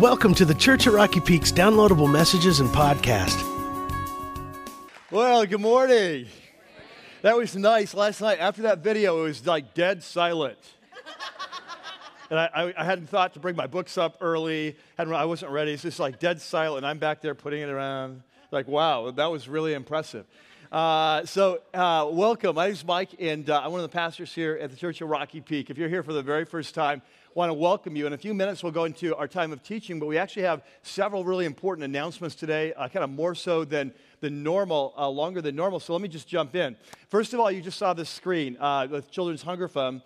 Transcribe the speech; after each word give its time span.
Welcome 0.00 0.34
to 0.34 0.44
the 0.44 0.52
Church 0.52 0.86
at 0.86 0.92
Rocky 0.92 1.20
Peaks 1.20 1.50
downloadable 1.50 2.12
messages 2.12 2.60
and 2.60 2.68
podcast. 2.68 3.42
Well, 5.10 5.46
good 5.46 5.62
morning. 5.62 6.26
That 7.22 7.34
was 7.34 7.56
nice. 7.56 7.94
Last 7.94 8.20
night, 8.20 8.38
after 8.38 8.60
that 8.62 8.80
video, 8.80 9.20
it 9.20 9.22
was 9.22 9.46
like 9.46 9.72
dead 9.72 10.02
silent. 10.02 10.58
And 12.28 12.38
I, 12.38 12.74
I, 12.76 12.84
hadn't 12.84 13.08
thought 13.08 13.32
to 13.34 13.40
bring 13.40 13.56
my 13.56 13.66
books 13.66 13.96
up 13.96 14.18
early. 14.20 14.76
I 14.98 15.24
wasn't 15.24 15.50
ready. 15.50 15.72
It's 15.72 15.82
just 15.82 15.98
like 15.98 16.18
dead 16.18 16.42
silent. 16.42 16.84
I'm 16.84 16.98
back 16.98 17.22
there 17.22 17.34
putting 17.34 17.62
it 17.62 17.70
around. 17.70 18.22
Like, 18.50 18.68
wow, 18.68 19.12
that 19.12 19.26
was 19.26 19.48
really 19.48 19.72
impressive. 19.72 20.26
Uh, 20.70 21.24
so, 21.24 21.60
uh, 21.72 22.06
welcome. 22.10 22.56
My 22.56 22.66
name 22.66 22.72
is 22.72 22.84
Mike, 22.84 23.10
and 23.18 23.48
uh, 23.48 23.62
I'm 23.64 23.70
one 23.70 23.80
of 23.80 23.90
the 23.90 23.94
pastors 23.94 24.34
here 24.34 24.58
at 24.60 24.70
the 24.70 24.76
Church 24.76 25.00
of 25.00 25.08
Rocky 25.08 25.40
Peak. 25.40 25.70
If 25.70 25.78
you're 25.78 25.88
here 25.88 26.02
for 26.02 26.12
the 26.12 26.22
very 26.22 26.44
first 26.44 26.74
time, 26.74 27.00
want 27.36 27.50
to 27.50 27.54
welcome 27.54 27.94
you. 27.94 28.06
In 28.06 28.14
a 28.14 28.18
few 28.18 28.32
minutes, 28.32 28.62
we'll 28.62 28.72
go 28.72 28.84
into 28.84 29.14
our 29.14 29.28
time 29.28 29.52
of 29.52 29.62
teaching, 29.62 30.00
but 30.00 30.06
we 30.06 30.16
actually 30.16 30.44
have 30.44 30.62
several 30.80 31.22
really 31.22 31.44
important 31.44 31.84
announcements 31.84 32.34
today, 32.34 32.72
uh, 32.72 32.88
kind 32.88 33.04
of 33.04 33.10
more 33.10 33.34
so 33.34 33.62
than 33.62 33.92
the 34.20 34.30
normal, 34.30 34.94
uh, 34.96 35.06
longer 35.06 35.42
than 35.42 35.54
normal. 35.54 35.78
So 35.78 35.92
let 35.92 36.00
me 36.00 36.08
just 36.08 36.26
jump 36.26 36.56
in. 36.56 36.78
First 37.10 37.34
of 37.34 37.40
all, 37.40 37.50
you 37.50 37.60
just 37.60 37.78
saw 37.78 37.92
the 37.92 38.06
screen 38.06 38.56
uh, 38.58 38.88
with 38.90 39.10
Children's 39.10 39.42
Hunger 39.42 39.68
Fund. 39.68 40.00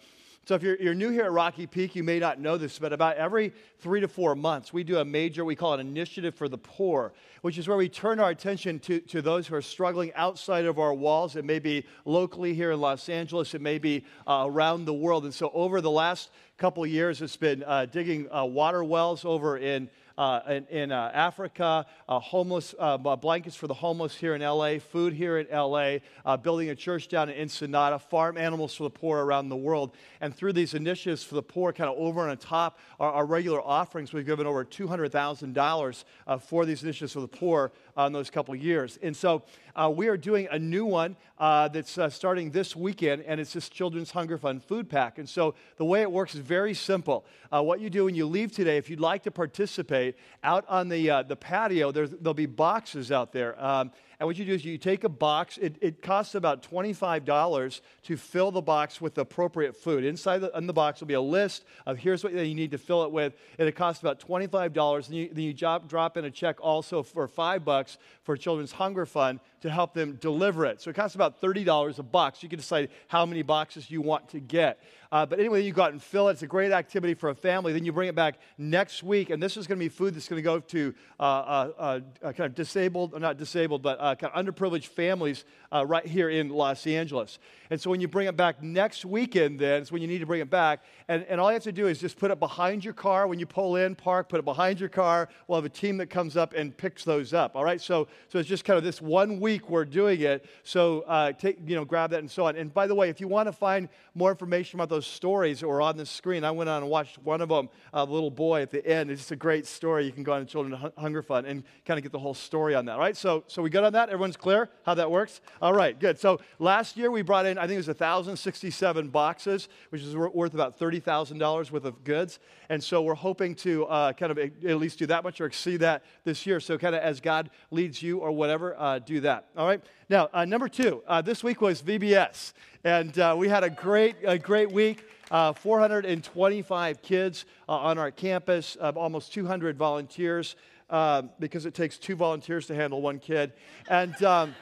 So 0.46 0.54
if 0.54 0.62
you're, 0.62 0.76
you're, 0.80 0.94
new 0.94 1.10
here 1.10 1.24
at 1.24 1.32
Rocky 1.32 1.66
Peak, 1.66 1.94
you 1.94 2.02
may 2.02 2.18
not 2.18 2.40
know 2.40 2.56
this, 2.56 2.78
but 2.78 2.92
about 2.92 3.16
every 3.16 3.52
three 3.78 4.00
to 4.00 4.08
four 4.08 4.34
months, 4.34 4.72
we 4.72 4.82
do 4.82 4.98
a 4.98 5.04
major, 5.04 5.44
we 5.44 5.54
call 5.54 5.74
it 5.74 5.80
Initiative 5.80 6.34
for 6.34 6.48
the 6.48 6.58
Poor, 6.58 7.12
which 7.42 7.58
is 7.58 7.68
where 7.68 7.76
we 7.76 7.88
turn 7.88 8.18
our 8.18 8.30
attention 8.30 8.78
to, 8.80 9.00
to 9.00 9.22
those 9.22 9.46
who 9.46 9.54
are 9.54 9.62
struggling 9.62 10.12
outside 10.14 10.64
of 10.64 10.78
our 10.78 10.94
walls. 10.94 11.36
It 11.36 11.44
may 11.44 11.58
be 11.58 11.84
locally 12.06 12.54
here 12.54 12.72
in 12.72 12.80
Los 12.80 13.08
Angeles, 13.08 13.54
it 13.54 13.60
may 13.60 13.78
be 13.78 14.04
uh, 14.26 14.44
around 14.46 14.86
the 14.86 14.94
world. 14.94 15.24
And 15.24 15.34
so 15.34 15.50
over 15.52 15.80
the 15.80 15.90
last 15.90 16.30
couple 16.56 16.84
years, 16.86 17.20
it's 17.22 17.36
been 17.36 17.62
uh, 17.64 17.86
digging 17.86 18.26
uh, 18.34 18.44
water 18.44 18.82
wells 18.82 19.24
over 19.24 19.58
in 19.58 19.90
uh, 20.20 20.42
in, 20.50 20.66
in 20.66 20.92
uh, 20.92 21.10
Africa, 21.14 21.86
uh, 22.06 22.18
homeless 22.18 22.74
uh, 22.78 22.98
blankets 22.98 23.56
for 23.56 23.66
the 23.66 23.74
homeless 23.74 24.14
here 24.14 24.34
in 24.34 24.42
LA, 24.42 24.78
food 24.78 25.14
here 25.14 25.38
in 25.38 25.46
LA, 25.50 25.96
building 26.42 26.68
a 26.68 26.74
church 26.74 27.08
down 27.08 27.30
in 27.30 27.40
Ensenada, 27.40 27.98
farm 27.98 28.36
animals 28.36 28.74
for 28.74 28.82
the 28.82 28.90
poor 28.90 29.24
around 29.24 29.48
the 29.48 29.56
world. 29.56 29.94
And 30.20 30.36
through 30.36 30.52
these 30.52 30.74
initiatives 30.74 31.24
for 31.24 31.36
the 31.36 31.42
poor, 31.42 31.72
kind 31.72 31.88
of 31.88 31.96
over 31.96 32.20
and 32.20 32.32
on 32.32 32.36
top 32.36 32.78
our, 32.98 33.10
our 33.12 33.24
regular 33.24 33.62
offerings, 33.62 34.12
we've 34.12 34.26
given 34.26 34.46
over 34.46 34.62
$200,000 34.62 36.04
uh, 36.26 36.36
for 36.36 36.66
these 36.66 36.82
initiatives 36.82 37.14
for 37.14 37.20
the 37.20 37.28
poor 37.28 37.72
Uh, 37.96 38.06
in 38.06 38.12
those 38.12 38.30
couple 38.30 38.54
years. 38.54 38.98
And 39.02 39.16
so 39.16 39.42
uh, 39.74 39.92
we 39.94 40.08
are 40.08 40.16
doing 40.16 40.48
a 40.50 40.58
new 40.58 40.84
one 40.84 41.16
uh, 41.38 41.68
that's 41.68 41.98
starting 42.10 42.50
this 42.50 42.76
weekend, 42.76 43.22
and 43.22 43.40
it's 43.40 43.52
this 43.52 43.68
Children's 43.68 44.10
Hunger 44.10 44.38
Fund 44.38 44.62
food 44.62 44.88
pack. 44.88 45.18
And 45.18 45.28
so 45.28 45.54
the 45.76 45.84
way 45.84 46.02
it 46.02 46.10
works 46.10 46.34
is 46.34 46.40
very 46.40 46.74
simple. 46.74 47.24
what 47.50 47.80
you 47.80 47.90
do 47.90 48.04
when 48.04 48.14
you 48.14 48.26
leave 48.26 48.52
today, 48.52 48.76
if 48.76 48.88
you'd 48.88 49.00
like 49.00 49.22
to 49.24 49.30
participate, 49.30 50.16
out 50.44 50.64
on 50.68 50.88
the, 50.88 51.10
uh, 51.10 51.22
the 51.22 51.36
patio, 51.36 51.90
there'll 51.92 52.34
be 52.34 52.46
boxes 52.46 53.10
out 53.10 53.32
there. 53.32 53.62
Um, 53.62 53.90
and 54.20 54.26
what 54.26 54.36
you 54.36 54.44
do 54.44 54.52
is 54.52 54.66
you 54.66 54.76
take 54.76 55.04
a 55.04 55.08
box, 55.08 55.56
it, 55.56 55.76
it 55.80 56.02
costs 56.02 56.34
about 56.34 56.62
$25 56.62 57.80
to 58.02 58.16
fill 58.18 58.50
the 58.50 58.60
box 58.60 59.00
with 59.00 59.16
appropriate 59.16 59.74
food. 59.74 60.04
Inside 60.04 60.40
the, 60.40 60.50
in 60.58 60.66
the 60.66 60.74
box 60.74 61.00
will 61.00 61.06
be 61.06 61.14
a 61.14 61.20
list 61.22 61.64
of 61.86 61.96
here's 61.96 62.22
what 62.22 62.34
you 62.34 62.54
need 62.54 62.70
to 62.72 62.78
fill 62.78 63.02
it 63.04 63.12
with, 63.12 63.32
and 63.58 63.66
it 63.66 63.74
costs 63.74 64.02
about 64.02 64.20
$25. 64.20 65.06
And 65.06 65.16
you, 65.16 65.30
then 65.32 65.42
you 65.42 65.54
drop, 65.54 65.88
drop 65.88 66.18
in 66.18 66.26
a 66.26 66.30
check 66.30 66.60
also 66.60 67.02
for 67.02 67.26
five 67.28 67.64
bucks 67.64 67.96
for 68.22 68.36
Children's 68.36 68.72
Hunger 68.72 69.06
Fund 69.06 69.40
to 69.62 69.70
help 69.70 69.94
them 69.94 70.18
deliver 70.20 70.66
it. 70.66 70.82
So 70.82 70.90
it 70.90 70.96
costs 70.96 71.14
about 71.14 71.40
$30 71.40 71.98
a 71.98 72.02
box. 72.02 72.42
You 72.42 72.50
can 72.50 72.58
decide 72.58 72.90
how 73.08 73.24
many 73.24 73.40
boxes 73.40 73.90
you 73.90 74.02
want 74.02 74.28
to 74.30 74.40
get. 74.40 74.82
Uh, 75.12 75.26
but 75.26 75.40
anyway, 75.40 75.60
you 75.60 75.72
go 75.72 75.82
out 75.82 75.90
and 75.90 76.00
fill 76.00 76.28
it. 76.28 76.32
It's 76.32 76.42
a 76.42 76.46
great 76.46 76.70
activity 76.70 77.14
for 77.14 77.30
a 77.30 77.34
family. 77.34 77.72
Then 77.72 77.84
you 77.84 77.92
bring 77.92 78.08
it 78.08 78.14
back 78.14 78.38
next 78.58 79.02
week, 79.02 79.30
and 79.30 79.42
this 79.42 79.56
is 79.56 79.66
going 79.66 79.76
to 79.76 79.84
be 79.84 79.88
food 79.88 80.14
that's 80.14 80.28
going 80.28 80.38
to 80.38 80.42
go 80.42 80.60
to 80.60 80.94
uh, 81.18 81.22
uh, 81.22 82.00
uh, 82.22 82.32
kind 82.32 82.46
of 82.46 82.54
disabled, 82.54 83.20
not 83.20 83.36
disabled, 83.36 83.82
but 83.82 83.98
uh, 84.00 84.14
kind 84.14 84.32
of 84.32 84.44
underprivileged 84.44 84.86
families 84.86 85.44
uh, 85.72 85.84
right 85.84 86.06
here 86.06 86.30
in 86.30 86.48
Los 86.48 86.86
Angeles. 86.86 87.40
And 87.70 87.80
so 87.80 87.90
when 87.90 88.00
you 88.00 88.06
bring 88.06 88.28
it 88.28 88.36
back 88.36 88.62
next 88.62 89.04
weekend, 89.04 89.58
then 89.58 89.82
it's 89.82 89.90
when 89.90 90.00
you 90.00 90.06
need 90.06 90.20
to 90.20 90.26
bring 90.26 90.40
it 90.40 90.50
back. 90.50 90.84
And, 91.08 91.24
and 91.24 91.40
all 91.40 91.48
you 91.48 91.54
have 91.54 91.64
to 91.64 91.72
do 91.72 91.88
is 91.88 91.98
just 91.98 92.16
put 92.16 92.30
it 92.30 92.38
behind 92.38 92.84
your 92.84 92.94
car 92.94 93.26
when 93.26 93.40
you 93.40 93.46
pull 93.46 93.76
in, 93.76 93.96
park, 93.96 94.28
put 94.28 94.38
it 94.38 94.44
behind 94.44 94.78
your 94.78 94.88
car. 94.88 95.28
We'll 95.48 95.58
have 95.58 95.64
a 95.64 95.68
team 95.68 95.96
that 95.96 96.06
comes 96.06 96.36
up 96.36 96.54
and 96.54 96.76
picks 96.76 97.02
those 97.02 97.34
up. 97.34 97.56
All 97.56 97.64
right. 97.64 97.80
So 97.80 98.06
so 98.28 98.38
it's 98.38 98.48
just 98.48 98.64
kind 98.64 98.76
of 98.76 98.84
this 98.84 99.02
one 99.02 99.40
week 99.40 99.68
we're 99.68 99.84
doing 99.84 100.20
it. 100.20 100.46
So 100.62 101.34
take 101.38 101.58
you 101.66 101.74
know 101.74 101.84
grab 101.84 102.10
that 102.10 102.20
and 102.20 102.30
so 102.30 102.46
on. 102.46 102.56
And 102.56 102.72
by 102.72 102.86
the 102.86 102.94
way, 102.94 103.08
if 103.08 103.20
you 103.20 103.26
want 103.26 103.48
to 103.48 103.52
find 103.52 103.88
more 104.14 104.30
information 104.30 104.78
about 104.78 104.88
those 104.88 104.99
those 105.00 105.06
stories 105.06 105.60
that 105.60 105.66
were 105.66 105.80
on 105.80 105.96
the 105.96 106.04
screen. 106.04 106.44
I 106.44 106.50
went 106.50 106.68
on 106.68 106.82
and 106.82 106.90
watched 106.90 107.16
one 107.22 107.40
of 107.40 107.48
them, 107.48 107.70
a 107.94 108.04
little 108.04 108.30
boy 108.30 108.60
at 108.60 108.70
the 108.70 108.86
end. 108.86 109.10
It's 109.10 109.22
just 109.22 109.30
a 109.30 109.36
great 109.36 109.66
story. 109.66 110.04
You 110.04 110.12
can 110.12 110.22
go 110.22 110.34
on 110.34 110.44
to 110.44 110.46
Children's 110.46 110.92
Hunger 110.98 111.22
Fund 111.22 111.46
and 111.46 111.64
kind 111.86 111.96
of 111.96 112.02
get 112.02 112.12
the 112.12 112.18
whole 112.18 112.34
story 112.34 112.74
on 112.74 112.84
that, 112.84 112.98
right? 112.98 113.16
So, 113.16 113.44
so 113.46 113.62
we 113.62 113.70
good 113.70 113.82
on 113.82 113.94
that? 113.94 114.10
Everyone's 114.10 114.36
clear 114.36 114.68
how 114.84 114.92
that 114.92 115.10
works? 115.10 115.40
All 115.62 115.72
right, 115.72 115.98
good. 115.98 116.18
So 116.18 116.38
last 116.58 116.98
year 116.98 117.10
we 117.10 117.22
brought 117.22 117.46
in, 117.46 117.56
I 117.56 117.62
think 117.62 117.76
it 117.76 117.78
was 117.78 117.88
1,067 117.88 119.08
boxes, 119.08 119.70
which 119.88 120.02
is 120.02 120.14
worth 120.14 120.52
about 120.52 120.78
$30,000 120.78 121.70
worth 121.70 121.84
of 121.86 122.04
goods. 122.04 122.38
And 122.68 122.84
so 122.84 123.00
we're 123.00 123.14
hoping 123.14 123.54
to 123.56 123.86
uh, 123.86 124.12
kind 124.12 124.32
of 124.32 124.38
at 124.38 124.76
least 124.76 124.98
do 124.98 125.06
that 125.06 125.24
much 125.24 125.40
or 125.40 125.46
exceed 125.46 125.78
that 125.78 126.04
this 126.24 126.44
year. 126.44 126.60
So 126.60 126.76
kind 126.76 126.94
of 126.94 127.00
as 127.00 127.22
God 127.22 127.48
leads 127.70 128.02
you 128.02 128.18
or 128.18 128.32
whatever, 128.32 128.78
uh, 128.78 128.98
do 128.98 129.20
that. 129.20 129.46
All 129.56 129.66
right? 129.66 129.80
Now, 130.10 130.28
uh, 130.34 130.44
number 130.44 130.68
two, 130.68 131.02
uh, 131.06 131.22
this 131.22 131.42
week 131.42 131.62
was 131.62 131.80
VBS. 131.80 132.52
And 132.82 133.18
uh, 133.18 133.34
we 133.36 133.48
had 133.48 133.62
a 133.62 133.68
great, 133.68 134.16
a 134.24 134.38
great 134.38 134.72
week. 134.72 135.04
Uh, 135.30 135.52
425 135.52 137.02
kids 137.02 137.44
uh, 137.68 137.72
on 137.72 137.98
our 137.98 138.10
campus, 138.10 138.76
uh, 138.80 138.90
almost 138.96 139.34
200 139.34 139.76
volunteers, 139.76 140.56
um, 140.88 141.28
because 141.38 141.66
it 141.66 141.74
takes 141.74 141.98
two 141.98 142.16
volunteers 142.16 142.66
to 142.66 142.74
handle 142.74 143.02
one 143.02 143.18
kid. 143.18 143.52
And, 143.88 144.20
um, 144.24 144.54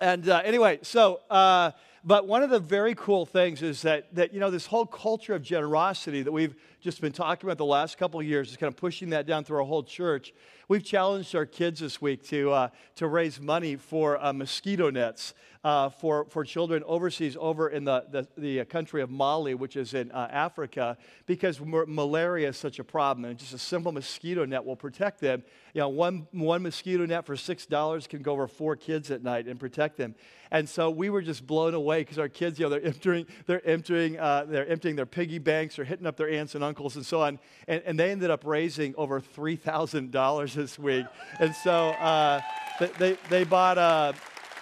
and 0.00 0.28
uh, 0.28 0.42
anyway, 0.44 0.78
so, 0.82 1.20
uh, 1.30 1.70
but 2.04 2.28
one 2.28 2.42
of 2.42 2.50
the 2.50 2.60
very 2.60 2.94
cool 2.94 3.24
things 3.24 3.62
is 3.62 3.80
that, 3.82 4.14
that, 4.14 4.34
you 4.34 4.38
know, 4.38 4.50
this 4.50 4.66
whole 4.66 4.86
culture 4.86 5.34
of 5.34 5.42
generosity 5.42 6.22
that 6.22 6.32
we've 6.32 6.54
just 6.82 7.00
been 7.00 7.12
talking 7.12 7.48
about 7.48 7.56
the 7.56 7.64
last 7.64 7.96
couple 7.96 8.20
of 8.20 8.26
years 8.26 8.50
is 8.50 8.58
kind 8.58 8.68
of 8.70 8.76
pushing 8.76 9.08
that 9.10 9.26
down 9.26 9.42
through 9.42 9.56
our 9.56 9.64
whole 9.64 9.82
church. 9.82 10.34
We've 10.68 10.84
challenged 10.84 11.34
our 11.34 11.46
kids 11.46 11.80
this 11.80 12.00
week 12.02 12.22
to, 12.28 12.52
uh, 12.52 12.68
to 12.96 13.08
raise 13.08 13.40
money 13.40 13.76
for 13.76 14.18
mosquito 14.34 14.90
nets 14.90 15.32
uh, 15.64 15.88
for, 15.88 16.26
for 16.26 16.44
children 16.44 16.82
overseas 16.86 17.36
over 17.40 17.70
in 17.70 17.84
the, 17.84 18.04
the, 18.10 18.28
the 18.36 18.64
country 18.66 19.00
of 19.00 19.10
Mali, 19.10 19.54
which 19.54 19.76
is 19.76 19.94
in 19.94 20.12
uh, 20.12 20.28
Africa, 20.30 20.98
because 21.24 21.58
malaria 21.60 22.50
is 22.50 22.58
such 22.58 22.78
a 22.78 22.84
problem. 22.84 23.24
And 23.24 23.38
just 23.38 23.54
a 23.54 23.58
simple 23.58 23.90
mosquito 23.90 24.44
net 24.44 24.64
will 24.64 24.76
protect 24.76 25.20
them. 25.20 25.42
You 25.72 25.80
know, 25.80 25.88
one, 25.88 26.26
one 26.32 26.62
mosquito 26.62 27.06
net 27.06 27.24
for 27.24 27.34
$6 27.34 28.08
can 28.08 28.22
go 28.22 28.32
over 28.32 28.46
four 28.46 28.76
kids 28.76 29.10
at 29.10 29.22
night 29.22 29.46
and 29.46 29.58
protect 29.58 29.96
them. 29.96 30.14
And 30.50 30.68
so 30.68 30.90
we 30.90 31.08
were 31.08 31.22
just 31.22 31.46
blown 31.46 31.72
away 31.72 32.02
because 32.02 32.18
our 32.18 32.28
kids, 32.28 32.58
you 32.58 32.66
know, 32.66 32.70
they're 32.70 32.84
emptying, 32.84 33.26
they're 33.46 33.66
emptying, 33.66 34.18
uh, 34.18 34.44
they're 34.46 34.68
emptying 34.68 34.96
their 34.96 35.06
piggy 35.06 35.38
banks, 35.38 35.76
they're 35.76 35.84
hitting 35.84 36.06
up 36.06 36.16
their 36.16 36.28
aunts 36.28 36.54
and 36.54 36.62
uncles 36.62 36.94
and 36.96 37.06
so 37.06 37.22
on. 37.22 37.40
And, 37.66 37.82
and 37.86 37.98
they 37.98 38.10
ended 38.10 38.30
up 38.30 38.44
raising 38.44 38.94
over 38.96 39.20
$3,000 39.20 40.54
this 40.54 40.78
week. 40.78 41.06
And 41.40 41.54
so 41.56 41.72
uh, 41.72 42.42
they, 42.98 43.16
they 43.30 43.44
bought 43.44 43.78
a, 43.78 44.14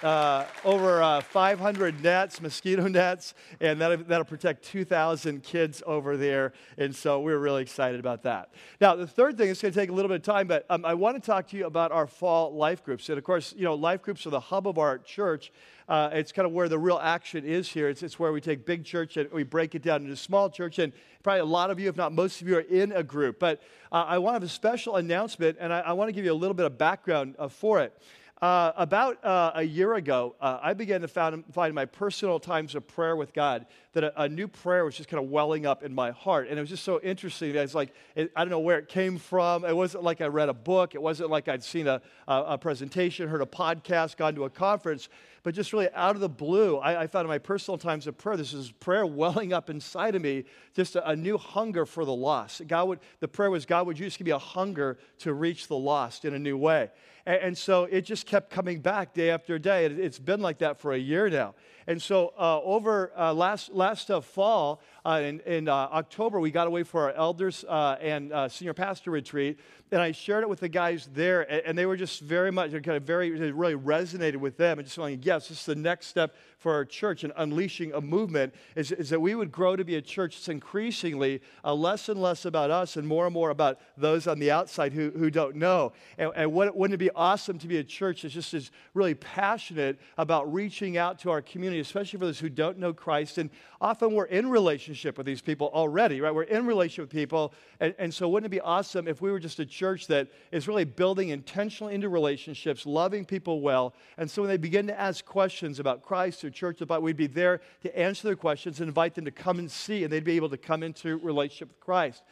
uh, 0.02 0.46
over 0.64 1.02
uh, 1.02 1.20
500 1.20 2.02
nets, 2.02 2.40
mosquito 2.40 2.88
nets, 2.88 3.34
and 3.60 3.80
that'll, 3.80 3.98
that'll 3.98 4.24
protect 4.24 4.64
2,000 4.64 5.42
kids 5.42 5.82
over 5.86 6.16
there. 6.16 6.52
And 6.78 6.94
so 6.94 7.20
we're 7.20 7.38
really 7.38 7.62
excited 7.62 8.00
about 8.00 8.22
that. 8.24 8.50
Now, 8.80 8.96
the 8.96 9.06
third 9.06 9.38
thing, 9.38 9.48
is 9.48 9.60
going 9.60 9.72
to 9.72 9.78
take 9.78 9.90
a 9.90 9.92
little 9.92 10.08
bit 10.08 10.16
of 10.16 10.22
time, 10.22 10.46
but 10.46 10.66
um, 10.70 10.84
I 10.84 10.94
want 10.94 11.22
to 11.22 11.24
talk 11.24 11.48
to 11.48 11.56
you 11.56 11.66
about 11.66 11.92
our 11.92 12.06
fall 12.06 12.54
life 12.54 12.84
groups. 12.84 13.08
And 13.08 13.18
of 13.18 13.24
course, 13.24 13.54
you 13.56 13.64
know, 13.64 13.74
life 13.74 14.02
groups 14.02 14.26
are 14.26 14.30
the 14.30 14.40
hub 14.40 14.66
of 14.66 14.78
our 14.78 14.98
church. 14.98 15.52
Uh, 15.88 16.10
it's 16.12 16.32
kind 16.32 16.46
of 16.46 16.52
where 16.52 16.69
the 16.69 16.78
real 16.78 16.98
action 17.02 17.44
is 17.44 17.69
here. 17.69 17.88
It's, 17.88 18.02
it's 18.02 18.19
where 18.19 18.32
we 18.32 18.40
take 18.40 18.64
big 18.64 18.84
church 18.84 19.16
and 19.16 19.30
we 19.30 19.42
break 19.42 19.74
it 19.74 19.82
down 19.82 20.02
into 20.02 20.16
small 20.16 20.48
church. 20.48 20.78
And 20.78 20.92
probably 21.22 21.40
a 21.40 21.44
lot 21.44 21.70
of 21.70 21.78
you, 21.78 21.88
if 21.88 21.96
not 21.96 22.12
most 22.12 22.40
of 22.40 22.48
you, 22.48 22.56
are 22.56 22.60
in 22.60 22.93
a 22.93 23.02
group. 23.02 23.38
But 23.38 23.60
uh, 23.90 24.05
I 24.08 24.19
want 24.19 24.32
to 24.32 24.37
have 24.37 24.43
a 24.43 24.48
special 24.48 24.96
announcement, 24.96 25.58
and 25.60 25.72
I, 25.72 25.81
I 25.81 25.93
want 25.93 26.08
to 26.08 26.12
give 26.12 26.25
you 26.25 26.32
a 26.32 26.34
little 26.34 26.55
bit 26.55 26.66
of 26.66 26.78
background 26.78 27.34
uh, 27.38 27.48
for 27.48 27.81
it. 27.81 27.96
Uh, 28.43 28.73
about 28.77 29.25
uh, 29.25 29.53
a 29.55 29.62
year 29.62 29.94
ago, 29.94 30.35
uh, 30.41 30.59
I 30.61 30.75
began 30.75 31.03
to 31.03 31.06
found, 31.06 31.44
find 31.55 31.73
my 31.73 31.85
personal 31.85 32.41
times 32.41 32.75
of 32.75 32.89
prayer 32.89 33.15
with 33.15 33.33
God 33.33 33.67
that 33.93 34.03
a, 34.03 34.23
a, 34.23 34.29
new 34.29 34.49
prayer 34.49 34.85
was 34.85 34.97
just 34.97 35.09
kind 35.09 35.23
of 35.23 35.31
welling 35.31 35.65
up 35.65 35.85
in 35.85 35.94
my 35.94 36.11
heart. 36.11 36.49
And 36.49 36.59
it 36.59 36.61
was 36.61 36.69
just 36.69 36.83
so 36.83 36.99
interesting. 37.03 37.55
It's 37.55 37.73
like, 37.73 37.94
it, 38.17 38.33
I 38.35 38.41
don't 38.41 38.50
know 38.50 38.59
where 38.59 38.81
it 38.81 38.89
came 38.89 39.19
from. 39.19 39.65
It 39.65 39.77
wasn't 39.77 40.03
like 40.03 40.21
I 40.21 40.27
read 40.27 40.49
a 40.49 40.55
book, 40.55 40.97
it 40.97 41.00
wasn't 41.00 41.31
like 41.31 41.47
I'd 41.47 41.62
seen 41.62 41.87
a, 41.87 42.03
a, 42.27 42.43
a 42.49 42.59
presentation, 42.59 43.29
heard 43.29 43.43
a 43.43 43.47
podcast, 43.47 44.17
gone 44.17 44.35
to 44.35 44.43
a 44.43 44.50
conference. 44.50 45.09
But 45.44 45.55
just 45.55 45.73
really 45.73 45.89
out 45.94 46.17
of 46.17 46.21
the 46.21 46.29
blue, 46.29 46.79
I, 46.79 47.03
I 47.03 47.06
found 47.06 47.27
in 47.27 47.29
my 47.29 47.39
personal 47.39 47.79
times 47.79 48.09
of 48.09 48.19
prayer, 48.19 48.37
this 48.37 48.55
is 48.55 48.73
prayer 48.73 49.06
welling 49.06 49.53
up 49.53 49.71
inside 49.71 50.17
of 50.17 50.23
me, 50.23 50.47
just 50.75 50.97
a, 50.97 51.15
new 51.15 51.39
hunger 51.39 51.87
for 51.87 52.05
the 52.05 52.12
lost. 52.12 52.67
God 52.67 52.89
would, 52.89 52.99
the 53.21 53.29
prayer 53.29 53.53
was, 53.53 53.67
God, 53.67 53.87
would 53.87 54.00
you 54.00 54.06
just 54.06 54.19
give 54.19 54.27
me 54.27 54.33
a 54.33 54.39
hunger 54.39 54.99
to 55.19 55.33
reach 55.33 55.69
the 55.69 55.77
lost 55.77 56.25
in 56.25 56.35
a 56.35 56.41
new 56.41 56.56
way? 56.56 56.91
And, 57.24 57.56
so 57.56 57.84
it 57.84 58.00
just 58.02 58.26
kept 58.26 58.50
coming 58.50 58.80
back 58.80 59.14
day 59.14 59.30
after 59.30 59.58
day. 59.58 59.84
It, 59.84 59.92
it's 59.98 60.19
been 60.19 60.40
like 60.40 60.58
that 60.58 60.80
for 60.80 60.92
a 60.92 60.98
year 60.98 61.30
now. 61.30 61.54
And 61.87 62.00
so 62.00 62.32
uh, 62.38 62.61
over 62.62 63.12
uh, 63.17 63.32
last, 63.34 63.73
last 63.73 64.11
uh, 64.11 64.20
fall, 64.20 64.81
uh, 65.05 65.20
in, 65.25 65.40
in 65.40 65.69
uh, 65.69 65.75
October, 65.75 66.38
we 66.38 66.50
got 66.50 66.67
away 66.69 66.84
for 66.84 67.02
our 67.02 67.12
elders 67.12 67.64
and 67.69 68.32
senior 68.50 68.75
pastor 68.75 69.11
retreat. 69.11 69.58
And 69.90 70.00
I 70.00 70.12
shared 70.12 70.43
it 70.43 70.49
with 70.49 70.61
the 70.61 70.70
guys 70.70 71.11
there, 71.12 71.43
and, 71.52 71.62
and 71.67 71.79
they 71.79 71.84
were 71.84 71.99
just 71.99 72.20
very 72.20 72.50
much, 72.50 72.70
kind 72.70 72.90
of 72.90 73.02
very, 73.02 73.31
really 73.31 73.75
resonated 73.75 74.37
with 74.37 74.56
them. 74.56 74.79
And 74.79 74.87
just 74.87 74.96
like, 74.96 75.25
yes, 75.26 75.49
this 75.49 75.61
is 75.61 75.67
the 75.67 75.75
next 75.75 76.06
step 76.06 76.34
for 76.56 76.73
our 76.73 76.84
church 76.84 77.25
and 77.25 77.32
unleashing 77.37 77.93
a 77.93 78.00
movement 78.00 78.55
is, 78.76 78.93
is 78.93 79.11
that 79.11 79.20
we 79.20 79.34
would 79.34 79.50
grow 79.50 79.75
to 79.75 79.84
be 79.84 79.96
a 79.96 80.00
church 80.00 80.37
that's 80.37 80.49
increasingly 80.49 81.43
less 81.64 82.08
and 82.08 82.23
less 82.23 82.44
about 82.44 82.70
us 82.70 82.96
and 82.96 83.06
more 83.06 83.26
and 83.26 83.34
more 83.34 83.50
about 83.50 83.81
those 83.96 84.26
on 84.26 84.38
the 84.38 84.50
outside 84.50 84.93
who, 84.93 85.11
who 85.11 85.31
don't 85.31 85.56
know. 85.56 85.93
And, 86.17 86.31
and 86.37 86.52
what, 86.52 86.75
wouldn't 86.76 86.94
it 86.94 86.99
be 86.99 87.11
awesome 87.11 87.58
to 87.58 87.67
be 87.67 87.79
a 87.79 87.84
church 87.84 88.23
that's 88.23 88.34
just 88.34 88.55
is 88.55 88.70
really 88.94 89.14
passionate 89.14 89.99
about 90.17 90.52
reaching 90.52 90.96
out 90.96 91.19
to 91.20 91.31
our 91.31 91.43
community, 91.43 91.71
especially 91.80 92.19
for 92.19 92.26
those 92.26 92.38
who 92.38 92.48
don't 92.48 92.78
know 92.78 92.92
Christ? 92.92 93.38
And 93.38 93.50
often 93.80 94.12
we're 94.12 94.24
in 94.24 94.48
relationship 94.48 95.16
with 95.16 95.26
these 95.26 95.40
people 95.40 95.70
already, 95.72 96.20
right? 96.20 96.34
We're 96.34 96.42
in 96.44 96.66
relationship 96.66 97.04
with 97.04 97.19
people. 97.19 97.52
And, 97.80 97.94
and 97.98 98.12
so 98.12 98.28
wouldn't 98.28 98.46
it 98.46 98.56
be 98.56 98.60
awesome 98.60 99.08
if 99.08 99.20
we 99.20 99.30
were 99.30 99.40
just 99.40 99.58
a 99.58 99.66
church 99.66 100.06
that 100.08 100.28
is 100.50 100.69
really 100.69 100.84
building 100.84 101.30
intentionally 101.30 101.94
into 101.94 102.08
relationships, 102.08 102.86
loving 102.86 103.24
people 103.24 103.60
well. 103.60 103.94
And 104.16 104.30
so 104.30 104.42
when 104.42 104.48
they 104.48 104.56
begin 104.56 104.86
to 104.86 104.98
ask 104.98 105.24
questions 105.24 105.78
about 105.78 106.02
Christ 106.02 106.44
or 106.44 106.50
church 106.50 106.80
about, 106.80 107.02
we'd 107.02 107.16
be 107.16 107.26
there 107.26 107.60
to 107.82 107.98
answer 107.98 108.28
their 108.28 108.36
questions 108.36 108.80
and 108.80 108.88
invite 108.88 109.14
them 109.14 109.24
to 109.24 109.30
come 109.30 109.58
and 109.58 109.70
see, 109.70 110.04
and 110.04 110.12
they'd 110.12 110.24
be 110.24 110.36
able 110.36 110.50
to 110.50 110.58
come 110.58 110.82
into 110.82 111.19
relationship 111.19 111.69
with 111.69 111.80
Christ. 111.80 112.22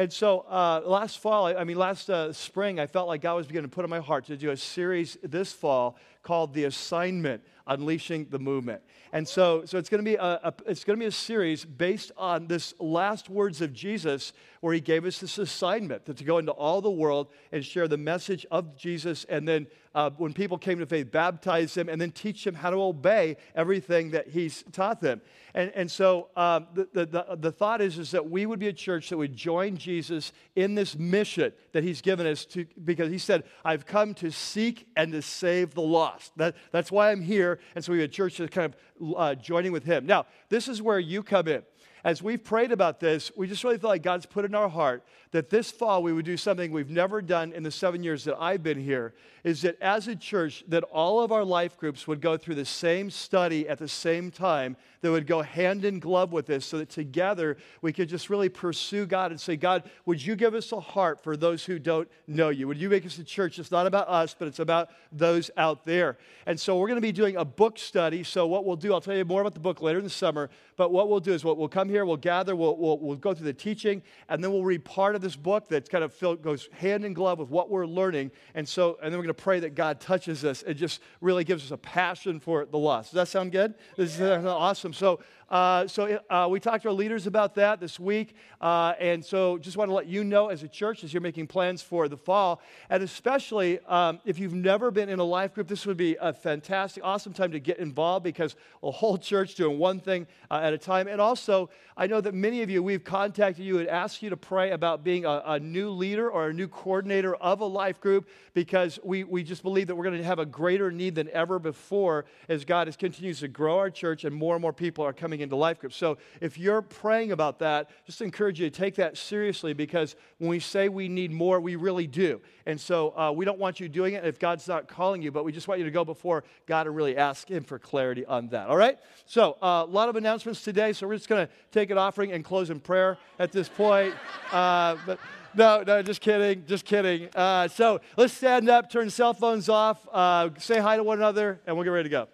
And 0.00 0.12
so 0.12 0.40
uh, 0.48 0.82
last 0.84 1.18
fall, 1.18 1.46
I 1.46 1.64
mean, 1.64 1.76
last 1.76 2.08
uh, 2.08 2.32
spring, 2.32 2.78
I 2.78 2.86
felt 2.86 3.08
like 3.08 3.20
God 3.20 3.34
was 3.34 3.48
beginning 3.48 3.68
to 3.68 3.74
put 3.74 3.84
in 3.84 3.90
my 3.90 3.98
heart 3.98 4.26
to 4.26 4.36
do 4.36 4.50
a 4.50 4.56
series 4.56 5.18
this 5.24 5.52
fall 5.52 5.96
called 6.28 6.52
The 6.52 6.64
Assignment 6.64 7.42
Unleashing 7.66 8.26
the 8.28 8.38
Movement. 8.38 8.82
And 9.14 9.26
so, 9.26 9.64
so 9.64 9.78
it's 9.78 9.88
going 9.88 10.04
to 10.04 10.10
be 10.10 10.16
a, 10.16 10.22
a 10.44 10.52
it's 10.66 10.84
going 10.84 10.98
to 10.98 11.02
be 11.02 11.08
a 11.08 11.10
series 11.10 11.64
based 11.64 12.12
on 12.18 12.48
this 12.48 12.74
last 12.78 13.30
words 13.30 13.62
of 13.62 13.72
Jesus, 13.72 14.34
where 14.60 14.74
he 14.74 14.80
gave 14.80 15.06
us 15.06 15.20
this 15.20 15.38
assignment 15.38 16.04
to, 16.04 16.12
to 16.12 16.24
go 16.24 16.36
into 16.36 16.52
all 16.52 16.82
the 16.82 16.90
world 16.90 17.28
and 17.50 17.64
share 17.64 17.88
the 17.88 17.96
message 17.96 18.44
of 18.50 18.76
Jesus, 18.76 19.24
and 19.30 19.48
then 19.48 19.68
uh, 19.98 20.10
when 20.16 20.32
people 20.32 20.56
came 20.56 20.78
to 20.78 20.86
faith, 20.86 21.10
baptize 21.10 21.74
them, 21.74 21.88
and 21.88 22.00
then 22.00 22.12
teach 22.12 22.44
them 22.44 22.54
how 22.54 22.70
to 22.70 22.80
obey 22.80 23.36
everything 23.56 24.12
that 24.12 24.28
he's 24.28 24.62
taught 24.70 25.00
them. 25.00 25.20
And, 25.54 25.72
and 25.74 25.90
so 25.90 26.28
uh, 26.36 26.60
the, 26.72 26.88
the, 26.92 27.36
the 27.36 27.50
thought 27.50 27.80
is, 27.80 27.98
is 27.98 28.12
that 28.12 28.30
we 28.30 28.46
would 28.46 28.60
be 28.60 28.68
a 28.68 28.72
church 28.72 29.08
that 29.08 29.16
would 29.16 29.34
join 29.34 29.76
Jesus 29.76 30.30
in 30.54 30.76
this 30.76 30.96
mission 30.96 31.52
that 31.72 31.82
he's 31.82 32.00
given 32.00 32.28
us 32.28 32.44
to, 32.44 32.64
because 32.84 33.10
he 33.10 33.18
said, 33.18 33.42
I've 33.64 33.86
come 33.86 34.14
to 34.14 34.30
seek 34.30 34.86
and 34.94 35.10
to 35.10 35.20
save 35.20 35.74
the 35.74 35.82
lost. 35.82 36.30
That, 36.36 36.54
that's 36.70 36.92
why 36.92 37.10
I'm 37.10 37.20
here. 37.20 37.58
And 37.74 37.84
so 37.84 37.90
we 37.90 37.98
have 37.98 38.08
a 38.08 38.12
church 38.12 38.36
that's 38.36 38.54
kind 38.54 38.72
of 38.72 39.14
uh, 39.16 39.34
joining 39.34 39.72
with 39.72 39.82
him. 39.82 40.06
Now, 40.06 40.26
this 40.48 40.68
is 40.68 40.80
where 40.80 41.00
you 41.00 41.24
come 41.24 41.48
in 41.48 41.64
as 42.04 42.22
we've 42.22 42.42
prayed 42.42 42.72
about 42.72 43.00
this, 43.00 43.30
we 43.36 43.46
just 43.46 43.64
really 43.64 43.78
feel 43.78 43.90
like 43.90 44.02
God's 44.02 44.26
put 44.26 44.44
in 44.44 44.54
our 44.54 44.68
heart 44.68 45.04
that 45.30 45.50
this 45.50 45.70
fall 45.70 46.02
we 46.02 46.12
would 46.12 46.24
do 46.24 46.36
something 46.36 46.72
we've 46.72 46.90
never 46.90 47.20
done 47.20 47.52
in 47.52 47.62
the 47.62 47.70
seven 47.70 48.02
years 48.02 48.24
that 48.24 48.36
I've 48.38 48.62
been 48.62 48.80
here, 48.80 49.14
is 49.44 49.62
that 49.62 49.80
as 49.80 50.08
a 50.08 50.16
church, 50.16 50.64
that 50.68 50.84
all 50.84 51.20
of 51.20 51.32
our 51.32 51.44
life 51.44 51.76
groups 51.76 52.06
would 52.06 52.20
go 52.20 52.36
through 52.36 52.54
the 52.54 52.64
same 52.64 53.10
study 53.10 53.68
at 53.68 53.78
the 53.78 53.88
same 53.88 54.30
time 54.30 54.76
that 55.00 55.10
would 55.10 55.26
go 55.26 55.42
hand 55.42 55.84
in 55.84 56.00
glove 56.00 56.32
with 56.32 56.46
this 56.46 56.64
so 56.64 56.78
that 56.78 56.88
together 56.88 57.56
we 57.82 57.92
could 57.92 58.08
just 58.08 58.30
really 58.30 58.48
pursue 58.48 59.06
God 59.06 59.30
and 59.30 59.40
say, 59.40 59.56
God, 59.56 59.88
would 60.06 60.24
you 60.24 60.34
give 60.34 60.54
us 60.54 60.72
a 60.72 60.80
heart 60.80 61.22
for 61.22 61.36
those 61.36 61.64
who 61.64 61.78
don't 61.78 62.08
know 62.26 62.48
you? 62.48 62.66
Would 62.66 62.78
you 62.78 62.88
make 62.88 63.06
us 63.06 63.18
a 63.18 63.24
church? 63.24 63.58
It's 63.58 63.70
not 63.70 63.86
about 63.86 64.08
us, 64.08 64.34
but 64.36 64.48
it's 64.48 64.58
about 64.58 64.90
those 65.12 65.50
out 65.56 65.84
there. 65.84 66.18
And 66.46 66.58
so 66.58 66.76
we're 66.78 66.88
going 66.88 66.96
to 66.96 67.02
be 67.02 67.12
doing 67.12 67.36
a 67.36 67.44
book 67.44 67.78
study. 67.78 68.24
So 68.24 68.46
what 68.46 68.64
we'll 68.64 68.76
do, 68.76 68.92
I'll 68.92 69.00
tell 69.00 69.16
you 69.16 69.24
more 69.24 69.40
about 69.40 69.54
the 69.54 69.60
book 69.60 69.80
later 69.80 69.98
in 69.98 70.04
the 70.04 70.10
summer, 70.10 70.50
but 70.76 70.90
what 70.90 71.08
we'll 71.08 71.20
do 71.20 71.32
is 71.32 71.44
we'll, 71.44 71.56
we'll 71.56 71.68
come 71.68 71.87
here, 71.88 72.04
we'll 72.04 72.16
gather, 72.16 72.54
we'll, 72.54 72.76
we'll, 72.76 72.98
we'll 72.98 73.16
go 73.16 73.34
through 73.34 73.46
the 73.46 73.52
teaching, 73.52 74.02
and 74.28 74.42
then 74.42 74.52
we'll 74.52 74.64
read 74.64 74.84
part 74.84 75.14
of 75.14 75.20
this 75.20 75.36
book 75.36 75.68
that 75.68 75.88
kind 75.88 76.04
of 76.04 76.12
filled, 76.12 76.42
goes 76.42 76.68
hand 76.72 77.04
in 77.04 77.12
glove 77.12 77.38
with 77.38 77.50
what 77.50 77.70
we're 77.70 77.86
learning. 77.86 78.30
And 78.54 78.68
so, 78.68 78.98
and 79.02 79.12
then 79.12 79.18
we're 79.18 79.24
going 79.24 79.34
to 79.34 79.42
pray 79.42 79.60
that 79.60 79.74
God 79.74 80.00
touches 80.00 80.44
us 80.44 80.62
and 80.62 80.76
just 80.76 81.00
really 81.20 81.44
gives 81.44 81.64
us 81.64 81.70
a 81.70 81.76
passion 81.76 82.40
for 82.40 82.64
the 82.66 82.78
lost. 82.78 83.10
Does 83.10 83.16
that 83.16 83.28
sound 83.28 83.52
good? 83.52 83.74
This 83.96 84.14
is 84.14 84.20
uh, 84.20 84.42
awesome. 84.46 84.92
So 84.92 85.20
uh, 85.48 85.86
so 85.86 86.20
uh, 86.28 86.46
we 86.50 86.60
talked 86.60 86.82
to 86.82 86.88
our 86.88 86.94
leaders 86.94 87.26
about 87.26 87.54
that 87.54 87.80
this 87.80 87.98
week. 87.98 88.34
Uh, 88.60 88.94
and 88.98 89.24
so 89.24 89.56
just 89.58 89.76
want 89.76 89.88
to 89.88 89.94
let 89.94 90.06
you 90.06 90.24
know 90.24 90.48
as 90.48 90.62
a 90.62 90.68
church, 90.68 91.04
as 91.04 91.14
you're 91.14 91.22
making 91.22 91.46
plans 91.46 91.80
for 91.80 92.08
the 92.08 92.16
fall, 92.16 92.60
and 92.90 93.02
especially 93.02 93.78
um, 93.86 94.20
if 94.24 94.38
you've 94.38 94.54
never 94.54 94.90
been 94.90 95.08
in 95.08 95.18
a 95.18 95.24
life 95.24 95.54
group, 95.54 95.68
this 95.68 95.86
would 95.86 95.96
be 95.96 96.16
a 96.20 96.32
fantastic, 96.32 97.04
awesome 97.04 97.32
time 97.32 97.52
to 97.52 97.60
get 97.60 97.78
involved 97.78 98.24
because 98.24 98.56
a 98.82 98.90
whole 98.90 99.16
church 99.28 99.54
doing 99.54 99.78
one 99.78 100.00
thing 100.00 100.26
uh, 100.50 100.60
at 100.62 100.72
a 100.72 100.78
time. 100.78 101.08
And 101.08 101.20
also, 101.20 101.70
I 101.96 102.06
know 102.06 102.20
that 102.20 102.34
many 102.34 102.62
of 102.62 102.70
you, 102.70 102.82
we've 102.82 103.04
contacted 103.04 103.64
you 103.64 103.78
and 103.78 103.88
asked 103.88 104.22
you 104.22 104.30
to 104.30 104.36
pray 104.36 104.72
about 104.72 105.02
being 105.02 105.24
a, 105.24 105.42
a 105.46 105.58
new 105.58 105.90
leader 105.90 106.30
or 106.30 106.48
a 106.48 106.52
new 106.52 106.68
coordinator 106.68 107.34
of 107.36 107.60
a 107.60 107.64
life 107.64 108.00
group 108.00 108.28
because 108.54 108.98
we, 109.02 109.24
we 109.24 109.42
just 109.42 109.62
believe 109.62 109.86
that 109.86 109.96
we're 109.96 110.04
going 110.04 110.18
to 110.18 110.24
have 110.24 110.38
a 110.38 110.46
greater 110.46 110.90
need 110.90 111.14
than 111.14 111.28
ever 111.30 111.58
before 111.58 112.24
as 112.48 112.64
God 112.64 112.88
is, 112.88 112.96
continues 112.96 113.40
to 113.40 113.48
grow 113.48 113.78
our 113.78 113.90
church 113.90 114.24
and 114.24 114.34
more 114.34 114.54
and 114.54 114.62
more 114.62 114.72
people 114.72 115.04
are 115.04 115.12
coming 115.12 115.37
into 115.40 115.56
life 115.56 115.78
groups. 115.78 115.96
So 115.96 116.18
if 116.40 116.58
you're 116.58 116.82
praying 116.82 117.32
about 117.32 117.58
that, 117.60 117.90
just 118.06 118.20
encourage 118.20 118.60
you 118.60 118.68
to 118.68 118.76
take 118.76 118.94
that 118.96 119.16
seriously 119.16 119.72
because 119.72 120.16
when 120.38 120.50
we 120.50 120.60
say 120.60 120.88
we 120.88 121.08
need 121.08 121.32
more, 121.32 121.60
we 121.60 121.76
really 121.76 122.06
do. 122.06 122.40
And 122.66 122.80
so 122.80 123.16
uh, 123.18 123.32
we 123.32 123.44
don't 123.44 123.58
want 123.58 123.80
you 123.80 123.88
doing 123.88 124.14
it 124.14 124.24
if 124.24 124.38
God's 124.38 124.68
not 124.68 124.88
calling 124.88 125.22
you, 125.22 125.32
but 125.32 125.44
we 125.44 125.52
just 125.52 125.68
want 125.68 125.78
you 125.78 125.84
to 125.84 125.90
go 125.90 126.04
before 126.04 126.44
God 126.66 126.86
and 126.86 126.94
really 126.94 127.16
ask 127.16 127.48
Him 127.48 127.64
for 127.64 127.78
clarity 127.78 128.24
on 128.26 128.48
that. 128.48 128.68
All 128.68 128.76
right? 128.76 128.98
So 129.26 129.56
uh, 129.62 129.84
a 129.86 129.90
lot 129.90 130.08
of 130.08 130.16
announcements 130.16 130.62
today. 130.62 130.92
So 130.92 131.06
we're 131.06 131.16
just 131.16 131.28
going 131.28 131.46
to 131.46 131.52
take 131.72 131.90
an 131.90 131.98
offering 131.98 132.32
and 132.32 132.44
close 132.44 132.70
in 132.70 132.80
prayer 132.80 133.18
at 133.38 133.52
this 133.52 133.68
point. 133.68 134.14
Uh, 134.48 134.96
but 135.04 135.18
no, 135.54 135.82
no, 135.86 136.02
just 136.02 136.20
kidding, 136.20 136.64
just 136.66 136.84
kidding. 136.84 137.28
Uh, 137.34 137.68
so 137.68 138.00
let's 138.16 138.32
stand 138.32 138.68
up, 138.68 138.90
turn 138.90 139.10
cell 139.10 139.34
phones 139.34 139.68
off, 139.68 140.06
uh, 140.12 140.50
say 140.58 140.78
hi 140.78 140.96
to 140.96 141.02
one 141.02 141.18
another, 141.18 141.60
and 141.66 141.76
we'll 141.76 141.84
get 141.84 141.90
ready 141.90 142.08
to 142.08 142.10
go. 142.10 142.28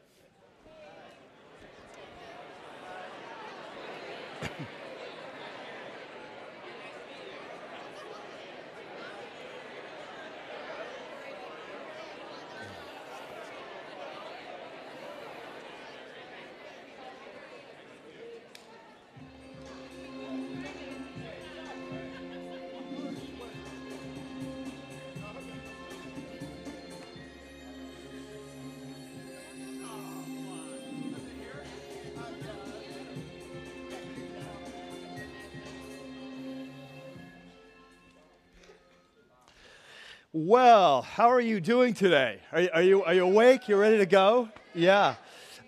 Well, 40.37 41.03
how 41.03 41.29
are 41.29 41.41
you 41.41 41.61
doing 41.61 41.95
today? 41.95 42.41
Are, 42.50 42.69
are, 42.75 42.83
you, 42.83 43.05
are 43.05 43.14
you 43.14 43.25
awake? 43.25 43.69
You 43.69 43.76
ready 43.76 43.99
to 43.99 44.07
go? 44.07 44.49
Yeah. 44.75 45.14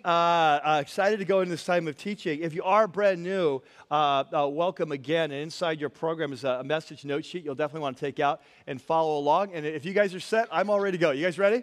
Uh, 0.04 0.08
uh, 0.08 0.78
excited 0.82 1.20
to 1.20 1.25
go 1.25 1.38
into 1.38 1.52
this 1.52 1.64
time 1.64 1.87
of 1.87 1.96
teaching. 1.96 2.40
If 2.40 2.52
you 2.52 2.64
are 2.64 2.88
brand 2.88 3.23
new, 3.23 3.62
uh, 3.92 4.25
uh 4.35 4.49
welcome 4.49 4.90
again. 4.90 5.30
And 5.30 5.40
inside 5.40 5.78
your 5.78 5.88
program 5.88 6.32
is 6.32 6.42
a, 6.42 6.64
message 6.64 7.04
note 7.04 7.25
sheet 7.25 7.44
you'll 7.44 7.54
definitely 7.54 7.82
want 7.82 7.96
to 7.96 8.04
take 8.04 8.18
out 8.18 8.42
and 8.66 8.82
follow 8.82 9.18
along. 9.18 9.52
And 9.52 9.64
if 9.64 9.85
you 9.85 9.92
guys 9.92 10.16
are 10.16 10.20
set, 10.20 10.49
I'm 10.50 10.68
all 10.68 10.80
ready 10.80 10.99
to 10.99 11.00
go. 11.00 11.12
You 11.12 11.25
guys 11.25 11.38
ready? 11.38 11.62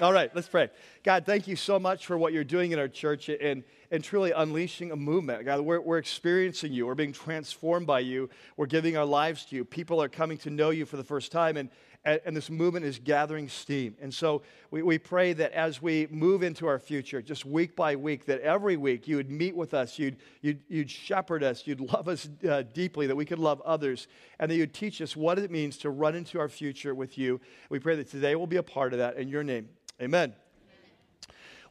All 0.00 0.12
right, 0.14 0.34
let's 0.34 0.48
pray. 0.48 0.70
God, 1.04 1.26
thank 1.26 1.46
you 1.46 1.56
so 1.56 1.78
much 1.78 2.06
for 2.06 2.16
what 2.16 2.32
you're 2.32 2.42
doing 2.42 2.72
in 2.72 2.78
our 2.78 2.88
church 2.88 3.28
and, 3.28 3.62
and 3.90 4.02
truly 4.02 4.32
unleashing 4.32 4.92
a 4.92 4.96
movement. 4.96 5.44
God, 5.44 5.60
we're, 5.60 5.80
we're 5.80 5.98
experiencing 5.98 6.72
you. 6.72 6.86
We're 6.86 6.94
being 6.94 7.12
transformed 7.12 7.86
by 7.86 8.00
you. 8.00 8.30
We're 8.56 8.64
giving 8.64 8.96
our 8.96 9.04
lives 9.04 9.44
to 9.46 9.56
you. 9.56 9.64
People 9.64 10.02
are 10.02 10.08
coming 10.08 10.38
to 10.38 10.50
know 10.50 10.70
you 10.70 10.86
for 10.86 10.96
the 10.96 11.04
first 11.04 11.30
time. 11.30 11.58
And 11.58 11.68
and, 12.04 12.36
this 12.36 12.48
movement 12.48 12.84
is 12.84 12.98
gathering 12.98 13.48
steam. 13.48 13.94
And 14.00 14.12
so 14.12 14.42
we, 14.70 14.82
we 14.82 14.98
pray 14.98 15.32
that 15.34 15.52
as 15.52 15.82
we 15.82 16.06
move 16.10 16.42
into 16.42 16.66
our 16.66 16.78
future, 16.78 17.20
just 17.20 17.44
week 17.44 17.76
by 17.76 17.96
week, 17.96 18.24
that 18.26 18.40
every 18.40 18.76
week 18.76 19.06
you 19.06 19.16
would 19.16 19.30
meet 19.30 19.54
with 19.54 19.74
us, 19.74 19.98
you'd, 19.98 20.16
you'd, 20.40 20.60
you'd 20.68 20.90
shepherd 20.90 21.42
us, 21.42 21.66
you'd 21.66 21.80
love 21.80 22.08
us 22.08 22.28
uh, 22.48 22.62
deeply, 22.72 23.06
that 23.06 23.16
we 23.16 23.24
could 23.24 23.38
love 23.38 23.60
others, 23.62 24.08
and 24.38 24.50
that 24.50 24.56
you'd 24.56 24.74
teach 24.74 25.02
us 25.02 25.14
what 25.14 25.38
it 25.38 25.50
means 25.50 25.76
to 25.78 25.90
run 25.90 26.14
into 26.14 26.40
our 26.40 26.48
future 26.48 26.94
with 26.94 27.18
you. 27.18 27.40
We 27.68 27.78
pray 27.78 27.96
that 27.96 28.10
today 28.10 28.34
will 28.34 28.46
be 28.46 28.56
a 28.56 28.62
part 28.62 28.92
of 28.92 28.98
that. 28.98 29.16
In 29.16 29.28
your 29.28 29.44
name, 29.44 29.68
amen. 30.00 30.34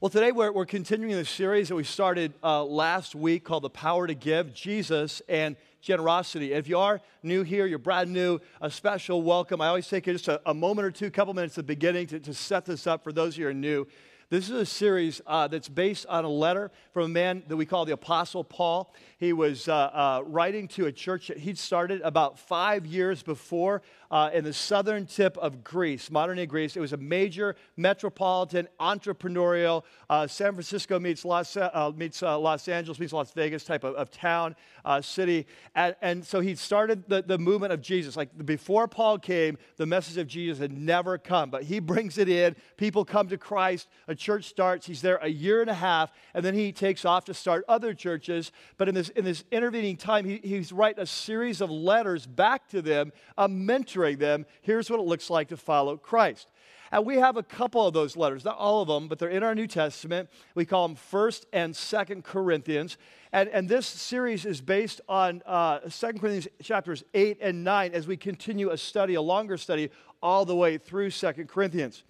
Well, 0.01 0.09
today 0.09 0.31
we're, 0.31 0.53
we're 0.53 0.65
continuing 0.65 1.13
the 1.13 1.25
series 1.25 1.67
that 1.67 1.75
we 1.75 1.83
started 1.83 2.33
uh, 2.41 2.63
last 2.63 3.15
week 3.15 3.43
called 3.43 3.63
The 3.63 3.69
Power 3.69 4.07
to 4.07 4.13
Give 4.13 4.53
Jesus 4.53 5.21
and 5.27 5.57
generosity. 5.81 6.53
If 6.53 6.69
you 6.69 6.77
are 6.77 7.01
new 7.21 7.43
here, 7.43 7.65
you're 7.65 7.79
brand 7.79 8.09
new, 8.09 8.39
a 8.61 8.71
special 8.71 9.21
welcome. 9.21 9.59
I 9.59 9.67
always 9.67 9.89
take 9.89 10.05
just 10.05 10.29
a, 10.29 10.39
a 10.45 10.53
moment 10.53 10.85
or 10.85 10.91
two, 10.91 11.07
a 11.07 11.11
couple 11.11 11.33
minutes 11.33 11.57
at 11.57 11.67
the 11.67 11.75
beginning 11.75 12.07
to, 12.07 12.19
to 12.21 12.33
set 12.33 12.63
this 12.63 12.87
up 12.87 13.03
for 13.03 13.11
those 13.11 13.33
of 13.33 13.39
you 13.39 13.43
who 13.43 13.49
are 13.49 13.53
new. 13.53 13.87
This 14.31 14.48
is 14.48 14.55
a 14.55 14.65
series 14.65 15.21
uh, 15.25 15.48
that's 15.48 15.69
based 15.69 16.05
on 16.05 16.24
a 16.24 16.29
letter 16.29 16.69
from 16.93 17.05
a 17.05 17.07
man 17.07 17.41
that 17.48 17.57
we 17.57 17.65
call 17.65 17.86
the 17.86 17.93
Apostle 17.93 18.43
Paul. 18.43 18.93
He 19.17 19.33
was 19.33 19.67
uh, 19.67 19.74
uh, 19.74 20.21
writing 20.24 20.67
to 20.69 20.86
a 20.86 20.91
church 20.91 21.29
that 21.29 21.39
he'd 21.39 21.57
started 21.57 22.00
about 22.01 22.38
five 22.38 22.86
years 22.86 23.24
before 23.24 23.81
uh, 24.12 24.29
in 24.31 24.43
the 24.43 24.53
southern 24.53 25.07
tip 25.07 25.36
of 25.39 25.63
Greece, 25.63 26.12
modern 26.12 26.38
day 26.38 26.45
Greece. 26.45 26.77
It 26.77 26.79
was 26.79 26.93
a 26.93 26.98
major 26.98 27.55
metropolitan, 27.75 28.67
entrepreneurial, 28.79 29.83
uh, 30.12 30.27
San 30.27 30.53
Francisco 30.53 31.00
meets 31.00 31.25
Los, 31.25 31.57
uh, 31.57 31.91
meets, 31.95 32.21
Los 32.21 32.67
Angeles, 32.67 33.00
meets 33.00 33.13
Las 33.13 33.31
Vegas 33.31 33.63
type 33.63 33.83
of, 33.83 33.95
of 33.95 34.12
town, 34.12 34.55
city. 35.01 35.48
And, 35.74 35.95
and, 36.03 36.25
so 36.25 36.39
he 36.39 36.53
started 36.53 37.03
the, 37.07 37.24
the 37.24 37.38
movement 37.39 37.74
of 37.74 37.81
Jesus. 37.81 38.15
Like 38.15 38.45
before 38.45 38.88
Paul 38.88 39.17
came, 39.17 39.57
the 39.77 39.88
message 39.88 40.17
of 40.17 40.27
Jesus 40.27 40.59
had 40.59 40.71
never 40.71 41.17
come, 41.17 41.50
but 41.50 41.63
he 41.63 41.79
brings 41.79 42.19
it 42.19 42.29
in. 42.29 42.55
People 42.77 43.03
come 43.03 43.27
to 43.29 43.38
Christ. 43.38 43.88
A 44.07 44.18
church 44.19 44.45
starts. 44.45 44.85
He's 44.85 45.01
there 45.01 45.17
a 45.21 45.27
year 45.27 45.61
and 45.61 45.69
a 45.69 45.73
half, 45.73 46.11
and 46.33 46.45
then 46.45 46.53
he 46.53 46.71
takes 46.71 47.05
off 47.05 47.25
to 47.25 47.33
start 47.33 47.65
other 47.67 47.93
churches. 47.93 48.51
But 48.77 48.89
in 48.89 48.95
this, 48.95 49.09
in 49.09 49.25
this 49.25 49.43
intervening 49.49 49.97
time, 49.97 50.25
he, 50.25 50.38
he's 50.43 50.71
writing 50.71 51.01
a 51.01 51.07
series 51.07 51.61
of 51.61 51.71
letters 51.71 52.27
back 52.27 52.67
to 52.69 52.81
them, 52.81 53.11
uh, 53.38 53.47
mentoring 53.47 54.19
them. 54.19 54.45
Here's 54.61 54.89
what 54.89 54.99
it 54.99 55.05
looks 55.05 55.29
like 55.29 55.47
to 55.47 55.57
follow 55.57 55.97
Christ. 55.97 56.51
And 56.91 57.05
we 57.05 57.17
have 57.17 57.38
a 57.38 57.43
couple 57.43 57.85
of 57.85 57.93
those 57.93 58.17
letters, 58.17 58.43
not 58.43 58.57
all 58.57 58.81
of 58.81 58.88
them, 58.88 59.07
but 59.07 59.19
they're 59.19 59.29
in 59.29 59.43
our 59.43 59.53
New 59.53 59.67
Testament. 59.67 60.29
We 60.55 60.65
call 60.65 60.88
them 60.88 60.97
1st 60.97 61.45
and 61.53 61.73
2nd 61.73 62.23
Corinthians. 62.23 62.97
And, 63.31 63.47
and 63.49 63.69
this 63.69 63.85
series 63.85 64.45
is 64.45 64.59
based 64.59 64.99
on 65.07 65.43
uh, 65.45 65.79
2 65.79 65.89
Corinthians 66.13 66.47
chapters 66.61 67.03
8 67.13 67.38
and 67.41 67.63
9 67.63 67.93
as 67.93 68.07
we 68.07 68.17
continue 68.17 68.71
a 68.71 68.77
study, 68.77 69.13
a 69.13 69.21
longer 69.21 69.57
study, 69.57 69.91
all 70.21 70.45
the 70.45 70.55
way 70.55 70.77
through 70.77 71.11
2 71.11 71.45
Corinthians. 71.47 72.03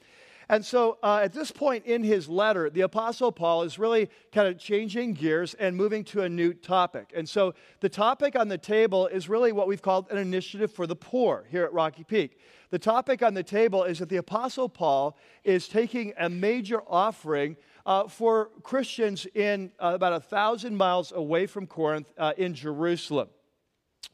And 0.51 0.65
so 0.65 0.97
uh, 1.03 1.21
at 1.23 1.31
this 1.31 1.51
point 1.51 1.85
in 1.85 2.03
his 2.03 2.27
letter, 2.27 2.71
the 2.71 2.81
Apostle 2.81 3.31
Paul 3.31 3.61
is 3.61 3.77
really 3.77 4.09
kind 4.31 4.47
of 4.47 4.57
changing 4.57 5.13
gears 5.13 5.53
and 5.53 5.77
moving 5.77 6.03
to 6.05 6.23
a 6.23 6.29
new 6.29 6.53
topic. 6.53 7.13
And 7.15 7.29
so 7.29 7.53
the 7.81 7.89
topic 7.89 8.35
on 8.35 8.47
the 8.47 8.57
table 8.57 9.05
is 9.05 9.29
really 9.29 9.51
what 9.51 9.67
we've 9.67 9.81
called 9.81 10.09
an 10.09 10.17
initiative 10.17 10.71
for 10.71 10.87
the 10.87 10.95
poor 10.95 11.45
here 11.51 11.63
at 11.63 11.71
Rocky 11.71 12.03
Peak. 12.03 12.39
The 12.71 12.79
topic 12.79 13.21
on 13.21 13.35
the 13.35 13.43
table 13.43 13.83
is 13.83 13.99
that 13.99 14.09
the 14.09 14.17
Apostle 14.17 14.69
Paul 14.69 15.15
is 15.43 15.67
taking 15.67 16.13
a 16.17 16.27
major 16.29 16.81
offering 16.87 17.55
uh, 17.85 18.07
for 18.07 18.49
Christians 18.63 19.27
in 19.35 19.71
uh, 19.79 19.91
about 19.93 20.13
a 20.13 20.19
thousand 20.19 20.75
miles 20.75 21.11
away 21.11 21.45
from 21.45 21.67
Corinth 21.67 22.11
uh, 22.17 22.33
in 22.37 22.55
Jerusalem. 22.55 23.29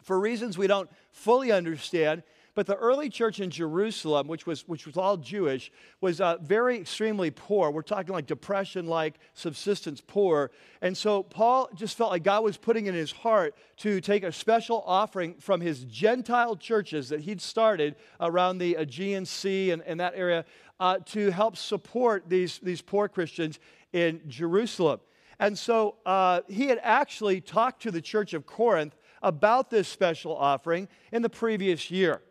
For 0.04 0.20
reasons 0.20 0.58
we 0.58 0.68
don't 0.68 0.90
fully 1.12 1.52
understand, 1.52 2.24
but 2.56 2.66
the 2.66 2.76
early 2.76 3.10
church 3.10 3.42
in 3.42 3.50
Jerusalem, 3.50 4.28
which 4.28 4.48
was, 4.48 4.66
which 4.68 4.88
was 4.88 4.96
all 4.96 5.18
Jewish, 5.18 5.72
was 6.00 6.22
uh, 6.22 6.38
very 6.42 6.78
extremely 6.78 7.30
poor. 7.30 7.70
We're 7.70 7.82
talking 7.82 8.14
like 8.14 8.26
depression 8.26 8.88
like, 8.88 9.16
subsistence 9.34 10.02
poor. 10.02 10.52
And 10.82 10.98
so 10.98 11.22
Paul 11.22 11.70
just 11.76 11.98
felt 11.98 12.12
like 12.12 12.24
God 12.24 12.44
was 12.44 12.56
putting 12.56 12.86
in 12.86 12.94
his 12.94 13.12
heart 13.12 13.56
to 13.78 14.00
take 14.00 14.24
a 14.24 14.32
special 14.32 14.84
offering 14.88 15.36
from 15.36 15.60
his 15.60 15.84
Gentile 15.84 16.56
churches 16.56 17.10
that 17.10 17.20
he'd 17.20 17.42
started 17.42 17.98
around 18.22 18.58
the 18.58 18.76
Aegean 18.76 19.26
Sea 19.26 19.72
and, 19.72 19.82
and 19.82 20.00
that 20.00 20.14
area 20.16 20.46
uh, 20.80 21.00
to 21.08 21.32
help 21.32 21.58
support 21.58 22.30
these, 22.30 22.60
these 22.64 22.82
poor 22.82 23.10
Christians 23.10 23.60
in 23.92 24.22
Jerusalem. 24.28 25.02
And 25.40 25.58
so 25.58 25.96
uh, 26.06 26.42
he 26.48 26.68
had 26.68 26.80
actually 26.82 27.42
talked 27.42 27.82
to 27.82 27.92
the 27.92 28.02
church 28.02 28.34
of 28.34 28.46
Corinth 28.46 28.96
about 29.22 29.70
this 29.70 29.90
special 29.90 30.36
offering 30.36 30.88
in 31.12 31.22
the 31.22 31.30
previous 31.30 31.92
year. 31.92 32.22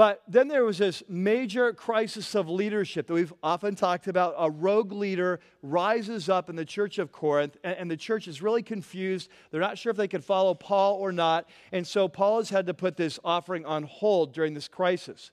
But 0.00 0.22
then 0.26 0.48
there 0.48 0.64
was 0.64 0.78
this 0.78 1.02
major 1.10 1.74
crisis 1.74 2.34
of 2.34 2.48
leadership 2.48 3.06
that 3.06 3.12
we've 3.12 3.34
often 3.42 3.74
talked 3.74 4.08
about. 4.08 4.34
A 4.38 4.50
rogue 4.50 4.92
leader 4.92 5.40
rises 5.62 6.30
up 6.30 6.48
in 6.48 6.56
the 6.56 6.64
church 6.64 6.96
of 6.96 7.12
Corinth, 7.12 7.58
and, 7.62 7.76
and, 7.76 7.90
the 7.90 7.98
church 7.98 8.26
is 8.26 8.40
really 8.40 8.62
confused. 8.62 9.28
They're 9.50 9.60
not 9.60 9.76
sure 9.76 9.90
if 9.90 9.98
they 9.98 10.08
can 10.08 10.22
follow 10.22 10.54
Paul 10.54 10.94
or 10.94 11.12
not. 11.12 11.50
And 11.70 11.86
so 11.86 12.08
Paul 12.08 12.38
has 12.38 12.48
had 12.48 12.64
to 12.68 12.72
put 12.72 12.96
this 12.96 13.20
offering 13.22 13.66
on 13.66 13.82
hold 13.82 14.32
during 14.32 14.54
this 14.54 14.68
crisis. 14.68 15.32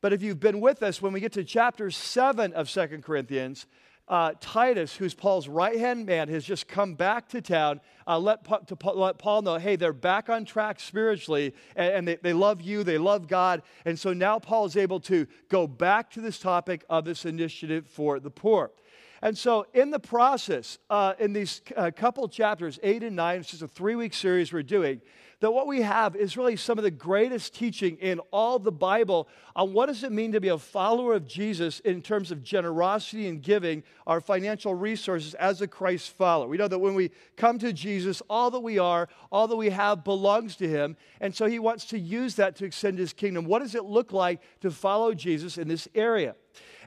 But 0.00 0.12
if 0.12 0.24
you've 0.24 0.40
been 0.40 0.60
with 0.60 0.82
us, 0.82 1.00
when 1.00 1.12
we 1.12 1.20
get 1.20 1.30
to 1.34 1.44
chapter 1.44 1.88
7 1.88 2.52
of 2.52 2.68
Second 2.68 3.04
Corinthians, 3.04 3.66
uh, 4.06 4.32
Titus, 4.40 4.94
who's 4.94 5.14
Paul's 5.14 5.48
right 5.48 5.78
hand 5.78 6.04
man, 6.06 6.28
has 6.28 6.44
just 6.44 6.68
come 6.68 6.94
back 6.94 7.28
to 7.30 7.40
town. 7.40 7.80
Uh, 8.06 8.18
let, 8.18 8.44
pa- 8.44 8.58
to, 8.58 8.76
let 8.92 9.18
Paul 9.18 9.42
know, 9.42 9.56
hey, 9.56 9.76
they're 9.76 9.94
back 9.94 10.28
on 10.28 10.44
track 10.44 10.78
spiritually, 10.78 11.54
and, 11.74 11.92
and 11.94 12.08
they, 12.08 12.16
they 12.16 12.32
love 12.32 12.60
you, 12.60 12.84
they 12.84 12.98
love 12.98 13.28
God. 13.28 13.62
And 13.86 13.98
so 13.98 14.12
now 14.12 14.38
Paul 14.38 14.66
is 14.66 14.76
able 14.76 15.00
to 15.00 15.26
go 15.48 15.66
back 15.66 16.10
to 16.12 16.20
this 16.20 16.38
topic 16.38 16.84
of 16.90 17.04
this 17.04 17.24
initiative 17.24 17.86
for 17.86 18.20
the 18.20 18.30
poor. 18.30 18.72
And 19.22 19.38
so, 19.38 19.66
in 19.72 19.90
the 19.90 19.98
process, 19.98 20.78
uh, 20.90 21.14
in 21.18 21.32
these 21.32 21.62
uh, 21.74 21.90
couple 21.96 22.28
chapters, 22.28 22.78
eight 22.82 23.02
and 23.02 23.16
nine, 23.16 23.40
it's 23.40 23.48
just 23.48 23.62
a 23.62 23.68
three 23.68 23.94
week 23.94 24.12
series 24.12 24.52
we're 24.52 24.62
doing, 24.62 25.00
that 25.44 25.50
what 25.50 25.66
we 25.66 25.82
have 25.82 26.16
is 26.16 26.38
really 26.38 26.56
some 26.56 26.78
of 26.78 26.84
the 26.84 26.90
greatest 26.90 27.54
teaching 27.54 27.98
in 27.98 28.18
all 28.30 28.58
the 28.58 28.72
Bible 28.72 29.28
on 29.54 29.74
what 29.74 29.86
does 29.86 30.02
it 30.02 30.10
mean 30.10 30.32
to 30.32 30.40
be 30.40 30.48
a 30.48 30.56
follower 30.56 31.12
of 31.12 31.28
Jesus 31.28 31.80
in 31.80 32.00
terms 32.00 32.30
of 32.30 32.42
generosity 32.42 33.28
and 33.28 33.42
giving 33.42 33.82
our 34.06 34.22
financial 34.22 34.74
resources 34.74 35.34
as 35.34 35.60
a 35.60 35.68
Christ 35.68 36.16
follower. 36.16 36.48
We 36.48 36.56
know 36.56 36.66
that 36.66 36.78
when 36.78 36.94
we 36.94 37.10
come 37.36 37.58
to 37.58 37.74
Jesus, 37.74 38.22
all 38.30 38.50
that 38.52 38.60
we 38.60 38.78
are, 38.78 39.06
all 39.30 39.46
that 39.46 39.56
we 39.56 39.68
have 39.68 40.02
belongs 40.02 40.56
to 40.56 40.66
him, 40.66 40.96
and 41.20 41.36
so 41.36 41.44
he 41.44 41.58
wants 41.58 41.84
to 41.86 41.98
use 41.98 42.36
that 42.36 42.56
to 42.56 42.64
extend 42.64 42.98
his 42.98 43.12
kingdom. 43.12 43.44
What 43.44 43.58
does 43.58 43.74
it 43.74 43.84
look 43.84 44.14
like 44.14 44.40
to 44.62 44.70
follow 44.70 45.12
Jesus 45.12 45.58
in 45.58 45.68
this 45.68 45.86
area? 45.94 46.36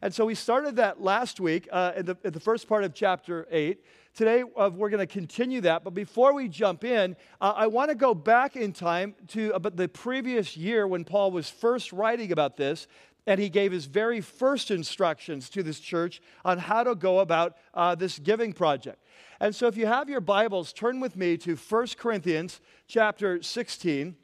And 0.01 0.11
so 0.11 0.25
we 0.25 0.33
started 0.33 0.77
that 0.77 0.99
last 0.99 1.39
week 1.39 1.67
uh, 1.71 1.91
in, 1.95 2.07
the, 2.07 2.17
in 2.23 2.33
the 2.33 2.39
first 2.39 2.67
part 2.67 2.83
of 2.83 2.95
chapter 2.95 3.47
8. 3.51 3.79
Today, 4.17 4.43
uh, 4.55 4.71
we're 4.73 4.89
going 4.89 4.97
to 4.97 5.05
continue 5.05 5.61
that. 5.61 5.83
But 5.83 5.93
before 5.93 6.33
we 6.33 6.49
jump 6.49 6.83
in, 6.83 7.15
uh, 7.39 7.53
I 7.55 7.67
want 7.67 7.91
to 7.91 7.95
go 7.95 8.15
back 8.15 8.55
in 8.55 8.73
time 8.73 9.13
to 9.27 9.51
about 9.51 9.75
the 9.75 9.87
previous 9.87 10.57
year 10.57 10.87
when 10.87 11.03
Paul 11.03 11.29
was 11.29 11.51
first 11.51 11.93
writing 11.93 12.31
about 12.31 12.57
this. 12.57 12.87
And 13.27 13.39
he 13.39 13.47
gave 13.47 13.71
his 13.71 13.85
very 13.85 14.19
first 14.21 14.71
instructions 14.71 15.51
to 15.51 15.61
this 15.61 15.79
church 15.79 16.19
on 16.43 16.57
how 16.57 16.83
to 16.83 16.95
go 16.95 17.19
about 17.19 17.57
uh, 17.75 17.93
this 17.93 18.17
giving 18.17 18.53
project. 18.53 19.03
And 19.39 19.53
so, 19.53 19.67
if 19.67 19.77
you 19.77 19.85
have 19.85 20.09
your 20.09 20.21
Bibles, 20.21 20.73
turn 20.73 20.99
with 20.99 21.15
me 21.15 21.37
to 21.37 21.55
1 21.55 21.87
Corinthians 21.95 22.59
chapter 22.87 23.43
16. 23.43 24.15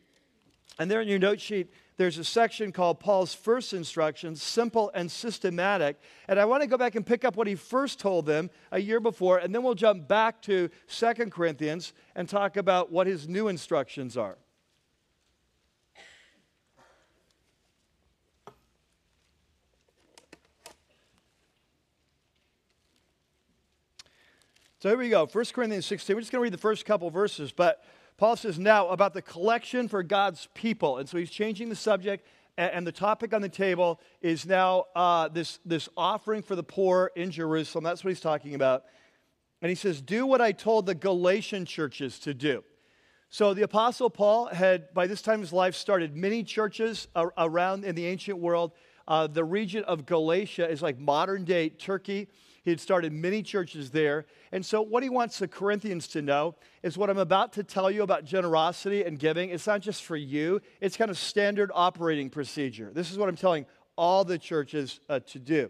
And 0.80 0.90
there 0.90 1.02
in 1.02 1.08
your 1.08 1.20
note 1.20 1.40
sheet, 1.40 1.72
there's 1.98 2.18
a 2.18 2.24
section 2.24 2.72
called 2.72 3.00
Paul's 3.00 3.34
first 3.34 3.74
instructions, 3.74 4.42
simple 4.42 4.92
and 4.96 5.12
systematic. 5.12 6.00
And 6.28 6.40
I 6.40 6.46
want 6.46 6.64
to 6.64 6.68
go 6.68 6.78
back 6.78 6.96
and 6.96 7.06
pick 7.06 7.24
up 7.24 7.36
what 7.36 7.48
he 7.48 7.56
first 7.56 8.00
told 8.00 8.26
them 8.26 8.50
a 8.72 8.80
year 8.80 9.00
before, 9.00 9.38
and 9.38 9.54
then 9.54 9.64
we'll 9.64 9.76
jump 9.76 10.08
back 10.08 10.42
to 10.44 10.70
Second 10.88 11.32
Corinthians 11.32 11.94
and 12.16 12.28
talk 12.28 12.58
about 12.58 12.92
what 12.92 13.06
his 13.06 13.28
new 13.28 13.48
instructions 13.48 14.18
are. 14.18 14.38
So 24.80 24.90
here 24.90 24.98
we 24.98 25.08
go, 25.08 25.26
1 25.26 25.46
Corinthians 25.54 25.86
16. 25.86 26.14
We're 26.14 26.20
just 26.20 26.34
going 26.34 26.42
to 26.42 26.44
read 26.44 26.52
the 26.52 26.58
first 26.58 26.86
couple 26.86 27.10
verses, 27.10 27.54
but 27.54 27.86
Paul 28.18 28.36
says 28.36 28.60
now 28.60 28.90
about 28.90 29.14
the 29.14 29.22
collection 29.22 29.88
for 29.88 30.04
God's 30.04 30.48
people. 30.54 30.98
And 30.98 31.10
so 31.10 31.18
he's 31.18 31.32
changing 31.32 31.70
the 31.70 31.76
subject, 31.76 32.28
and, 32.58 32.86
the 32.86 32.92
topic 32.92 33.34
on 33.34 33.42
the 33.42 33.50
table 33.50 34.00
is 34.22 34.46
now 34.46 34.86
uh, 34.96 35.28
this, 35.28 35.60
this 35.66 35.90
offering 35.98 36.44
for 36.44 36.56
the 36.56 36.64
poor 36.64 37.12
in 37.16 37.32
Jerusalem. 37.32 37.84
That's 37.84 38.04
what 38.04 38.10
he's 38.10 38.22
talking 38.22 38.54
about. 38.54 38.84
And 39.62 39.70
he 39.70 39.76
says, 39.76 40.02
Do 40.02 40.28
what 40.28 40.42
I 40.42 40.52
told 40.52 40.86
the 40.86 40.94
Galatian 40.94 41.66
churches 41.66 42.20
to 42.20 42.34
do. 42.34 42.64
So 43.30 43.56
the 43.56 43.64
Apostle 43.64 44.12
Paul 44.12 44.46
had, 44.46 44.94
by 44.94 45.08
this 45.08 45.24
time 45.24 45.36
in 45.36 45.42
his 45.42 45.54
life, 45.54 45.74
started 45.74 46.16
many 46.16 46.44
churches 46.44 47.08
around 47.16 47.84
in 47.84 47.96
the 47.96 48.06
ancient 48.06 48.38
world. 48.38 48.74
Uh, 49.08 49.26
the 49.26 49.44
region 49.44 49.84
of 49.86 50.06
Galatia 50.06 50.70
is 50.70 50.84
like 50.84 51.00
modern 51.00 51.44
day 51.44 51.70
Turkey. 51.70 52.28
He 52.64 52.70
had 52.70 52.80
started 52.80 53.12
many 53.12 53.44
churches 53.44 53.92
there. 53.92 54.26
And 54.52 54.66
so, 54.66 54.82
what 54.82 55.04
he 55.04 55.10
wants 55.10 55.38
the 55.38 55.48
Corinthians 55.48 56.08
to 56.10 56.22
know 56.22 56.56
is 56.82 56.98
what 56.98 57.10
I'm 57.10 57.18
about 57.18 57.54
to 57.54 57.64
tell 57.64 57.92
you 57.92 58.04
about 58.04 58.24
generosity 58.24 59.04
and 59.04 59.20
giving. 59.20 59.50
It's 59.50 59.68
not 59.68 59.82
just 59.82 60.04
for 60.04 60.16
you, 60.16 60.62
it's 60.80 60.96
kind 60.96 61.12
of 61.12 61.18
standard 61.18 61.72
operating 61.74 62.30
procedure. 62.30 62.92
This 62.94 63.12
is 63.12 63.18
what 63.18 63.28
I'm 63.28 63.36
telling 63.36 63.66
all 63.98 64.24
the 64.24 64.38
churches 64.38 65.02
uh, 65.10 65.20
to 65.28 65.40
do. 65.40 65.70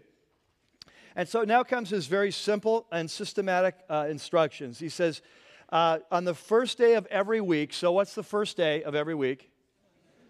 And 1.16 1.28
so 1.28 1.42
now 1.42 1.62
comes 1.62 1.90
his 1.90 2.06
very 2.06 2.30
simple 2.30 2.86
and 2.90 3.10
systematic 3.10 3.76
uh, 3.88 4.06
instructions. 4.08 4.78
He 4.78 4.88
says, 4.88 5.22
uh, 5.70 5.98
on 6.10 6.24
the 6.24 6.34
first 6.34 6.78
day 6.78 6.94
of 6.94 7.06
every 7.06 7.40
week, 7.40 7.72
so 7.72 7.92
what's 7.92 8.14
the 8.14 8.22
first 8.22 8.56
day 8.56 8.82
of 8.82 8.94
every 8.94 9.14
week? 9.14 9.50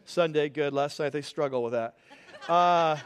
Sunday, 0.05 0.49
good. 0.49 0.73
Last 0.73 0.99
night 1.01 1.13
they 1.13 1.23
struggled 1.23 1.65
with 1.65 1.73
that. 1.73 1.97
Uh, 2.49 2.97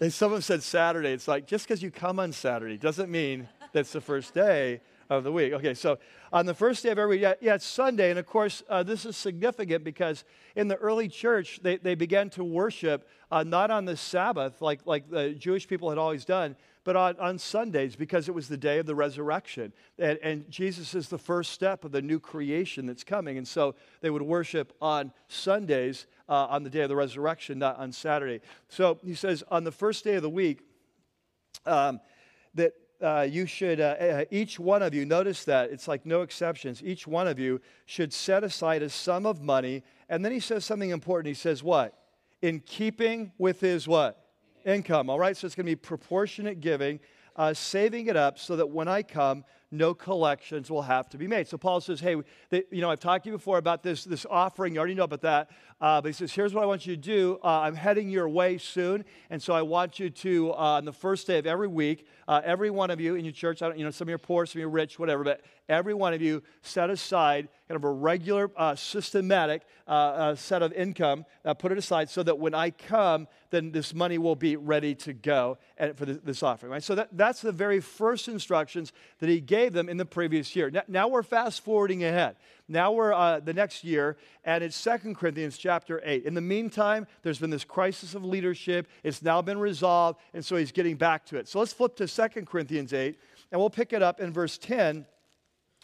and 0.00 0.12
someone 0.12 0.42
said 0.42 0.62
Saturday. 0.62 1.10
It's 1.10 1.28
like 1.28 1.46
just 1.46 1.66
because 1.66 1.82
you 1.82 1.90
come 1.90 2.20
on 2.20 2.32
Saturday 2.32 2.76
doesn't 2.76 3.10
mean 3.10 3.48
that's 3.72 3.92
the 3.92 4.00
first 4.00 4.34
day 4.34 4.80
of 5.10 5.24
the 5.24 5.32
week. 5.32 5.52
Okay, 5.54 5.74
so 5.74 5.98
on 6.32 6.46
the 6.46 6.54
first 6.54 6.82
day 6.82 6.90
of 6.90 6.98
every 6.98 7.16
week, 7.16 7.22
yeah, 7.22 7.34
yeah 7.40 7.54
it's 7.54 7.66
Sunday. 7.66 8.10
And 8.10 8.18
of 8.18 8.26
course, 8.26 8.62
uh, 8.68 8.82
this 8.82 9.06
is 9.06 9.16
significant 9.16 9.84
because 9.84 10.24
in 10.54 10.68
the 10.68 10.76
early 10.76 11.08
church, 11.08 11.60
they, 11.62 11.76
they 11.76 11.94
began 11.94 12.30
to 12.30 12.44
worship 12.44 13.08
uh, 13.30 13.42
not 13.42 13.70
on 13.70 13.84
the 13.84 13.96
Sabbath 13.96 14.60
like, 14.60 14.80
like 14.84 15.10
the 15.10 15.30
Jewish 15.30 15.66
people 15.66 15.88
had 15.88 15.98
always 15.98 16.24
done, 16.24 16.56
but 16.84 16.96
on, 16.96 17.18
on 17.18 17.38
Sundays 17.38 17.96
because 17.96 18.28
it 18.28 18.34
was 18.34 18.48
the 18.48 18.56
day 18.56 18.78
of 18.78 18.86
the 18.86 18.94
resurrection. 18.94 19.72
And, 19.98 20.18
and 20.22 20.50
Jesus 20.50 20.94
is 20.94 21.08
the 21.08 21.18
first 21.18 21.52
step 21.52 21.84
of 21.84 21.92
the 21.92 22.02
new 22.02 22.20
creation 22.20 22.86
that's 22.86 23.04
coming. 23.04 23.38
And 23.38 23.48
so 23.48 23.74
they 24.00 24.10
would 24.10 24.22
worship 24.22 24.72
on 24.80 25.12
Sundays 25.28 26.06
uh, 26.28 26.46
on 26.50 26.62
the 26.62 26.70
day 26.70 26.80
of 26.80 26.88
the 26.88 26.96
resurrection, 26.96 27.58
not 27.58 27.78
on 27.78 27.92
Saturday. 27.92 28.40
So 28.68 28.98
he 29.04 29.14
says, 29.14 29.42
on 29.50 29.64
the 29.64 29.72
first 29.72 30.04
day 30.04 30.14
of 30.14 30.22
the 30.22 30.30
week, 30.30 30.60
um, 31.66 32.00
that 32.54 32.74
uh, 33.00 33.26
you 33.28 33.46
should, 33.46 33.80
uh, 33.80 33.96
uh, 34.00 34.24
each 34.30 34.58
one 34.58 34.82
of 34.82 34.94
you, 34.94 35.04
notice 35.04 35.44
that 35.44 35.70
it's 35.70 35.88
like 35.88 36.04
no 36.04 36.22
exceptions, 36.22 36.82
each 36.82 37.06
one 37.06 37.28
of 37.28 37.38
you 37.38 37.60
should 37.86 38.12
set 38.12 38.44
aside 38.44 38.82
a 38.82 38.90
sum 38.90 39.24
of 39.26 39.42
money. 39.42 39.82
And 40.08 40.24
then 40.24 40.32
he 40.32 40.40
says 40.40 40.64
something 40.64 40.90
important. 40.90 41.28
He 41.28 41.34
says, 41.34 41.62
What? 41.62 41.94
In 42.42 42.60
keeping 42.60 43.32
with 43.38 43.60
his 43.60 43.86
what? 43.86 44.24
Income. 44.64 45.10
All 45.10 45.18
right, 45.18 45.36
so 45.36 45.46
it's 45.46 45.54
going 45.54 45.66
to 45.66 45.70
be 45.70 45.76
proportionate 45.76 46.60
giving, 46.60 47.00
uh, 47.36 47.54
saving 47.54 48.08
it 48.08 48.16
up 48.16 48.38
so 48.38 48.56
that 48.56 48.68
when 48.68 48.88
I 48.88 49.02
come, 49.02 49.44
no 49.70 49.92
collections 49.92 50.70
will 50.70 50.82
have 50.82 51.08
to 51.10 51.18
be 51.18 51.26
made. 51.26 51.46
So 51.46 51.58
Paul 51.58 51.80
says, 51.80 52.00
hey, 52.00 52.16
they, 52.50 52.64
you 52.70 52.80
know, 52.80 52.90
I've 52.90 53.00
talked 53.00 53.24
to 53.24 53.30
you 53.30 53.36
before 53.36 53.58
about 53.58 53.82
this, 53.82 54.04
this 54.04 54.24
offering. 54.28 54.74
You 54.74 54.78
already 54.78 54.94
know 54.94 55.04
about 55.04 55.22
that. 55.22 55.50
Uh, 55.80 56.00
but 56.00 56.08
he 56.08 56.12
says, 56.12 56.32
here's 56.32 56.54
what 56.54 56.62
I 56.62 56.66
want 56.66 56.86
you 56.86 56.96
to 56.96 57.00
do. 57.00 57.38
Uh, 57.44 57.60
I'm 57.60 57.74
heading 57.74 58.08
your 58.08 58.28
way 58.28 58.58
soon. 58.58 59.04
And 59.30 59.40
so 59.40 59.52
I 59.52 59.62
want 59.62 60.00
you 60.00 60.10
to, 60.10 60.52
uh, 60.52 60.56
on 60.56 60.84
the 60.84 60.92
first 60.92 61.26
day 61.26 61.38
of 61.38 61.46
every 61.46 61.68
week, 61.68 62.06
uh, 62.26 62.40
every 62.44 62.70
one 62.70 62.90
of 62.90 63.00
you 63.00 63.14
in 63.14 63.24
your 63.24 63.32
church, 63.32 63.60
you 63.60 63.84
know, 63.84 63.90
some 63.90 64.06
of 64.06 64.10
you 64.10 64.14
are 64.16 64.18
poor, 64.18 64.44
some 64.46 64.58
of 64.58 64.60
you 64.60 64.66
are 64.66 64.70
rich, 64.70 64.98
whatever, 64.98 65.22
but 65.22 65.42
every 65.68 65.94
one 65.94 66.14
of 66.14 66.22
you 66.22 66.42
set 66.62 66.90
aside 66.90 67.48
kind 67.68 67.76
of 67.76 67.84
a 67.84 67.90
regular, 67.90 68.50
uh, 68.56 68.74
systematic 68.74 69.62
uh, 69.86 70.34
set 70.34 70.62
of 70.62 70.72
income, 70.72 71.24
put 71.58 71.70
it 71.70 71.78
aside 71.78 72.08
so 72.08 72.22
that 72.22 72.38
when 72.38 72.54
I 72.54 72.70
come, 72.70 73.28
then 73.50 73.72
this 73.72 73.94
money 73.94 74.18
will 74.18 74.36
be 74.36 74.56
ready 74.56 74.94
to 74.94 75.12
go 75.12 75.58
and 75.76 75.96
for 75.96 76.06
this 76.06 76.42
offering, 76.42 76.72
right? 76.72 76.82
So 76.82 76.94
that, 76.94 77.08
that's 77.12 77.40
the 77.40 77.52
very 77.52 77.80
first 77.80 78.28
instructions 78.28 78.92
that 79.20 79.28
he 79.28 79.40
gave 79.40 79.57
them 79.66 79.88
in 79.88 79.96
the 79.96 80.04
previous 80.04 80.54
year. 80.54 80.70
Now, 80.70 80.82
now 80.86 81.08
we're 81.08 81.24
fast 81.24 81.64
forwarding 81.64 82.04
ahead. 82.04 82.36
Now 82.68 82.92
we're 82.92 83.12
uh, 83.12 83.40
the 83.40 83.52
next 83.52 83.82
year, 83.82 84.16
and 84.44 84.62
it's 84.62 84.76
Second 84.76 85.16
Corinthians 85.16 85.58
chapter 85.58 86.00
8. 86.04 86.24
In 86.24 86.34
the 86.34 86.40
meantime, 86.40 87.06
there's 87.22 87.40
been 87.40 87.50
this 87.50 87.64
crisis 87.64 88.14
of 88.14 88.24
leadership. 88.24 88.86
It's 89.02 89.22
now 89.22 89.42
been 89.42 89.58
resolved, 89.58 90.20
and 90.34 90.44
so 90.44 90.54
he's 90.54 90.70
getting 90.70 90.96
back 90.96 91.26
to 91.26 91.36
it. 91.38 91.48
So 91.48 91.58
let's 91.58 91.72
flip 91.72 91.96
to 91.96 92.06
Second 92.06 92.46
Corinthians 92.46 92.92
8, 92.92 93.18
and 93.50 93.60
we'll 93.60 93.70
pick 93.70 93.92
it 93.92 94.02
up 94.02 94.20
in 94.20 94.32
verse 94.32 94.56
10. 94.58 95.04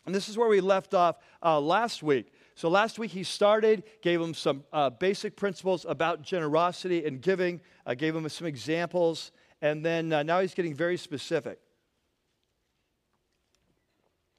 And 0.07 0.15
this 0.15 0.29
is 0.29 0.39
where 0.39 0.49
we 0.49 0.61
left 0.61 0.95
off 0.95 1.17
uh, 1.43 1.59
last 1.59 2.03
week. 2.03 2.33
So 2.55 2.69
last 2.69 2.99
week 2.99 3.11
he 3.11 3.25
started, 3.25 3.83
gave 4.01 4.21
them 4.21 4.35
some 4.35 4.63
uh, 4.73 4.91
basic 4.91 5.35
principles 5.37 5.85
about 5.89 6.23
generosity 6.23 7.05
and 7.05 7.21
giving, 7.21 7.61
uh, 7.85 7.95
gave 7.95 8.15
them 8.15 8.29
some 8.29 8.47
examples, 8.47 9.33
and 9.61 9.85
then 9.85 10.13
uh, 10.13 10.23
now 10.23 10.41
he's 10.41 10.55
getting 10.55 10.75
very 10.75 10.97
specific. 10.97 11.59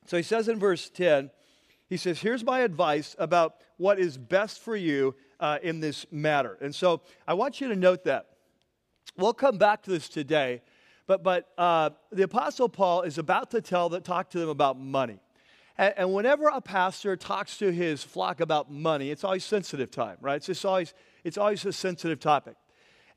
So 0.06 0.18
he 0.18 0.24
says 0.24 0.48
in 0.48 0.60
verse 0.60 0.90
10, 0.90 1.32
he 1.88 1.98
says, 1.98 2.20
Here's 2.20 2.44
my 2.44 2.62
advice 2.62 3.16
about 3.20 3.56
what 3.78 4.00
is 4.00 4.18
best 4.18 4.62
for 4.62 4.76
you 4.76 5.16
uh, 5.40 5.60
in 5.62 5.80
this 5.80 6.06
matter. 6.12 6.58
And 6.62 6.74
so 6.74 7.02
I 7.28 7.34
want 7.34 7.62
you 7.62 7.68
to 7.68 7.76
note 7.76 8.04
that. 8.06 8.28
We'll 9.18 9.34
come 9.34 9.58
back 9.58 9.84
to 9.84 9.92
this 9.92 10.10
today, 10.10 10.62
but, 11.08 11.24
but 11.24 11.50
uh, 11.58 11.92
the 12.12 12.24
Apostle 12.24 12.68
Paul 12.68 13.04
is 13.04 13.18
about 13.18 13.52
to 13.52 13.62
tell 13.62 13.90
that, 13.90 14.04
talk 14.04 14.30
to 14.32 14.40
them 14.40 14.50
about 14.50 14.80
money. 14.80 15.20
And, 15.78 15.94
and, 15.98 16.14
whenever 16.14 16.48
a 16.48 16.60
pastor 16.60 17.16
talks 17.16 17.58
to 17.58 17.72
his 17.72 18.04
flock 18.04 18.42
about 18.42 18.72
money, 18.72 19.12
it's 19.12 19.24
always 19.24 19.46
sensitive 19.46 19.92
time, 19.92 20.18
right? 20.22 20.36
It's, 20.36 20.48
just 20.48 20.66
always, 20.66 20.94
it's 21.24 21.38
always 21.38 21.66
a 21.66 21.74
sensitive 21.74 22.20
topic. 22.20 22.56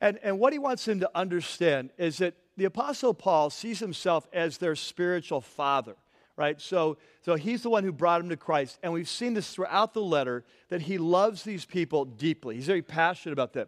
And, 0.00 0.18
and 0.22 0.38
what 0.38 0.52
he 0.52 0.58
wants 0.58 0.84
them 0.84 1.00
to 1.00 1.10
understand 1.14 1.90
is 1.98 2.18
that 2.18 2.34
the 2.56 2.64
Apostle 2.64 3.14
Paul 3.14 3.50
sees 3.50 3.80
himself 3.80 4.28
as 4.32 4.58
their 4.58 4.76
spiritual 4.76 5.40
father 5.40 5.96
right? 6.38 6.60
So, 6.60 6.96
so 7.22 7.34
he's 7.34 7.62
the 7.62 7.68
one 7.68 7.82
who 7.82 7.92
brought 7.92 8.20
him 8.20 8.28
to 8.28 8.36
Christ. 8.36 8.78
And 8.82 8.92
we've 8.92 9.08
seen 9.08 9.34
this 9.34 9.52
throughout 9.52 9.92
the 9.92 10.00
letter 10.00 10.44
that 10.68 10.80
he 10.80 10.96
loves 10.96 11.42
these 11.42 11.64
people 11.64 12.04
deeply. 12.04 12.54
He's 12.54 12.66
very 12.66 12.80
passionate 12.80 13.32
about 13.32 13.52
them. 13.52 13.66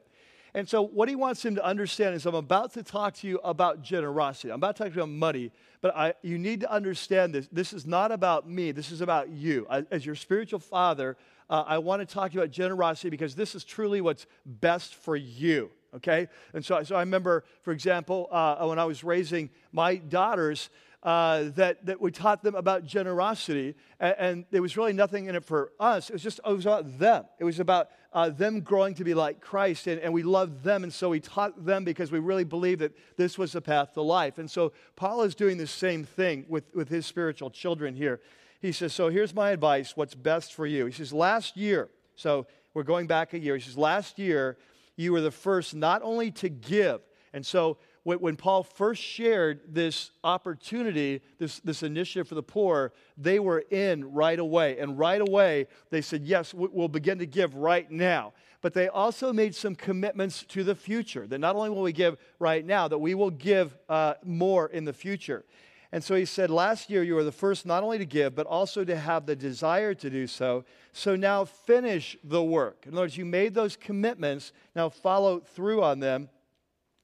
And 0.54 0.68
so, 0.68 0.82
what 0.82 1.08
he 1.08 1.16
wants 1.16 1.44
him 1.44 1.56
to 1.56 1.64
understand 1.64 2.14
is 2.14 2.26
I'm 2.26 2.34
about 2.34 2.72
to 2.74 2.82
talk 2.82 3.14
to 3.16 3.26
you 3.28 3.38
about 3.44 3.82
generosity. 3.82 4.50
I'm 4.50 4.56
about 4.56 4.76
to 4.76 4.84
talk 4.84 4.92
to 4.92 4.96
you 4.96 5.02
about 5.02 5.12
money, 5.12 5.52
but 5.80 5.96
I, 5.96 6.14
you 6.22 6.38
need 6.38 6.60
to 6.60 6.72
understand 6.72 7.34
this. 7.34 7.48
This 7.52 7.72
is 7.72 7.86
not 7.86 8.10
about 8.10 8.48
me, 8.48 8.72
this 8.72 8.90
is 8.90 9.00
about 9.00 9.28
you. 9.28 9.66
As 9.68 10.06
your 10.06 10.16
spiritual 10.16 10.58
father, 10.58 11.16
uh, 11.48 11.64
I 11.66 11.78
want 11.78 12.00
to 12.00 12.06
talk 12.06 12.30
to 12.30 12.34
you 12.34 12.40
about 12.40 12.52
generosity 12.52 13.10
because 13.10 13.34
this 13.34 13.54
is 13.54 13.64
truly 13.64 14.00
what's 14.00 14.26
best 14.44 14.94
for 14.94 15.16
you 15.16 15.70
okay? 15.94 16.28
And 16.54 16.64
so, 16.64 16.82
so 16.82 16.96
I 16.96 17.00
remember, 17.00 17.44
for 17.62 17.72
example, 17.72 18.28
uh, 18.30 18.64
when 18.66 18.78
I 18.78 18.84
was 18.84 19.02
raising 19.02 19.50
my 19.72 19.96
daughters, 19.96 20.70
uh, 21.02 21.44
that, 21.56 21.86
that 21.86 22.00
we 22.00 22.10
taught 22.10 22.42
them 22.42 22.54
about 22.54 22.84
generosity, 22.84 23.74
and, 23.98 24.14
and, 24.18 24.44
there 24.50 24.60
was 24.60 24.76
really 24.76 24.92
nothing 24.92 25.26
in 25.26 25.34
it 25.34 25.44
for 25.44 25.72
us. 25.80 26.10
It 26.10 26.12
was 26.12 26.22
just 26.22 26.40
it 26.44 26.52
was 26.52 26.66
about 26.66 26.98
them. 26.98 27.24
It 27.38 27.44
was 27.44 27.58
about 27.58 27.88
uh, 28.12 28.28
them 28.28 28.60
growing 28.60 28.94
to 28.94 29.04
be 29.04 29.14
like 29.14 29.40
Christ, 29.40 29.86
and, 29.86 29.98
and 30.00 30.12
we 30.12 30.22
loved 30.22 30.62
them, 30.62 30.82
and 30.82 30.92
so 30.92 31.08
we 31.08 31.20
taught 31.20 31.64
them 31.64 31.84
because 31.84 32.12
we 32.12 32.18
really 32.18 32.44
believed 32.44 32.80
that 32.80 32.92
this 33.16 33.38
was 33.38 33.52
the 33.52 33.62
path 33.62 33.94
to 33.94 34.02
life. 34.02 34.36
And 34.36 34.50
so 34.50 34.72
Paul 34.94 35.22
is 35.22 35.34
doing 35.34 35.56
the 35.56 35.66
same 35.66 36.04
thing 36.04 36.44
with, 36.48 36.64
with 36.74 36.90
his 36.90 37.06
spiritual 37.06 37.48
children 37.48 37.94
here. 37.94 38.20
He 38.60 38.72
says, 38.72 38.92
So 38.92 39.08
here's 39.08 39.34
my 39.34 39.50
advice 39.50 39.96
what's 39.96 40.14
best 40.14 40.52
for 40.52 40.66
you. 40.66 40.84
He 40.84 40.92
says, 40.92 41.14
Last 41.14 41.56
year, 41.56 41.88
so 42.14 42.46
we're 42.74 42.82
going 42.82 43.06
back 43.06 43.32
a 43.32 43.38
year. 43.38 43.56
He 43.56 43.62
says, 43.62 43.78
Last 43.78 44.18
year, 44.18 44.58
you 44.96 45.12
were 45.12 45.22
the 45.22 45.30
first 45.30 45.74
not 45.74 46.02
only 46.02 46.30
to 46.32 46.50
give, 46.50 47.00
and 47.32 47.46
so 47.46 47.78
when 48.18 48.36
Paul 48.36 48.62
first 48.62 49.02
shared 49.02 49.60
this 49.68 50.10
opportunity, 50.24 51.20
this, 51.38 51.60
this 51.60 51.82
initiative 51.82 52.28
for 52.28 52.34
the 52.34 52.42
poor, 52.42 52.92
they 53.18 53.38
were 53.38 53.60
in 53.70 54.12
right 54.12 54.38
away. 54.38 54.78
And 54.78 54.98
right 54.98 55.20
away, 55.20 55.66
they 55.90 56.00
said, 56.00 56.24
Yes, 56.24 56.54
we'll 56.54 56.88
begin 56.88 57.18
to 57.18 57.26
give 57.26 57.54
right 57.54 57.90
now. 57.90 58.32
But 58.62 58.74
they 58.74 58.88
also 58.88 59.32
made 59.32 59.54
some 59.54 59.74
commitments 59.74 60.44
to 60.48 60.64
the 60.64 60.74
future 60.74 61.26
that 61.26 61.38
not 61.38 61.56
only 61.56 61.70
will 61.70 61.82
we 61.82 61.92
give 61.92 62.16
right 62.38 62.64
now, 62.64 62.88
that 62.88 62.98
we 62.98 63.14
will 63.14 63.30
give 63.30 63.76
uh, 63.88 64.14
more 64.24 64.68
in 64.68 64.84
the 64.84 64.92
future. 64.92 65.44
And 65.92 66.02
so 66.02 66.14
he 66.14 66.24
said, 66.24 66.50
Last 66.50 66.88
year 66.88 67.02
you 67.02 67.14
were 67.14 67.24
the 67.24 67.32
first 67.32 67.66
not 67.66 67.82
only 67.82 67.98
to 67.98 68.06
give, 68.06 68.34
but 68.34 68.46
also 68.46 68.84
to 68.84 68.96
have 68.96 69.26
the 69.26 69.36
desire 69.36 69.94
to 69.94 70.10
do 70.10 70.26
so. 70.26 70.64
So 70.92 71.16
now 71.16 71.44
finish 71.44 72.16
the 72.24 72.42
work. 72.42 72.84
In 72.86 72.94
other 72.94 73.02
words, 73.02 73.16
you 73.16 73.24
made 73.24 73.54
those 73.54 73.76
commitments, 73.76 74.52
now 74.74 74.88
follow 74.88 75.40
through 75.40 75.82
on 75.82 76.00
them 76.00 76.28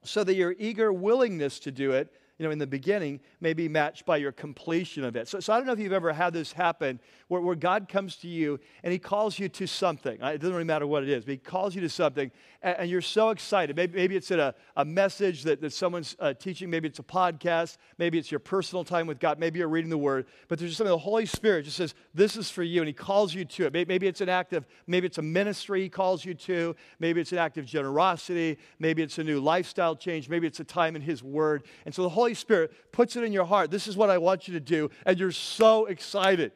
so 0.07 0.25
that 0.25 0.35
your 0.35 0.55
eager 0.59 0.92
willingness 0.92 1.59
to 1.61 1.71
do 1.71 1.92
it 1.92 2.09
you 2.38 2.44
know, 2.44 2.51
in 2.51 2.59
the 2.59 2.66
beginning 2.66 3.20
may 3.40 3.55
be 3.55 3.68
matched 3.68 4.05
by 4.05 4.18
your 4.18 4.33
completion 4.33 5.05
of 5.05 5.16
it. 5.16 5.29
So, 5.29 5.40
so 5.40 5.53
I 5.53 5.57
don't 5.57 5.66
know 5.66 5.72
if 5.72 5.79
you've 5.79 5.92
ever 5.92 6.12
had 6.12 6.33
this 6.33 6.53
happen 6.53 7.01
where, 7.29 7.40
where 7.40 7.57
God 7.57 7.88
comes 7.88 8.16
to 8.16 8.29
you 8.29 8.61
and 8.83 8.92
he 8.92 8.99
calls 8.99 9.38
you 9.38 9.49
to 9.49 9.66
something. 9.66 10.20
It 10.20 10.38
doesn't 10.38 10.53
really 10.53 10.64
matter 10.64 10.87
what 10.87 11.03
it 11.03 11.09
is, 11.09 11.25
but 11.25 11.33
he 11.33 11.38
calls 11.38 11.75
you 11.75 11.81
to 11.81 11.88
something 11.88 12.31
and, 12.62 12.77
and 12.79 12.90
you're 12.90 13.01
so 13.01 13.31
excited. 13.31 13.77
Maybe, 13.77 13.96
maybe 13.96 14.16
it's 14.16 14.31
in 14.31 14.40
a, 14.40 14.55
a 14.77 14.85
message 14.85 15.44
that, 15.44 15.61
that 15.61 15.72
someone's 15.72 16.16
uh, 16.18 16.35
teaching. 16.35 16.68
Maybe 16.68 16.88
it's 16.88 16.99
a 16.99 17.05
podcast. 17.05 17.79
Maybe 17.99 18.18
it's 18.18 18.31
your 18.31 18.40
personal 18.40 18.85
time 18.85 19.07
with 19.07 19.18
God. 19.18 19.38
Maybe 19.38 19.61
you're 19.61 19.68
reading 19.68 19.90
the 19.90 19.99
word. 19.99 20.27
But 20.49 20.59
there's 20.59 20.77
something 20.77 20.90
the 20.90 20.99
Holy 20.99 21.27
Spirit 21.27 21.64
just 21.64 21.77
says, 21.77 21.94
this 22.12 22.37
is 22.37 22.51
for 22.51 22.62
you. 22.62 22.81
And 22.81 22.88
he 22.88 22.92
calls 22.92 23.33
you 23.35 23.44
to 23.44 23.66
it. 23.66 23.72
Maybe, 23.72 23.88
maybe 23.88 24.07
it's 24.07 24.20
an 24.20 24.29
act 24.29 24.53
of, 24.53 24.66
maybe 24.87 25.07
it's 25.07 25.18
a 25.18 25.22
ministry 25.22 25.83
he 25.83 25.88
calls 25.88 26.25
you 26.25 26.35
to. 26.35 26.77
Maybe 26.99 27.20
it's 27.20 27.33
an 27.33 27.38
act 27.38 27.57
of 27.59 27.64
generosity. 27.64 28.59
Maybe 28.79 29.03
it's 29.03 29.18
a 29.18 29.25
new 29.25 29.40
lifestyle 29.40 29.96
change. 29.96 30.29
Maybe 30.29 30.46
it's 30.46 30.61
a 30.61 30.64
time 30.64 30.96
in 30.96 31.03
his 31.03 31.22
word. 31.22 31.64
And 31.85 31.94
so 31.94 32.03
the 32.03 32.09
Holy 32.09 32.26
Spirit 32.35 32.73
puts 32.93 33.17
it 33.17 33.25
in 33.25 33.33
your 33.33 33.45
heart. 33.45 33.71
This 33.71 33.87
is 33.87 33.97
what 33.97 34.11
I 34.11 34.19
want 34.19 34.49
you 34.49 34.55
to 34.55 34.61
do. 34.61 34.91
And 35.05 35.19
you're 35.19 35.33
so 35.33 35.87
excited. 35.87 36.53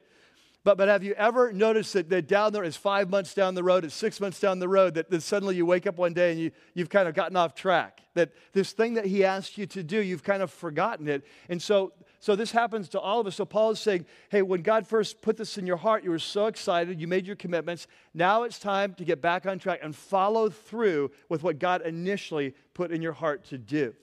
But, 0.62 0.76
but 0.76 0.88
have 0.88 1.02
you 1.02 1.14
ever 1.14 1.52
noticed 1.52 1.94
that, 1.94 2.10
that 2.10 2.28
down 2.28 2.52
there 2.52 2.64
is 2.64 2.76
five 2.76 3.08
months 3.08 3.32
down 3.32 3.54
the 3.54 3.62
road, 3.62 3.84
it's 3.84 3.94
six 3.94 4.20
months 4.20 4.38
down 4.40 4.58
the 4.58 4.68
road, 4.68 4.94
that, 4.94 5.08
that 5.10 5.22
suddenly 5.22 5.56
you 5.56 5.64
wake 5.64 5.86
up 5.86 5.96
one 5.96 6.12
day 6.12 6.32
and 6.32 6.40
you, 6.40 6.50
you've 6.74 6.90
kind 6.90 7.08
of 7.08 7.14
gotten 7.14 7.34
off 7.34 7.54
track? 7.54 8.02
That 8.12 8.32
this 8.52 8.72
thing 8.72 8.94
that 8.94 9.06
he 9.06 9.24
asked 9.24 9.56
you 9.56 9.66
to 9.68 9.82
do, 9.82 10.02
you've 10.02 10.22
kind 10.22 10.42
of 10.42 10.50
forgotten 10.50 11.08
it. 11.08 11.24
And 11.48 11.62
so, 11.62 11.92
so 12.18 12.36
this 12.36 12.50
happens 12.50 12.90
to 12.90 13.00
all 13.00 13.20
of 13.20 13.26
us. 13.26 13.36
So 13.36 13.46
Paul 13.46 13.70
is 13.70 13.80
saying, 13.80 14.04
hey, 14.28 14.42
when 14.42 14.60
God 14.60 14.86
first 14.86 15.22
put 15.22 15.38
this 15.38 15.56
in 15.56 15.66
your 15.66 15.78
heart, 15.78 16.04
you 16.04 16.10
were 16.10 16.18
so 16.18 16.46
excited, 16.46 17.00
you 17.00 17.08
made 17.08 17.26
your 17.26 17.36
commitments. 17.36 17.86
Now 18.12 18.42
it's 18.42 18.58
time 18.58 18.92
to 18.94 19.04
get 19.04 19.22
back 19.22 19.46
on 19.46 19.58
track 19.58 19.80
and 19.82 19.96
follow 19.96 20.50
through 20.50 21.10
with 21.30 21.42
what 21.42 21.58
God 21.58 21.80
initially 21.82 22.54
put 22.74 22.90
in 22.90 23.00
your 23.00 23.14
heart 23.14 23.44
to 23.46 23.56
do. 23.56 23.94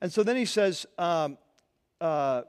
And 0.00 0.12
so 0.12 0.22
then 0.22 0.36
he 0.36 0.44
says, 0.44 0.86
um, 0.98 1.38
uh, 2.00 2.42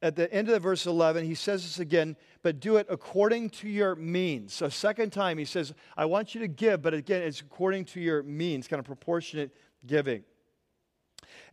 at 0.00 0.14
the 0.14 0.32
end 0.32 0.48
of 0.48 0.54
the 0.54 0.60
verse 0.60 0.86
11, 0.86 1.24
he 1.24 1.34
says 1.34 1.62
this 1.64 1.78
again, 1.80 2.16
but 2.42 2.60
do 2.60 2.76
it 2.76 2.86
according 2.88 3.50
to 3.50 3.68
your 3.68 3.96
means. 3.96 4.52
So, 4.54 4.68
second 4.68 5.12
time, 5.12 5.38
he 5.38 5.44
says, 5.44 5.74
I 5.96 6.04
want 6.04 6.34
you 6.34 6.40
to 6.42 6.48
give, 6.48 6.82
but 6.82 6.94
again, 6.94 7.22
it's 7.22 7.40
according 7.40 7.86
to 7.86 8.00
your 8.00 8.22
means, 8.22 8.68
kind 8.68 8.78
of 8.78 8.86
proportionate 8.86 9.56
giving. 9.86 10.22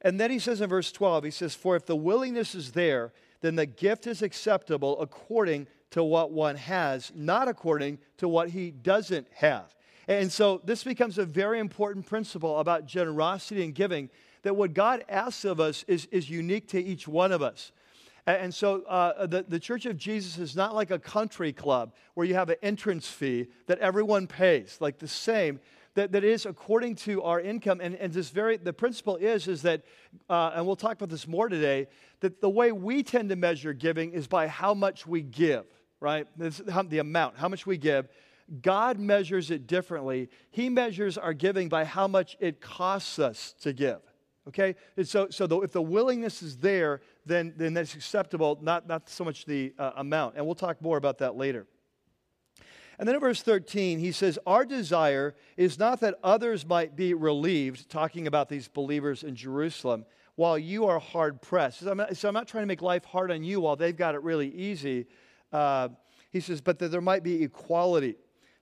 And 0.02 0.20
then 0.20 0.30
he 0.30 0.38
says 0.38 0.62
in 0.62 0.70
verse 0.70 0.92
12, 0.92 1.24
he 1.24 1.32
says, 1.32 1.56
For 1.56 1.76
if 1.76 1.88
the 1.88 1.96
willingness 1.96 2.54
is 2.54 2.74
there, 2.74 3.14
then 3.42 3.56
the 3.56 3.66
gift 3.66 4.06
is 4.06 4.22
acceptable 4.22 5.00
according 5.02 5.68
to 5.92 6.04
what 6.04 6.32
one 6.32 6.56
has, 6.56 7.12
not 7.16 7.48
according 7.48 7.98
to 8.18 8.28
what 8.28 8.50
he 8.50 8.70
doesn't 8.70 9.28
have. 9.34 9.74
And 10.08 10.32
so 10.32 10.62
this 10.64 10.84
becomes 10.84 11.18
a 11.18 11.26
very 11.26 11.60
important 11.60 12.06
principle 12.06 12.60
about 12.60 12.86
generosity 12.86 13.64
and 13.64 13.74
giving 13.74 14.10
that 14.46 14.56
what 14.56 14.76
God 14.76 15.04
asks 15.10 15.44
of 15.44 15.60
us 15.60 15.84
is, 15.88 16.08
is 16.12 16.30
unique 16.30 16.68
to 16.68 16.80
each 16.80 17.08
one 17.08 17.32
of 17.32 17.42
us. 17.42 17.72
And 18.28 18.54
so 18.54 18.84
uh, 18.84 19.26
the, 19.26 19.44
the 19.48 19.60
Church 19.60 19.88
of 19.88 19.98
Jesus 19.98 20.38
is 20.38 20.56
not 20.56 20.76
like 20.76 20.92
a 20.92 21.00
country 21.00 21.52
club 21.52 21.96
where 22.14 22.28
you 22.28 22.36
have 22.36 22.52
an 22.52 22.58
entrance 22.62 23.08
fee 23.08 23.48
that 23.66 23.80
everyone 23.80 24.28
pays, 24.28 24.78
like 24.80 25.00
the 25.00 25.08
same, 25.08 25.60
that, 25.96 26.12
that 26.12 26.24
is 26.24 26.46
according 26.46 26.94
to 26.98 27.24
our 27.24 27.42
income. 27.42 27.82
And, 27.82 27.96
and 27.96 28.14
this 28.14 28.30
very, 28.30 28.58
the 28.58 28.72
principle 28.72 29.16
is, 29.16 29.48
is 29.48 29.64
that, 29.64 29.82
uh, 30.30 30.52
and 30.54 30.68
we'll 30.68 30.76
talk 30.76 30.94
about 30.94 31.10
this 31.10 31.28
more 31.28 31.50
today, 31.50 31.88
that 32.20 32.40
the 32.40 32.50
way 32.50 32.72
we 32.72 33.02
tend 33.02 33.30
to 33.30 33.36
measure 33.36 33.74
giving 33.74 34.12
is 34.12 34.28
by 34.28 34.48
how 34.48 34.76
much 34.76 35.08
we 35.08 35.24
give, 35.24 35.66
right? 36.00 36.28
The 36.38 37.00
amount, 37.00 37.38
how 37.38 37.50
much 37.50 37.66
we 37.66 37.78
give. 37.78 38.10
God 38.62 39.00
measures 39.00 39.50
it 39.50 39.66
differently. 39.66 40.30
He 40.52 40.70
measures 40.70 41.18
our 41.18 41.34
giving 41.34 41.68
by 41.68 41.84
how 41.84 42.08
much 42.08 42.38
it 42.40 42.62
costs 42.62 43.18
us 43.18 43.56
to 43.62 43.74
give. 43.74 44.02
Okay? 44.48 44.76
And 44.98 45.08
so, 45.08 45.28
so 45.30 45.48
the, 45.48 45.60
if 45.62 45.72
the 45.72 45.82
willingness 45.82 46.44
is 46.44 46.58
there, 46.58 47.02
then, 47.26 47.54
then 47.58 47.74
that's 47.74 47.96
acceptable, 47.96 48.60
not, 48.62 48.88
not 48.88 49.10
so 49.10 49.24
much 49.24 49.46
the 49.46 49.74
uh, 49.78 49.92
amount. 49.98 50.36
And 50.36 50.46
we'll 50.46 50.56
talk 50.56 50.82
more 50.82 50.98
about 50.98 51.20
that 51.20 51.36
later. 51.36 51.68
And 52.98 53.08
then 53.08 53.16
in 53.16 53.22
verse 53.22 53.42
13, 53.42 54.00
he 54.00 54.12
says, 54.12 54.40
Our 54.46 54.66
desire 54.66 55.36
is 55.58 55.78
not 55.78 56.00
that 56.00 56.16
others 56.24 56.66
might 56.66 56.96
be 56.96 57.14
relieved, 57.14 57.90
talking 57.90 58.28
about 58.28 58.48
these 58.48 58.68
believers 58.68 59.24
in 59.24 59.36
Jerusalem, 59.36 60.06
while 60.36 60.58
you 60.58 60.86
are 60.86 61.00
hard 61.00 61.42
pressed. 61.42 61.80
So 61.80 61.92
I'm 61.92 61.98
not, 61.98 62.16
so 62.16 62.28
I'm 62.28 62.34
not 62.34 62.48
trying 62.48 62.64
to 62.64 62.68
make 62.68 62.82
life 62.82 63.04
hard 63.06 63.32
on 63.32 63.44
you 63.44 63.62
while 63.62 63.76
they've 63.76 63.96
got 63.96 64.16
it 64.16 64.22
really 64.22 64.50
easy. 64.50 65.08
Uh, 65.52 65.90
he 66.32 66.40
says, 66.40 66.62
but 66.62 66.80
that 66.80 66.90
there 66.90 67.02
might 67.02 67.24
be 67.24 67.44
equality. 67.44 68.16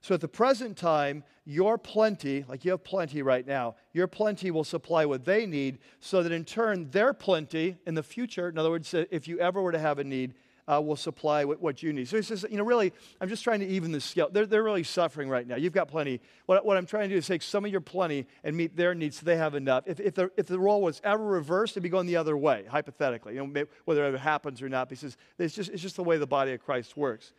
So 0.04 0.12
at 0.12 0.20
the 0.20 0.28
present 0.28 0.76
time, 0.76 1.24
your 1.46 1.78
plenty, 1.78 2.44
like 2.46 2.62
you 2.62 2.72
have 2.72 2.84
plenty 2.84 3.22
right 3.22 3.46
now, 3.46 3.76
your 3.94 4.06
plenty 4.06 4.50
will 4.50 4.62
supply 4.62 5.06
what 5.06 5.24
they 5.24 5.46
need, 5.46 5.78
so 5.98 6.22
that 6.22 6.30
in 6.30 6.44
turn, 6.44 6.90
their 6.90 7.14
plenty 7.14 7.78
in 7.86 7.94
the 7.94 8.02
future, 8.02 8.50
in 8.50 8.58
other 8.58 8.68
words, 8.68 8.92
if 8.92 9.26
you 9.26 9.38
ever 9.38 9.62
were 9.62 9.72
to 9.72 9.78
have 9.78 9.98
a 9.98 10.04
need, 10.04 10.34
uh, 10.70 10.78
will 10.78 10.96
supply 10.96 11.46
what, 11.46 11.58
what, 11.62 11.82
you 11.82 11.90
need. 11.94 12.06
So 12.06 12.18
he 12.18 12.22
says, 12.22 12.44
you 12.50 12.58
know, 12.58 12.64
really, 12.64 12.92
I'm 13.18 13.30
just 13.30 13.44
trying 13.44 13.60
to 13.60 13.66
even 13.66 13.92
the 13.92 14.00
scale. 14.00 14.28
They're, 14.30 14.44
they're 14.44 14.62
really 14.62 14.82
suffering 14.82 15.30
right 15.30 15.48
now. 15.48 15.56
You've 15.56 15.72
got 15.72 15.88
plenty. 15.88 16.20
What, 16.44 16.66
what 16.66 16.76
I'm 16.76 16.84
trying 16.84 17.08
to 17.08 17.14
do 17.14 17.18
is 17.18 17.26
take 17.26 17.40
some 17.40 17.64
of 17.64 17.70
your 17.70 17.80
plenty 17.80 18.26
and 18.44 18.54
meet 18.54 18.76
their 18.76 18.94
needs 18.94 19.20
so 19.20 19.24
they 19.24 19.36
have 19.38 19.54
enough. 19.54 19.84
If, 19.86 20.00
if, 20.00 20.14
the, 20.14 20.30
if 20.36 20.46
the 20.46 20.58
role 20.58 20.82
was 20.82 21.00
ever 21.02 21.24
reversed, 21.24 21.72
it'd 21.72 21.82
be 21.82 21.88
going 21.88 22.06
the 22.06 22.16
other 22.16 22.36
way, 22.36 22.64
hypothetically, 22.68 23.36
you 23.36 23.46
know, 23.46 23.64
whether 23.86 24.04
it 24.14 24.20
happens 24.20 24.60
or 24.60 24.68
not. 24.68 24.90
He 24.90 24.96
says, 24.96 25.16
it's 25.38 25.54
just, 25.54 25.70
it's 25.70 25.80
just 25.80 25.96
the 25.96 26.04
way 26.04 26.18
the 26.18 26.26
body 26.26 26.52
of 26.52 26.62
Christ 26.62 26.94
works. 26.94 27.32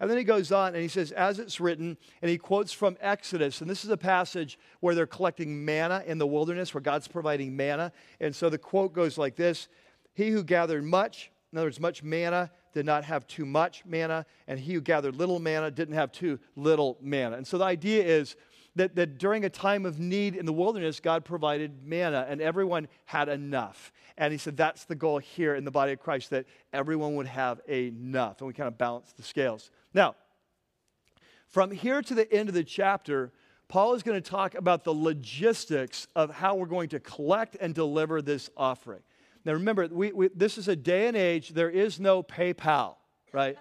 And 0.00 0.08
then 0.08 0.16
he 0.16 0.24
goes 0.24 0.50
on 0.50 0.68
and 0.68 0.82
he 0.82 0.88
says, 0.88 1.12
as 1.12 1.38
it's 1.38 1.60
written, 1.60 1.98
and 2.22 2.30
he 2.30 2.38
quotes 2.38 2.72
from 2.72 2.96
Exodus. 3.00 3.60
And 3.60 3.68
this 3.68 3.84
is 3.84 3.90
a 3.90 3.98
passage 3.98 4.58
where 4.80 4.94
they're 4.94 5.06
collecting 5.06 5.62
manna 5.64 6.02
in 6.06 6.16
the 6.16 6.26
wilderness, 6.26 6.72
where 6.72 6.80
God's 6.80 7.06
providing 7.06 7.54
manna. 7.54 7.92
And 8.18 8.34
so 8.34 8.48
the 8.48 8.58
quote 8.58 8.94
goes 8.94 9.18
like 9.18 9.36
this 9.36 9.68
He 10.14 10.30
who 10.30 10.42
gathered 10.42 10.84
much, 10.84 11.30
in 11.52 11.58
other 11.58 11.66
words, 11.66 11.78
much 11.78 12.02
manna, 12.02 12.50
did 12.72 12.86
not 12.86 13.04
have 13.04 13.26
too 13.26 13.44
much 13.44 13.84
manna, 13.84 14.24
and 14.46 14.58
he 14.58 14.74
who 14.74 14.80
gathered 14.80 15.16
little 15.16 15.38
manna 15.38 15.70
didn't 15.70 15.94
have 15.94 16.12
too 16.12 16.38
little 16.56 16.96
manna. 17.00 17.36
And 17.36 17.46
so 17.46 17.58
the 17.58 17.64
idea 17.64 18.04
is 18.04 18.36
that, 18.76 18.94
that 18.94 19.18
during 19.18 19.44
a 19.44 19.50
time 19.50 19.84
of 19.84 19.98
need 19.98 20.36
in 20.36 20.46
the 20.46 20.52
wilderness, 20.52 21.00
God 21.00 21.24
provided 21.24 21.84
manna, 21.84 22.24
and 22.28 22.40
everyone 22.40 22.88
had 23.06 23.28
enough. 23.28 23.92
And 24.16 24.32
he 24.32 24.38
said 24.38 24.56
that's 24.56 24.84
the 24.84 24.94
goal 24.94 25.18
here 25.18 25.56
in 25.56 25.64
the 25.64 25.70
body 25.70 25.92
of 25.92 25.98
Christ, 25.98 26.30
that 26.30 26.46
everyone 26.72 27.16
would 27.16 27.26
have 27.26 27.60
enough. 27.68 28.40
And 28.40 28.46
we 28.46 28.54
kind 28.54 28.68
of 28.68 28.78
balance 28.78 29.12
the 29.12 29.22
scales. 29.22 29.70
Now, 29.92 30.14
from 31.48 31.70
here 31.70 32.00
to 32.02 32.14
the 32.14 32.32
end 32.32 32.48
of 32.48 32.54
the 32.54 32.64
chapter, 32.64 33.32
Paul 33.68 33.94
is 33.94 34.02
going 34.02 34.20
to 34.20 34.30
talk 34.30 34.54
about 34.54 34.84
the 34.84 34.92
logistics 34.92 36.06
of 36.14 36.30
how 36.30 36.54
we're 36.56 36.66
going 36.66 36.88
to 36.90 37.00
collect 37.00 37.56
and 37.60 37.74
deliver 37.74 38.22
this 38.22 38.50
offering. 38.56 39.02
Now, 39.44 39.52
remember, 39.52 39.88
we, 39.90 40.12
we, 40.12 40.28
this 40.28 40.58
is 40.58 40.68
a 40.68 40.76
day 40.76 41.06
and 41.06 41.16
age, 41.16 41.50
there 41.50 41.70
is 41.70 41.98
no 41.98 42.22
PayPal, 42.22 42.96
right? 43.32 43.56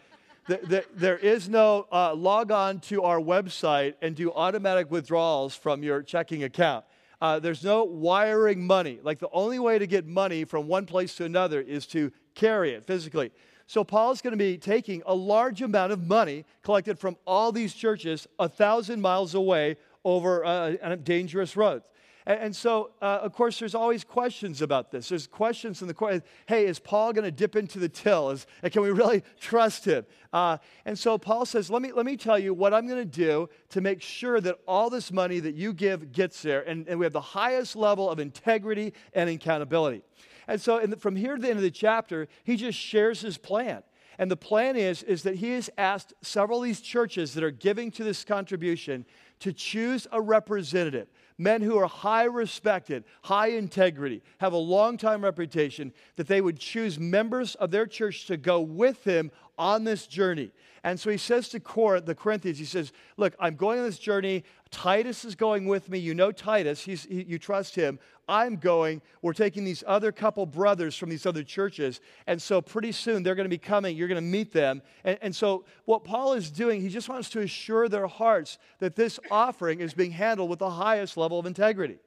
there, 0.48 0.84
there 0.96 1.18
is 1.18 1.48
no 1.48 1.88
uh, 1.92 2.14
log 2.14 2.52
on 2.52 2.80
to 2.82 3.04
our 3.04 3.20
website 3.20 3.94
and 4.02 4.16
do 4.16 4.32
automatic 4.32 4.92
withdrawals 4.92 5.56
from 5.56 5.84
your 5.84 6.02
checking 6.02 6.44
account. 6.44 6.86
Uh, 7.22 7.40
there's 7.40 7.64
no 7.64 7.84
wiring 7.84 8.66
money. 8.66 9.00
Like 9.04 9.20
the 9.20 9.30
only 9.32 9.60
way 9.60 9.78
to 9.78 9.88
get 9.88 10.06
money 10.06 10.44
from 10.46 10.68
one 10.68 10.86
place 10.86 11.16
to 11.16 11.26
another 11.26 11.62
is 11.62 11.86
to 11.88 12.12
carry 12.34 12.72
it 12.72 12.86
physically. 12.86 13.32
So 13.70 13.84
Paul's 13.84 14.24
going 14.24 14.32
to 14.32 14.38
be 14.38 14.58
taking 14.58 15.04
a 15.06 15.14
large 15.14 15.62
amount 15.62 15.92
of 15.92 16.08
money 16.08 16.44
collected 16.64 16.98
from 16.98 17.18
all 17.28 17.52
these 17.52 17.72
churches 17.76 18.28
a 18.40 18.50
thousand 18.50 19.00
miles 19.00 19.36
away 19.36 19.78
over 20.04 20.44
uh, 20.44 20.96
dangerous 21.04 21.56
roads. 21.56 21.86
And, 22.26 22.40
and 22.40 22.56
so, 22.56 22.90
uh, 23.00 23.20
of 23.22 23.32
course, 23.32 23.60
there's 23.60 23.76
always 23.76 24.04
questions 24.04 24.64
about 24.64 24.90
this. 24.90 25.10
There's 25.10 25.28
questions 25.28 25.84
in 25.84 25.88
the 25.88 25.94
question 25.94 26.24
hey, 26.48 26.66
is 26.66 26.80
Paul 26.80 27.14
going 27.14 27.26
to 27.26 27.32
dip 27.32 27.56
into 27.56 27.78
the 27.78 27.90
till? 27.90 28.32
Is, 28.32 28.48
can 28.72 28.82
we 28.82 28.90
really 28.90 29.22
trust 29.40 29.86
him? 29.86 30.04
Uh, 30.34 30.58
and 30.86 30.98
so 30.98 31.20
Paul 31.20 31.46
says, 31.46 31.70
let 31.70 31.84
me, 31.84 31.92
let 31.92 32.08
me 32.08 32.18
tell 32.18 32.40
you 32.40 32.56
what 32.56 32.74
I'm 32.74 32.88
going 32.88 32.98
to 32.98 33.06
do 33.06 33.50
to 33.70 33.82
make 33.82 34.02
sure 34.02 34.42
that 34.42 34.58
all 34.68 34.90
this 34.90 35.12
money 35.12 35.40
that 35.42 35.54
you 35.54 35.74
give 35.74 36.12
gets 36.12 36.42
there. 36.42 36.68
And, 36.68 36.88
and 36.88 36.98
we 36.98 37.06
have 37.06 37.14
the 37.14 37.22
highest 37.22 37.76
level 37.76 38.10
of 38.10 38.18
integrity 38.18 38.94
and 39.14 39.30
accountability. 39.30 40.02
And 40.50 40.60
so 40.60 40.80
the, 40.80 40.98
from 40.98 41.16
here 41.16 41.36
to 41.36 41.42
the 41.42 41.48
end 41.48 41.60
of 41.60 41.64
the 41.64 41.70
chapter, 41.70 42.28
he 42.44 42.56
just 42.56 42.78
shares 42.78 43.22
his 43.22 43.38
plan. 43.38 43.84
And 44.18 44.30
the 44.30 44.36
plan 44.36 44.76
is, 44.76 45.04
is 45.04 45.24
that 45.24 45.36
he 45.36 45.52
has 45.52 45.70
asked 45.78 46.14
several 46.22 46.60
of 46.60 46.66
these 46.66 46.82
churches 46.82 47.36
that 47.36 47.44
are 47.44 47.52
giving 47.52 47.92
to 47.92 48.04
this 48.04 48.26
contribution 48.26 49.06
to 49.42 49.54
choose 49.54 50.08
a 50.12 50.20
representative. 50.20 51.08
Men 51.38 51.62
who 51.62 51.78
are 51.78 51.88
high 51.88 52.26
respected, 52.26 53.06
high 53.22 53.50
integrity, 53.50 54.24
have 54.40 54.52
a 54.52 54.58
long 54.58 54.98
time 54.98 55.24
reputation, 55.24 55.94
that 56.18 56.28
they 56.28 56.42
would 56.42 56.60
choose 56.60 57.00
members 57.00 57.56
of 57.56 57.72
their 57.72 57.86
church 57.86 58.26
to 58.26 58.36
go 58.36 58.60
with 58.60 59.06
him 59.06 59.32
on 59.58 59.84
this 59.84 60.08
journey. 60.08 60.52
And 60.84 61.00
so 61.00 61.10
he 61.10 61.18
says 61.18 61.48
to 61.50 61.60
the 61.60 62.16
Corinthians, 62.18 62.58
he 62.58 62.66
says, 62.66 62.92
Look, 63.18 63.36
I'm 63.40 63.56
going 63.56 63.80
on 63.80 63.86
this 63.86 64.00
journey. 64.00 64.44
Titus 64.72 65.26
is 65.26 65.36
going 65.36 65.66
with 65.66 65.90
me. 65.90 65.98
You 65.98 66.14
know 66.14 66.32
Titus, 66.32 66.82
He's, 66.82 67.04
he, 67.04 67.24
you 67.24 67.40
trust 67.40 67.76
him. 67.76 68.00
I'm 68.28 68.58
going. 68.58 69.02
We're 69.24 69.34
taking 69.34 69.66
these 69.66 69.84
other 69.88 70.12
couple 70.12 70.46
brothers 70.46 70.96
from 70.96 71.10
these 71.10 71.26
other 71.26 71.44
churches. 71.44 72.00
And 72.28 72.40
so 72.40 72.62
pretty 72.62 72.92
soon 72.92 73.24
they're 73.24 73.34
going 73.34 73.46
to 73.46 73.50
be 73.50 73.58
coming. 73.58 73.98
You're 73.98 74.08
going 74.08 74.24
to 74.24 74.30
meet 74.30 74.54
them. 74.54 74.84
And, 75.04 75.18
and 75.22 75.36
so 75.36 75.66
what 75.86 76.04
Paul 76.04 76.34
is 76.34 76.52
doing, 76.52 76.82
he 76.82 76.90
just 76.90 77.10
wants 77.10 77.30
to 77.32 77.40
assure 77.40 77.90
their 77.90 78.06
hearts 78.06 78.60
that 78.78 78.96
this 78.96 79.20
offering 79.32 79.80
is 79.80 79.96
being 79.96 80.12
handled 80.12 80.50
with 80.50 80.60
the 80.60 80.70
highest 80.70 81.18
level 81.18 81.40
of 81.40 81.48
integrity. 81.48 81.98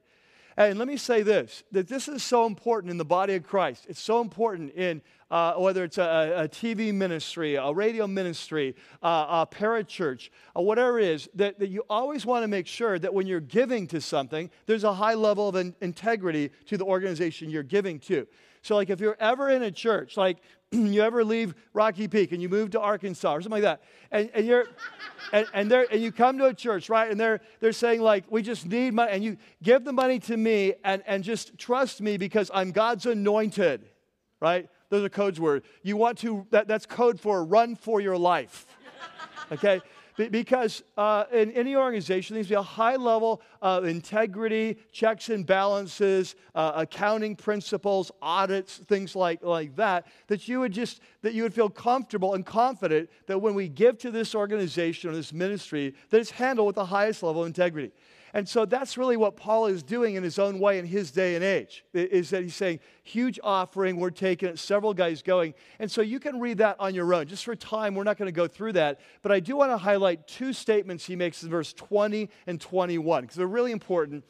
And 0.56 0.78
let 0.78 0.86
me 0.86 0.96
say 0.96 1.22
this 1.22 1.64
that 1.72 1.88
this 1.88 2.08
is 2.08 2.22
so 2.22 2.46
important 2.46 2.90
in 2.90 2.98
the 2.98 3.04
body 3.04 3.34
of 3.34 3.42
Christ. 3.42 3.86
It's 3.88 4.02
so 4.02 4.20
important 4.20 4.74
in 4.74 5.02
uh, 5.32 5.54
whether 5.54 5.82
it's 5.82 5.96
a, 5.96 6.34
a, 6.36 6.48
TV 6.48 6.92
ministry, 6.92 7.54
a 7.54 7.72
radio 7.72 8.06
ministry, 8.06 8.76
uh, 9.02 9.46
a 9.50 9.54
parachurch, 9.54 10.28
uh, 10.54 10.60
whatever 10.60 11.00
it 11.00 11.06
is, 11.06 11.26
that, 11.34 11.58
that 11.58 11.70
you 11.70 11.82
always 11.88 12.26
want 12.26 12.42
to 12.42 12.48
make 12.48 12.66
sure 12.66 12.98
that 12.98 13.12
when 13.14 13.26
you're 13.26 13.40
giving 13.40 13.86
to 13.86 13.98
something, 13.98 14.50
there's 14.66 14.84
a 14.84 14.92
high 14.92 15.14
level 15.14 15.48
of 15.48 15.56
in- 15.56 15.74
integrity 15.80 16.50
to 16.66 16.76
the 16.76 16.84
organization 16.84 17.48
you're 17.48 17.62
giving 17.62 17.98
to. 17.98 18.26
So, 18.60 18.76
like, 18.76 18.90
if 18.90 19.00
you're 19.00 19.16
ever 19.18 19.48
in 19.48 19.62
a 19.62 19.70
church, 19.70 20.18
like 20.18 20.36
you 20.70 21.02
ever 21.02 21.24
leave 21.24 21.54
Rocky 21.72 22.08
Peak 22.08 22.32
and 22.32 22.42
you 22.42 22.50
move 22.50 22.70
to 22.72 22.80
Arkansas 22.80 23.32
or 23.32 23.40
something 23.40 23.62
like 23.62 23.80
that, 23.80 23.82
and, 24.10 24.30
and 24.34 24.46
you're 24.46 24.66
and, 25.32 25.46
and, 25.54 25.72
and 25.72 26.02
you 26.02 26.12
come 26.12 26.36
to 26.38 26.44
a 26.44 26.54
church, 26.54 26.90
right? 26.90 27.10
And 27.10 27.18
they're 27.18 27.40
they're 27.60 27.72
saying, 27.72 28.02
like, 28.02 28.24
we 28.28 28.42
just 28.42 28.66
need 28.66 28.92
money, 28.92 29.12
and 29.12 29.24
you 29.24 29.38
give 29.62 29.84
the 29.84 29.94
money 29.94 30.18
to 30.20 30.36
me 30.36 30.74
and, 30.84 31.02
and 31.06 31.24
just 31.24 31.56
trust 31.56 32.02
me 32.02 32.18
because 32.18 32.50
I'm 32.52 32.70
God's 32.70 33.06
anointed, 33.06 33.88
right? 34.38 34.68
Those 34.92 35.04
are 35.06 35.08
codes 35.08 35.40
words. 35.40 35.64
You 35.82 35.96
want 35.96 36.18
to, 36.18 36.46
that, 36.50 36.68
that's 36.68 36.84
code 36.84 37.18
for 37.18 37.42
run 37.42 37.76
for 37.76 38.02
your 38.02 38.18
life. 38.18 38.66
Okay? 39.50 39.80
because 40.30 40.82
uh, 40.98 41.24
in 41.32 41.50
any 41.52 41.74
organization, 41.74 42.34
there 42.34 42.40
needs 42.40 42.48
to 42.48 42.52
be 42.52 42.58
a 42.58 42.62
high 42.62 42.96
level 42.96 43.40
of 43.62 43.86
integrity, 43.86 44.76
checks 44.92 45.30
and 45.30 45.46
balances, 45.46 46.34
uh, 46.54 46.72
accounting 46.74 47.34
principles, 47.34 48.12
audits, 48.20 48.76
things 48.76 49.16
like, 49.16 49.42
like 49.42 49.74
that, 49.76 50.06
that 50.26 50.46
you 50.46 50.60
would 50.60 50.72
just, 50.72 51.00
that 51.22 51.32
you 51.32 51.42
would 51.42 51.54
feel 51.54 51.70
comfortable 51.70 52.34
and 52.34 52.44
confident 52.44 53.08
that 53.26 53.38
when 53.38 53.54
we 53.54 53.68
give 53.68 53.96
to 53.96 54.10
this 54.10 54.34
organization 54.34 55.08
or 55.08 55.14
this 55.14 55.32
ministry, 55.32 55.94
that 56.10 56.20
it's 56.20 56.30
handled 56.30 56.66
with 56.66 56.76
the 56.76 56.84
highest 56.84 57.22
level 57.22 57.40
of 57.40 57.46
integrity. 57.46 57.90
And 58.34 58.48
so 58.48 58.64
that's 58.64 58.96
really 58.96 59.16
what 59.16 59.36
Paul 59.36 59.66
is 59.66 59.82
doing 59.82 60.14
in 60.14 60.22
his 60.22 60.38
own 60.38 60.58
way 60.58 60.78
in 60.78 60.86
his 60.86 61.10
day 61.10 61.34
and 61.34 61.44
age, 61.44 61.84
is 61.92 62.30
that 62.30 62.42
he's 62.42 62.54
saying, 62.54 62.80
huge 63.02 63.38
offering, 63.42 63.96
we're 63.96 64.10
taking 64.10 64.48
it, 64.48 64.58
several 64.58 64.94
guys 64.94 65.22
going. 65.22 65.52
And 65.78 65.90
so 65.90 66.00
you 66.00 66.18
can 66.18 66.40
read 66.40 66.58
that 66.58 66.76
on 66.78 66.94
your 66.94 67.12
own. 67.12 67.26
Just 67.26 67.44
for 67.44 67.54
time, 67.54 67.94
we're 67.94 68.04
not 68.04 68.16
going 68.16 68.28
to 68.28 68.32
go 68.32 68.48
through 68.48 68.72
that. 68.72 69.00
But 69.20 69.32
I 69.32 69.40
do 69.40 69.56
want 69.56 69.70
to 69.70 69.76
highlight 69.76 70.26
two 70.26 70.52
statements 70.54 71.04
he 71.04 71.14
makes 71.14 71.42
in 71.42 71.50
verse 71.50 71.74
20 71.74 72.30
and 72.46 72.60
21, 72.60 73.22
because 73.22 73.36
they're 73.36 73.46
really 73.46 73.72
important 73.72 74.24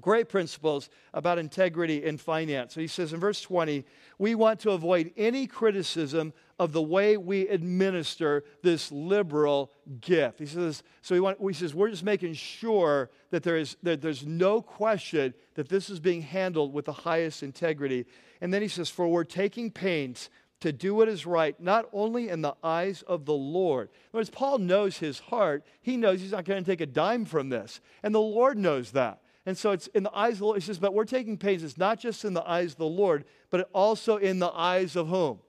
great 0.00 0.28
principles 0.28 0.90
about 1.12 1.38
integrity 1.38 2.04
in 2.04 2.18
finance. 2.18 2.74
So 2.74 2.80
he 2.80 2.86
says 2.86 3.12
in 3.12 3.20
verse 3.20 3.40
20, 3.40 3.84
we 4.18 4.34
want 4.34 4.60
to 4.60 4.70
avoid 4.70 5.12
any 5.16 5.46
criticism 5.46 6.32
of 6.58 6.72
the 6.72 6.82
way 6.82 7.16
we 7.16 7.48
administer 7.48 8.44
this 8.62 8.92
liberal 8.92 9.72
gift. 10.00 10.38
He 10.38 10.46
says, 10.46 10.82
so 11.02 11.14
he, 11.14 11.20
want, 11.20 11.38
he 11.40 11.52
says, 11.52 11.74
we're 11.74 11.90
just 11.90 12.04
making 12.04 12.34
sure 12.34 13.10
that, 13.30 13.42
there 13.42 13.56
is, 13.56 13.76
that 13.82 14.00
there's 14.00 14.24
no 14.24 14.62
question 14.62 15.34
that 15.54 15.68
this 15.68 15.90
is 15.90 16.00
being 16.00 16.22
handled 16.22 16.72
with 16.72 16.84
the 16.84 16.92
highest 16.92 17.42
integrity. 17.42 18.06
And 18.40 18.54
then 18.54 18.62
he 18.62 18.68
says, 18.68 18.88
for 18.88 19.08
we're 19.08 19.24
taking 19.24 19.70
pains 19.70 20.30
to 20.60 20.72
do 20.72 20.94
what 20.94 21.08
is 21.08 21.26
right, 21.26 21.58
not 21.60 21.88
only 21.92 22.28
in 22.28 22.40
the 22.40 22.54
eyes 22.62 23.02
of 23.02 23.24
the 23.24 23.34
Lord. 23.34 23.88
In 23.88 24.10
other 24.12 24.18
words, 24.20 24.30
Paul 24.30 24.58
knows 24.58 24.98
his 24.98 25.18
heart. 25.18 25.64
He 25.82 25.96
knows 25.96 26.20
he's 26.20 26.32
not 26.32 26.44
going 26.44 26.64
to 26.64 26.70
take 26.70 26.80
a 26.80 26.86
dime 26.86 27.24
from 27.24 27.48
this. 27.48 27.80
And 28.02 28.14
the 28.14 28.20
Lord 28.20 28.56
knows 28.56 28.92
that. 28.92 29.20
And 29.44 29.58
so 29.58 29.72
it's 29.72 29.88
in 29.88 30.04
the 30.04 30.16
eyes 30.16 30.34
of 30.34 30.38
the 30.38 30.44
Lord. 30.46 30.62
He 30.62 30.66
says, 30.66 30.78
but 30.78 30.94
we're 30.94 31.04
taking 31.04 31.36
pains. 31.36 31.62
It's 31.62 31.76
not 31.76 31.98
just 31.98 32.24
in 32.24 32.32
the 32.32 32.48
eyes 32.48 32.72
of 32.72 32.78
the 32.78 32.86
Lord, 32.86 33.24
but 33.50 33.68
also 33.74 34.16
in 34.16 34.38
the 34.38 34.50
eyes 34.52 34.96
of 34.96 35.08
whom? 35.08 35.40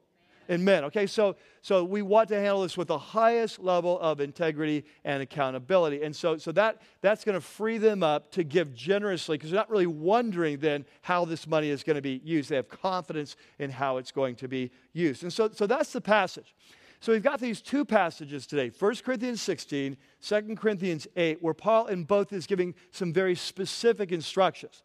In 0.47 0.63
men. 0.63 0.83
Okay, 0.85 1.07
so 1.07 1.35
so 1.65 1.83
we 1.83 2.03
want 2.03 2.29
to 2.29 2.35
handle 2.35 2.61
this 2.61 2.77
with 2.77 2.89
the 2.89 2.97
highest 2.99 3.57
level 3.57 3.99
of 3.99 4.19
integrity 4.19 4.85
and 5.03 5.23
accountability. 5.23 6.03
And 6.03 6.15
so, 6.15 6.37
so 6.37 6.51
that, 6.51 6.79
that's 7.01 7.25
going 7.25 7.33
to 7.33 7.41
free 7.41 7.79
them 7.79 8.03
up 8.03 8.29
to 8.33 8.43
give 8.43 8.75
generously 8.75 9.35
because 9.35 9.49
they're 9.49 9.59
not 9.59 9.71
really 9.71 9.87
wondering 9.87 10.59
then 10.59 10.85
how 11.01 11.25
this 11.25 11.47
money 11.47 11.71
is 11.71 11.81
going 11.81 11.95
to 11.95 12.03
be 12.03 12.21
used. 12.23 12.51
They 12.51 12.55
have 12.57 12.69
confidence 12.69 13.35
in 13.57 13.71
how 13.71 13.97
it's 13.97 14.11
going 14.11 14.35
to 14.35 14.47
be 14.47 14.69
used. 14.93 15.23
And 15.23 15.33
so, 15.33 15.49
so 15.51 15.65
that's 15.65 15.91
the 15.91 16.01
passage. 16.01 16.53
So 16.99 17.13
we've 17.13 17.23
got 17.23 17.39
these 17.39 17.61
two 17.61 17.83
passages 17.83 18.45
today 18.45 18.71
1 18.77 18.95
Corinthians 19.03 19.41
16, 19.41 19.97
2 20.21 20.55
Corinthians 20.57 21.07
8, 21.15 21.41
where 21.41 21.55
Paul 21.55 21.87
in 21.87 22.03
both 22.03 22.31
is 22.31 22.45
giving 22.45 22.75
some 22.91 23.11
very 23.11 23.33
specific 23.33 24.11
instructions. 24.11 24.83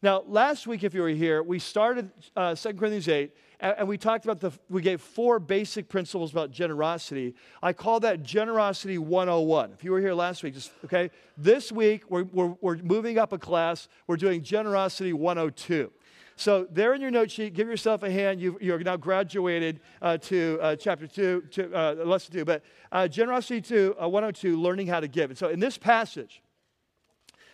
Now, 0.00 0.22
last 0.26 0.66
week, 0.66 0.84
if 0.84 0.94
you 0.94 1.02
were 1.02 1.08
here, 1.08 1.42
we 1.42 1.58
started 1.58 2.10
uh, 2.34 2.54
2 2.54 2.74
Corinthians 2.74 3.08
8, 3.08 3.30
and, 3.60 3.88
we 3.88 3.98
talked 3.98 4.24
about 4.24 4.40
the, 4.40 4.52
we 4.68 4.82
gave 4.82 5.00
four 5.00 5.38
basic 5.38 5.88
principles 5.88 6.32
about 6.32 6.50
generosity. 6.50 7.34
I 7.62 7.72
call 7.72 8.00
that 8.00 8.22
Generosity 8.22 8.98
101. 8.98 9.72
If 9.72 9.84
you 9.84 9.92
were 9.92 10.00
here 10.00 10.14
last 10.14 10.42
week, 10.42 10.54
just, 10.54 10.70
okay? 10.84 11.10
This 11.36 11.70
week, 11.70 12.10
we're, 12.10 12.24
we're, 12.24 12.54
we're 12.60 12.76
moving 12.76 13.18
up 13.18 13.32
a 13.32 13.38
class. 13.38 13.88
We're 14.06 14.16
doing 14.16 14.42
Generosity 14.42 15.12
102. 15.12 15.90
So, 16.36 16.66
there 16.68 16.94
in 16.94 17.00
your 17.00 17.12
note 17.12 17.30
sheet, 17.30 17.54
give 17.54 17.68
yourself 17.68 18.02
a 18.02 18.10
hand. 18.10 18.40
you 18.40 18.74
are 18.74 18.78
now 18.80 18.96
graduated 18.96 19.80
uh, 20.02 20.18
to 20.18 20.58
uh, 20.60 20.74
chapter 20.74 21.06
2, 21.06 21.42
to, 21.52 21.72
uh, 21.72 22.04
lesson 22.04 22.34
2. 22.34 22.44
But 22.44 22.64
uh, 22.90 23.06
Generosity 23.06 23.60
2, 23.60 23.96
uh, 24.02 24.08
102, 24.08 24.60
learning 24.60 24.88
how 24.88 24.98
to 24.98 25.06
give. 25.06 25.30
And 25.30 25.38
so, 25.38 25.48
in 25.48 25.60
this 25.60 25.78
passage, 25.78 26.42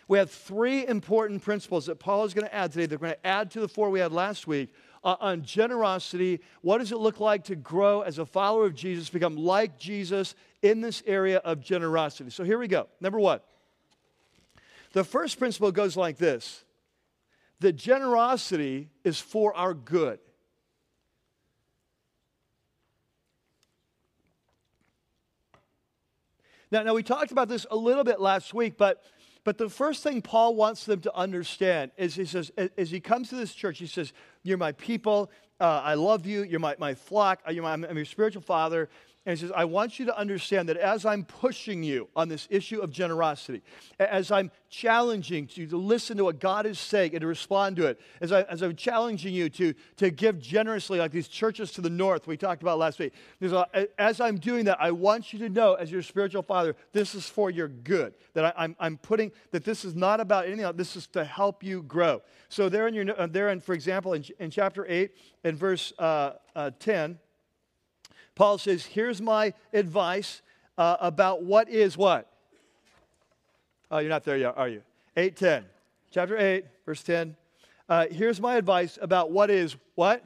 we 0.07 0.17
have 0.17 0.31
three 0.31 0.85
important 0.87 1.43
principles 1.43 1.85
that 1.85 1.99
Paul 1.99 2.25
is 2.25 2.33
going 2.33 2.47
to 2.47 2.53
add 2.53 2.71
today. 2.71 2.87
They're 2.87 2.97
going 2.97 3.13
to 3.13 3.27
add 3.27 3.51
to 3.51 3.59
the 3.59 3.67
four 3.67 3.89
we 3.91 3.99
had 3.99 4.11
last 4.11 4.47
week 4.47 4.73
uh, 5.03 5.15
on 5.19 5.43
generosity. 5.43 6.41
What 6.61 6.77
does 6.79 6.91
it 6.91 6.97
look 6.97 7.19
like 7.19 7.45
to 7.45 7.55
grow 7.55 8.01
as 8.01 8.17
a 8.17 8.25
follower 8.25 8.65
of 8.65 8.75
Jesus, 8.75 9.09
become 9.09 9.35
like 9.35 9.77
Jesus 9.77 10.35
in 10.61 10.81
this 10.81 11.03
area 11.05 11.37
of 11.39 11.61
generosity? 11.61 12.29
So, 12.29 12.43
here 12.43 12.57
we 12.57 12.67
go. 12.67 12.87
Number 12.99 13.19
one. 13.19 13.39
The 14.93 15.03
first 15.03 15.39
principle 15.39 15.71
goes 15.71 15.95
like 15.95 16.17
this 16.17 16.63
that 17.61 17.73
generosity 17.73 18.89
is 19.03 19.19
for 19.19 19.55
our 19.55 19.73
good. 19.73 20.19
Now, 26.71 26.83
now, 26.83 26.93
we 26.93 27.03
talked 27.03 27.31
about 27.31 27.49
this 27.49 27.65
a 27.69 27.75
little 27.75 28.05
bit 28.05 28.21
last 28.21 28.53
week, 28.53 28.77
but, 28.77 29.03
but 29.43 29.57
the 29.57 29.69
first 29.69 30.03
thing 30.03 30.21
Paul 30.21 30.55
wants 30.55 30.85
them 30.85 31.01
to 31.01 31.15
understand 31.15 31.91
is 31.97 32.15
he 32.15 32.25
says, 32.25 32.51
as 32.77 32.91
he 32.91 32.99
comes 32.99 33.29
to 33.29 33.35
this 33.35 33.53
church, 33.53 33.79
he 33.79 33.87
says, 33.87 34.13
You're 34.43 34.57
my 34.57 34.71
people. 34.73 35.31
Uh, 35.59 35.81
I 35.83 35.93
love 35.95 36.25
you. 36.25 36.43
You're 36.43 36.59
my, 36.59 36.75
my 36.79 36.93
flock. 36.93 37.41
You're 37.49 37.63
my, 37.63 37.73
I'm 37.73 37.95
your 37.95 38.05
spiritual 38.05 38.41
father. 38.41 38.89
And 39.23 39.37
he 39.37 39.45
says, 39.45 39.51
I 39.55 39.65
want 39.65 39.99
you 39.99 40.07
to 40.07 40.17
understand 40.17 40.67
that 40.69 40.77
as 40.77 41.05
I'm 41.05 41.23
pushing 41.23 41.83
you 41.83 42.09
on 42.15 42.27
this 42.27 42.47
issue 42.49 42.79
of 42.79 42.89
generosity, 42.89 43.61
as 43.99 44.31
I'm 44.31 44.49
challenging 44.67 45.47
you 45.53 45.67
to 45.67 45.77
listen 45.77 46.17
to 46.17 46.23
what 46.23 46.39
God 46.39 46.65
is 46.65 46.79
saying 46.79 47.11
and 47.13 47.21
to 47.21 47.27
respond 47.27 47.75
to 47.75 47.85
it, 47.85 48.01
as, 48.19 48.31
I, 48.31 48.41
as 48.43 48.63
I'm 48.63 48.75
challenging 48.75 49.31
you 49.31 49.47
to, 49.49 49.75
to 49.97 50.09
give 50.09 50.39
generously, 50.39 50.97
like 50.97 51.11
these 51.11 51.27
churches 51.27 51.71
to 51.73 51.81
the 51.81 51.89
north 51.89 52.25
we 52.25 52.35
talked 52.35 52.63
about 52.63 52.79
last 52.79 52.97
week, 52.97 53.13
as 53.99 54.19
I'm 54.19 54.39
doing 54.39 54.65
that, 54.65 54.81
I 54.81 54.89
want 54.89 55.33
you 55.33 55.39
to 55.39 55.49
know, 55.49 55.75
as 55.75 55.91
your 55.91 56.01
spiritual 56.01 56.41
father, 56.41 56.75
this 56.91 57.13
is 57.13 57.27
for 57.27 57.51
your 57.51 57.67
good. 57.67 58.15
That 58.33 58.45
I, 58.45 58.49
am 58.49 58.55
I'm, 58.57 58.75
I'm 58.79 58.97
putting, 58.97 59.31
that 59.51 59.63
this 59.63 59.85
is 59.85 59.93
not 59.93 60.19
about 60.19 60.45
anything 60.45 60.65
else, 60.65 60.77
this 60.77 60.95
is 60.95 61.05
to 61.07 61.23
help 61.23 61.63
you 61.63 61.83
grow. 61.83 62.23
So, 62.49 62.69
there 62.69 62.87
in, 62.87 62.95
your, 62.95 63.21
uh, 63.21 63.27
there 63.27 63.49
in 63.49 63.61
for 63.61 63.73
example, 63.73 64.13
in, 64.13 64.25
in 64.39 64.49
chapter 64.49 64.83
8, 64.89 65.11
in 65.43 65.55
verse 65.55 65.93
uh, 65.99 66.31
uh, 66.55 66.71
10, 66.79 67.19
Paul 68.35 68.57
says, 68.57 68.85
Here's 68.85 69.21
my 69.21 69.53
advice 69.73 70.41
uh, 70.77 70.97
about 70.99 71.43
what 71.43 71.69
is 71.69 71.97
what? 71.97 72.27
Oh, 73.89 73.97
you're 73.97 74.09
not 74.09 74.23
there 74.23 74.37
yet, 74.37 74.57
are 74.57 74.69
you? 74.69 74.81
8:10. 75.17 75.65
Chapter 76.11 76.37
8, 76.37 76.65
verse 76.85 77.03
10. 77.03 77.35
Uh, 77.87 78.07
here's 78.09 78.39
my 78.39 78.55
advice 78.55 78.97
about 79.01 79.31
what 79.31 79.49
is 79.49 79.75
what? 79.95 80.23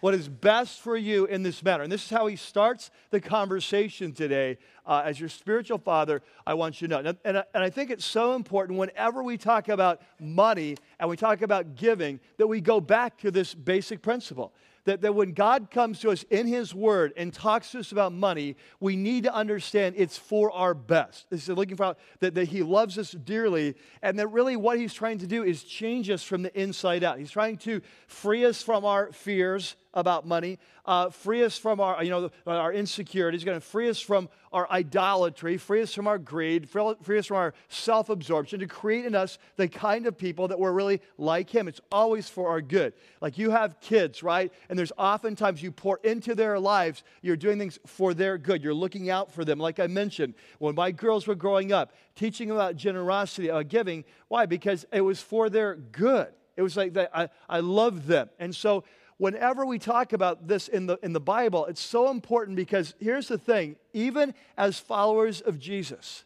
What 0.00 0.14
is 0.14 0.28
best 0.28 0.80
for 0.80 0.96
you 0.96 1.26
in 1.26 1.42
this 1.42 1.62
matter. 1.62 1.82
And 1.82 1.92
this 1.92 2.04
is 2.04 2.10
how 2.10 2.26
he 2.26 2.36
starts 2.36 2.90
the 3.10 3.20
conversation 3.20 4.12
today. 4.12 4.56
Uh, 4.86 5.02
as 5.04 5.20
your 5.20 5.28
spiritual 5.28 5.78
father, 5.78 6.22
I 6.46 6.54
want 6.54 6.80
you 6.80 6.88
to 6.88 6.94
know. 6.94 7.08
And, 7.10 7.18
and, 7.24 7.44
and 7.54 7.62
I 7.62 7.68
think 7.68 7.90
it's 7.90 8.04
so 8.04 8.34
important 8.34 8.78
whenever 8.78 9.22
we 9.22 9.36
talk 9.36 9.68
about 9.68 10.00
money 10.18 10.76
and 10.98 11.08
we 11.08 11.16
talk 11.16 11.42
about 11.42 11.76
giving 11.76 12.18
that 12.38 12.46
we 12.46 12.62
go 12.62 12.80
back 12.80 13.18
to 13.18 13.30
this 13.30 13.54
basic 13.54 14.00
principle 14.00 14.52
that, 14.84 15.02
that 15.02 15.14
when 15.14 15.32
God 15.32 15.70
comes 15.70 16.00
to 16.00 16.10
us 16.10 16.24
in 16.30 16.46
His 16.46 16.74
Word 16.74 17.12
and 17.16 17.32
talks 17.32 17.72
to 17.72 17.80
us 17.80 17.92
about 17.92 18.12
money, 18.12 18.56
we 18.80 18.96
need 18.96 19.24
to 19.24 19.34
understand 19.34 19.94
it's 19.98 20.16
for 20.16 20.50
our 20.52 20.74
best. 20.74 21.28
This 21.30 21.48
is 21.48 21.56
looking 21.56 21.76
for 21.76 21.96
that, 22.20 22.34
that 22.34 22.48
He 22.48 22.62
loves 22.62 22.98
us 22.98 23.12
dearly, 23.12 23.76
and 24.02 24.18
that 24.18 24.28
really 24.28 24.56
what 24.56 24.78
He's 24.78 24.94
trying 24.94 25.18
to 25.18 25.26
do 25.26 25.42
is 25.42 25.62
change 25.62 26.10
us 26.10 26.22
from 26.22 26.42
the 26.42 26.60
inside 26.60 27.04
out. 27.04 27.18
He's 27.18 27.30
trying 27.30 27.58
to 27.58 27.80
free 28.06 28.44
us 28.44 28.62
from 28.62 28.84
our 28.84 29.12
fears 29.12 29.76
about 29.92 30.26
money, 30.26 30.58
uh, 30.86 31.10
free 31.10 31.42
us 31.42 31.58
from 31.58 31.80
our, 31.80 32.02
you 32.02 32.10
know, 32.10 32.30
our 32.46 32.72
insecurity. 32.72 33.36
He's 33.36 33.44
going 33.44 33.60
to 33.60 33.66
free 33.66 33.88
us 33.88 34.00
from 34.00 34.28
our 34.52 34.70
idolatry, 34.70 35.56
free 35.56 35.82
us 35.82 35.94
from 35.94 36.06
our 36.06 36.18
greed, 36.18 36.68
free 36.68 37.18
us 37.18 37.26
from 37.26 37.36
our 37.36 37.54
self 37.68 38.08
absorption, 38.08 38.60
to 38.60 38.66
create 38.66 39.04
in 39.04 39.14
us 39.14 39.38
the 39.56 39.68
kind 39.68 40.06
of 40.06 40.16
people 40.16 40.48
that 40.48 40.58
we're 40.58 40.72
really 40.72 41.00
like 41.18 41.50
Him. 41.50 41.68
It's 41.68 41.80
always 41.90 42.28
for 42.28 42.48
our 42.48 42.60
good. 42.60 42.92
Like 43.20 43.38
you 43.38 43.50
have 43.50 43.80
kids, 43.80 44.22
right? 44.22 44.52
And 44.68 44.78
there's 44.78 44.92
oftentimes 44.98 45.62
you 45.62 45.72
pour 45.72 46.00
into 46.02 46.34
their 46.34 46.58
lives, 46.58 47.02
you're 47.22 47.36
doing 47.36 47.58
things 47.58 47.78
for 47.86 48.14
their 48.14 48.38
good. 48.38 48.62
You're 48.62 48.74
looking 48.74 49.10
out 49.10 49.32
for 49.32 49.44
them. 49.44 49.58
Like 49.58 49.80
I 49.80 49.86
mentioned, 49.86 50.34
when 50.58 50.74
my 50.74 50.90
girls 50.90 51.26
were 51.26 51.34
growing 51.34 51.72
up, 51.72 51.92
teaching 52.14 52.48
them 52.48 52.56
about 52.56 52.76
generosity, 52.76 53.48
about 53.48 53.68
giving. 53.68 54.04
Why? 54.28 54.46
Because 54.46 54.86
it 54.92 55.00
was 55.00 55.20
for 55.20 55.48
their 55.50 55.74
good. 55.76 56.28
It 56.56 56.62
was 56.62 56.76
like 56.76 56.92
that. 56.94 57.10
I, 57.14 57.28
I 57.48 57.60
loved 57.60 58.06
them. 58.06 58.28
And 58.38 58.54
so 58.54 58.84
whenever 59.20 59.66
we 59.66 59.78
talk 59.78 60.14
about 60.14 60.48
this 60.48 60.66
in 60.66 60.86
the, 60.86 60.98
in 61.02 61.12
the 61.12 61.20
Bible, 61.20 61.66
it's 61.66 61.82
so 61.82 62.10
important 62.10 62.56
because 62.56 62.94
here's 62.98 63.28
the 63.28 63.36
thing 63.36 63.76
even 63.92 64.32
as 64.56 64.78
followers 64.78 65.42
of 65.42 65.58
Jesus, 65.58 66.24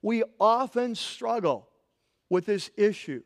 we 0.00 0.24
often 0.40 0.94
struggle 0.94 1.68
with 2.30 2.46
this 2.46 2.70
issue 2.78 3.22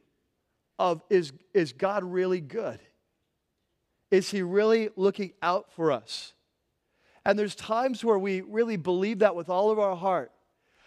of 0.81 1.01
is, 1.09 1.33
is 1.55 1.73
God 1.73 2.03
really 2.03 2.41
good? 2.41 2.81
Is 4.11 4.33
He 4.33 4.43
really 4.43 4.89
looking 4.97 5.33
out 5.43 5.73
for 5.73 5.93
us? 5.93 6.35
And 7.25 7.39
there's 7.39 7.55
times 7.55 8.05
where 8.05 8.19
we 8.19 8.41
really 8.41 8.77
believe 8.77 9.21
that 9.21 9.37
with 9.37 9.49
all 9.49 9.71
of 9.71 9.79
our 9.79 9.95
heart. 9.95 10.33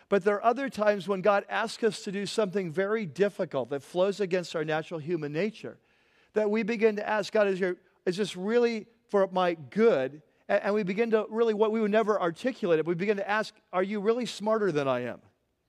But 0.10 0.26
there 0.26 0.36
are 0.36 0.44
other 0.44 0.70
times 0.70 1.08
when 1.08 1.22
God 1.22 1.46
asks 1.48 1.82
us 1.82 2.04
to 2.04 2.12
do 2.12 2.26
something 2.26 2.74
very 2.74 3.06
difficult 3.06 3.70
that 3.70 3.84
flows 3.84 4.20
against 4.20 4.54
our 4.54 4.66
natural 4.66 5.00
human 5.00 5.32
nature 5.32 5.78
that 6.36 6.52
we 6.52 6.64
begin 6.64 6.98
to 6.98 7.10
ask 7.10 7.34
God, 7.34 7.48
is, 7.48 7.60
your, 7.60 7.78
is 8.06 8.16
just 8.16 8.36
really 8.36 8.88
for 9.10 9.28
my 9.32 9.54
good? 9.54 10.22
And, 10.48 10.64
and 10.64 10.74
we 10.74 10.84
begin 10.84 11.12
to 11.12 11.26
really, 11.30 11.54
what 11.54 11.72
we 11.72 11.82
would 11.82 11.92
never 11.92 12.20
articulate 12.20 12.80
it, 12.80 12.86
we 12.86 12.96
begin 12.96 13.18
to 13.18 13.30
ask, 13.30 13.54
are 13.74 13.84
you 13.84 14.00
really 14.00 14.26
smarter 14.26 14.72
than 14.72 14.88
I 14.88 15.02
am? 15.06 15.20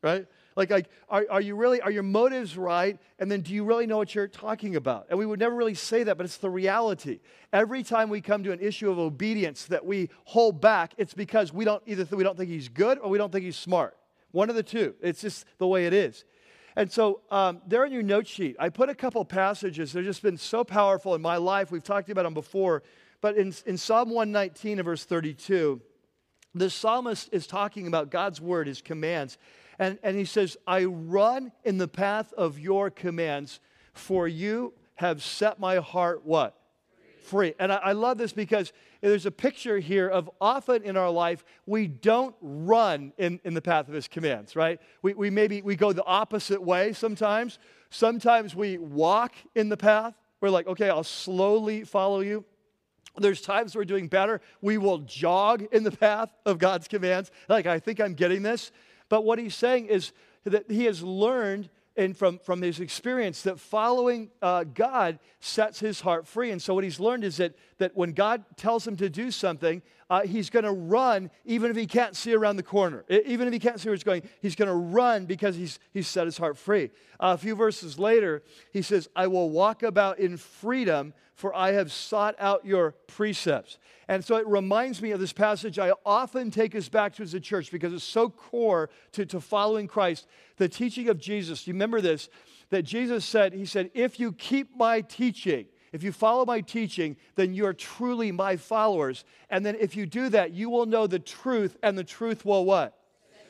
Right? 0.02 0.26
Like, 0.56 0.70
like 0.70 0.88
are, 1.08 1.26
are 1.30 1.40
you 1.40 1.54
really, 1.54 1.80
are 1.80 1.90
your 1.90 2.02
motives 2.02 2.56
right? 2.56 2.98
And 3.18 3.30
then 3.30 3.42
do 3.42 3.52
you 3.52 3.64
really 3.64 3.86
know 3.86 3.98
what 3.98 4.14
you're 4.14 4.28
talking 4.28 4.76
about? 4.76 5.06
And 5.10 5.18
we 5.18 5.26
would 5.26 5.40
never 5.40 5.54
really 5.54 5.74
say 5.74 6.02
that, 6.04 6.16
but 6.16 6.24
it's 6.24 6.38
the 6.38 6.50
reality. 6.50 7.20
Every 7.52 7.82
time 7.82 8.08
we 8.08 8.20
come 8.20 8.42
to 8.44 8.52
an 8.52 8.60
issue 8.60 8.90
of 8.90 8.98
obedience 8.98 9.66
that 9.66 9.84
we 9.84 10.10
hold 10.24 10.60
back, 10.60 10.94
it's 10.96 11.14
because 11.14 11.52
we 11.52 11.64
don't 11.64 11.82
either 11.86 12.04
we 12.16 12.24
don't 12.24 12.36
think 12.36 12.50
he's 12.50 12.68
good 12.68 12.98
or 12.98 13.10
we 13.10 13.18
don't 13.18 13.30
think 13.30 13.44
he's 13.44 13.56
smart. 13.56 13.96
One 14.32 14.50
of 14.50 14.56
the 14.56 14.62
two. 14.62 14.94
It's 15.00 15.20
just 15.20 15.46
the 15.58 15.66
way 15.66 15.86
it 15.86 15.92
is. 15.92 16.24
And 16.76 16.92
so, 16.92 17.22
um, 17.30 17.62
there 17.66 17.84
in 17.86 17.92
your 17.92 18.02
note 18.02 18.26
sheet, 18.26 18.54
I 18.58 18.68
put 18.68 18.90
a 18.90 18.94
couple 18.94 19.24
passages. 19.24 19.92
They've 19.92 20.04
just 20.04 20.22
been 20.22 20.36
so 20.36 20.62
powerful 20.62 21.14
in 21.14 21.22
my 21.22 21.38
life. 21.38 21.70
We've 21.70 21.82
talked 21.82 22.10
about 22.10 22.24
them 22.24 22.34
before. 22.34 22.82
But 23.22 23.38
in, 23.38 23.54
in 23.64 23.78
Psalm 23.78 24.10
119 24.10 24.78
and 24.78 24.84
verse 24.84 25.04
32, 25.04 25.80
the 26.54 26.68
psalmist 26.68 27.30
is 27.32 27.46
talking 27.46 27.86
about 27.86 28.10
God's 28.10 28.40
word, 28.42 28.66
his 28.66 28.82
commands. 28.82 29.38
And, 29.78 29.98
and 30.02 30.16
he 30.16 30.26
says, 30.26 30.56
I 30.66 30.84
run 30.84 31.50
in 31.64 31.78
the 31.78 31.88
path 31.88 32.32
of 32.34 32.58
your 32.58 32.90
commands, 32.90 33.60
for 33.94 34.28
you 34.28 34.74
have 34.96 35.22
set 35.22 35.58
my 35.58 35.76
heart 35.76 36.24
what? 36.24 36.55
Free. 37.26 37.54
And 37.58 37.72
I, 37.72 37.76
I 37.76 37.92
love 37.92 38.18
this 38.18 38.32
because 38.32 38.72
there's 39.00 39.26
a 39.26 39.32
picture 39.32 39.80
here 39.80 40.06
of 40.06 40.30
often 40.40 40.84
in 40.84 40.96
our 40.96 41.10
life 41.10 41.44
we 41.66 41.88
don't 41.88 42.36
run 42.40 43.12
in, 43.18 43.40
in 43.42 43.52
the 43.52 43.60
path 43.60 43.88
of 43.88 43.94
his 43.94 44.06
commands, 44.06 44.54
right? 44.54 44.80
We, 45.02 45.14
we 45.14 45.30
maybe 45.30 45.60
we 45.60 45.74
go 45.74 45.92
the 45.92 46.04
opposite 46.04 46.62
way 46.62 46.92
sometimes. 46.92 47.58
Sometimes 47.90 48.54
we 48.54 48.78
walk 48.78 49.34
in 49.56 49.68
the 49.68 49.76
path. 49.76 50.14
We're 50.40 50.50
like, 50.50 50.68
okay, 50.68 50.88
I'll 50.88 51.02
slowly 51.02 51.82
follow 51.82 52.20
you. 52.20 52.44
There's 53.16 53.40
times 53.40 53.74
we're 53.74 53.84
doing 53.84 54.06
better. 54.06 54.40
We 54.60 54.78
will 54.78 54.98
jog 54.98 55.66
in 55.72 55.82
the 55.82 55.90
path 55.90 56.30
of 56.44 56.58
God's 56.58 56.86
commands. 56.86 57.32
Like, 57.48 57.66
I 57.66 57.80
think 57.80 58.00
I'm 58.00 58.14
getting 58.14 58.42
this. 58.42 58.70
But 59.08 59.24
what 59.24 59.40
he's 59.40 59.56
saying 59.56 59.86
is 59.86 60.12
that 60.44 60.70
he 60.70 60.84
has 60.84 61.02
learned 61.02 61.70
and 61.96 62.16
from, 62.16 62.38
from 62.38 62.62
his 62.62 62.80
experience 62.80 63.42
that 63.42 63.58
following 63.58 64.30
uh, 64.42 64.64
God 64.64 65.18
sets 65.40 65.80
his 65.80 66.00
heart 66.00 66.26
free. 66.26 66.50
And 66.50 66.60
so 66.60 66.74
what 66.74 66.84
he's 66.84 67.00
learned 67.00 67.24
is 67.24 67.38
that, 67.38 67.54
that 67.78 67.96
when 67.96 68.12
God 68.12 68.44
tells 68.56 68.86
him 68.86 68.96
to 68.96 69.08
do 69.08 69.30
something, 69.30 69.82
uh, 70.08 70.22
he's 70.22 70.50
going 70.50 70.64
to 70.64 70.72
run 70.72 71.30
even 71.44 71.70
if 71.70 71.76
he 71.76 71.86
can't 71.86 72.14
see 72.14 72.34
around 72.34 72.56
the 72.56 72.62
corner. 72.62 73.04
Even 73.08 73.46
if 73.46 73.52
he 73.52 73.58
can't 73.58 73.80
see 73.80 73.88
where 73.88 73.94
it's 73.94 74.04
going, 74.04 74.22
he's 74.40 74.54
going 74.54 74.68
to 74.68 74.74
run 74.74 75.26
because 75.26 75.56
he's, 75.56 75.78
he's 75.92 76.06
set 76.06 76.26
his 76.26 76.38
heart 76.38 76.56
free. 76.56 76.90
Uh, 77.18 77.34
a 77.34 77.38
few 77.38 77.56
verses 77.56 77.98
later, 77.98 78.42
he 78.72 78.82
says, 78.82 79.08
I 79.16 79.26
will 79.26 79.50
walk 79.50 79.82
about 79.82 80.18
in 80.18 80.36
freedom, 80.36 81.12
for 81.34 81.54
I 81.54 81.72
have 81.72 81.90
sought 81.90 82.36
out 82.38 82.64
your 82.64 82.92
precepts. 83.08 83.78
And 84.08 84.24
so 84.24 84.36
it 84.36 84.46
reminds 84.46 85.02
me 85.02 85.10
of 85.10 85.18
this 85.18 85.32
passage 85.32 85.78
I 85.78 85.92
often 86.04 86.50
take 86.52 86.76
us 86.76 86.88
back 86.88 87.14
to 87.16 87.24
as 87.24 87.34
a 87.34 87.40
church 87.40 87.72
because 87.72 87.92
it's 87.92 88.04
so 88.04 88.28
core 88.30 88.90
to, 89.12 89.26
to 89.26 89.40
following 89.40 89.88
Christ. 89.88 90.28
The 90.56 90.68
teaching 90.68 91.08
of 91.08 91.18
Jesus. 91.18 91.66
You 91.66 91.72
remember 91.72 92.00
this? 92.00 92.28
That 92.70 92.82
Jesus 92.82 93.24
said, 93.24 93.52
He 93.52 93.66
said, 93.66 93.90
If 93.94 94.20
you 94.20 94.32
keep 94.32 94.76
my 94.76 95.00
teaching, 95.00 95.66
if 95.92 96.02
you 96.02 96.12
follow 96.12 96.44
my 96.44 96.60
teaching, 96.60 97.16
then 97.34 97.54
you 97.54 97.66
are 97.66 97.74
truly 97.74 98.32
my 98.32 98.56
followers. 98.56 99.24
And 99.50 99.64
then 99.64 99.76
if 99.80 99.96
you 99.96 100.06
do 100.06 100.28
that, 100.30 100.52
you 100.52 100.70
will 100.70 100.86
know 100.86 101.06
the 101.06 101.18
truth, 101.18 101.76
and 101.82 101.96
the 101.96 102.04
truth 102.04 102.44
will 102.44 102.64
what? 102.64 102.98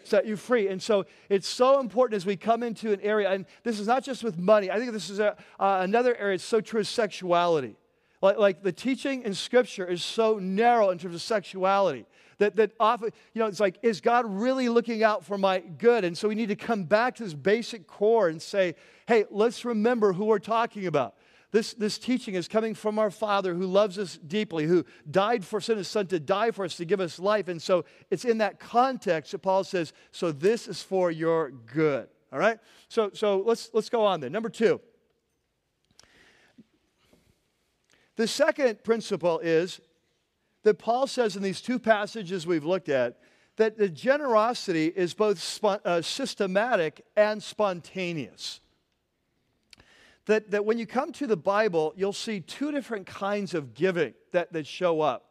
Set 0.04 0.26
you 0.26 0.36
free. 0.36 0.68
And 0.68 0.80
so 0.80 1.06
it's 1.28 1.48
so 1.48 1.80
important 1.80 2.16
as 2.16 2.24
we 2.24 2.36
come 2.36 2.62
into 2.62 2.92
an 2.92 3.00
area, 3.00 3.30
and 3.30 3.46
this 3.64 3.80
is 3.80 3.86
not 3.86 4.04
just 4.04 4.22
with 4.22 4.38
money. 4.38 4.70
I 4.70 4.78
think 4.78 4.92
this 4.92 5.10
is 5.10 5.18
a, 5.18 5.36
uh, 5.58 5.80
another 5.82 6.16
area. 6.16 6.36
It's 6.36 6.44
so 6.44 6.60
true 6.60 6.80
of 6.80 6.86
sexuality. 6.86 7.76
Like, 8.22 8.38
like 8.38 8.62
the 8.62 8.72
teaching 8.72 9.22
in 9.22 9.34
Scripture 9.34 9.84
is 9.84 10.02
so 10.02 10.38
narrow 10.38 10.90
in 10.90 10.98
terms 10.98 11.14
of 11.14 11.22
sexuality 11.22 12.06
that, 12.38 12.56
that 12.56 12.72
often, 12.78 13.10
you 13.32 13.40
know, 13.40 13.46
it's 13.46 13.60
like, 13.60 13.78
is 13.82 14.00
God 14.00 14.24
really 14.26 14.68
looking 14.68 15.02
out 15.02 15.24
for 15.24 15.38
my 15.38 15.60
good? 15.60 16.04
And 16.04 16.16
so 16.16 16.28
we 16.28 16.34
need 16.34 16.48
to 16.48 16.56
come 16.56 16.84
back 16.84 17.16
to 17.16 17.24
this 17.24 17.34
basic 17.34 17.86
core 17.86 18.28
and 18.28 18.40
say, 18.40 18.74
hey, 19.06 19.24
let's 19.30 19.64
remember 19.64 20.12
who 20.12 20.26
we're 20.26 20.38
talking 20.38 20.86
about. 20.86 21.14
This, 21.52 21.74
this 21.74 21.96
teaching 21.96 22.34
is 22.34 22.48
coming 22.48 22.74
from 22.74 22.98
our 22.98 23.10
Father 23.10 23.54
who 23.54 23.66
loves 23.66 23.98
us 23.98 24.18
deeply, 24.18 24.64
who 24.64 24.84
died 25.10 25.44
for 25.44 25.60
sin, 25.60 25.78
his 25.78 25.88
Son 25.88 26.06
to 26.08 26.18
die 26.18 26.50
for 26.50 26.64
us, 26.64 26.76
to 26.76 26.84
give 26.84 27.00
us 27.00 27.18
life. 27.18 27.48
And 27.48 27.62
so 27.62 27.84
it's 28.10 28.24
in 28.24 28.38
that 28.38 28.58
context 28.58 29.32
that 29.32 29.38
Paul 29.38 29.64
says, 29.64 29.92
so 30.10 30.32
this 30.32 30.66
is 30.66 30.82
for 30.82 31.10
your 31.10 31.50
good. 31.50 32.08
All 32.32 32.38
right? 32.38 32.58
So, 32.88 33.10
so 33.14 33.42
let's, 33.46 33.70
let's 33.72 33.88
go 33.88 34.04
on 34.04 34.20
then. 34.20 34.32
Number 34.32 34.48
two. 34.48 34.80
The 38.16 38.26
second 38.26 38.82
principle 38.82 39.38
is 39.40 39.80
that 40.64 40.78
Paul 40.78 41.06
says 41.06 41.36
in 41.36 41.42
these 41.42 41.60
two 41.60 41.78
passages 41.78 42.46
we've 42.46 42.64
looked 42.64 42.88
at 42.88 43.18
that 43.56 43.78
the 43.78 43.88
generosity 43.88 44.86
is 44.86 45.14
both 45.14 45.38
spo- 45.38 45.80
uh, 45.84 46.02
systematic 46.02 47.04
and 47.16 47.42
spontaneous. 47.42 48.60
That, 50.26 50.50
that 50.50 50.64
when 50.64 50.78
you 50.78 50.86
come 50.86 51.12
to 51.12 51.26
the 51.26 51.36
Bible, 51.36 51.94
you'll 51.96 52.12
see 52.12 52.40
two 52.40 52.72
different 52.72 53.06
kinds 53.06 53.54
of 53.54 53.74
giving 53.74 54.14
that, 54.32 54.52
that 54.52 54.66
show 54.66 55.00
up. 55.00 55.30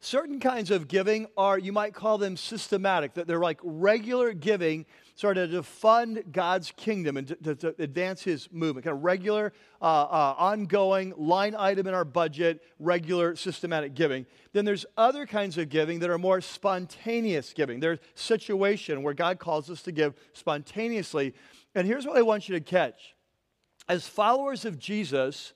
Certain 0.00 0.40
kinds 0.40 0.72
of 0.72 0.88
giving 0.88 1.28
are, 1.36 1.56
you 1.56 1.72
might 1.72 1.94
call 1.94 2.18
them 2.18 2.36
systematic, 2.36 3.14
that 3.14 3.28
they're 3.28 3.38
like 3.38 3.60
regular 3.62 4.32
giving 4.32 4.84
sort 5.22 5.38
of 5.38 5.52
to 5.52 5.62
fund 5.62 6.20
God's 6.32 6.72
kingdom 6.72 7.16
and 7.16 7.28
to, 7.28 7.36
to, 7.36 7.54
to 7.54 7.74
advance 7.78 8.24
his 8.24 8.48
movement, 8.50 8.84
kind 8.84 8.96
of 8.96 9.04
regular, 9.04 9.52
uh, 9.80 9.84
uh, 9.84 10.34
ongoing 10.36 11.14
line 11.16 11.54
item 11.56 11.86
in 11.86 11.94
our 11.94 12.04
budget, 12.04 12.60
regular 12.80 13.36
systematic 13.36 13.94
giving. 13.94 14.26
Then 14.52 14.64
there's 14.64 14.84
other 14.96 15.24
kinds 15.24 15.58
of 15.58 15.68
giving 15.68 16.00
that 16.00 16.10
are 16.10 16.18
more 16.18 16.40
spontaneous 16.40 17.52
giving. 17.52 17.78
There's 17.78 18.00
situation 18.16 19.04
where 19.04 19.14
God 19.14 19.38
calls 19.38 19.70
us 19.70 19.82
to 19.82 19.92
give 19.92 20.14
spontaneously. 20.32 21.34
And 21.76 21.86
here's 21.86 22.04
what 22.04 22.16
I 22.16 22.22
want 22.22 22.48
you 22.48 22.56
to 22.56 22.60
catch. 22.60 23.14
As 23.88 24.08
followers 24.08 24.64
of 24.64 24.76
Jesus, 24.76 25.52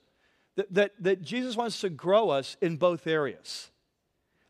that, 0.55 0.73
that, 0.75 0.93
that 1.01 1.23
Jesus 1.23 1.57
wants 1.57 1.81
to 1.81 1.91
grow 1.91 2.31
us 2.31 2.57
in 2.61 2.77
both 2.77 3.09
areas 3.09 3.73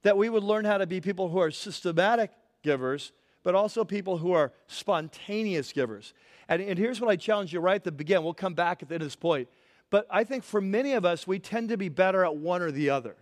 that 0.02 0.18
we 0.18 0.28
would 0.28 0.44
learn 0.44 0.66
how 0.66 0.76
to 0.76 0.86
be 0.86 1.00
people 1.00 1.30
who 1.30 1.40
are 1.40 1.50
systematic 1.50 2.30
givers, 2.62 3.12
but 3.46 3.54
also 3.54 3.84
people 3.84 4.18
who 4.18 4.32
are 4.32 4.50
spontaneous 4.66 5.72
givers. 5.72 6.14
And, 6.48 6.60
and 6.60 6.76
here's 6.76 7.00
what 7.00 7.08
I 7.08 7.14
challenge 7.14 7.52
you 7.52 7.60
right 7.60 7.76
at 7.76 7.84
the 7.84 7.92
beginning. 7.92 8.24
We'll 8.24 8.34
come 8.34 8.54
back 8.54 8.82
at 8.82 8.88
the 8.88 8.96
end 8.96 9.02
of 9.02 9.06
this 9.06 9.14
point. 9.14 9.48
But 9.88 10.04
I 10.10 10.24
think 10.24 10.42
for 10.42 10.60
many 10.60 10.94
of 10.94 11.04
us, 11.04 11.28
we 11.28 11.38
tend 11.38 11.68
to 11.68 11.76
be 11.76 11.88
better 11.88 12.24
at 12.24 12.34
one 12.34 12.60
or 12.60 12.72
the 12.72 12.90
other. 12.90 13.14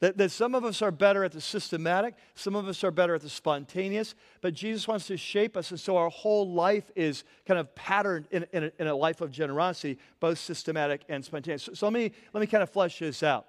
That, 0.00 0.16
that 0.16 0.30
some 0.30 0.54
of 0.54 0.64
us 0.64 0.80
are 0.80 0.90
better 0.90 1.24
at 1.24 1.32
the 1.32 1.42
systematic, 1.42 2.14
some 2.34 2.56
of 2.56 2.66
us 2.66 2.82
are 2.84 2.90
better 2.90 3.14
at 3.14 3.20
the 3.20 3.28
spontaneous, 3.28 4.14
but 4.40 4.54
Jesus 4.54 4.88
wants 4.88 5.06
to 5.08 5.18
shape 5.18 5.58
us, 5.58 5.72
and 5.72 5.78
so 5.78 5.98
our 5.98 6.08
whole 6.08 6.50
life 6.50 6.90
is 6.96 7.24
kind 7.46 7.60
of 7.60 7.74
patterned 7.74 8.28
in, 8.30 8.46
in, 8.54 8.64
a, 8.64 8.72
in 8.78 8.86
a 8.86 8.96
life 8.96 9.20
of 9.20 9.30
generosity, 9.30 9.98
both 10.20 10.38
systematic 10.38 11.02
and 11.10 11.22
spontaneous. 11.22 11.64
So, 11.64 11.74
so 11.74 11.86
let, 11.86 11.92
me, 11.92 12.12
let 12.32 12.40
me 12.40 12.46
kind 12.46 12.62
of 12.62 12.70
flesh 12.70 13.00
this 13.00 13.22
out. 13.22 13.44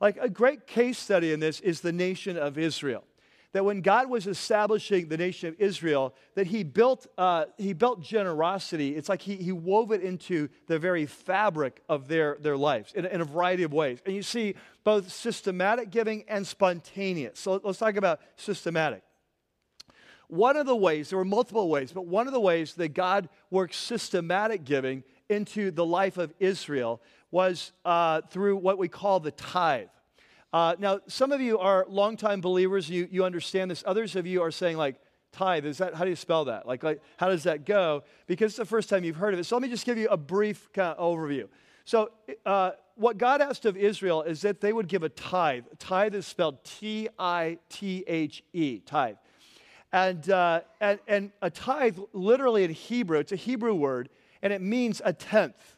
Like 0.00 0.16
a 0.18 0.30
great 0.30 0.66
case 0.66 0.96
study 0.96 1.34
in 1.34 1.40
this 1.40 1.60
is 1.60 1.82
the 1.82 1.92
nation 1.92 2.38
of 2.38 2.56
Israel. 2.56 3.04
That 3.56 3.64
when 3.64 3.80
God 3.80 4.10
was 4.10 4.26
establishing 4.26 5.08
the 5.08 5.16
nation 5.16 5.48
of 5.48 5.58
Israel, 5.58 6.14
that 6.34 6.46
he 6.46 6.62
built, 6.62 7.06
uh, 7.16 7.46
he 7.56 7.72
built 7.72 8.02
generosity. 8.02 8.94
It's 8.94 9.08
like 9.08 9.22
he, 9.22 9.36
he 9.36 9.50
wove 9.50 9.92
it 9.92 10.02
into 10.02 10.50
the 10.66 10.78
very 10.78 11.06
fabric 11.06 11.80
of 11.88 12.06
their, 12.06 12.36
their 12.38 12.58
lives 12.58 12.92
in, 12.92 13.06
in 13.06 13.22
a 13.22 13.24
variety 13.24 13.62
of 13.62 13.72
ways. 13.72 14.00
And 14.04 14.14
you 14.14 14.22
see 14.22 14.56
both 14.84 15.10
systematic 15.10 15.88
giving 15.88 16.26
and 16.28 16.46
spontaneous. 16.46 17.40
So 17.40 17.58
let's 17.64 17.78
talk 17.78 17.96
about 17.96 18.20
systematic. 18.36 19.02
One 20.28 20.58
of 20.58 20.66
the 20.66 20.76
ways, 20.76 21.08
there 21.08 21.18
were 21.18 21.24
multiple 21.24 21.70
ways, 21.70 21.92
but 21.92 22.04
one 22.04 22.26
of 22.26 22.34
the 22.34 22.40
ways 22.40 22.74
that 22.74 22.88
God 22.88 23.26
worked 23.50 23.74
systematic 23.74 24.66
giving 24.66 25.02
into 25.30 25.70
the 25.70 25.86
life 25.86 26.18
of 26.18 26.34
Israel 26.38 27.00
was 27.30 27.72
uh, 27.86 28.20
through 28.28 28.58
what 28.58 28.76
we 28.76 28.88
call 28.88 29.18
the 29.18 29.30
tithe. 29.30 29.88
Uh, 30.56 30.74
now, 30.78 30.98
some 31.06 31.32
of 31.32 31.40
you 31.42 31.58
are 31.58 31.84
longtime 31.86 32.40
believers, 32.40 32.88
you, 32.88 33.06
you 33.10 33.26
understand 33.26 33.70
this. 33.70 33.84
Others 33.86 34.16
of 34.16 34.26
you 34.26 34.40
are 34.40 34.50
saying, 34.50 34.78
like, 34.78 34.96
tithe, 35.30 35.66
is 35.66 35.76
that, 35.76 35.94
how 35.94 36.02
do 36.02 36.08
you 36.08 36.16
spell 36.16 36.46
that? 36.46 36.66
Like, 36.66 36.82
like, 36.82 37.02
how 37.18 37.28
does 37.28 37.42
that 37.42 37.66
go? 37.66 38.04
Because 38.26 38.52
it's 38.52 38.56
the 38.56 38.64
first 38.64 38.88
time 38.88 39.04
you've 39.04 39.16
heard 39.16 39.34
of 39.34 39.40
it. 39.40 39.44
So 39.44 39.54
let 39.54 39.60
me 39.60 39.68
just 39.68 39.84
give 39.84 39.98
you 39.98 40.08
a 40.08 40.16
brief 40.16 40.72
kind 40.72 40.96
of 40.96 40.98
overview. 40.98 41.46
So, 41.84 42.10
uh, 42.46 42.70
what 42.94 43.18
God 43.18 43.42
asked 43.42 43.66
of 43.66 43.76
Israel 43.76 44.22
is 44.22 44.40
that 44.40 44.62
they 44.62 44.72
would 44.72 44.88
give 44.88 45.02
a 45.02 45.10
tithe. 45.10 45.64
Tithe 45.78 46.14
is 46.14 46.26
spelled 46.26 46.64
T 46.64 47.10
I 47.18 47.58
T 47.68 48.02
H 48.06 48.42
E, 48.54 48.78
tithe. 48.78 49.16
And, 49.92 50.30
uh, 50.30 50.62
and, 50.80 50.98
and 51.06 51.32
a 51.42 51.50
tithe, 51.50 51.98
literally 52.14 52.64
in 52.64 52.70
Hebrew, 52.70 53.18
it's 53.18 53.32
a 53.32 53.36
Hebrew 53.36 53.74
word, 53.74 54.08
and 54.40 54.54
it 54.54 54.62
means 54.62 55.02
a 55.04 55.12
tenth. 55.12 55.75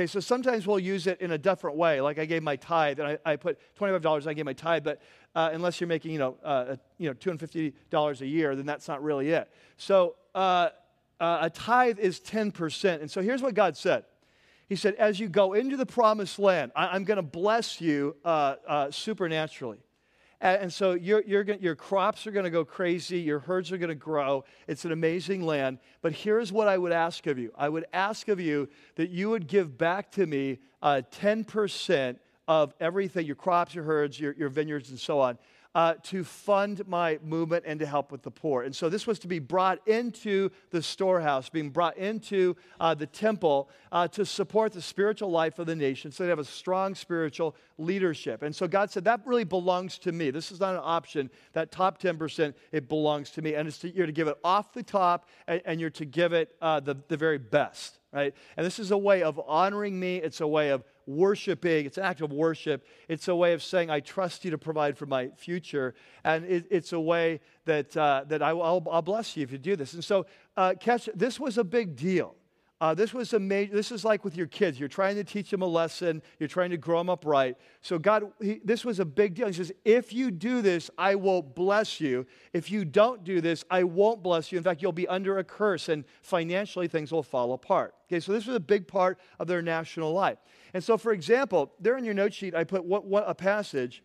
Okay, 0.00 0.06
so 0.06 0.18
sometimes 0.18 0.66
we'll 0.66 0.78
use 0.78 1.06
it 1.06 1.20
in 1.20 1.32
a 1.32 1.36
different 1.36 1.76
way. 1.76 2.00
Like 2.00 2.18
I 2.18 2.24
gave 2.24 2.42
my 2.42 2.56
tithe, 2.56 3.00
and 3.00 3.06
I, 3.06 3.32
I 3.32 3.36
put 3.36 3.58
$25, 3.78 4.26
I 4.26 4.32
gave 4.32 4.46
my 4.46 4.54
tithe, 4.54 4.82
but 4.82 5.02
uh, 5.34 5.50
unless 5.52 5.78
you're 5.78 5.88
making, 5.88 6.12
you 6.12 6.18
know, 6.18 6.38
uh, 6.42 6.76
you 6.96 7.10
know, 7.10 7.14
$250 7.14 8.20
a 8.22 8.26
year, 8.26 8.56
then 8.56 8.64
that's 8.64 8.88
not 8.88 9.02
really 9.02 9.28
it. 9.28 9.50
So 9.76 10.16
uh, 10.34 10.70
uh 11.20 11.40
a 11.42 11.50
tithe 11.50 11.98
is 11.98 12.18
10%. 12.18 13.02
And 13.02 13.10
so 13.10 13.20
here's 13.20 13.42
what 13.42 13.52
God 13.52 13.76
said. 13.76 14.04
He 14.70 14.74
said, 14.74 14.94
as 14.94 15.20
you 15.20 15.28
go 15.28 15.52
into 15.52 15.76
the 15.76 15.84
promised 15.84 16.38
land, 16.38 16.72
I, 16.74 16.96
am 16.96 17.04
going 17.04 17.16
to 17.16 17.22
bless 17.22 17.78
you 17.78 18.16
uh, 18.24 18.54
uh, 18.66 18.90
supernaturally. 18.90 19.80
And, 20.42 20.72
so 20.72 20.94
your, 20.94 21.20
your 21.22 21.74
crops 21.74 22.26
are 22.26 22.30
going 22.30 22.44
to 22.44 22.50
go 22.50 22.64
crazy, 22.64 23.20
your 23.20 23.40
herds 23.40 23.70
are 23.72 23.78
going 23.78 23.90
to 23.90 23.94
grow. 23.94 24.44
It's 24.66 24.86
an 24.86 24.92
amazing 24.92 25.44
land. 25.44 25.78
But 26.00 26.12
here's 26.12 26.50
what 26.50 26.66
I 26.66 26.78
would 26.78 26.92
ask 26.92 27.26
of 27.26 27.38
you 27.38 27.52
I 27.56 27.68
would 27.68 27.84
ask 27.92 28.28
of 28.28 28.40
you 28.40 28.68
that 28.94 29.10
you 29.10 29.28
would 29.28 29.46
give 29.46 29.76
back 29.76 30.10
to 30.12 30.26
me 30.26 30.58
uh, 30.80 31.02
10% 31.12 32.16
of 32.48 32.72
everything 32.80 33.26
your 33.26 33.36
crops, 33.36 33.74
your 33.74 33.84
herds, 33.84 34.18
your, 34.18 34.32
your 34.32 34.48
vineyards, 34.48 34.88
and 34.88 34.98
so 34.98 35.20
on. 35.20 35.38
Uh, 35.74 35.94
to 36.02 36.24
fund 36.24 36.86
my 36.86 37.18
movement 37.22 37.64
and 37.66 37.78
to 37.80 37.86
help 37.86 38.10
with 38.10 38.22
the 38.22 38.30
poor. 38.30 38.62
And 38.62 38.74
so 38.74 38.88
this 38.88 39.06
was 39.06 39.18
to 39.20 39.28
be 39.28 39.38
brought 39.38 39.86
into 39.86 40.50
the 40.70 40.82
storehouse, 40.82 41.48
being 41.48 41.70
brought 41.70 41.96
into 41.96 42.56
uh, 42.80 42.94
the 42.94 43.06
temple 43.06 43.70
uh, 43.92 44.08
to 44.08 44.24
support 44.24 44.72
the 44.72 44.82
spiritual 44.82 45.30
life 45.30 45.58
of 45.58 45.66
the 45.66 45.76
nation 45.76 46.10
so 46.10 46.24
they 46.24 46.30
have 46.30 46.38
a 46.38 46.44
strong 46.44 46.94
spiritual 46.94 47.54
leadership. 47.78 48.42
And 48.42 48.54
so 48.54 48.66
God 48.66 48.90
said, 48.90 49.04
that 49.04 49.20
really 49.24 49.44
belongs 49.44 49.98
to 49.98 50.12
me. 50.12 50.30
This 50.30 50.50
is 50.50 50.60
not 50.60 50.74
an 50.74 50.82
option. 50.82 51.30
That 51.52 51.70
top 51.70 52.00
10%, 52.00 52.54
it 52.72 52.88
belongs 52.88 53.30
to 53.30 53.42
me. 53.42 53.54
And 53.54 53.70
to, 53.70 53.94
you're 53.94 54.06
to 54.06 54.12
give 54.12 54.28
it 54.28 54.38
off 54.42 54.72
the 54.72 54.82
top 54.82 55.28
and, 55.46 55.62
and 55.64 55.80
you're 55.80 55.90
to 55.90 56.04
give 56.04 56.32
it 56.32 56.56
uh, 56.60 56.80
the, 56.80 56.96
the 57.08 57.16
very 57.16 57.38
best 57.38 57.98
right? 58.12 58.34
And 58.56 58.66
this 58.66 58.78
is 58.78 58.90
a 58.90 58.98
way 58.98 59.22
of 59.22 59.40
honoring 59.46 59.98
me. 59.98 60.16
It's 60.16 60.40
a 60.40 60.46
way 60.46 60.70
of 60.70 60.84
worshiping. 61.06 61.86
It's 61.86 61.98
an 61.98 62.04
act 62.04 62.20
of 62.20 62.32
worship. 62.32 62.86
It's 63.08 63.28
a 63.28 63.34
way 63.34 63.52
of 63.52 63.62
saying, 63.62 63.90
I 63.90 64.00
trust 64.00 64.44
you 64.44 64.50
to 64.50 64.58
provide 64.58 64.96
for 64.96 65.06
my 65.06 65.28
future. 65.36 65.94
And 66.24 66.44
it, 66.44 66.66
it's 66.70 66.92
a 66.92 67.00
way 67.00 67.40
that, 67.64 67.96
uh, 67.96 68.24
that 68.28 68.42
I, 68.42 68.52
will 68.52 68.86
I'll 68.90 69.02
bless 69.02 69.36
you 69.36 69.42
if 69.42 69.52
you 69.52 69.58
do 69.58 69.76
this. 69.76 69.94
And 69.94 70.04
so, 70.04 70.26
uh, 70.56 70.74
catch, 70.78 71.08
this 71.14 71.38
was 71.38 71.58
a 71.58 71.64
big 71.64 71.96
deal. 71.96 72.34
Uh, 72.80 72.94
this 72.94 73.12
was 73.12 73.34
a 73.34 73.38
major, 73.38 73.74
this 73.74 73.92
is 73.92 74.04
like 74.06 74.24
with 74.24 74.36
your 74.36 74.46
kids. 74.46 74.80
You're 74.80 74.88
trying 74.88 75.16
to 75.16 75.24
teach 75.24 75.50
them 75.50 75.60
a 75.60 75.66
lesson. 75.66 76.22
You're 76.38 76.48
trying 76.48 76.70
to 76.70 76.78
grow 76.78 76.96
them 76.98 77.10
up 77.10 77.26
right. 77.26 77.56
So 77.82 77.98
God, 77.98 78.32
he, 78.40 78.60
this 78.64 78.86
was 78.86 79.00
a 79.00 79.04
big 79.04 79.34
deal. 79.34 79.48
He 79.48 79.52
says, 79.52 79.70
if 79.84 80.14
you 80.14 80.30
do 80.30 80.62
this, 80.62 80.90
I 80.96 81.14
will 81.14 81.42
bless 81.42 82.00
you. 82.00 82.26
If 82.54 82.70
you 82.70 82.86
don't 82.86 83.22
do 83.22 83.42
this, 83.42 83.64
I 83.70 83.84
won't 83.84 84.22
bless 84.22 84.50
you. 84.50 84.56
In 84.56 84.64
fact, 84.64 84.80
you'll 84.80 84.92
be 84.92 85.06
under 85.08 85.38
a 85.38 85.44
curse 85.44 85.90
and 85.90 86.04
financially 86.22 86.88
things 86.88 87.12
will 87.12 87.22
fall 87.22 87.52
apart. 87.52 87.94
Okay, 88.08 88.18
so 88.18 88.32
this 88.32 88.46
was 88.46 88.56
a 88.56 88.60
big 88.60 88.88
part 88.88 89.18
of 89.38 89.46
their 89.46 89.60
national 89.60 90.12
life. 90.12 90.38
And 90.72 90.82
so, 90.82 90.96
for 90.96 91.12
example, 91.12 91.72
there 91.80 91.98
in 91.98 92.04
your 92.04 92.14
note 92.14 92.32
sheet, 92.32 92.54
I 92.54 92.64
put 92.64 92.84
what, 92.84 93.04
what 93.04 93.24
a 93.26 93.34
passage 93.34 94.02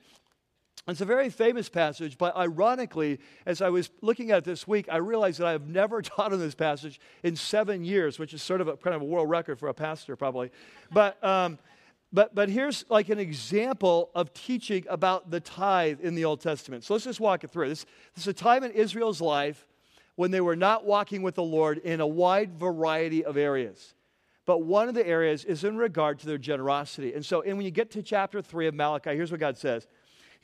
it's 0.88 1.02
a 1.02 1.06
very 1.06 1.30
famous 1.30 1.68
passage, 1.68 2.18
but 2.18 2.36
ironically, 2.38 3.20
as 3.48 3.62
I 3.62 3.70
was 3.70 3.90
looking 4.02 4.30
at 4.30 4.40
it 4.40 4.44
this 4.44 4.68
week, 4.68 4.88
I 4.92 4.98
realized 4.98 5.40
that 5.40 5.48
I 5.48 5.52
have 5.52 5.68
never 5.68 6.02
taught 6.02 6.32
on 6.32 6.40
this 6.40 6.56
passage 6.56 7.00
in 7.24 7.36
seven 7.36 7.84
years, 7.84 8.20
which 8.20 8.34
is 8.34 8.44
sort 8.44 8.62
of 8.62 8.68
a 8.68 8.78
kind 8.78 8.96
of 8.96 9.02
a 9.02 9.06
world 9.06 9.30
record 9.30 9.58
for 9.58 9.68
a 9.68 9.74
pastor, 9.74 10.16
probably. 10.16 10.52
But, 10.92 11.22
um, 11.24 11.58
but, 12.14 12.36
but 12.36 12.50
here's 12.50 12.86
like 12.88 13.10
an 13.10 13.20
example 13.20 14.12
of 14.14 14.34
teaching 14.34 14.86
about 14.88 15.32
the 15.32 15.40
tithe 15.40 16.02
in 16.02 16.14
the 16.14 16.26
Old 16.26 16.40
Testament. 16.40 16.84
So 16.84 16.94
let's 16.94 17.06
just 17.06 17.20
walk 17.20 17.44
it 17.44 17.52
through. 17.52 17.70
This, 17.70 17.86
this 18.14 18.26
is 18.26 18.28
a 18.28 18.34
time 18.34 18.64
in 18.64 18.72
Israel's 18.72 19.22
life 19.22 19.68
when 20.16 20.32
they 20.32 20.42
were 20.42 20.56
not 20.56 20.86
walking 20.86 21.24
with 21.24 21.36
the 21.36 21.44
Lord 21.44 21.80
in 21.80 22.00
a 22.00 22.08
wide 22.08 22.60
variety 22.60 23.26
of 23.26 23.38
areas. 23.38 23.96
But 24.46 24.60
one 24.60 24.88
of 24.88 24.94
the 24.94 25.06
areas 25.06 25.44
is 25.44 25.64
in 25.64 25.78
regard 25.78 26.20
to 26.20 26.28
their 26.28 26.38
generosity. 26.38 27.14
And 27.14 27.26
so, 27.26 27.42
and 27.42 27.58
when 27.58 27.66
you 27.66 27.72
get 27.72 27.90
to 27.92 28.04
chapter 28.04 28.42
3 28.42 28.68
of 28.68 28.76
Malachi, 28.76 29.16
here's 29.16 29.32
what 29.32 29.40
God 29.40 29.58
says 29.58 29.88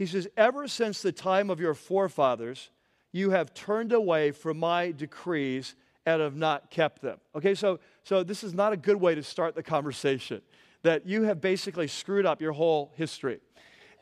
he 0.02 0.08
says, 0.08 0.28
Ever 0.36 0.68
since 0.68 1.04
the 1.04 1.12
time 1.12 1.52
of 1.52 1.60
your 1.60 1.76
forefathers, 1.76 2.72
you 3.12 3.30
have 3.30 3.54
turned 3.54 3.93
away 3.93 4.32
from 4.32 4.58
my 4.58 4.89
decrees 4.89 5.76
and 6.08 6.24
have 6.24 6.36
not 6.36 6.72
kept 6.72 7.04
them. 7.04 7.20
Okay, 7.36 7.54
so, 7.54 7.80
so 8.04 8.24
this 8.24 8.43
is 8.43 8.56
not 8.56 8.74
a 8.74 8.78
good 8.78 8.95
way 8.95 9.14
to 9.14 9.22
start 9.22 9.54
the 9.54 9.62
conversation, 9.62 10.41
that 10.82 11.06
you 11.06 11.22
have 11.22 11.39
basically 11.39 11.88
screwed 11.88 12.26
up 12.26 12.41
your 12.41 12.54
whole 12.54 12.91
history. 12.95 13.41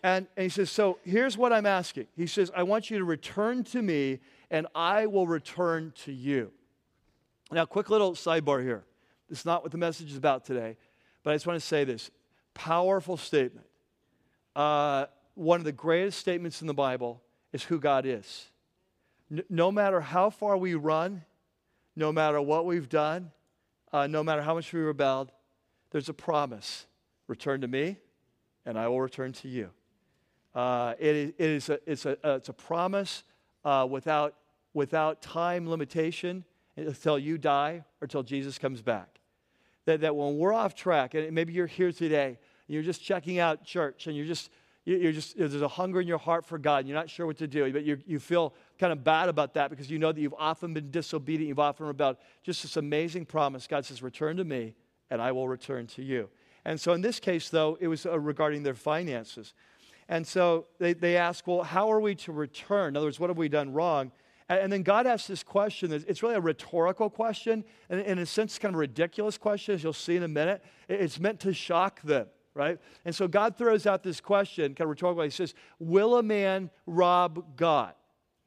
And, 0.01 0.25
and 0.37 0.43
he 0.43 0.49
says, 0.49 0.71
So 0.71 0.99
here's 1.03 1.37
what 1.37 1.51
I'm 1.51 1.65
asking. 1.65 2.07
He 2.15 2.27
says, 2.27 2.49
I 2.55 2.63
want 2.63 2.89
you 2.89 2.97
to 2.99 3.03
return 3.03 3.65
to 3.65 3.81
me, 3.81 4.21
and 4.49 4.67
I 4.73 5.05
will 5.05 5.27
return 5.27 5.91
to 6.05 6.13
you. 6.13 6.53
Now, 7.51 7.65
quick 7.65 7.89
little 7.89 8.13
sidebar 8.13 8.63
here. 8.63 8.85
This 9.27 9.39
is 9.39 9.45
not 9.45 9.63
what 9.63 9.73
the 9.73 9.77
message 9.77 10.11
is 10.11 10.17
about 10.17 10.45
today, 10.45 10.77
but 11.23 11.31
I 11.31 11.35
just 11.35 11.45
want 11.45 11.59
to 11.59 11.67
say 11.67 11.83
this 11.83 12.09
powerful 12.53 13.17
statement. 13.17 13.67
Uh, 14.55 15.07
one 15.39 15.61
of 15.61 15.63
the 15.63 15.71
greatest 15.71 16.19
statements 16.19 16.59
in 16.59 16.67
the 16.67 16.73
Bible 16.73 17.21
is 17.53 17.63
who 17.63 17.79
God 17.79 18.05
is. 18.05 18.49
no 19.49 19.71
matter 19.71 20.01
how 20.01 20.29
far 20.29 20.57
we 20.57 20.73
run, 20.73 21.23
no 21.95 22.11
matter 22.11 22.41
what 22.41 22.65
we've 22.65 22.89
done, 22.89 23.31
uh, 23.93 24.07
no 24.07 24.23
matter 24.23 24.41
how 24.41 24.55
much 24.55 24.73
we 24.73 24.81
rebelled, 24.81 25.31
there's 25.91 26.09
a 26.09 26.13
promise 26.13 26.87
return 27.27 27.61
to 27.61 27.67
me, 27.67 27.97
and 28.65 28.77
I 28.77 28.87
will 28.87 28.99
return 28.99 29.31
to 29.33 29.47
you. 29.47 29.69
Uh, 30.53 30.95
it, 30.99 31.15
is, 31.15 31.29
it 31.37 31.49
is 31.49 31.69
a, 31.69 31.79
it's, 31.85 32.05
a, 32.05 32.17
uh, 32.27 32.35
it's 32.35 32.49
a 32.49 32.53
promise 32.53 33.23
uh, 33.63 33.87
without, 33.89 34.35
without 34.73 35.21
time 35.21 35.69
limitation 35.69 36.43
until 36.75 37.17
you 37.17 37.37
die 37.37 37.83
or 38.01 38.05
until 38.05 38.23
Jesus 38.23 38.57
comes 38.57 38.81
back. 38.81 39.19
That, 39.85 40.01
that 40.01 40.15
when 40.15 40.37
we're 40.37 40.53
off 40.53 40.75
track, 40.75 41.13
and 41.13 41.31
maybe 41.31 41.53
you're 41.53 41.67
here 41.67 41.91
today, 41.91 42.27
and 42.27 42.73
you're 42.73 42.83
just 42.83 43.01
checking 43.01 43.39
out 43.39 43.63
church, 43.63 44.07
and 44.07 44.17
you're 44.17 44.25
just 44.25 44.49
you're 44.85 45.11
just, 45.11 45.37
there's 45.37 45.61
a 45.61 45.67
hunger 45.67 46.01
in 46.01 46.07
your 46.07 46.17
heart 46.17 46.45
for 46.45 46.57
God. 46.57 46.79
And 46.79 46.87
you're 46.87 46.97
not 46.97 47.09
sure 47.09 47.25
what 47.25 47.37
to 47.37 47.47
do, 47.47 47.71
but 47.71 47.83
you 47.83 48.19
feel 48.19 48.53
kind 48.79 48.91
of 48.91 49.03
bad 49.03 49.29
about 49.29 49.53
that 49.53 49.69
because 49.69 49.89
you 49.89 49.99
know 49.99 50.11
that 50.11 50.19
you've 50.19 50.33
often 50.37 50.73
been 50.73 50.89
disobedient, 50.89 51.47
you've 51.47 51.59
often 51.59 51.85
rebelled. 51.85 52.17
Just 52.43 52.63
this 52.63 52.77
amazing 52.77 53.25
promise. 53.25 53.67
God 53.67 53.85
says, 53.85 54.01
Return 54.01 54.37
to 54.37 54.43
me, 54.43 54.73
and 55.09 55.21
I 55.21 55.31
will 55.31 55.47
return 55.47 55.87
to 55.87 56.03
you. 56.03 56.29
And 56.65 56.79
so 56.79 56.93
in 56.93 57.01
this 57.01 57.19
case, 57.19 57.49
though, 57.49 57.77
it 57.79 57.87
was 57.87 58.05
uh, 58.05 58.19
regarding 58.19 58.63
their 58.63 58.73
finances. 58.73 59.53
And 60.07 60.25
so 60.25 60.65
they, 60.79 60.93
they 60.93 61.17
ask, 61.17 61.45
Well, 61.45 61.63
how 61.63 61.91
are 61.91 61.99
we 61.99 62.15
to 62.15 62.31
return? 62.31 62.89
In 62.89 62.97
other 62.97 63.07
words, 63.07 63.19
what 63.19 63.29
have 63.29 63.37
we 63.37 63.49
done 63.49 63.73
wrong? 63.73 64.11
And, 64.47 64.59
and 64.59 64.73
then 64.73 64.83
God 64.83 65.05
asks 65.05 65.27
this 65.27 65.43
question. 65.43 65.91
It's 65.91 66.23
really 66.23 66.35
a 66.35 66.41
rhetorical 66.41 67.09
question, 67.09 67.63
and 67.89 68.01
in 68.01 68.17
a 68.17 68.25
sense, 68.25 68.57
kind 68.57 68.73
of 68.73 68.77
a 68.77 68.79
ridiculous 68.79 69.37
question, 69.37 69.75
as 69.75 69.83
you'll 69.83 69.93
see 69.93 70.15
in 70.15 70.23
a 70.23 70.27
minute. 70.27 70.63
It's 70.87 71.19
meant 71.19 71.41
to 71.41 71.53
shock 71.53 72.01
them 72.01 72.27
right? 72.59 72.77
And 73.05 73.15
so 73.15 73.25
God 73.25 73.55
throws 73.55 73.87
out 73.87 74.03
this 74.03 74.19
question, 74.19 74.75
kind 74.75 74.81
of 74.81 74.89
rhetorical. 74.89 75.23
He 75.23 75.29
says, 75.29 75.53
Will 75.79 76.17
a 76.17 76.23
man 76.23 76.69
rob 76.85 77.55
God? 77.55 77.93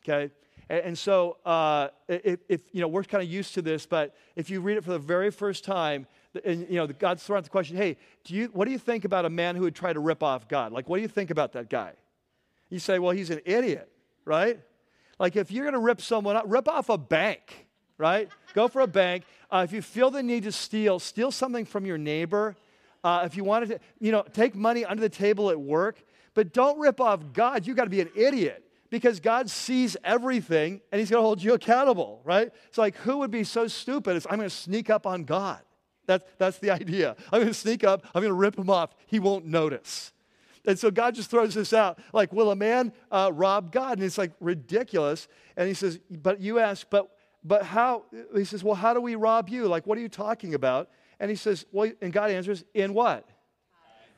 Okay? 0.05 0.31
And, 0.69 0.97
so, 0.97 1.39
uh, 1.45 1.89
if, 2.09 2.41
if, 2.49 2.61
you 2.73 2.81
know, 2.81 2.89
we're 2.89 3.05
kind 3.05 3.23
of 3.23 3.29
used 3.29 3.55
to 3.55 3.63
this, 3.63 3.85
but 3.85 4.15
if 4.37 4.49
you 4.49 4.61
read 4.61 4.79
it 4.79 4.85
for 4.85 4.93
the 4.93 4.99
very 4.99 5.31
first 5.31 5.65
time, 5.65 6.07
and 6.45 6.67
you 6.69 6.77
know, 6.77 6.87
God's 6.87 7.23
throwing 7.23 7.39
out 7.39 7.45
the 7.45 7.51
question, 7.51 7.77
hey, 7.77 7.99
do 8.25 8.35
you, 8.35 8.47
what 8.53 8.65
do 8.65 8.71
you 8.71 8.79
think 8.79 9.05
about 9.05 9.25
a 9.27 9.31
man 9.31 9.55
who 9.55 9.63
would 9.63 9.75
try 9.75 9.93
to 9.93 10.01
rip 10.01 10.23
off 10.23 10.49
God? 10.49 10.73
Like, 10.73 10.89
what 10.89 10.97
do 10.97 11.03
you 11.03 11.09
think 11.09 11.31
about 11.31 11.53
that 11.53 11.69
guy? 11.69 11.93
You 12.71 12.79
say, 12.79 12.99
well, 12.99 13.11
he's 13.11 13.29
an 13.31 13.41
idiot, 13.45 13.91
right? 14.25 14.61
Like, 15.19 15.37
if 15.37 15.51
you're 15.51 15.65
going 15.65 15.75
to 15.75 15.81
rip 15.81 16.01
someone 16.01 16.37
off, 16.37 16.45
rip 16.47 16.69
off 16.69 16.89
a 16.89 16.97
bank, 16.97 17.67
right? 17.99 18.31
Go 18.55 18.69
for 18.69 18.81
a 18.81 18.87
bank. 18.87 19.25
Uh, 19.51 19.63
if 19.65 19.73
you 19.73 19.83
feel 19.83 20.11
the 20.11 20.23
need 20.23 20.45
to 20.45 20.53
steal, 20.53 20.99
steal 20.99 21.31
something 21.31 21.67
from 21.67 21.85
your 21.85 21.99
neighbor 21.99 22.57
uh, 23.05 23.23
if 23.25 23.37
you 23.37 23.45
wanted 23.45 23.71
to, 23.71 23.81
you 24.01 24.13
know, 24.13 24.23
take 24.33 24.55
money 24.55 24.85
under 24.85 25.01
the 25.01 25.09
table 25.09 25.51
at 25.51 25.61
work, 25.61 26.03
but 26.35 26.53
don't 26.53 26.79
rip 26.79 27.01
off 27.01 27.21
God. 27.33 27.67
You've 27.67 27.77
got 27.77 27.85
to 27.85 27.91
be 27.91 28.01
an 28.01 28.11
idiot 28.15 28.65
because 28.91 29.21
God 29.21 29.51
sees 29.51 29.97
everything 30.05 30.81
and 30.91 30.99
He's 30.99 31.11
going 31.11 31.21
to 31.21 31.25
hold 31.25 31.43
you 31.43 31.55
accountable, 31.55 32.21
right? 32.25 32.51
It's 32.69 32.79
like, 32.79 32.97
who 32.97 33.19
would 33.19 33.31
be 33.31 33.45
so 33.45 33.67
stupid 33.67 34.17
as 34.17 34.27
I'm 34.29 34.37
going 34.37 34.49
to 34.49 34.55
sneak 34.55 34.91
up 34.91 35.07
on 35.07 35.25
God? 35.25 35.61
That's, 36.07 36.25
that's 36.39 36.59
the 36.59 36.71
idea. 36.81 37.17
I'm 37.33 37.41
going 37.41 37.49
to 37.49 37.55
sneak 37.55 37.85
up, 37.85 38.05
I'm 38.15 38.23
going 38.23 38.31
to 38.31 38.39
rip 38.39 38.59
him 38.59 38.71
off. 38.71 38.95
He 39.07 39.19
won't 39.19 39.47
notice. 39.47 40.13
And 40.65 40.79
so 40.79 40.91
God 40.91 41.15
just 41.15 41.29
throws 41.29 41.55
this 41.55 41.73
out 41.73 41.99
like, 42.13 42.33
will 42.33 42.51
a 42.51 42.57
man 42.57 42.93
uh, 43.11 43.31
rob 43.35 43.73
God? 43.73 43.99
And 43.99 44.07
it's 44.07 44.19
like 44.19 44.33
ridiculous. 44.41 45.27
And 45.57 45.67
he 45.67 45.75
says, 45.75 45.99
but 46.09 46.41
you 46.41 46.61
ask, 46.61 46.87
but, 46.89 47.11
but 47.43 47.65
how? 47.65 48.05
He 48.35 48.45
says, 48.45 48.63
well, 48.63 48.77
how 48.77 48.95
do 48.95 49.01
we 49.01 49.17
rob 49.17 49.49
you? 49.49 49.67
Like, 49.67 49.87
what 49.87 49.99
are 49.99 50.01
you 50.01 50.09
talking 50.09 50.55
about? 50.55 50.89
And 51.23 51.31
he 51.31 51.37
says, 51.37 51.65
well, 51.71 51.89
and 52.03 52.13
God 52.13 52.33
answers, 52.33 52.65
in 52.75 52.95
what? 52.95 53.25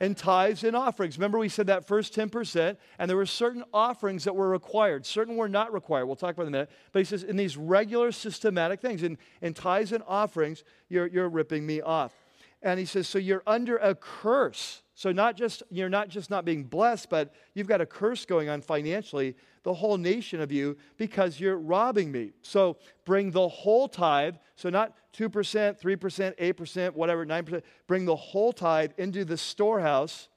in 0.00 0.14
tithes 0.14 0.64
and 0.64 0.74
offerings. 0.74 1.18
Remember, 1.18 1.38
we 1.38 1.48
said 1.48 1.68
that 1.68 1.86
first 1.86 2.14
10%, 2.14 2.76
and 2.98 3.08
there 3.08 3.16
were 3.16 3.26
certain 3.26 3.62
offerings 3.72 4.24
that 4.24 4.34
were 4.34 4.48
required. 4.48 5.06
Certain 5.06 5.36
were 5.36 5.48
not 5.48 5.72
required. 5.72 6.06
We'll 6.06 6.16
talk 6.16 6.34
about 6.34 6.42
in 6.42 6.48
a 6.48 6.50
minute. 6.50 6.70
But 6.92 6.98
he 6.98 7.04
says, 7.04 7.22
in 7.22 7.36
these 7.36 7.56
regular 7.56 8.10
systematic 8.10 8.80
things, 8.80 9.02
in, 9.02 9.18
in 9.40 9.54
tithes 9.54 9.92
and 9.92 10.02
offerings, 10.06 10.64
you're, 10.88 11.06
you're 11.06 11.28
ripping 11.28 11.64
me 11.64 11.80
off. 11.80 12.12
And 12.60 12.80
he 12.80 12.86
says, 12.86 13.06
so 13.06 13.18
you're 13.18 13.42
under 13.46 13.76
a 13.76 13.94
curse. 13.94 14.82
So 14.94 15.10
not 15.10 15.36
just 15.36 15.62
you're 15.70 15.88
not 15.88 16.08
just 16.08 16.30
not 16.30 16.44
being 16.44 16.64
blessed, 16.64 17.10
but 17.10 17.34
you've 17.54 17.66
got 17.66 17.80
a 17.80 17.86
curse 17.86 18.24
going 18.24 18.48
on 18.48 18.60
financially 18.60 19.34
the 19.64 19.74
whole 19.74 19.96
nation 19.96 20.40
of 20.40 20.52
you 20.52 20.76
because 20.96 21.40
you're 21.40 21.56
robbing 21.56 22.12
me. 22.12 22.32
So 22.42 22.76
bring 23.04 23.30
the 23.30 23.48
whole 23.48 23.88
tithe, 23.88 24.36
so 24.56 24.68
not 24.70 24.96
2%, 25.16 25.28
3%, 25.30 26.38
8%, 26.38 26.94
whatever, 26.94 27.26
9%, 27.26 27.62
bring 27.86 28.04
the 28.04 28.14
whole 28.14 28.52
tithe 28.52 28.92
into 28.98 29.24
the 29.24 29.36
storehouse 29.36 30.28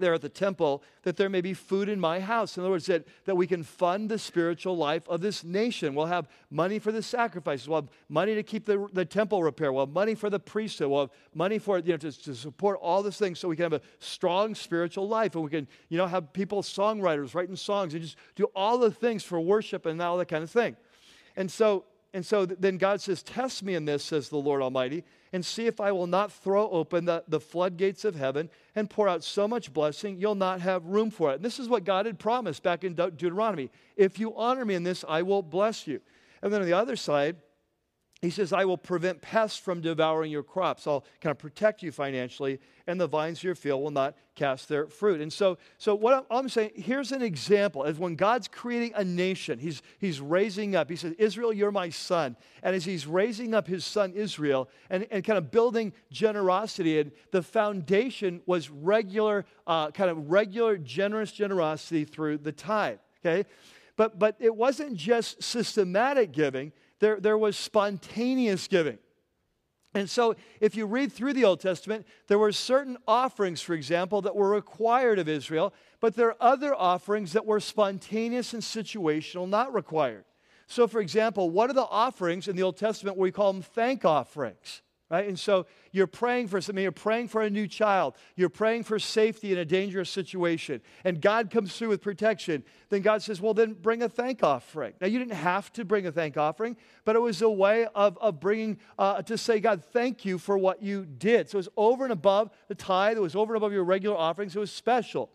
there 0.00 0.14
at 0.14 0.20
the 0.20 0.28
temple 0.28 0.82
that 1.02 1.16
there 1.16 1.28
may 1.28 1.40
be 1.40 1.54
food 1.54 1.88
in 1.88 1.98
my 2.00 2.20
house. 2.20 2.56
In 2.56 2.62
other 2.62 2.70
words, 2.70 2.86
that, 2.86 3.06
that 3.24 3.36
we 3.36 3.46
can 3.46 3.62
fund 3.62 4.08
the 4.08 4.18
spiritual 4.18 4.76
life 4.76 5.08
of 5.08 5.20
this 5.20 5.44
nation. 5.44 5.94
We'll 5.94 6.06
have 6.06 6.28
money 6.50 6.78
for 6.78 6.92
the 6.92 7.02
sacrifices. 7.02 7.68
We'll 7.68 7.82
have 7.82 7.90
money 8.08 8.34
to 8.34 8.42
keep 8.42 8.64
the, 8.64 8.88
the 8.92 9.04
temple 9.04 9.42
repair. 9.42 9.72
We'll 9.72 9.86
have 9.86 9.94
money 9.94 10.14
for 10.14 10.30
the 10.30 10.40
priesthood. 10.40 10.90
We'll 10.90 11.02
have 11.02 11.10
money 11.34 11.58
for, 11.58 11.78
you 11.78 11.92
know, 11.92 11.96
to, 11.98 12.12
to 12.22 12.34
support 12.34 12.78
all 12.80 13.02
these 13.02 13.16
things 13.16 13.38
so 13.38 13.48
we 13.48 13.56
can 13.56 13.64
have 13.64 13.72
a 13.74 13.82
strong 13.98 14.54
spiritual 14.54 15.08
life. 15.08 15.34
And 15.34 15.44
we 15.44 15.50
can, 15.50 15.68
you 15.88 15.98
know, 15.98 16.06
have 16.06 16.32
people, 16.32 16.62
songwriters, 16.62 17.34
writing 17.34 17.56
songs 17.56 17.94
and 17.94 18.02
just 18.02 18.16
do 18.34 18.44
all 18.54 18.78
the 18.78 18.90
things 18.90 19.24
for 19.24 19.40
worship 19.40 19.86
and 19.86 20.00
all 20.00 20.18
that 20.18 20.28
kind 20.28 20.42
of 20.42 20.50
thing. 20.50 20.76
And 21.36 21.50
so 21.50 21.84
and 22.14 22.24
so 22.24 22.46
then 22.46 22.78
God 22.78 23.00
says, 23.00 23.22
Test 23.22 23.62
me 23.62 23.74
in 23.74 23.84
this, 23.84 24.04
says 24.04 24.28
the 24.28 24.38
Lord 24.38 24.62
Almighty, 24.62 25.04
and 25.32 25.44
see 25.44 25.66
if 25.66 25.80
I 25.80 25.92
will 25.92 26.06
not 26.06 26.32
throw 26.32 26.68
open 26.70 27.04
the, 27.04 27.24
the 27.28 27.40
floodgates 27.40 28.04
of 28.04 28.14
heaven 28.14 28.50
and 28.74 28.88
pour 28.88 29.08
out 29.08 29.24
so 29.24 29.46
much 29.46 29.72
blessing, 29.72 30.18
you'll 30.18 30.34
not 30.34 30.60
have 30.60 30.84
room 30.86 31.10
for 31.10 31.32
it. 31.32 31.36
And 31.36 31.44
this 31.44 31.58
is 31.58 31.68
what 31.68 31.84
God 31.84 32.06
had 32.06 32.18
promised 32.18 32.62
back 32.62 32.84
in 32.84 32.94
De- 32.94 33.10
Deuteronomy. 33.10 33.70
If 33.96 34.18
you 34.18 34.36
honor 34.36 34.64
me 34.64 34.74
in 34.74 34.82
this, 34.82 35.04
I 35.08 35.22
will 35.22 35.42
bless 35.42 35.86
you. 35.86 36.00
And 36.42 36.52
then 36.52 36.60
on 36.60 36.66
the 36.66 36.72
other 36.72 36.96
side, 36.96 37.36
he 38.20 38.30
says, 38.30 38.52
I 38.52 38.64
will 38.64 38.76
prevent 38.76 39.22
pests 39.22 39.58
from 39.58 39.80
devouring 39.80 40.32
your 40.32 40.42
crops. 40.42 40.88
I'll 40.88 41.04
kind 41.20 41.30
of 41.30 41.38
protect 41.38 41.84
you 41.84 41.92
financially, 41.92 42.58
and 42.88 43.00
the 43.00 43.06
vines 43.06 43.38
of 43.38 43.44
your 43.44 43.54
field 43.54 43.80
will 43.80 43.92
not 43.92 44.16
cast 44.34 44.68
their 44.68 44.88
fruit. 44.88 45.20
And 45.20 45.32
so, 45.32 45.56
so 45.78 45.94
what 45.94 46.26
I'm 46.28 46.48
saying, 46.48 46.72
here's 46.74 47.12
an 47.12 47.22
example 47.22 47.84
of 47.84 48.00
when 48.00 48.16
God's 48.16 48.48
creating 48.48 48.92
a 48.96 49.04
nation, 49.04 49.60
he's, 49.60 49.82
he's 50.00 50.20
raising 50.20 50.74
up. 50.74 50.90
He 50.90 50.96
says, 50.96 51.14
Israel, 51.16 51.52
you're 51.52 51.70
my 51.70 51.90
son. 51.90 52.36
And 52.64 52.74
as 52.74 52.84
he's 52.84 53.06
raising 53.06 53.54
up 53.54 53.68
his 53.68 53.84
son 53.84 54.12
Israel 54.14 54.68
and, 54.90 55.06
and 55.12 55.22
kind 55.22 55.38
of 55.38 55.52
building 55.52 55.92
generosity, 56.10 56.98
and 56.98 57.12
the 57.30 57.42
foundation 57.42 58.40
was 58.46 58.68
regular, 58.68 59.44
uh, 59.64 59.92
kind 59.92 60.10
of 60.10 60.28
regular, 60.28 60.76
generous 60.76 61.30
generosity 61.30 62.04
through 62.04 62.38
the 62.38 62.52
tithe. 62.52 62.98
Okay? 63.24 63.48
But, 63.96 64.18
but 64.18 64.34
it 64.40 64.54
wasn't 64.54 64.96
just 64.96 65.40
systematic 65.40 66.32
giving 66.32 66.72
there, 67.00 67.20
there 67.20 67.38
was 67.38 67.56
spontaneous 67.56 68.68
giving. 68.68 68.98
And 69.94 70.08
so, 70.08 70.36
if 70.60 70.76
you 70.76 70.86
read 70.86 71.12
through 71.12 71.32
the 71.32 71.44
Old 71.44 71.60
Testament, 71.60 72.06
there 72.26 72.38
were 72.38 72.52
certain 72.52 72.98
offerings, 73.08 73.62
for 73.62 73.72
example, 73.72 74.20
that 74.22 74.36
were 74.36 74.50
required 74.50 75.18
of 75.18 75.28
Israel, 75.28 75.72
but 76.00 76.14
there 76.14 76.28
are 76.28 76.36
other 76.40 76.74
offerings 76.74 77.32
that 77.32 77.46
were 77.46 77.58
spontaneous 77.58 78.52
and 78.52 78.62
situational, 78.62 79.48
not 79.48 79.72
required. 79.72 80.24
So, 80.66 80.86
for 80.86 81.00
example, 81.00 81.48
what 81.48 81.70
are 81.70 81.74
the 81.74 81.86
offerings 81.86 82.48
in 82.48 82.54
the 82.54 82.62
Old 82.62 82.76
Testament 82.76 83.16
we 83.16 83.32
call 83.32 83.52
them 83.52 83.62
thank 83.62 84.04
offerings? 84.04 84.82
Right? 85.10 85.26
And 85.26 85.38
so 85.38 85.64
you're 85.90 86.06
praying 86.06 86.48
for 86.48 86.60
something, 86.60 86.82
you're 86.82 86.92
praying 86.92 87.28
for 87.28 87.40
a 87.40 87.48
new 87.48 87.66
child, 87.66 88.14
you're 88.36 88.50
praying 88.50 88.84
for 88.84 88.98
safety 88.98 89.52
in 89.52 89.58
a 89.58 89.64
dangerous 89.64 90.10
situation, 90.10 90.82
and 91.02 91.18
God 91.22 91.50
comes 91.50 91.74
through 91.74 91.88
with 91.88 92.02
protection. 92.02 92.62
Then 92.90 93.00
God 93.00 93.22
says, 93.22 93.40
Well, 93.40 93.54
then 93.54 93.72
bring 93.72 94.02
a 94.02 94.08
thank 94.10 94.42
offering. 94.42 94.92
Now, 95.00 95.06
you 95.06 95.18
didn't 95.18 95.32
have 95.32 95.72
to 95.74 95.84
bring 95.86 96.06
a 96.06 96.12
thank 96.12 96.36
offering, 96.36 96.76
but 97.06 97.16
it 97.16 97.20
was 97.20 97.40
a 97.40 97.48
way 97.48 97.86
of, 97.94 98.18
of 98.18 98.38
bringing 98.38 98.78
uh, 98.98 99.22
to 99.22 99.38
say, 99.38 99.60
God, 99.60 99.82
thank 99.82 100.26
you 100.26 100.36
for 100.36 100.58
what 100.58 100.82
you 100.82 101.06
did. 101.06 101.48
So 101.48 101.56
it 101.56 101.60
was 101.60 101.68
over 101.78 102.04
and 102.04 102.12
above 102.12 102.50
the 102.68 102.74
tithe, 102.74 103.16
it 103.16 103.20
was 103.20 103.34
over 103.34 103.54
and 103.54 103.62
above 103.62 103.72
your 103.72 103.84
regular 103.84 104.16
offerings, 104.16 104.54
it 104.54 104.60
was 104.60 104.70
special. 104.70 105.30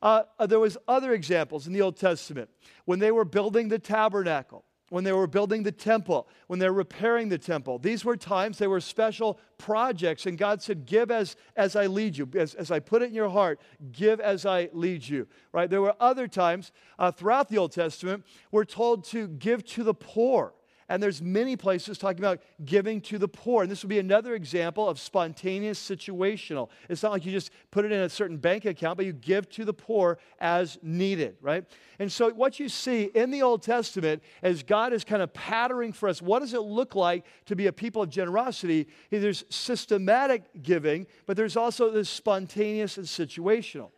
Uh, 0.00 0.22
there 0.46 0.60
was 0.60 0.78
other 0.86 1.12
examples 1.12 1.66
in 1.66 1.72
the 1.72 1.82
Old 1.82 1.96
Testament 1.96 2.50
when 2.84 3.00
they 3.00 3.10
were 3.10 3.24
building 3.24 3.66
the 3.66 3.80
tabernacle 3.80 4.64
when 4.90 5.04
they 5.04 5.12
were 5.12 5.26
building 5.26 5.62
the 5.62 5.72
temple, 5.72 6.28
when 6.46 6.58
they 6.58 6.68
were 6.68 6.76
repairing 6.76 7.28
the 7.28 7.38
temple. 7.38 7.78
These 7.78 8.04
were 8.04 8.16
times, 8.16 8.58
they 8.58 8.66
were 8.66 8.80
special 8.80 9.38
projects, 9.58 10.26
and 10.26 10.38
God 10.38 10.62
said, 10.62 10.86
Give 10.86 11.10
as, 11.10 11.36
as 11.56 11.76
I 11.76 11.86
lead 11.86 12.16
you. 12.16 12.28
As, 12.34 12.54
as 12.54 12.70
I 12.70 12.78
put 12.80 13.02
it 13.02 13.06
in 13.06 13.14
your 13.14 13.28
heart, 13.28 13.60
give 13.92 14.20
as 14.20 14.46
I 14.46 14.70
lead 14.72 15.06
you. 15.06 15.26
Right? 15.52 15.68
There 15.68 15.82
were 15.82 15.94
other 16.00 16.28
times 16.28 16.72
uh, 16.98 17.10
throughout 17.10 17.48
the 17.48 17.58
Old 17.58 17.72
Testament, 17.72 18.24
we're 18.50 18.64
told 18.64 19.04
to 19.06 19.28
give 19.28 19.64
to 19.66 19.84
the 19.84 19.94
poor. 19.94 20.54
And 20.88 21.02
there's 21.02 21.20
many 21.20 21.56
places 21.56 21.98
talking 21.98 22.20
about 22.20 22.40
giving 22.64 23.00
to 23.02 23.18
the 23.18 23.28
poor. 23.28 23.62
And 23.62 23.70
this 23.70 23.82
would 23.82 23.90
be 23.90 23.98
another 23.98 24.34
example 24.34 24.88
of 24.88 24.98
spontaneous 24.98 25.78
situational. 25.78 26.70
It's 26.88 27.02
not 27.02 27.12
like 27.12 27.26
you 27.26 27.32
just 27.32 27.50
put 27.70 27.84
it 27.84 27.92
in 27.92 28.00
a 28.00 28.08
certain 28.08 28.38
bank 28.38 28.64
account, 28.64 28.96
but 28.96 29.04
you 29.04 29.12
give 29.12 29.50
to 29.50 29.64
the 29.64 29.74
poor 29.74 30.18
as 30.40 30.78
needed, 30.82 31.36
right? 31.42 31.64
And 31.98 32.10
so 32.10 32.30
what 32.30 32.58
you 32.58 32.68
see 32.68 33.04
in 33.14 33.30
the 33.30 33.42
Old 33.42 33.62
Testament 33.62 34.22
as 34.42 34.62
God 34.62 34.92
is 34.92 35.04
kind 35.04 35.20
of 35.20 35.32
patterning 35.34 35.92
for 35.92 36.08
us, 36.08 36.22
what 36.22 36.38
does 36.40 36.54
it 36.54 36.62
look 36.62 36.94
like 36.94 37.26
to 37.46 37.56
be 37.56 37.66
a 37.66 37.72
people 37.72 38.02
of 38.02 38.08
generosity? 38.08 38.88
There's 39.10 39.44
systematic 39.50 40.62
giving, 40.62 41.06
but 41.26 41.36
there's 41.36 41.56
also 41.56 41.90
this 41.90 42.08
spontaneous 42.08 42.96
and 42.96 43.06
situational. 43.06 43.90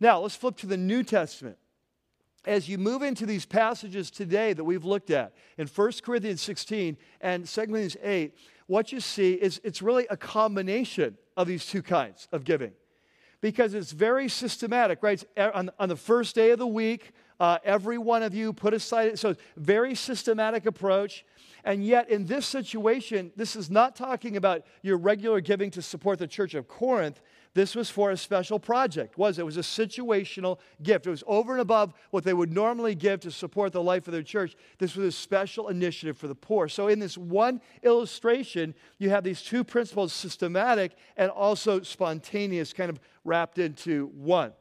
Now, 0.00 0.20
let's 0.20 0.34
flip 0.34 0.56
to 0.58 0.66
the 0.66 0.76
New 0.76 1.04
Testament 1.04 1.58
as 2.46 2.68
you 2.68 2.78
move 2.78 3.02
into 3.02 3.26
these 3.26 3.46
passages 3.46 4.10
today 4.10 4.52
that 4.52 4.64
we've 4.64 4.84
looked 4.84 5.10
at 5.10 5.34
in 5.58 5.66
1 5.66 5.92
Corinthians 6.02 6.40
16 6.42 6.96
and 7.20 7.46
2 7.46 7.60
Corinthians 7.60 7.96
8, 8.02 8.36
what 8.66 8.92
you 8.92 9.00
see 9.00 9.34
is 9.34 9.60
it's 9.64 9.82
really 9.82 10.06
a 10.08 10.16
combination 10.16 11.16
of 11.36 11.46
these 11.46 11.66
two 11.66 11.82
kinds 11.82 12.28
of 12.32 12.44
giving 12.44 12.72
because 13.40 13.74
it's 13.74 13.92
very 13.92 14.26
systematic, 14.26 15.02
right? 15.02 15.22
On, 15.36 15.70
on 15.78 15.90
the 15.90 15.96
first 15.96 16.34
day 16.34 16.50
of 16.52 16.58
the 16.58 16.66
week, 16.66 17.12
uh, 17.38 17.58
every 17.62 17.98
one 17.98 18.22
of 18.22 18.34
you 18.34 18.54
put 18.54 18.72
aside, 18.72 19.18
so 19.18 19.34
very 19.56 19.94
systematic 19.94 20.64
approach. 20.64 21.26
And 21.62 21.84
yet, 21.84 22.08
in 22.08 22.24
this 22.24 22.46
situation, 22.46 23.32
this 23.36 23.54
is 23.54 23.70
not 23.70 23.96
talking 23.96 24.38
about 24.38 24.64
your 24.82 24.96
regular 24.96 25.42
giving 25.42 25.70
to 25.72 25.82
support 25.82 26.18
the 26.18 26.26
church 26.26 26.54
of 26.54 26.68
Corinth. 26.68 27.20
This 27.54 27.76
was 27.76 27.88
for 27.88 28.10
a 28.10 28.16
special 28.16 28.58
project. 28.58 29.16
Was 29.16 29.38
it 29.38 29.46
was 29.46 29.56
a 29.56 29.60
situational 29.60 30.58
gift. 30.82 31.06
It 31.06 31.10
was 31.10 31.22
over 31.26 31.52
and 31.52 31.60
above 31.60 31.94
what 32.10 32.24
they 32.24 32.34
would 32.34 32.52
normally 32.52 32.96
give 32.96 33.20
to 33.20 33.30
support 33.30 33.72
the 33.72 33.82
life 33.82 34.08
of 34.08 34.12
their 34.12 34.24
church. 34.24 34.56
This 34.78 34.96
was 34.96 35.06
a 35.06 35.12
special 35.12 35.68
initiative 35.68 36.18
for 36.18 36.26
the 36.26 36.34
poor. 36.34 36.68
So 36.68 36.88
in 36.88 36.98
this 36.98 37.16
one 37.16 37.60
illustration, 37.84 38.74
you 38.98 39.10
have 39.10 39.22
these 39.22 39.40
two 39.40 39.62
principles, 39.62 40.12
systematic 40.12 40.96
and 41.16 41.30
also 41.30 41.80
spontaneous, 41.82 42.72
kind 42.72 42.90
of 42.90 42.98
wrapped 43.24 43.58
into 43.58 44.06
one. 44.16 44.52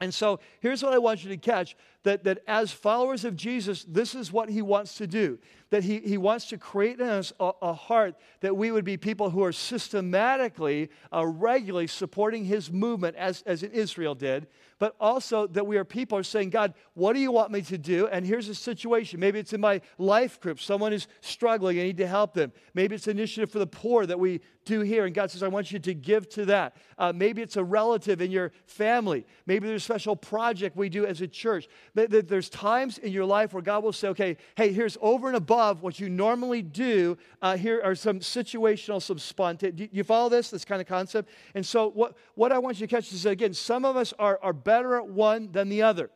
And 0.00 0.12
so 0.12 0.40
here's 0.60 0.82
what 0.82 0.92
I 0.92 0.98
want 0.98 1.22
you 1.22 1.28
to 1.28 1.36
catch 1.36 1.76
that, 2.02 2.24
that 2.24 2.42
as 2.46 2.72
followers 2.72 3.24
of 3.24 3.36
Jesus, 3.36 3.84
this 3.84 4.14
is 4.14 4.32
what 4.32 4.48
he 4.48 4.62
wants 4.62 4.94
to 4.96 5.06
do. 5.06 5.38
That 5.68 5.84
he, 5.84 6.00
he 6.00 6.16
wants 6.16 6.46
to 6.46 6.58
create 6.58 6.98
in 6.98 7.06
us 7.06 7.32
a, 7.38 7.52
a 7.62 7.72
heart 7.72 8.16
that 8.40 8.56
we 8.56 8.72
would 8.72 8.84
be 8.84 8.96
people 8.96 9.30
who 9.30 9.44
are 9.44 9.52
systematically, 9.52 10.90
uh, 11.12 11.26
regularly 11.26 11.86
supporting 11.86 12.44
his 12.44 12.72
movement 12.72 13.16
as, 13.16 13.42
as 13.46 13.62
Israel 13.62 14.14
did, 14.14 14.48
but 14.80 14.96
also 14.98 15.46
that 15.48 15.66
we 15.66 15.76
are 15.76 15.84
people 15.84 16.16
who 16.16 16.20
are 16.20 16.24
saying, 16.24 16.50
God, 16.50 16.74
what 16.94 17.12
do 17.12 17.20
you 17.20 17.30
want 17.30 17.52
me 17.52 17.60
to 17.62 17.78
do? 17.78 18.08
And 18.08 18.26
here's 18.26 18.48
a 18.48 18.54
situation. 18.54 19.20
Maybe 19.20 19.38
it's 19.38 19.52
in 19.52 19.60
my 19.60 19.80
life 19.98 20.40
group. 20.40 20.58
Someone 20.58 20.92
is 20.92 21.06
struggling. 21.20 21.78
I 21.78 21.82
need 21.82 21.98
to 21.98 22.06
help 22.06 22.34
them. 22.34 22.50
Maybe 22.74 22.96
it's 22.96 23.06
an 23.06 23.18
initiative 23.18 23.52
for 23.52 23.58
the 23.58 23.66
poor 23.66 24.06
that 24.06 24.18
we 24.18 24.40
do 24.64 24.80
here. 24.80 25.04
And 25.04 25.14
God 25.14 25.30
says, 25.30 25.42
I 25.42 25.48
want 25.48 25.70
you 25.70 25.78
to 25.78 25.94
give 25.94 26.28
to 26.30 26.46
that. 26.46 26.76
Uh, 26.98 27.12
maybe 27.14 27.42
it's 27.42 27.56
a 27.56 27.64
relative 27.64 28.20
in 28.20 28.30
your 28.30 28.52
family. 28.66 29.26
Maybe 29.46 29.68
there's 29.68 29.82
a 29.82 29.84
special 29.84 30.16
project 30.16 30.76
we 30.76 30.88
do 30.88 31.06
as 31.06 31.20
a 31.20 31.28
church. 31.28 31.68
There's 31.94 32.48
times 32.48 32.98
in 32.98 33.12
your 33.12 33.24
life 33.24 33.52
where 33.52 33.62
God 33.62 33.82
will 33.82 33.92
say, 33.92 34.08
okay, 34.08 34.36
hey, 34.56 34.72
here's 34.72 34.96
over 35.00 35.26
and 35.28 35.36
above 35.36 35.82
what 35.82 35.98
you 35.98 36.08
normally 36.08 36.62
do. 36.62 37.18
Uh, 37.42 37.56
here 37.56 37.80
are 37.82 37.94
some 37.94 38.20
situational, 38.20 39.02
some 39.02 39.18
spontaneous. 39.18 39.90
You 39.92 40.04
follow 40.04 40.28
this, 40.28 40.50
this 40.50 40.64
kind 40.64 40.80
of 40.80 40.86
concept? 40.86 41.30
And 41.54 41.64
so, 41.64 41.90
what, 41.90 42.16
what 42.34 42.52
I 42.52 42.58
want 42.58 42.80
you 42.80 42.86
to 42.86 42.94
catch 42.94 43.12
is 43.12 43.26
again, 43.26 43.54
some 43.54 43.84
of 43.84 43.96
us 43.96 44.14
are, 44.18 44.38
are 44.42 44.52
better 44.52 44.96
at 44.96 45.08
one 45.08 45.50
than 45.52 45.68
the 45.68 45.82
other. 45.82 46.10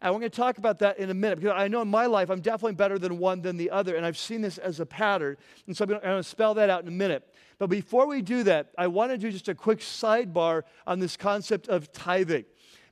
And 0.00 0.12
we're 0.12 0.20
going 0.20 0.30
to 0.30 0.36
talk 0.36 0.58
about 0.58 0.78
that 0.80 0.98
in 0.98 1.08
a 1.10 1.14
minute 1.14 1.40
because 1.40 1.54
I 1.56 1.68
know 1.68 1.80
in 1.80 1.88
my 1.88 2.06
life 2.06 2.30
I'm 2.30 2.40
definitely 2.40 2.74
better 2.74 2.98
than 2.98 3.18
one 3.18 3.40
than 3.40 3.56
the 3.56 3.70
other, 3.70 3.96
and 3.96 4.04
I've 4.04 4.18
seen 4.18 4.42
this 4.42 4.58
as 4.58 4.78
a 4.78 4.86
pattern. 4.86 5.36
And 5.66 5.76
so 5.76 5.84
I'm 5.84 5.88
going 5.88 6.02
to 6.02 6.22
spell 6.22 6.54
that 6.54 6.68
out 6.68 6.82
in 6.82 6.88
a 6.88 6.92
minute. 6.92 7.26
But 7.58 7.70
before 7.70 8.06
we 8.06 8.20
do 8.20 8.42
that, 8.42 8.72
I 8.76 8.88
want 8.88 9.12
to 9.12 9.18
do 9.18 9.30
just 9.30 9.48
a 9.48 9.54
quick 9.54 9.80
sidebar 9.80 10.62
on 10.86 11.00
this 11.00 11.16
concept 11.16 11.68
of 11.68 11.92
tithing 11.92 12.44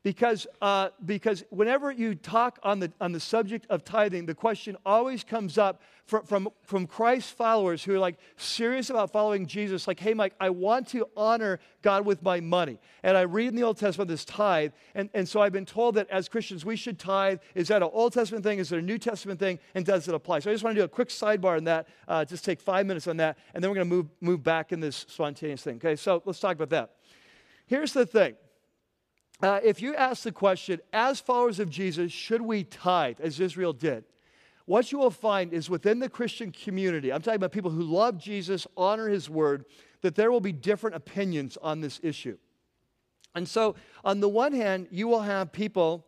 because, 0.05 0.47
uh, 0.61 0.91
because 1.07 1.45
whenever 1.49 1.91
you 1.91 2.15
talk 2.15 2.59
on 2.63 2.79
the, 2.79 2.93
on 3.01 3.13
the 3.13 3.19
subject 3.19 3.67
of 3.71 3.85
tithing, 3.85 4.27
the 4.27 4.35
question 4.35 4.77
always 4.85 5.25
comes 5.25 5.57
up 5.57 5.81
from, 6.05 6.27
from, 6.27 6.49
from 6.63 6.87
Christ 6.87 7.35
followers 7.35 7.83
who 7.83 7.95
are 7.95 7.99
like 7.99 8.19
serious 8.37 8.91
about 8.91 9.11
following 9.11 9.47
Jesus, 9.47 9.89
like, 9.89 9.99
hey, 9.99 10.13
Mike, 10.13 10.35
I 10.39 10.51
want 10.51 10.89
to 10.89 11.09
honor 11.17 11.59
God 11.81 12.05
with 12.05 12.23
my 12.23 12.39
money. 12.41 12.79
And 13.03 13.17
I 13.17 13.23
read 13.23 13.49
in 13.49 13.57
the 13.57 13.63
Old 13.63 13.79
Testament 13.79 14.09
this 14.09 14.27
tithe, 14.27 14.73
and, 14.95 15.09
and 15.15 15.27
so 15.27 15.41
I've 15.41 15.53
been 15.53 15.65
told 15.65 15.95
that 15.95 16.11
as 16.11 16.29
Christians 16.29 16.67
we 16.67 16.77
should 16.77 16.99
tithe. 16.99 17.39
Is 17.55 17.69
that 17.69 17.83
an 17.83 17.89
Old 17.91 18.13
Testament 18.13 18.45
thing? 18.45 18.59
Is 18.59 18.73
it 18.73 18.79
a 18.79 18.83
New 18.83 18.99
Testament 18.99 19.41
thing? 19.41 19.59
And 19.75 19.87
does 19.87 20.07
it 20.07 20.15
apply? 20.15 20.41
So 20.41 20.51
I 20.51 20.55
just 20.55 20.63
want 20.63 20.77
to 20.77 20.83
do 20.83 20.85
a 20.85 20.89
quick 20.89 21.09
sidebar 21.09 21.57
on 21.57 21.65
that, 21.65 21.89
uh, 22.07 22.27
just 22.27 22.45
take 22.45 22.61
five 22.61 22.85
minutes 22.85 23.07
on 23.09 23.17
that, 23.17 23.39
and 23.55 23.65
then 23.65 23.71
we're 23.71 23.77
going 23.77 23.89
to 23.89 23.95
move, 23.95 24.07
move 24.21 24.43
back 24.43 24.71
in 24.71 24.81
this 24.81 25.07
spontaneous 25.09 25.63
thing. 25.63 25.77
Okay, 25.77 25.97
so 25.97 26.23
let's 26.27 26.41
talk 26.41 26.57
about 26.57 26.69
that. 26.69 26.91
Here's 27.67 27.95
the 27.95 28.05
thing 28.05 28.35
uh, 29.45 29.61
if 29.63 29.83
you 29.83 29.95
ask 29.95 30.23
the 30.23 30.33
question, 30.33 30.81
as 30.93 31.21
followers 31.21 31.61
of 31.61 31.69
Jesus, 31.69 32.11
should 32.11 32.41
we 32.41 32.65
tithe 32.65 33.21
as 33.21 33.41
Israel 33.41 33.75
did? 33.75 34.05
What 34.65 34.91
you 34.91 34.99
will 34.99 35.11
find 35.11 35.53
is 35.53 35.69
within 35.69 35.99
the 35.99 36.09
Christian 36.09 36.51
community, 36.51 37.13
I'm 37.13 37.21
talking 37.21 37.37
about 37.37 37.53
people 37.53 37.71
who 37.71 37.83
love 37.83 38.17
Jesus, 38.17 38.67
honor 38.75 39.09
his 39.09 39.29
word, 39.29 39.67
that 40.01 40.15
there 40.15 40.33
will 40.33 40.41
be 40.41 40.53
different 40.53 40.97
opinions 40.97 41.59
on 41.61 41.83
this 41.83 42.01
issue. 42.03 42.39
And 43.35 43.47
so, 43.47 43.75
on 44.03 44.21
the 44.21 44.29
one 44.29 44.55
hand, 44.55 44.89
you 44.91 45.09
will 45.09 45.21
have 45.21 45.53
people. 45.53 46.07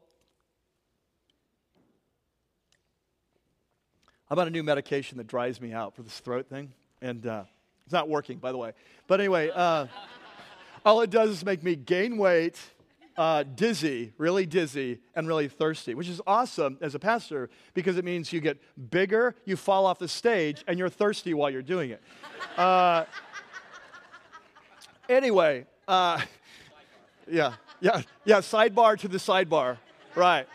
I'm 4.31 4.39
on 4.39 4.47
a 4.47 4.51
new 4.51 4.63
medication 4.63 5.19
that 5.19 5.27
dries 5.27 5.61
me 5.61 5.75
out 5.75 5.95
for 5.95 6.03
this 6.03 6.19
throat 6.21 6.49
thing, 6.49 6.73
and 7.03 7.27
uh, 7.27 7.45
it's 7.85 7.93
not 7.93 8.09
working, 8.09 8.39
by 8.39 8.53
the 8.53 8.59
way. 8.59 8.73
But 9.07 9.21
anyway, 9.21 9.51
uh, 9.55 9.89
all 10.87 11.03
it 11.03 11.11
does 11.11 11.31
is 11.31 11.45
make 11.45 11.63
me 11.63 11.77
gain 11.77 12.17
weight 12.17 12.59
uh, 13.17 13.43
dizzy, 13.43 14.13
really 14.19 14.47
dizzy, 14.47 15.01
and 15.15 15.27
really 15.27 15.49
thirsty, 15.49 15.95
which 15.95 16.09
is 16.09 16.21
awesome 16.27 16.79
as 16.81 16.95
a 16.95 16.99
pastor 16.99 17.49
because 17.75 17.97
it 17.97 18.05
means 18.05 18.33
you 18.33 18.41
get 18.41 18.59
bigger, 18.91 19.35
you 19.45 19.57
fall 19.57 19.87
off 19.87 19.99
the 19.99 20.09
stage, 20.09 20.63
and 20.67 20.79
you're 20.79 20.89
thirsty 20.89 21.35
while 21.35 21.51
you're 21.51 21.63
doing 21.63 21.91
it. 21.91 22.03
Uh, 22.57 23.05
anyway, 25.09 25.67
uh, 25.89 26.21
yeah, 27.29 27.55
yeah, 27.81 28.03
yeah, 28.25 28.39
sidebar 28.39 28.99
to 28.99 29.09
the 29.09 29.19
sidebar, 29.19 29.79
right. 30.15 30.47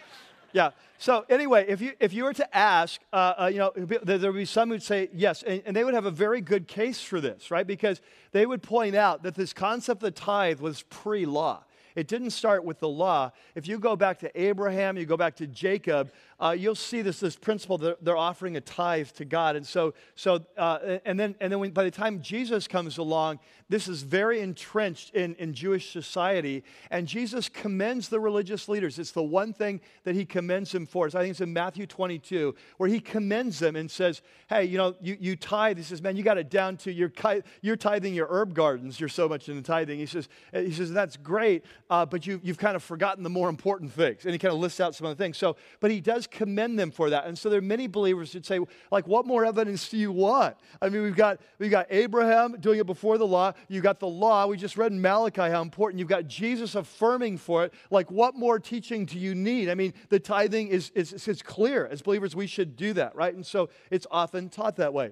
Yeah. 0.54 0.72
So 0.98 1.26
anyway, 1.30 1.66
if 1.68 1.82
you 1.82 1.94
if 2.00 2.14
you 2.14 2.26
were 2.26 2.34
to 2.34 2.56
ask, 2.56 3.02
uh, 3.12 3.34
uh, 3.40 3.50
you 3.52 3.58
know, 3.58 3.72
there 3.76 4.20
would 4.20 4.38
be 4.38 4.46
some 4.46 4.70
who'd 4.70 4.84
say 4.84 5.10
yes, 5.14 5.42
and, 5.42 5.64
and, 5.66 5.76
they 5.76 5.84
would 5.84 5.96
have 5.96 6.06
a 6.06 6.12
very 6.12 6.42
good 6.42 6.68
case 6.68 7.02
for 7.02 7.20
this, 7.20 7.50
right? 7.50 7.66
Because 7.66 8.02
they 8.34 8.46
would 8.46 8.62
point 8.62 8.96
out 8.96 9.24
that 9.24 9.34
this 9.34 9.52
concept 9.52 10.04
of 10.04 10.14
the 10.14 10.20
tithe 10.20 10.60
was 10.60 10.84
pre-law. 10.84 11.64
It 11.96 12.08
didn't 12.08 12.32
start 12.32 12.64
with 12.64 12.80
the 12.80 12.88
law. 12.88 13.32
If 13.56 13.68
you 13.68 13.80
go 13.80 13.96
back 13.96 14.20
to 14.20 14.42
Abraham, 14.42 14.98
you 14.98 15.06
go 15.06 15.18
back 15.18 15.36
to 15.38 15.48
Jacob, 15.48 16.12
uh, 16.42 16.52
you'll 16.52 16.74
see 16.74 17.02
this, 17.04 17.20
this 17.20 17.36
principle 17.36 17.78
that 17.78 18.04
they're 18.04 18.18
offering 18.18 18.58
a 18.58 18.62
tithe 18.62 19.10
to 19.10 19.26
God. 19.26 19.56
And 19.56 19.66
so, 19.66 19.94
so 20.16 20.44
uh, 20.58 20.98
and 21.06 21.20
then, 21.20 21.36
and 21.40 21.52
then 21.52 21.60
when, 21.60 21.72
by 21.72 21.84
the 21.84 21.92
time 21.92 22.22
Jesus 22.22 22.68
comes 22.68 22.98
along, 22.98 23.40
this 23.70 23.88
is 23.88 24.02
very 24.02 24.42
entrenched 24.42 25.14
in, 25.16 25.36
in 25.36 25.54
Jewish 25.54 25.92
society. 25.92 26.64
And 26.90 27.08
Jesus 27.08 27.48
commends 27.48 28.10
the 28.10 28.20
religious 28.20 28.68
leaders. 28.68 29.00
It's 29.00 29.12
the 29.12 29.24
one 29.24 29.54
thing 29.54 29.80
that 30.04 30.16
he 30.16 30.26
commends 30.26 30.72
them 30.72 30.86
for. 30.86 31.08
I 31.08 31.10
think 31.10 31.32
it's 31.32 31.42
in 31.42 31.54
Matthew 31.54 31.88
22, 31.88 32.54
where 32.78 32.90
he 32.90 33.00
commends 33.00 33.60
them 33.60 33.78
and 33.78 33.90
says, 33.90 34.24
Hey, 34.50 34.66
you 34.66 34.78
know, 34.78 34.96
you, 35.00 35.16
you 35.20 35.36
tithe. 35.36 35.78
He 35.78 35.84
says, 35.84 36.02
Man, 36.02 36.18
you 36.18 36.24
got 36.24 36.38
it 36.38 36.50
down 36.50 36.76
to 36.78 36.92
you're, 36.92 37.14
you're 37.62 37.78
tithing 37.78 38.14
your 38.14 38.28
herb 38.30 38.54
gardens. 38.54 39.00
You're 39.00 39.10
so 39.10 39.30
much 39.30 39.48
into 39.48 39.62
tithing. 39.62 40.00
He 40.00 40.06
says, 40.06 40.28
he 40.52 40.74
says 40.74 40.92
That's 40.92 41.16
great, 41.16 41.64
uh, 41.90 42.06
but 42.06 42.28
you, 42.28 42.42
you've 42.44 42.58
kind 42.58 42.76
of 42.76 42.84
forgotten 42.84 43.24
the 43.24 43.30
more 43.30 43.48
important 43.48 43.94
things. 43.94 44.26
And 44.26 44.34
he 44.34 44.40
kind 44.40 44.54
of 44.54 44.60
lists 44.60 44.80
out 44.80 44.96
some 44.96 45.08
other 45.08 45.16
things. 45.16 45.38
So, 45.38 45.56
but 45.80 45.92
he 45.92 46.02
does 46.02 46.28
commend 46.32 46.80
them 46.80 46.90
for 46.90 47.10
that. 47.10 47.26
And 47.26 47.38
so 47.38 47.50
there 47.50 47.60
are 47.60 47.62
many 47.62 47.88
believers 47.88 48.34
who'd 48.34 48.46
say, 48.46 48.60
like, 48.92 49.08
what 49.08 49.28
more 49.28 49.46
evidence 49.46 49.90
do 49.90 49.98
you 49.98 50.12
want? 50.12 50.56
I 50.82 50.90
mean, 50.90 51.04
we've 51.04 51.16
got, 51.16 51.40
we've 51.60 51.70
got 51.70 51.88
Abraham 51.90 52.58
doing 52.60 52.80
it 52.80 52.86
before 52.86 53.18
the 53.18 53.28
law. 53.28 53.54
You've 53.68 53.84
got 53.84 54.00
the 54.00 54.08
law. 54.08 54.48
We 54.48 54.58
just 54.58 54.78
read 54.78 54.92
in 54.92 55.02
Malachi 55.02 55.42
how 55.42 55.62
important. 55.62 56.00
You've 56.00 56.08
got 56.08 56.28
Jesus 56.28 56.76
affirming 56.76 57.38
for 57.38 57.66
it. 57.66 57.74
Like, 57.92 58.10
what 58.10 58.36
more 58.36 58.58
teaching 58.60 59.06
do 59.06 59.20
you 59.20 59.36
need? 59.36 59.70
I 59.70 59.76
mean, 59.76 59.94
the 60.10 60.20
tithing 60.20 60.70
is, 60.70 60.92
is, 60.96 61.28
is 61.28 61.42
clear. 61.42 61.86
As 61.86 62.02
believers, 62.02 62.36
we 62.36 62.48
should 62.48 62.76
do 62.76 62.94
that, 62.94 63.16
right? 63.16 63.34
And 63.34 63.46
so 63.46 63.70
it's 63.92 64.08
often 64.10 64.50
taught 64.50 64.78
that 64.78 64.94
way. 64.94 65.12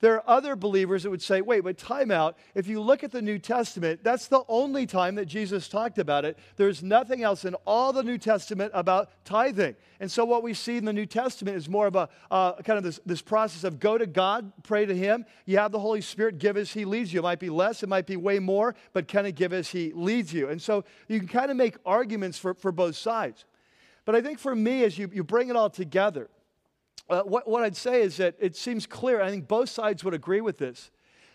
There 0.00 0.14
are 0.14 0.22
other 0.28 0.54
believers 0.54 1.02
that 1.02 1.10
would 1.10 1.22
say, 1.22 1.40
wait, 1.40 1.64
but 1.64 1.76
time 1.76 2.12
out. 2.12 2.36
If 2.54 2.68
you 2.68 2.80
look 2.80 3.02
at 3.02 3.10
the 3.10 3.20
New 3.20 3.38
Testament, 3.38 4.04
that's 4.04 4.28
the 4.28 4.42
only 4.46 4.86
time 4.86 5.16
that 5.16 5.26
Jesus 5.26 5.68
talked 5.68 5.98
about 5.98 6.24
it. 6.24 6.38
There's 6.56 6.84
nothing 6.84 7.24
else 7.24 7.44
in 7.44 7.54
all 7.66 7.92
the 7.92 8.04
New 8.04 8.16
Testament 8.16 8.70
about 8.74 9.10
tithing. 9.24 9.74
And 9.98 10.10
so 10.10 10.24
what 10.24 10.44
we 10.44 10.54
see 10.54 10.76
in 10.76 10.84
the 10.84 10.92
New 10.92 11.06
Testament 11.06 11.56
is 11.56 11.68
more 11.68 11.88
of 11.88 11.96
a 11.96 12.08
uh, 12.30 12.52
kind 12.62 12.78
of 12.78 12.84
this, 12.84 13.00
this 13.06 13.20
process 13.20 13.64
of 13.64 13.80
go 13.80 13.98
to 13.98 14.06
God, 14.06 14.52
pray 14.62 14.86
to 14.86 14.94
Him. 14.94 15.24
You 15.46 15.58
have 15.58 15.72
the 15.72 15.80
Holy 15.80 16.00
Spirit, 16.00 16.38
give 16.38 16.56
as 16.56 16.72
He 16.72 16.84
leads 16.84 17.12
you. 17.12 17.18
It 17.18 17.24
might 17.24 17.40
be 17.40 17.50
less, 17.50 17.82
it 17.82 17.88
might 17.88 18.06
be 18.06 18.16
way 18.16 18.38
more, 18.38 18.76
but 18.92 19.08
kind 19.08 19.26
of 19.26 19.34
give 19.34 19.52
as 19.52 19.68
He 19.68 19.92
leads 19.92 20.32
you. 20.32 20.48
And 20.48 20.62
so 20.62 20.84
you 21.08 21.18
can 21.18 21.28
kind 21.28 21.50
of 21.50 21.56
make 21.56 21.76
arguments 21.84 22.38
for, 22.38 22.54
for 22.54 22.70
both 22.70 22.94
sides. 22.94 23.44
But 24.04 24.14
I 24.14 24.20
think 24.20 24.38
for 24.38 24.54
me, 24.54 24.84
as 24.84 24.96
you, 24.96 25.10
you 25.12 25.24
bring 25.24 25.48
it 25.48 25.56
all 25.56 25.70
together, 25.70 26.30
uh, 27.08 27.22
what, 27.22 27.48
what 27.48 27.62
I'd 27.62 27.76
say 27.76 28.02
is 28.02 28.18
that 28.18 28.34
it 28.38 28.56
seems 28.56 28.86
clear, 28.86 29.20
I 29.20 29.30
think 29.30 29.48
both 29.48 29.68
sides 29.68 30.04
would 30.04 30.14
agree 30.14 30.40
with 30.40 30.58
this, 30.58 30.90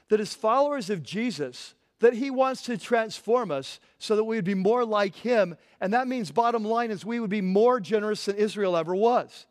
that 0.09 0.19
as 0.19 0.33
followers 0.33 0.89
of 0.89 1.01
Jesus, 1.01 1.73
that 1.99 2.13
he 2.13 2.29
wants 2.29 2.61
to 2.63 2.77
transform 2.77 3.49
us 3.49 3.79
so 3.97 4.15
that 4.15 4.25
we 4.25 4.35
would 4.35 4.45
be 4.45 4.53
more 4.53 4.83
like 4.83 5.15
him. 5.15 5.55
And 5.79 5.93
that 5.93 6.07
means, 6.07 6.31
bottom 6.31 6.63
line, 6.65 6.91
is 6.91 7.05
we 7.05 7.19
would 7.19 7.29
be 7.29 7.41
more 7.41 7.79
generous 7.79 8.25
than 8.25 8.35
Israel 8.35 8.75
ever 8.75 8.93
was. 8.93 9.45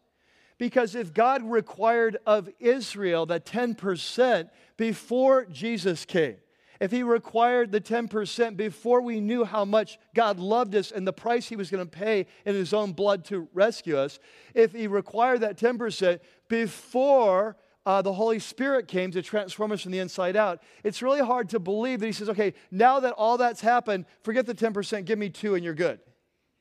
Because 0.58 0.94
if 0.94 1.14
God 1.14 1.42
required 1.42 2.18
of 2.26 2.48
Israel 2.60 3.26
that 3.26 3.46
10% 3.46 4.50
before 4.76 5.46
Jesus 5.46 6.04
came, 6.04 6.36
if 6.82 6.90
he 6.90 7.04
required 7.04 7.70
the 7.70 7.80
10% 7.80 8.56
before 8.56 9.02
we 9.02 9.20
knew 9.20 9.44
how 9.44 9.64
much 9.64 10.00
God 10.16 10.40
loved 10.40 10.74
us 10.74 10.90
and 10.90 11.06
the 11.06 11.12
price 11.12 11.48
he 11.48 11.54
was 11.54 11.70
going 11.70 11.84
to 11.84 11.88
pay 11.88 12.26
in 12.44 12.56
his 12.56 12.74
own 12.74 12.90
blood 12.90 13.24
to 13.26 13.46
rescue 13.54 13.96
us, 13.96 14.18
if 14.52 14.72
he 14.72 14.88
required 14.88 15.42
that 15.42 15.56
10% 15.56 16.18
before 16.48 17.56
uh, 17.86 18.02
the 18.02 18.12
Holy 18.12 18.40
Spirit 18.40 18.88
came 18.88 19.12
to 19.12 19.22
transform 19.22 19.70
us 19.70 19.82
from 19.82 19.92
the 19.92 20.00
inside 20.00 20.34
out, 20.34 20.60
it's 20.82 21.02
really 21.02 21.20
hard 21.20 21.50
to 21.50 21.60
believe 21.60 22.00
that 22.00 22.06
he 22.06 22.12
says, 22.12 22.28
okay, 22.28 22.52
now 22.72 22.98
that 22.98 23.12
all 23.12 23.38
that's 23.38 23.60
happened, 23.60 24.04
forget 24.24 24.44
the 24.44 24.54
10%, 24.54 25.04
give 25.04 25.20
me 25.20 25.30
two 25.30 25.54
and 25.54 25.64
you're 25.64 25.74
good, 25.74 26.00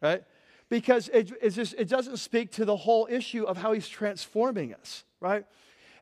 right? 0.04 0.24
Because 0.70 1.10
it, 1.12 1.34
just, 1.50 1.74
it 1.80 1.90
doesn't 1.90 2.18
speak 2.18 2.52
to 2.52 2.66
the 2.66 2.78
whole 2.78 3.08
issue 3.10 3.46
of 3.46 3.58
how 3.58 3.72
he's 3.72 3.88
transforming 3.88 4.76
us, 4.76 5.04
right? 5.20 5.46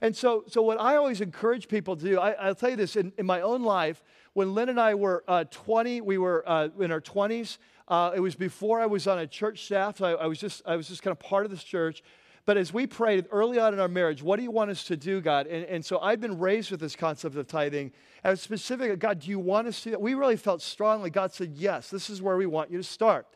And 0.01 0.15
so, 0.15 0.43
so 0.47 0.61
what 0.61 0.79
I 0.79 0.95
always 0.95 1.19
encourage 1.21 1.67
people 1.67 1.95
to 1.95 2.03
do, 2.03 2.19
I, 2.19 2.47
will 2.47 2.55
tell 2.55 2.69
you 2.69 2.75
this 2.75 2.95
in, 2.95 3.11
in 3.17 3.25
my 3.25 3.41
own 3.41 3.63
life, 3.63 4.01
when 4.33 4.53
Lynn 4.53 4.69
and 4.69 4.79
I 4.79 4.95
were 4.95 5.23
uh, 5.27 5.43
20, 5.51 6.01
we 6.01 6.17
were 6.17 6.43
uh, 6.47 6.69
in 6.79 6.91
our 6.91 7.01
20s. 7.01 7.57
Uh, 7.87 8.11
it 8.15 8.19
was 8.19 8.35
before 8.35 8.79
I 8.79 8.85
was 8.85 9.07
on 9.07 9.19
a 9.19 9.27
church 9.27 9.65
staff. 9.65 9.97
So 9.97 10.05
I, 10.05 10.23
I, 10.23 10.25
was 10.27 10.39
just, 10.39 10.61
I 10.65 10.75
was 10.75 10.87
just 10.87 11.01
kind 11.01 11.11
of 11.11 11.19
part 11.19 11.45
of 11.45 11.51
this 11.51 11.63
church. 11.63 12.03
But 12.45 12.57
as 12.57 12.73
we 12.73 12.87
prayed 12.87 13.25
early 13.31 13.59
on 13.59 13.73
in 13.73 13.79
our 13.79 13.87
marriage, 13.87 14.23
what 14.23 14.37
do 14.37 14.43
you 14.43 14.51
want 14.51 14.71
us 14.71 14.83
to 14.85 14.97
do, 14.97 15.21
God? 15.21 15.47
And, 15.47 15.65
and 15.65 15.85
so 15.85 15.99
I've 15.99 16.21
been 16.21 16.39
raised 16.39 16.71
with 16.71 16.79
this 16.79 16.95
concept 16.95 17.35
of 17.35 17.45
tithing. 17.47 17.91
And 18.23 18.39
specific, 18.39 18.97
God, 18.99 19.19
do 19.19 19.29
you 19.29 19.39
want 19.39 19.67
us 19.67 19.81
to? 19.83 19.97
We 19.97 20.13
really 20.13 20.37
felt 20.37 20.61
strongly. 20.61 21.09
God 21.09 21.33
said, 21.33 21.53
yes, 21.55 21.89
this 21.89 22.09
is 22.09 22.21
where 22.21 22.37
we 22.37 22.45
want 22.45 22.71
you 22.71 22.77
to 22.77 22.83
start. 22.83 23.27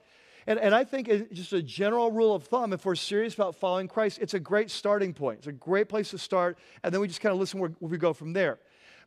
And, 0.47 0.59
and 0.59 0.75
I 0.75 0.83
think 0.83 1.07
just 1.31 1.53
a 1.53 1.61
general 1.61 2.11
rule 2.11 2.35
of 2.35 2.43
thumb, 2.43 2.73
if 2.73 2.85
we're 2.85 2.95
serious 2.95 3.33
about 3.33 3.55
following 3.55 3.87
Christ, 3.87 4.19
it's 4.21 4.33
a 4.33 4.39
great 4.39 4.69
starting 4.69 5.13
point. 5.13 5.39
It's 5.39 5.47
a 5.47 5.53
great 5.53 5.89
place 5.89 6.11
to 6.11 6.17
start. 6.17 6.57
And 6.83 6.93
then 6.93 7.01
we 7.01 7.07
just 7.07 7.21
kind 7.21 7.33
of 7.33 7.39
listen 7.39 7.59
where, 7.59 7.71
where 7.79 7.89
we 7.89 7.97
go 7.97 8.13
from 8.13 8.33
there. 8.33 8.59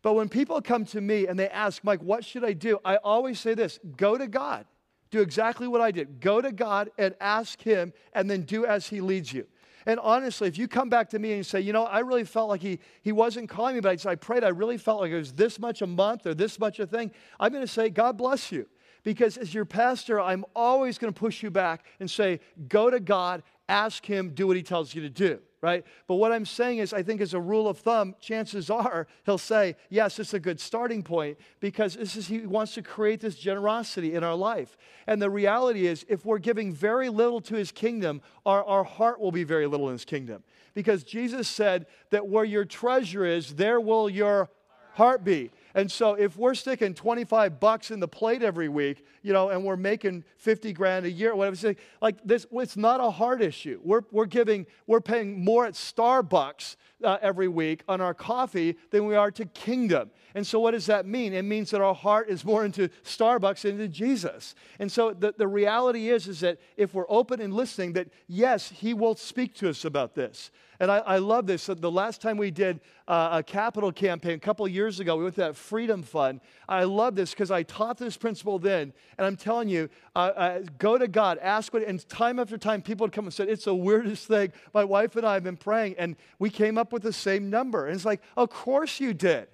But 0.02 0.14
when 0.14 0.28
people 0.28 0.60
come 0.62 0.84
to 0.86 1.00
me 1.00 1.26
and 1.26 1.38
they 1.38 1.48
ask, 1.48 1.82
Mike, 1.84 2.02
what 2.02 2.24
should 2.24 2.44
I 2.44 2.52
do? 2.52 2.78
I 2.84 2.96
always 2.96 3.40
say 3.40 3.54
this 3.54 3.78
go 3.96 4.16
to 4.16 4.26
God. 4.26 4.66
Do 5.10 5.20
exactly 5.20 5.68
what 5.68 5.80
I 5.80 5.90
did. 5.90 6.20
Go 6.20 6.40
to 6.40 6.52
God 6.52 6.90
and 6.98 7.14
ask 7.20 7.62
Him, 7.62 7.92
and 8.12 8.28
then 8.28 8.42
do 8.42 8.66
as 8.66 8.88
He 8.88 9.00
leads 9.00 9.32
you. 9.32 9.46
And 9.86 10.00
honestly, 10.00 10.48
if 10.48 10.58
you 10.58 10.66
come 10.66 10.88
back 10.88 11.10
to 11.10 11.18
me 11.20 11.30
and 11.30 11.38
you 11.38 11.42
say, 11.44 11.60
you 11.60 11.72
know, 11.72 11.84
I 11.84 12.00
really 12.00 12.24
felt 12.24 12.48
like 12.48 12.60
he, 12.60 12.80
he 13.02 13.12
wasn't 13.12 13.48
calling 13.48 13.76
me, 13.76 13.80
but 13.80 14.04
I, 14.04 14.10
I 14.10 14.14
prayed, 14.16 14.42
I 14.42 14.48
really 14.48 14.78
felt 14.78 15.00
like 15.00 15.12
it 15.12 15.16
was 15.16 15.32
this 15.32 15.60
much 15.60 15.80
a 15.80 15.86
month 15.86 16.26
or 16.26 16.34
this 16.34 16.58
much 16.58 16.80
a 16.80 16.88
thing, 16.88 17.12
I'm 17.38 17.52
going 17.52 17.64
to 17.64 17.72
say, 17.72 17.88
God 17.88 18.16
bless 18.16 18.50
you. 18.50 18.66
Because 19.06 19.36
as 19.36 19.54
your 19.54 19.64
pastor, 19.64 20.20
I'm 20.20 20.44
always 20.56 20.98
going 20.98 21.14
to 21.14 21.16
push 21.16 21.40
you 21.40 21.48
back 21.48 21.84
and 22.00 22.10
say, 22.10 22.40
go 22.66 22.90
to 22.90 22.98
God, 22.98 23.44
ask 23.68 24.04
Him, 24.04 24.30
do 24.30 24.48
what 24.48 24.56
He 24.56 24.64
tells 24.64 24.96
you 24.96 25.02
to 25.02 25.08
do, 25.08 25.38
right? 25.60 25.86
But 26.08 26.16
what 26.16 26.32
I'm 26.32 26.44
saying 26.44 26.78
is, 26.78 26.92
I 26.92 27.04
think 27.04 27.20
as 27.20 27.32
a 27.32 27.38
rule 27.38 27.68
of 27.68 27.78
thumb, 27.78 28.16
chances 28.20 28.68
are 28.68 29.06
He'll 29.24 29.38
say, 29.38 29.76
yes, 29.90 30.18
it's 30.18 30.34
a 30.34 30.40
good 30.40 30.58
starting 30.58 31.04
point 31.04 31.38
because 31.60 31.94
this 31.94 32.16
is, 32.16 32.26
He 32.26 32.40
wants 32.40 32.74
to 32.74 32.82
create 32.82 33.20
this 33.20 33.36
generosity 33.36 34.16
in 34.16 34.24
our 34.24 34.34
life. 34.34 34.76
And 35.06 35.22
the 35.22 35.30
reality 35.30 35.86
is, 35.86 36.04
if 36.08 36.26
we're 36.26 36.38
giving 36.38 36.72
very 36.72 37.08
little 37.08 37.40
to 37.42 37.54
His 37.54 37.70
kingdom, 37.70 38.22
our, 38.44 38.64
our 38.64 38.82
heart 38.82 39.20
will 39.20 39.30
be 39.30 39.44
very 39.44 39.68
little 39.68 39.86
in 39.86 39.92
His 39.92 40.04
kingdom. 40.04 40.42
Because 40.74 41.04
Jesus 41.04 41.46
said 41.46 41.86
that 42.10 42.26
where 42.26 42.44
your 42.44 42.64
treasure 42.64 43.24
is, 43.24 43.54
there 43.54 43.80
will 43.80 44.10
your 44.10 44.50
heart 44.94 45.22
be. 45.22 45.52
And 45.76 45.92
so 45.92 46.14
if 46.14 46.38
we're 46.38 46.54
sticking 46.54 46.94
25 46.94 47.60
bucks 47.60 47.90
in 47.90 48.00
the 48.00 48.08
plate 48.08 48.42
every 48.42 48.70
week, 48.70 49.04
you 49.20 49.34
know, 49.34 49.50
and 49.50 49.62
we're 49.62 49.76
making 49.76 50.24
50 50.38 50.72
grand 50.72 51.04
a 51.04 51.10
year, 51.10 51.36
whatever, 51.36 51.74
like 52.00 52.16
this, 52.24 52.46
it's 52.50 52.78
not 52.78 52.98
a 52.98 53.10
hard 53.10 53.42
issue. 53.42 53.78
We're, 53.84 54.00
we're 54.10 54.24
giving, 54.24 54.64
we're 54.86 55.02
paying 55.02 55.44
more 55.44 55.66
at 55.66 55.74
Starbucks 55.74 56.76
uh, 57.04 57.18
every 57.20 57.48
week 57.48 57.82
on 57.88 58.00
our 58.00 58.14
coffee 58.14 58.78
than 58.90 59.04
we 59.04 59.16
are 59.16 59.30
to 59.32 59.44
kingdom. 59.44 60.10
And 60.34 60.46
so 60.46 60.60
what 60.60 60.70
does 60.70 60.86
that 60.86 61.04
mean? 61.04 61.34
It 61.34 61.42
means 61.42 61.70
that 61.72 61.82
our 61.82 61.94
heart 61.94 62.30
is 62.30 62.42
more 62.42 62.64
into 62.64 62.88
Starbucks 63.04 63.60
than 63.60 63.72
into 63.72 63.88
Jesus. 63.88 64.54
And 64.78 64.90
so 64.90 65.12
the, 65.12 65.34
the 65.36 65.46
reality 65.46 66.08
is, 66.08 66.26
is 66.26 66.40
that 66.40 66.58
if 66.78 66.94
we're 66.94 67.04
open 67.10 67.38
and 67.38 67.52
listening, 67.52 67.92
that 67.92 68.08
yes, 68.26 68.70
he 68.70 68.94
will 68.94 69.14
speak 69.14 69.54
to 69.56 69.68
us 69.68 69.84
about 69.84 70.14
this. 70.14 70.50
And 70.80 70.90
I, 70.90 70.98
I 70.98 71.18
love 71.18 71.46
this. 71.46 71.62
So 71.62 71.74
the 71.74 71.90
last 71.90 72.20
time 72.20 72.36
we 72.36 72.50
did 72.50 72.80
uh, 73.08 73.28
a 73.32 73.42
capital 73.42 73.92
campaign, 73.92 74.32
a 74.34 74.38
couple 74.38 74.66
years 74.68 75.00
ago, 75.00 75.16
we 75.16 75.24
went 75.24 75.36
to 75.36 75.42
that 75.42 75.56
Freedom 75.56 76.02
Fund. 76.02 76.40
I 76.68 76.84
love 76.84 77.14
this 77.14 77.30
because 77.30 77.50
I 77.50 77.62
taught 77.62 77.98
this 77.98 78.16
principle 78.16 78.58
then. 78.58 78.92
And 79.16 79.26
I'm 79.26 79.36
telling 79.36 79.68
you, 79.68 79.88
uh, 80.14 80.32
uh, 80.36 80.62
go 80.78 80.98
to 80.98 81.08
God, 81.08 81.38
ask 81.38 81.72
what, 81.72 81.82
and 81.82 82.06
time 82.08 82.38
after 82.38 82.58
time, 82.58 82.82
people 82.82 83.04
would 83.04 83.12
come 83.12 83.24
and 83.24 83.34
said, 83.34 83.48
It's 83.48 83.64
the 83.64 83.74
weirdest 83.74 84.28
thing. 84.28 84.52
My 84.74 84.84
wife 84.84 85.16
and 85.16 85.26
I 85.26 85.34
have 85.34 85.44
been 85.44 85.56
praying, 85.56 85.96
and 85.98 86.16
we 86.38 86.50
came 86.50 86.78
up 86.78 86.92
with 86.92 87.02
the 87.02 87.12
same 87.12 87.48
number. 87.50 87.86
And 87.86 87.94
it's 87.94 88.04
like, 88.04 88.22
Of 88.36 88.50
course 88.50 89.00
you 89.00 89.14
did. 89.14 89.48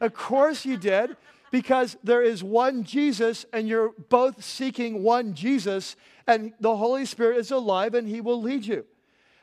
Of 0.00 0.14
course 0.14 0.64
you 0.64 0.76
did 0.76 1.16
because 1.52 1.96
there 2.02 2.22
is 2.22 2.42
one 2.42 2.82
Jesus 2.82 3.46
and 3.52 3.68
you're 3.68 3.90
both 4.08 4.42
seeking 4.42 5.04
one 5.04 5.34
Jesus, 5.34 5.94
and 6.26 6.52
the 6.58 6.76
Holy 6.76 7.04
Spirit 7.04 7.36
is 7.36 7.52
alive 7.52 7.94
and 7.94 8.08
He 8.08 8.20
will 8.20 8.40
lead 8.40 8.64
you. 8.64 8.84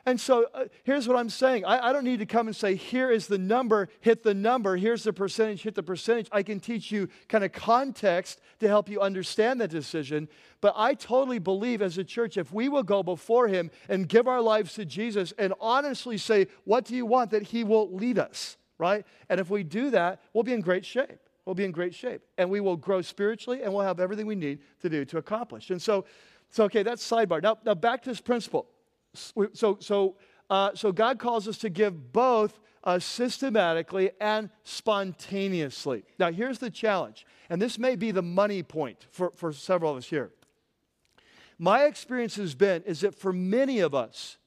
And 0.06 0.20
so 0.20 0.46
uh, 0.54 0.64
here's 0.84 1.06
what 1.06 1.16
I'm 1.16 1.28
saying. 1.28 1.64
I, 1.64 1.88
I, 1.88 1.92
don't 1.92 2.04
need 2.04 2.20
to 2.20 2.26
come 2.26 2.46
and 2.46 2.56
say, 2.56 2.74
here 2.74 3.10
is 3.10 3.26
the 3.26 3.38
number, 3.38 3.88
hit 4.00 4.22
the 4.22 4.32
number, 4.32 4.76
here's 4.76 5.04
the 5.04 5.12
percentage, 5.12 5.62
hit 5.62 5.74
the 5.74 5.82
percentage. 5.82 6.28
I 6.32 6.42
can 6.42 6.58
teach 6.58 6.90
you 6.90 7.08
kind 7.28 7.44
of 7.44 7.52
context 7.52 8.40
to 8.60 8.68
help 8.68 8.88
you 8.88 9.00
understand 9.00 9.60
that 9.60 9.70
decision. 9.70 10.28
But 10.60 10.74
I 10.76 10.94
totally 10.94 11.38
believe 11.38 11.82
as 11.82 11.98
a 11.98 12.04
church, 12.04 12.36
if 12.38 12.52
we 12.52 12.68
will 12.68 12.82
go 12.82 13.02
before 13.02 13.48
Him 13.48 13.70
and 13.88 14.08
give 14.08 14.26
our 14.26 14.40
lives 14.40 14.74
to 14.74 14.86
Jesus 14.86 15.32
and 15.38 15.52
honestly 15.60 16.16
say, 16.16 16.46
what 16.64 16.84
do 16.84 16.96
you 16.96 17.04
want, 17.04 17.30
that 17.30 17.42
He 17.42 17.62
will 17.62 17.90
lead 17.92 18.18
us, 18.18 18.56
right? 18.78 19.04
And 19.28 19.38
if 19.38 19.50
we 19.50 19.64
do 19.64 19.90
that, 19.90 20.22
we'll 20.32 20.44
be 20.44 20.54
in 20.54 20.62
great 20.62 20.86
shape. 20.86 21.18
We'll 21.44 21.54
be 21.54 21.64
in 21.64 21.72
great 21.72 21.94
shape. 21.94 22.22
And 22.38 22.48
we 22.48 22.60
will 22.60 22.76
grow 22.76 23.02
spiritually 23.02 23.62
and 23.62 23.72
we'll 23.72 23.84
have 23.84 24.00
everything 24.00 24.26
we 24.26 24.34
need 24.34 24.60
to 24.80 24.88
do 24.88 25.04
to 25.06 25.18
accomplish. 25.18 25.70
And 25.70 25.80
so, 25.80 26.04
so 26.48 26.64
okay, 26.64 26.82
that's 26.82 27.06
sidebar. 27.08 27.42
Now, 27.42 27.58
now 27.64 27.74
back 27.74 28.02
to 28.02 28.10
this 28.10 28.20
principle 28.20 28.66
so, 29.14 29.78
so, 29.80 30.16
uh, 30.48 30.70
so 30.74 30.92
God 30.92 31.18
calls 31.18 31.48
us 31.48 31.58
to 31.58 31.70
give 31.70 32.12
both 32.12 32.60
uh, 32.84 32.98
systematically 32.98 34.10
and 34.20 34.50
spontaneously. 34.64 36.04
Now, 36.18 36.32
here's 36.32 36.58
the 36.58 36.70
challenge, 36.70 37.26
and 37.48 37.60
this 37.60 37.78
may 37.78 37.96
be 37.96 38.10
the 38.10 38.22
money 38.22 38.62
point 38.62 39.06
for, 39.10 39.30
for 39.30 39.52
several 39.52 39.92
of 39.92 39.98
us 39.98 40.06
here. 40.06 40.30
My 41.58 41.84
experience 41.84 42.36
has 42.36 42.54
been 42.54 42.82
is 42.84 43.00
that 43.00 43.14
for 43.14 43.32
many 43.32 43.80
of 43.80 43.94
us, 43.94 44.38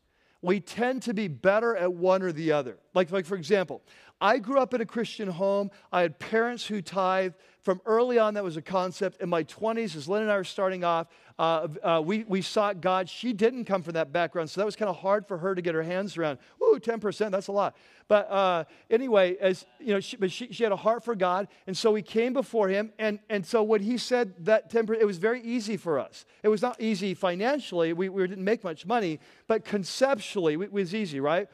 we 0.42 0.60
tend 0.60 1.04
to 1.04 1.14
be 1.14 1.28
better 1.28 1.76
at 1.76 1.94
one 1.94 2.22
or 2.22 2.32
the 2.32 2.52
other. 2.52 2.78
Like, 2.94 3.12
like 3.12 3.26
for 3.26 3.36
example, 3.36 3.82
I 4.24 4.40
grew 4.40 4.58
up 4.58 4.74
in 4.74 4.80
a 4.80 4.86
Christian 4.86 5.28
home. 5.28 5.70
I 5.92 6.02
had 6.02 6.18
parents 6.18 6.66
who 6.66 6.82
tithe. 6.82 7.34
From 7.62 7.82
early 7.86 8.20
on, 8.20 8.34
that 8.34 8.44
was 8.44 8.56
a 8.56 8.62
concept. 8.62 9.22
In 9.22 9.28
my 9.28 9.44
20s, 9.44 9.98
as 9.98 10.08
Lynn 10.08 10.22
and 10.22 10.32
I 10.32 10.38
were 10.38 10.46
starting 10.46 10.86
off, 10.86 11.08
uh, 11.38 11.68
uh, 11.84 12.02
we, 12.04 12.24
we 12.26 12.42
sought 12.42 12.80
God. 12.80 13.10
She 13.10 13.34
didn't 13.34 13.66
come 13.66 13.84
from 13.84 13.94
that 13.94 14.14
background, 14.14 14.50
so 14.50 14.62
that 14.62 14.66
was 14.66 14.78
kind 14.78 14.90
of 14.90 14.98
hard 14.98 15.26
for 15.26 15.38
her 15.38 15.56
to 15.56 15.62
get 15.62 15.76
her 15.76 15.84
hands 15.84 16.18
around. 16.18 16.40
Ooh, 16.62 16.80
10%, 16.80 17.32
that's 17.32 17.48
a 17.48 17.52
lot. 17.52 17.76
But 18.08 18.30
uh, 18.30 18.64
anyway, 18.90 19.38
as 19.42 19.66
you 19.80 19.94
know, 19.94 20.00
she, 20.00 20.18
but 20.18 20.32
she, 20.32 20.52
she 20.52 20.64
had 20.64 20.72
a 20.72 20.78
heart 20.78 21.04
for 21.04 21.16
God, 21.16 21.48
and 21.68 21.76
so 21.76 21.92
we 21.92 22.02
came 22.02 22.34
before 22.34 22.68
Him, 22.70 22.92
and, 23.00 23.20
and 23.30 23.46
so 23.46 23.64
when 23.64 23.82
He 23.82 23.98
said 23.98 24.46
that 24.46 24.72
10%, 24.72 25.00
it 25.00 25.06
was 25.06 25.18
very 25.18 25.42
easy 25.42 25.78
for 25.78 26.00
us. 26.00 26.26
It 26.44 26.50
was 26.50 26.62
not 26.62 26.80
easy 26.82 27.14
financially, 27.14 27.94
we, 27.94 28.10
we 28.10 28.28
didn't 28.28 28.44
make 28.44 28.64
much 28.64 28.86
money, 28.86 29.20
but 29.48 29.66
conceptually, 29.66 30.54
it 30.54 30.72
was 30.72 30.94
easy, 30.94 31.20
right? 31.20 31.48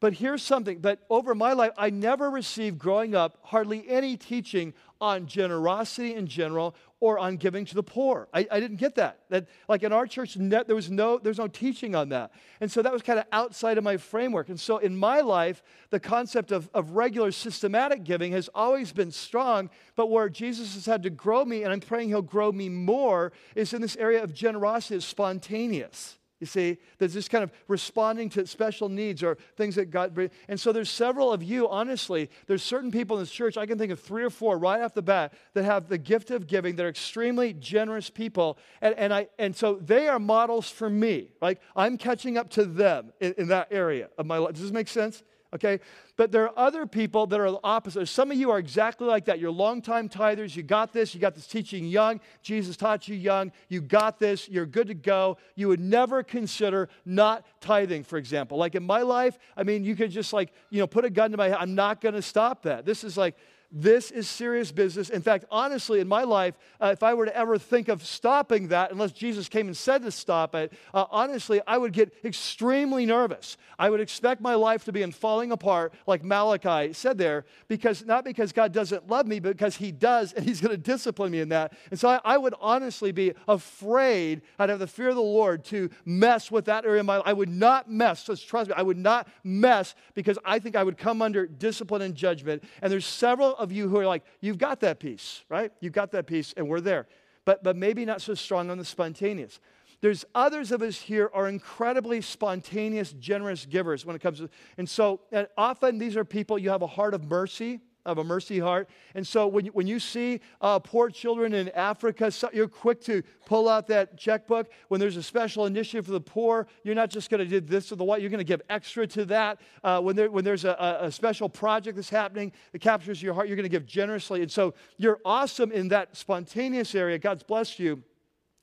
But 0.00 0.14
here's 0.14 0.42
something 0.42 0.80
that 0.82 1.00
over 1.08 1.34
my 1.34 1.52
life, 1.52 1.72
I 1.76 1.90
never 1.90 2.30
received 2.30 2.78
growing 2.78 3.14
up 3.14 3.38
hardly 3.42 3.88
any 3.88 4.16
teaching 4.16 4.74
on 5.00 5.26
generosity 5.26 6.14
in 6.14 6.26
general 6.26 6.74
or 7.00 7.18
on 7.18 7.36
giving 7.36 7.64
to 7.66 7.74
the 7.74 7.82
poor. 7.82 8.28
I, 8.32 8.46
I 8.50 8.60
didn't 8.60 8.78
get 8.78 8.94
that. 8.94 9.20
That 9.28 9.46
like 9.68 9.82
in 9.82 9.92
our 9.92 10.06
church, 10.06 10.34
there 10.34 10.64
was 10.68 10.90
no 10.90 11.18
there's 11.18 11.38
no 11.38 11.48
teaching 11.48 11.94
on 11.94 12.08
that, 12.10 12.32
and 12.60 12.70
so 12.72 12.80
that 12.82 12.92
was 12.92 13.02
kind 13.02 13.18
of 13.18 13.26
outside 13.32 13.76
of 13.76 13.84
my 13.84 13.96
framework. 13.98 14.48
And 14.48 14.58
so 14.58 14.78
in 14.78 14.96
my 14.96 15.20
life, 15.20 15.62
the 15.90 16.00
concept 16.00 16.52
of, 16.52 16.70
of 16.72 16.92
regular 16.92 17.32
systematic 17.32 18.04
giving 18.04 18.32
has 18.32 18.48
always 18.54 18.92
been 18.92 19.10
strong. 19.10 19.68
But 19.94 20.10
where 20.10 20.28
Jesus 20.28 20.74
has 20.74 20.86
had 20.86 21.02
to 21.02 21.10
grow 21.10 21.44
me, 21.44 21.62
and 21.64 21.72
I'm 21.72 21.80
praying 21.80 22.08
He'll 22.08 22.22
grow 22.22 22.50
me 22.50 22.68
more, 22.68 23.32
is 23.54 23.74
in 23.74 23.82
this 23.82 23.96
area 23.96 24.22
of 24.22 24.32
generosity, 24.32 24.96
is 24.96 25.04
spontaneous. 25.04 26.15
You 26.38 26.46
see, 26.46 26.76
there's 26.98 27.14
this 27.14 27.28
kind 27.28 27.42
of 27.42 27.50
responding 27.66 28.28
to 28.30 28.46
special 28.46 28.90
needs 28.90 29.22
or 29.22 29.38
things 29.56 29.76
that 29.76 29.86
God. 29.86 30.30
And 30.48 30.60
so 30.60 30.70
there's 30.70 30.90
several 30.90 31.32
of 31.32 31.42
you, 31.42 31.66
honestly, 31.66 32.28
there's 32.46 32.62
certain 32.62 32.90
people 32.90 33.16
in 33.16 33.22
this 33.22 33.30
church, 33.30 33.56
I 33.56 33.64
can 33.64 33.78
think 33.78 33.90
of 33.90 34.00
three 34.00 34.22
or 34.22 34.28
four 34.28 34.58
right 34.58 34.82
off 34.82 34.92
the 34.92 35.00
bat 35.00 35.32
that 35.54 35.64
have 35.64 35.88
the 35.88 35.96
gift 35.96 36.30
of 36.30 36.46
giving. 36.46 36.76
They're 36.76 36.90
extremely 36.90 37.54
generous 37.54 38.10
people. 38.10 38.58
And, 38.82 38.94
and, 38.96 39.14
I, 39.14 39.28
and 39.38 39.56
so 39.56 39.76
they 39.76 40.08
are 40.08 40.18
models 40.18 40.68
for 40.68 40.90
me. 40.90 41.30
Like 41.40 41.62
I'm 41.74 41.96
catching 41.96 42.36
up 42.36 42.50
to 42.50 42.66
them 42.66 43.12
in, 43.18 43.34
in 43.38 43.48
that 43.48 43.68
area 43.70 44.10
of 44.18 44.26
my 44.26 44.36
life. 44.36 44.52
Does 44.52 44.62
this 44.62 44.72
make 44.72 44.88
sense? 44.88 45.22
Okay? 45.54 45.80
But 46.16 46.32
there 46.32 46.44
are 46.44 46.58
other 46.58 46.86
people 46.86 47.26
that 47.26 47.40
are 47.40 47.50
the 47.50 47.60
opposite. 47.62 48.06
Some 48.06 48.30
of 48.30 48.36
you 48.36 48.50
are 48.50 48.58
exactly 48.58 49.06
like 49.06 49.26
that. 49.26 49.38
You're 49.38 49.50
longtime 49.50 50.08
tithers. 50.08 50.56
You 50.56 50.62
got 50.62 50.92
this. 50.92 51.14
You 51.14 51.20
got 51.20 51.34
this 51.34 51.46
teaching 51.46 51.86
young. 51.86 52.20
Jesus 52.42 52.76
taught 52.76 53.08
you 53.08 53.16
young. 53.16 53.52
You 53.68 53.80
got 53.80 54.18
this. 54.18 54.48
You're 54.48 54.66
good 54.66 54.88
to 54.88 54.94
go. 54.94 55.38
You 55.54 55.68
would 55.68 55.80
never 55.80 56.22
consider 56.22 56.88
not 57.04 57.44
tithing, 57.60 58.04
for 58.04 58.16
example. 58.16 58.58
Like 58.58 58.74
in 58.74 58.84
my 58.84 59.02
life, 59.02 59.38
I 59.56 59.62
mean, 59.62 59.84
you 59.84 59.96
could 59.96 60.10
just 60.10 60.32
like, 60.32 60.52
you 60.70 60.80
know, 60.80 60.86
put 60.86 61.04
a 61.04 61.10
gun 61.10 61.30
to 61.30 61.36
my 61.36 61.48
head. 61.48 61.58
I'm 61.60 61.74
not 61.74 62.00
going 62.00 62.14
to 62.14 62.22
stop 62.22 62.62
that. 62.62 62.84
This 62.84 63.04
is 63.04 63.16
like, 63.16 63.36
this 63.78 64.10
is 64.10 64.26
serious 64.26 64.72
business. 64.72 65.10
In 65.10 65.20
fact, 65.20 65.44
honestly, 65.50 66.00
in 66.00 66.08
my 66.08 66.22
life, 66.24 66.56
uh, 66.80 66.86
if 66.92 67.02
I 67.02 67.12
were 67.12 67.26
to 67.26 67.36
ever 67.36 67.58
think 67.58 67.88
of 67.88 68.02
stopping 68.02 68.68
that, 68.68 68.90
unless 68.90 69.12
Jesus 69.12 69.50
came 69.50 69.66
and 69.66 69.76
said 69.76 70.02
to 70.02 70.10
stop 70.10 70.54
it, 70.54 70.72
uh, 70.94 71.04
honestly, 71.10 71.60
I 71.66 71.76
would 71.76 71.92
get 71.92 72.14
extremely 72.24 73.04
nervous. 73.04 73.58
I 73.78 73.90
would 73.90 74.00
expect 74.00 74.40
my 74.40 74.54
life 74.54 74.86
to 74.86 74.92
be 74.92 75.02
in 75.02 75.12
falling 75.12 75.52
apart, 75.52 75.92
like 76.06 76.24
Malachi 76.24 76.94
said 76.94 77.18
there, 77.18 77.44
because 77.68 78.04
not 78.06 78.24
because 78.24 78.50
God 78.52 78.72
doesn't 78.72 79.08
love 79.08 79.26
me, 79.26 79.40
but 79.40 79.50
because 79.50 79.76
He 79.76 79.92
does, 79.92 80.32
and 80.32 80.46
He's 80.46 80.62
going 80.62 80.70
to 80.70 80.78
discipline 80.78 81.30
me 81.30 81.40
in 81.40 81.50
that. 81.50 81.74
And 81.90 82.00
so 82.00 82.08
I, 82.08 82.20
I, 82.24 82.38
would 82.38 82.54
honestly 82.60 83.12
be 83.12 83.34
afraid. 83.46 84.40
I'd 84.58 84.70
have 84.70 84.78
the 84.78 84.86
fear 84.86 85.10
of 85.10 85.16
the 85.16 85.20
Lord 85.20 85.64
to 85.66 85.90
mess 86.06 86.50
with 86.50 86.64
that 86.64 86.86
area 86.86 87.00
of 87.00 87.06
my 87.06 87.16
life. 87.16 87.26
I 87.26 87.34
would 87.34 87.50
not 87.50 87.90
mess. 87.90 88.24
Just 88.24 88.48
trust 88.48 88.70
me. 88.70 88.74
I 88.76 88.82
would 88.82 88.96
not 88.96 89.28
mess 89.44 89.94
because 90.14 90.38
I 90.46 90.58
think 90.60 90.76
I 90.76 90.82
would 90.82 90.96
come 90.96 91.20
under 91.20 91.46
discipline 91.46 92.00
and 92.00 92.14
judgment. 92.14 92.64
And 92.80 92.90
there's 92.90 93.04
several 93.04 93.54
of 93.66 93.72
you 93.72 93.88
who 93.88 93.98
are 93.98 94.06
like, 94.06 94.24
you've 94.40 94.58
got 94.58 94.80
that 94.80 94.98
piece, 94.98 95.44
right? 95.50 95.70
You've 95.80 95.92
got 95.92 96.12
that 96.12 96.26
piece, 96.26 96.54
and 96.56 96.68
we're 96.68 96.80
there. 96.80 97.06
But, 97.44 97.62
but 97.62 97.76
maybe 97.76 98.04
not 98.04 98.22
so 98.22 98.34
strong 98.34 98.70
on 98.70 98.78
the 98.78 98.84
spontaneous. 98.84 99.60
There's 100.00 100.24
others 100.34 100.72
of 100.72 100.82
us 100.82 100.96
here 100.96 101.30
are 101.32 101.48
incredibly 101.48 102.20
spontaneous, 102.20 103.12
generous 103.12 103.66
givers 103.66 104.04
when 104.04 104.14
it 104.14 104.20
comes 104.20 104.38
to, 104.38 104.48
and 104.78 104.88
so 104.88 105.20
and 105.32 105.48
often 105.56 105.98
these 105.98 106.16
are 106.16 106.24
people 106.24 106.58
you 106.58 106.70
have 106.70 106.82
a 106.82 106.86
heart 106.86 107.14
of 107.14 107.24
mercy 107.24 107.80
of 108.06 108.18
a 108.18 108.24
mercy 108.24 108.58
heart. 108.58 108.88
And 109.14 109.26
so 109.26 109.46
when 109.46 109.66
you, 109.66 109.72
when 109.72 109.86
you 109.86 109.98
see 109.98 110.40
uh, 110.60 110.78
poor 110.78 111.10
children 111.10 111.52
in 111.52 111.68
Africa, 111.70 112.30
so 112.30 112.48
you're 112.52 112.68
quick 112.68 113.02
to 113.02 113.22
pull 113.44 113.68
out 113.68 113.88
that 113.88 114.16
checkbook. 114.16 114.70
When 114.88 115.00
there's 115.00 115.16
a 115.16 115.22
special 115.22 115.66
initiative 115.66 116.06
for 116.06 116.12
the 116.12 116.20
poor, 116.20 116.66
you're 116.84 116.94
not 116.94 117.10
just 117.10 117.28
going 117.28 117.40
to 117.40 117.46
do 117.46 117.60
this 117.60 117.92
or 117.92 117.96
the 117.96 118.04
what, 118.04 118.20
you're 118.20 118.30
going 118.30 118.38
to 118.38 118.44
give 118.44 118.62
extra 118.70 119.06
to 119.08 119.24
that. 119.26 119.60
Uh, 119.84 120.00
when, 120.00 120.16
there, 120.16 120.30
when 120.30 120.44
there's 120.44 120.64
a, 120.64 120.98
a 121.00 121.12
special 121.12 121.48
project 121.48 121.96
that's 121.96 122.08
happening 122.08 122.52
that 122.72 122.78
captures 122.78 123.22
your 123.22 123.34
heart, 123.34 123.48
you're 123.48 123.56
going 123.56 123.64
to 123.64 123.68
give 123.68 123.84
generously. 123.84 124.40
And 124.40 124.50
so 124.50 124.72
you're 124.96 125.18
awesome 125.24 125.72
in 125.72 125.88
that 125.88 126.16
spontaneous 126.16 126.94
area. 126.94 127.18
God's 127.18 127.42
blessed 127.42 127.78
you. 127.78 128.02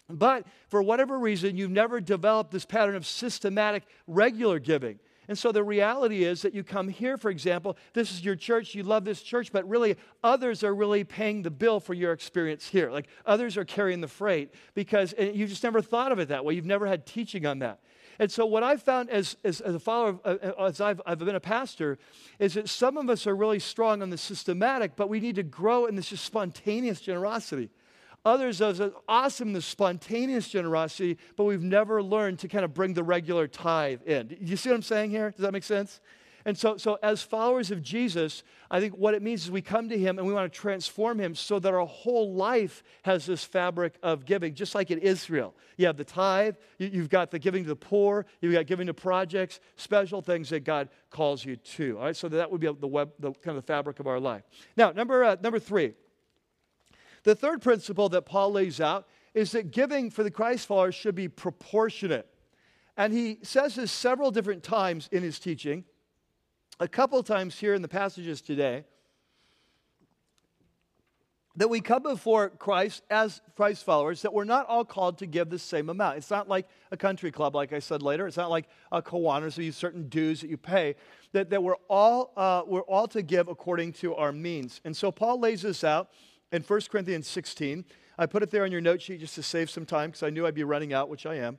But 0.09 0.45
for 0.67 0.81
whatever 0.81 1.17
reason, 1.19 1.57
you've 1.57 1.71
never 1.71 2.01
developed 2.01 2.51
this 2.51 2.65
pattern 2.65 2.95
of 2.95 3.05
systematic, 3.05 3.83
regular 4.07 4.59
giving. 4.59 4.99
And 5.27 5.37
so 5.37 5.51
the 5.51 5.63
reality 5.63 6.23
is 6.23 6.41
that 6.41 6.53
you 6.53 6.63
come 6.63 6.89
here, 6.89 7.17
for 7.17 7.31
example, 7.31 7.77
this 7.93 8.11
is 8.11 8.25
your 8.25 8.35
church, 8.35 8.75
you 8.75 8.83
love 8.83 9.05
this 9.05 9.21
church, 9.21 9.51
but 9.51 9.67
really 9.67 9.95
others 10.23 10.63
are 10.63 10.75
really 10.75 11.03
paying 11.03 11.43
the 11.43 11.51
bill 11.51 11.79
for 11.79 11.93
your 11.93 12.11
experience 12.11 12.67
here. 12.67 12.91
Like 12.91 13.07
others 13.25 13.57
are 13.57 13.65
carrying 13.65 14.01
the 14.01 14.07
freight 14.07 14.53
because 14.73 15.13
you 15.17 15.47
just 15.47 15.63
never 15.63 15.81
thought 15.81 16.11
of 16.11 16.19
it 16.19 16.27
that 16.27 16.43
way. 16.43 16.53
You've 16.53 16.65
never 16.65 16.87
had 16.87 17.05
teaching 17.05 17.45
on 17.45 17.59
that. 17.59 17.79
And 18.19 18.31
so, 18.31 18.45
what 18.45 18.63
I've 18.63 18.81
found 18.81 19.09
as, 19.09 19.37
as, 19.43 19.59
as 19.61 19.73
a 19.73 19.79
follower, 19.79 20.19
uh, 20.23 20.35
uh, 20.43 20.65
as 20.65 20.79
I've, 20.79 21.01
I've 21.05 21.19
been 21.19 21.35
a 21.35 21.39
pastor, 21.39 21.97
is 22.37 22.53
that 22.53 22.69
some 22.69 22.97
of 22.97 23.09
us 23.09 23.25
are 23.25 23.35
really 23.35 23.59
strong 23.59 24.01
on 24.01 24.09
the 24.09 24.17
systematic, 24.17 24.95
but 24.95 25.09
we 25.09 25.19
need 25.19 25.35
to 25.35 25.43
grow 25.43 25.87
in 25.87 25.95
this 25.95 26.09
just 26.09 26.23
spontaneous 26.23 27.01
generosity. 27.01 27.69
Others 28.25 28.61
of 28.61 28.95
awesome, 29.07 29.51
the 29.51 29.61
spontaneous 29.61 30.47
generosity, 30.47 31.17
but 31.35 31.43
we've 31.43 31.63
never 31.63 32.01
learned 32.01 32.39
to 32.39 32.47
kind 32.47 32.63
of 32.63 32.73
bring 32.73 32.93
the 32.93 33.03
regular 33.03 33.47
tithe 33.47 34.01
in. 34.03 34.37
You 34.39 34.55
see 34.55 34.69
what 34.69 34.75
I'm 34.75 34.81
saying 34.81 35.09
here? 35.09 35.31
Does 35.31 35.41
that 35.41 35.51
make 35.51 35.63
sense? 35.63 35.99
And 36.45 36.57
so, 36.57 36.77
so 36.77 36.99
as 37.01 37.21
followers 37.21 37.71
of 37.71 37.81
Jesus, 37.81 38.43
I 38.69 38.79
think 38.79 38.95
what 38.95 39.13
it 39.13 39.21
means 39.21 39.45
is 39.45 39.51
we 39.51 39.61
come 39.61 39.87
to 39.89 39.97
him 39.97 40.17
and 40.17 40.27
we 40.27 40.33
want 40.33 40.51
to 40.51 40.59
transform 40.59 41.19
him 41.19 41.35
so 41.35 41.57
that 41.59 41.73
our 41.73 41.85
whole 41.85 42.33
life 42.33 42.83
has 43.03 43.25
this 43.25 43.43
fabric 43.43 43.95
of 44.03 44.25
giving, 44.25 44.53
just 44.53 44.75
like 44.75 44.91
in 44.91 44.99
Israel. 44.99 45.55
You 45.77 45.85
have 45.87 45.95
the 45.95 46.03
tithe, 46.03 46.55
you, 46.79 47.01
have 47.01 47.09
got 47.09 47.31
the 47.31 47.39
giving 47.39 47.63
to 47.63 47.69
the 47.69 47.75
poor, 47.75 48.25
you've 48.41 48.53
got 48.53 48.67
giving 48.67 48.87
to 48.87 48.93
projects, 48.93 49.61
special 49.77 50.21
things 50.21 50.49
that 50.49 50.65
God 50.65 50.89
calls 51.09 51.45
you 51.45 51.55
to. 51.55 51.97
All 51.97 52.05
right, 52.05 52.15
so 52.15 52.27
that 52.27 52.51
would 52.51 52.59
be 52.59 52.67
the 52.67 52.87
web, 52.87 53.11
the 53.19 53.31
kind 53.31 53.57
of 53.57 53.65
the 53.65 53.67
fabric 53.67 53.99
of 53.99 54.07
our 54.07 54.19
life. 54.19 54.43
Now, 54.75 54.91
number 54.91 55.23
uh, 55.23 55.37
number 55.41 55.59
three. 55.59 55.93
The 57.23 57.35
third 57.35 57.61
principle 57.61 58.09
that 58.09 58.23
Paul 58.23 58.51
lays 58.51 58.81
out 58.81 59.07
is 59.33 59.51
that 59.53 59.71
giving 59.71 60.11
for 60.11 60.23
the 60.23 60.31
Christ 60.31 60.67
followers 60.67 60.95
should 60.95 61.15
be 61.15 61.27
proportionate. 61.27 62.27
And 62.97 63.11
he 63.11 63.39
says 63.41 63.75
this 63.75 63.91
several 63.91 64.29
different 64.29 64.63
times 64.63 65.09
in 65.11 65.23
his 65.23 65.39
teaching, 65.39 65.85
a 66.79 66.87
couple 66.87 67.21
times 67.23 67.57
here 67.57 67.73
in 67.73 67.81
the 67.81 67.87
passages 67.87 68.41
today, 68.41 68.83
that 71.55 71.69
we 71.69 71.81
come 71.81 72.01
before 72.01 72.49
Christ 72.49 73.03
as 73.11 73.41
Christ 73.55 73.83
followers, 73.83 74.23
that 74.23 74.33
we're 74.33 74.43
not 74.43 74.67
all 74.67 74.83
called 74.83 75.19
to 75.19 75.27
give 75.27 75.49
the 75.49 75.59
same 75.59 75.89
amount. 75.89 76.17
It's 76.17 76.31
not 76.31 76.49
like 76.49 76.67
a 76.91 76.97
country 76.97 77.31
club, 77.31 77.55
like 77.55 77.73
I 77.73 77.79
said 77.79 78.01
later. 78.01 78.25
It's 78.25 78.37
not 78.37 78.49
like 78.49 78.67
a 78.91 79.03
Kiwanis, 79.03 79.53
so 79.53 79.61
you 79.61 79.71
certain 79.71 80.09
dues 80.09 80.41
that 80.41 80.49
you 80.49 80.57
pay. 80.57 80.95
That, 81.31 81.51
that 81.51 81.61
we're, 81.61 81.77
all, 81.87 82.33
uh, 82.35 82.63
we're 82.65 82.81
all 82.81 83.07
to 83.09 83.21
give 83.21 83.49
according 83.49 83.93
to 83.93 84.15
our 84.15 84.31
means. 84.31 84.81
And 84.83 84.97
so 84.97 85.11
Paul 85.11 85.39
lays 85.39 85.61
this 85.61 85.83
out 85.83 86.09
in 86.53 86.61
1 86.61 86.81
Corinthians 86.89 87.27
16. 87.27 87.83
I 88.17 88.27
put 88.27 88.43
it 88.43 88.51
there 88.51 88.63
on 88.63 88.71
your 88.71 88.79
note 88.79 89.01
sheet 89.01 89.19
just 89.19 89.35
to 89.35 89.43
save 89.43 89.69
some 89.71 89.85
time 89.85 90.11
because 90.11 90.23
I 90.23 90.29
knew 90.29 90.45
I'd 90.45 90.53
be 90.53 90.63
running 90.63 90.93
out, 90.93 91.09
which 91.09 91.25
I 91.25 91.35
am. 91.35 91.57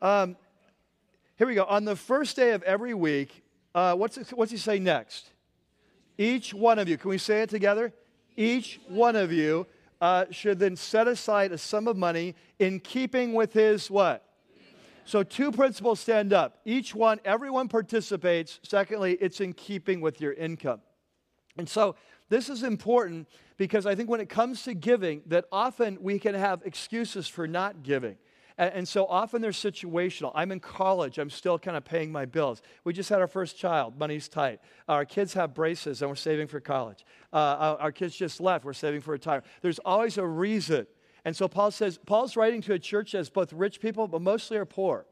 Um, 0.00 0.36
Here 1.38 1.46
we 1.46 1.54
go. 1.54 1.64
On 1.64 1.84
the 1.84 1.96
first 1.96 2.36
day 2.36 2.50
of 2.50 2.62
every 2.64 2.92
week, 2.92 3.44
uh, 3.74 3.94
what's, 3.94 4.18
it, 4.18 4.28
what's 4.30 4.50
he 4.50 4.58
say 4.58 4.80
next? 4.80 5.30
Each 6.18 6.52
one 6.52 6.78
of 6.78 6.88
you, 6.88 6.98
can 6.98 7.08
we 7.08 7.18
say 7.18 7.42
it 7.42 7.50
together? 7.50 7.92
Each 8.36 8.80
one 8.88 9.14
of 9.14 9.32
you 9.32 9.66
uh, 10.00 10.26
should 10.30 10.58
then 10.58 10.74
set 10.74 11.06
aside 11.06 11.52
a 11.52 11.58
sum 11.58 11.86
of 11.86 11.96
money 11.96 12.34
in 12.58 12.80
keeping 12.80 13.32
with 13.32 13.52
his 13.52 13.90
what? 13.90 14.26
So, 15.04 15.22
two 15.22 15.50
principles 15.50 16.00
stand 16.00 16.32
up. 16.32 16.58
Each 16.64 16.94
one, 16.94 17.18
everyone 17.24 17.68
participates. 17.68 18.60
Secondly, 18.62 19.18
it's 19.20 19.40
in 19.40 19.52
keeping 19.52 20.00
with 20.00 20.20
your 20.20 20.32
income. 20.32 20.80
And 21.56 21.68
so, 21.68 21.96
this 22.28 22.48
is 22.48 22.62
important 22.62 23.28
because 23.62 23.86
I 23.86 23.94
think 23.94 24.10
when 24.10 24.20
it 24.20 24.28
comes 24.28 24.64
to 24.64 24.74
giving, 24.74 25.22
that 25.26 25.44
often 25.52 25.96
we 26.00 26.18
can 26.18 26.34
have 26.34 26.62
excuses 26.64 27.28
for 27.28 27.46
not 27.46 27.84
giving. 27.84 28.16
And, 28.58 28.74
and, 28.74 28.88
so 28.88 29.06
often 29.06 29.40
they're 29.40 29.52
situational. 29.52 30.32
I'm 30.34 30.50
in 30.50 30.58
college, 30.58 31.16
I'm 31.16 31.30
still 31.30 31.60
kind 31.60 31.76
of 31.76 31.84
paying 31.84 32.10
my 32.10 32.24
bills. 32.24 32.60
We 32.82 32.92
just 32.92 33.08
had 33.08 33.20
our 33.20 33.28
first 33.28 33.56
child, 33.56 33.96
money's 33.96 34.28
tight. 34.28 34.58
Our 34.88 35.04
kids 35.04 35.32
have 35.34 35.54
braces, 35.54 36.02
and 36.02 36.10
we're 36.10 36.16
saving 36.16 36.48
for 36.48 36.58
college. 36.58 37.04
Uh, 37.32 37.36
our, 37.36 37.78
our 37.78 37.92
kids 37.92 38.16
just 38.16 38.40
left, 38.40 38.64
we're 38.64 38.72
saving 38.72 39.00
for 39.00 39.12
retirement. 39.12 39.46
There's 39.60 39.78
always 39.78 40.18
a 40.18 40.26
reason. 40.26 40.88
And 41.24 41.36
so 41.36 41.46
Paul 41.46 41.70
says, 41.70 42.00
Paul's 42.04 42.34
writing 42.34 42.62
to 42.62 42.72
a 42.72 42.80
church 42.80 43.12
that's 43.12 43.30
both 43.30 43.52
rich 43.52 43.80
people, 43.80 44.08
but 44.08 44.22
mostly 44.22 44.56
are 44.56 44.64
poor. 44.64 45.06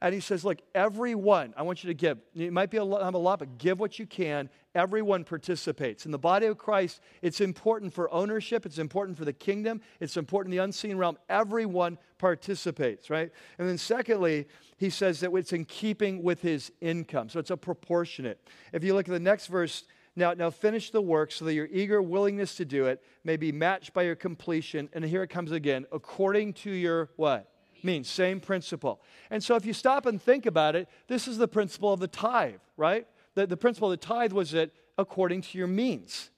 And 0.00 0.14
he 0.14 0.20
says, 0.20 0.44
Look, 0.44 0.58
everyone, 0.74 1.54
I 1.56 1.62
want 1.62 1.82
you 1.82 1.88
to 1.88 1.94
give. 1.94 2.18
It 2.34 2.52
might 2.52 2.70
be 2.70 2.76
a 2.76 2.84
lot, 2.84 3.14
a 3.14 3.18
lot, 3.18 3.38
but 3.38 3.58
give 3.58 3.80
what 3.80 3.98
you 3.98 4.06
can. 4.06 4.48
Everyone 4.74 5.24
participates. 5.24 6.04
In 6.04 6.12
the 6.12 6.18
body 6.18 6.46
of 6.46 6.58
Christ, 6.58 7.00
it's 7.22 7.40
important 7.40 7.94
for 7.94 8.12
ownership, 8.12 8.66
it's 8.66 8.78
important 8.78 9.16
for 9.16 9.24
the 9.24 9.32
kingdom, 9.32 9.80
it's 10.00 10.16
important 10.16 10.52
in 10.52 10.58
the 10.58 10.64
unseen 10.64 10.96
realm. 10.96 11.16
Everyone 11.28 11.98
participates, 12.18 13.08
right? 13.08 13.30
And 13.58 13.68
then, 13.68 13.78
secondly, 13.78 14.46
he 14.76 14.90
says 14.90 15.20
that 15.20 15.32
it's 15.34 15.52
in 15.52 15.64
keeping 15.64 16.22
with 16.22 16.42
his 16.42 16.70
income. 16.80 17.28
So 17.28 17.38
it's 17.38 17.50
a 17.50 17.56
proportionate. 17.56 18.40
If 18.72 18.84
you 18.84 18.94
look 18.94 19.08
at 19.08 19.12
the 19.12 19.20
next 19.20 19.46
verse, 19.46 19.84
now, 20.16 20.32
now 20.32 20.48
finish 20.48 20.90
the 20.90 21.02
work 21.02 21.30
so 21.30 21.44
that 21.44 21.52
your 21.52 21.68
eager 21.70 22.00
willingness 22.00 22.54
to 22.56 22.64
do 22.64 22.86
it 22.86 23.02
may 23.22 23.36
be 23.36 23.52
matched 23.52 23.92
by 23.92 24.02
your 24.02 24.16
completion. 24.16 24.88
And 24.94 25.04
here 25.04 25.22
it 25.22 25.28
comes 25.28 25.52
again, 25.52 25.84
according 25.92 26.54
to 26.54 26.70
your 26.70 27.10
what? 27.16 27.50
Means. 27.86 28.10
Same 28.10 28.40
principle. 28.40 29.00
And 29.30 29.42
so 29.42 29.56
if 29.56 29.64
you 29.64 29.72
stop 29.72 30.04
and 30.04 30.20
think 30.20 30.44
about 30.44 30.76
it, 30.76 30.88
this 31.08 31.26
is 31.26 31.38
the 31.38 31.48
principle 31.48 31.92
of 31.92 32.00
the 32.00 32.08
tithe, 32.08 32.60
right? 32.76 33.06
The, 33.34 33.46
the 33.46 33.56
principle 33.56 33.90
of 33.90 33.98
the 33.98 34.06
tithe 34.06 34.32
was 34.32 34.50
that 34.50 34.70
according 34.98 35.42
to 35.42 35.58
your 35.58 35.66
means. 35.66 36.30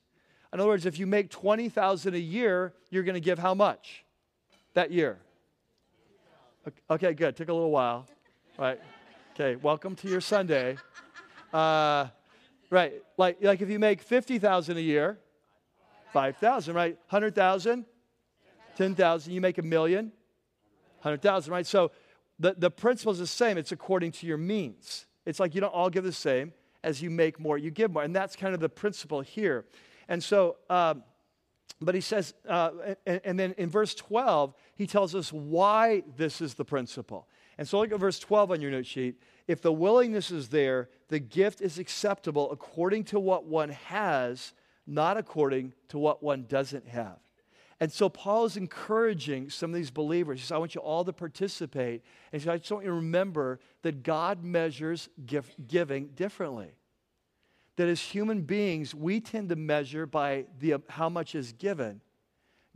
In 0.53 0.61
other 0.61 0.69
words, 0.69 0.87
if 0.87 0.99
you 0.99 1.07
make 1.07 1.31
20,000 1.31 2.15
a 2.15 2.19
year, 2.19 2.73
you're 2.91 3.03
going 3.03 3.15
to 3.15 3.21
give 3.21 3.39
how 3.39 3.55
much 3.55 4.05
that 4.75 4.91
year? 4.91 5.19
Okay, 6.91 7.15
good. 7.15 7.37
Took 7.37 7.49
a 7.49 7.53
little 7.53 7.71
while. 7.71 8.07
Right. 8.59 8.81
Okay, 9.35 9.57
welcome 9.57 9.95
to 9.97 10.09
your 10.09 10.21
Sunday. 10.21 10.77
Uh, 11.53 12.09
right. 12.71 12.95
Like, 13.17 13.39
like 13.43 13.61
if 13.61 13.71
you 13.71 13.79
make 13.79 14.03
50,000 14.03 14.77
a 14.77 14.81
year, 14.81 15.19
5,000, 16.13 16.75
right? 16.75 16.97
100,000, 17.09 17.85
10,000, 18.77 19.33
you 19.33 19.41
make 19.41 19.59
a 19.59 19.63
million, 19.63 20.13
100,000, 20.99 21.53
right? 21.53 21.67
So 21.67 21.91
the, 22.39 22.55
the 22.57 22.71
principle 22.71 23.13
is 23.13 23.19
the 23.19 23.27
same. 23.27 23.59
It's 23.59 23.73
according 23.73 24.13
to 24.13 24.27
your 24.27 24.39
means. 24.39 25.07
It's 25.27 25.41
like 25.41 25.55
you 25.55 25.61
don't 25.61 25.75
all 25.75 25.91
give 25.91 26.05
the 26.05 26.13
same. 26.13 26.53
As 26.85 27.03
you 27.03 27.11
make 27.11 27.41
more, 27.41 27.59
you 27.59 27.71
give 27.71 27.93
more. 27.93 28.03
And 28.03 28.15
that's 28.15 28.37
kind 28.37 28.55
of 28.55 28.61
the 28.61 28.69
principle 28.69 29.21
here. 29.21 29.65
And 30.09 30.23
so, 30.23 30.57
um, 30.71 31.03
but 31.81 31.95
he 31.95 32.01
says, 32.01 32.35
uh, 32.49 32.71
and, 33.07 33.21
and, 33.25 33.39
then 33.39 33.55
in 33.59 33.69
verse 33.69 33.95
12, 33.95 34.55
he 34.75 34.87
tells 34.87 35.15
us 35.15 35.33
why 35.33 36.03
this 36.17 36.41
is 36.41 36.55
the 36.55 36.65
principle. 36.65 37.29
And 37.57 37.69
so 37.69 37.79
look 37.79 37.93
at 37.93 38.01
verse 38.01 38.19
12 38.19 38.53
on 38.53 38.61
your 38.61 38.71
note 38.71 38.87
sheet. 38.87 39.21
If 39.47 39.61
the 39.61 39.73
willingness 39.73 40.31
is 40.31 40.49
there, 40.49 40.89
the 41.09 41.19
gift 41.19 41.61
is 41.61 41.79
acceptable 41.79 42.51
according 42.51 43.05
to 43.05 43.21
what 43.21 43.45
one 43.45 43.71
has, 43.71 44.55
not 44.87 45.17
according 45.17 45.75
to 45.89 45.99
what 45.99 46.23
one 46.23 46.47
doesn't 46.49 46.89
have. 46.89 47.19
And 47.81 47.93
so 47.93 48.09
Paul 48.09 48.45
is 48.45 48.57
encouraging 48.57 49.51
some 49.51 49.71
of 49.71 49.77
these 49.77 49.91
believers. 49.91 50.41
He 50.41 50.43
says, 50.43 50.53
I 50.53 50.59
want 50.59 50.75
you 50.75 50.81
all 50.81 51.05
to 51.05 51.13
participate. 51.13 52.03
And 52.33 52.41
he 52.41 52.45
says, 52.45 52.49
I 52.49 52.59
just 52.59 52.73
want 52.73 52.85
you 52.85 52.91
to 52.91 52.97
remember 52.97 53.61
that 53.83 54.03
God 54.03 54.43
measures 54.43 55.09
giving 55.67 56.09
differently. 56.09 56.73
That 57.77 57.89
as 57.89 58.01
human 58.01 58.43
beings, 58.43 58.95
we 58.95 59.21
tend 59.21 59.51
to 59.51 59.57
measure 59.57 60.07
by 60.07 60.47
the, 60.59 60.75
um, 60.75 60.83
how 60.89 61.09
much 61.09 61.37
is 61.37 61.53
given. 61.53 62.01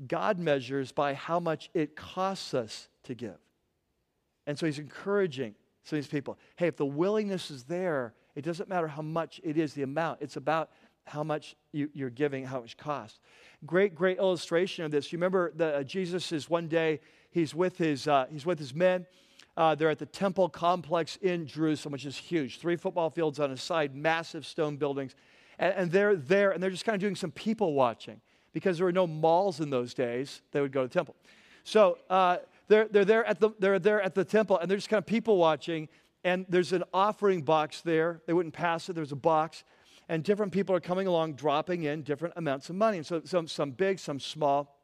God 0.06 0.38
measures 0.38 0.92
by 0.92 1.14
how 1.14 1.40
much 1.40 1.68
it 1.74 1.96
costs 1.96 2.54
us 2.54 2.88
to 3.04 3.14
give. 3.14 3.38
And 4.46 4.56
so 4.56 4.66
he's 4.66 4.78
encouraging 4.78 5.56
some 5.82 5.98
of 5.98 6.04
these 6.04 6.10
people 6.10 6.38
hey, 6.56 6.68
if 6.68 6.76
the 6.76 6.86
willingness 6.86 7.50
is 7.50 7.64
there, 7.64 8.14
it 8.36 8.44
doesn't 8.44 8.68
matter 8.68 8.86
how 8.86 9.02
much 9.02 9.40
it 9.42 9.58
is, 9.58 9.74
the 9.74 9.82
amount. 9.82 10.22
It's 10.22 10.36
about 10.36 10.70
how 11.06 11.22
much 11.22 11.56
you, 11.72 11.88
are 12.00 12.10
giving, 12.10 12.44
how 12.44 12.60
much 12.60 12.76
cost. 12.76 13.20
Great, 13.64 13.94
great 13.94 14.18
illustration 14.18 14.84
of 14.84 14.90
this. 14.90 15.12
You 15.12 15.18
remember 15.18 15.52
that 15.56 15.74
uh, 15.74 15.82
Jesus 15.82 16.32
is 16.32 16.48
one 16.48 16.68
day, 16.68 17.00
he's 17.30 17.54
with 17.54 17.78
his, 17.78 18.08
uh, 18.08 18.26
he's 18.30 18.46
with 18.46 18.58
his 18.58 18.74
men. 18.74 19.06
Uh, 19.56 19.74
they're 19.74 19.90
at 19.90 19.98
the 19.98 20.06
temple 20.06 20.48
complex 20.48 21.16
in 21.20 21.46
Jerusalem, 21.46 21.92
which 21.92 22.06
is 22.06 22.16
huge. 22.16 22.58
Three 22.58 22.76
football 22.76 23.10
fields 23.10 23.38
on 23.38 23.50
a 23.50 23.56
side, 23.56 23.94
massive 23.94 24.46
stone 24.46 24.76
buildings. 24.76 25.14
And, 25.58 25.74
and 25.74 25.90
they're 25.90 26.16
there, 26.16 26.52
and 26.52 26.62
they're 26.62 26.70
just 26.70 26.84
kind 26.84 26.94
of 26.94 27.00
doing 27.00 27.16
some 27.16 27.30
people 27.30 27.74
watching 27.74 28.20
because 28.52 28.78
there 28.78 28.86
were 28.86 28.92
no 28.92 29.06
malls 29.06 29.60
in 29.60 29.70
those 29.70 29.94
days. 29.94 30.42
They 30.52 30.60
would 30.60 30.72
go 30.72 30.82
to 30.82 30.88
the 30.88 30.94
temple. 30.94 31.16
So 31.64 31.98
uh, 32.08 32.38
they're, 32.68 32.88
they're, 32.88 33.04
there 33.04 33.24
at 33.24 33.40
the, 33.40 33.50
they're 33.58 33.78
there 33.78 34.00
at 34.00 34.14
the 34.14 34.24
temple, 34.24 34.58
and 34.58 34.70
they're 34.70 34.78
just 34.78 34.88
kind 34.88 34.98
of 34.98 35.06
people 35.06 35.36
watching. 35.36 35.88
And 36.24 36.46
there's 36.48 36.72
an 36.72 36.84
offering 36.94 37.42
box 37.42 37.80
there. 37.80 38.22
They 38.26 38.32
wouldn't 38.32 38.54
pass 38.54 38.88
it. 38.88 38.94
There's 38.94 39.12
a 39.12 39.16
box 39.16 39.64
and 40.08 40.22
different 40.22 40.52
people 40.52 40.74
are 40.74 40.80
coming 40.80 41.06
along 41.06 41.34
dropping 41.34 41.84
in 41.84 42.02
different 42.02 42.34
amounts 42.36 42.68
of 42.70 42.76
money. 42.76 42.98
And 42.98 43.06
so 43.06 43.22
some, 43.24 43.46
some 43.46 43.70
big, 43.70 43.98
some 43.98 44.20
small. 44.20 44.78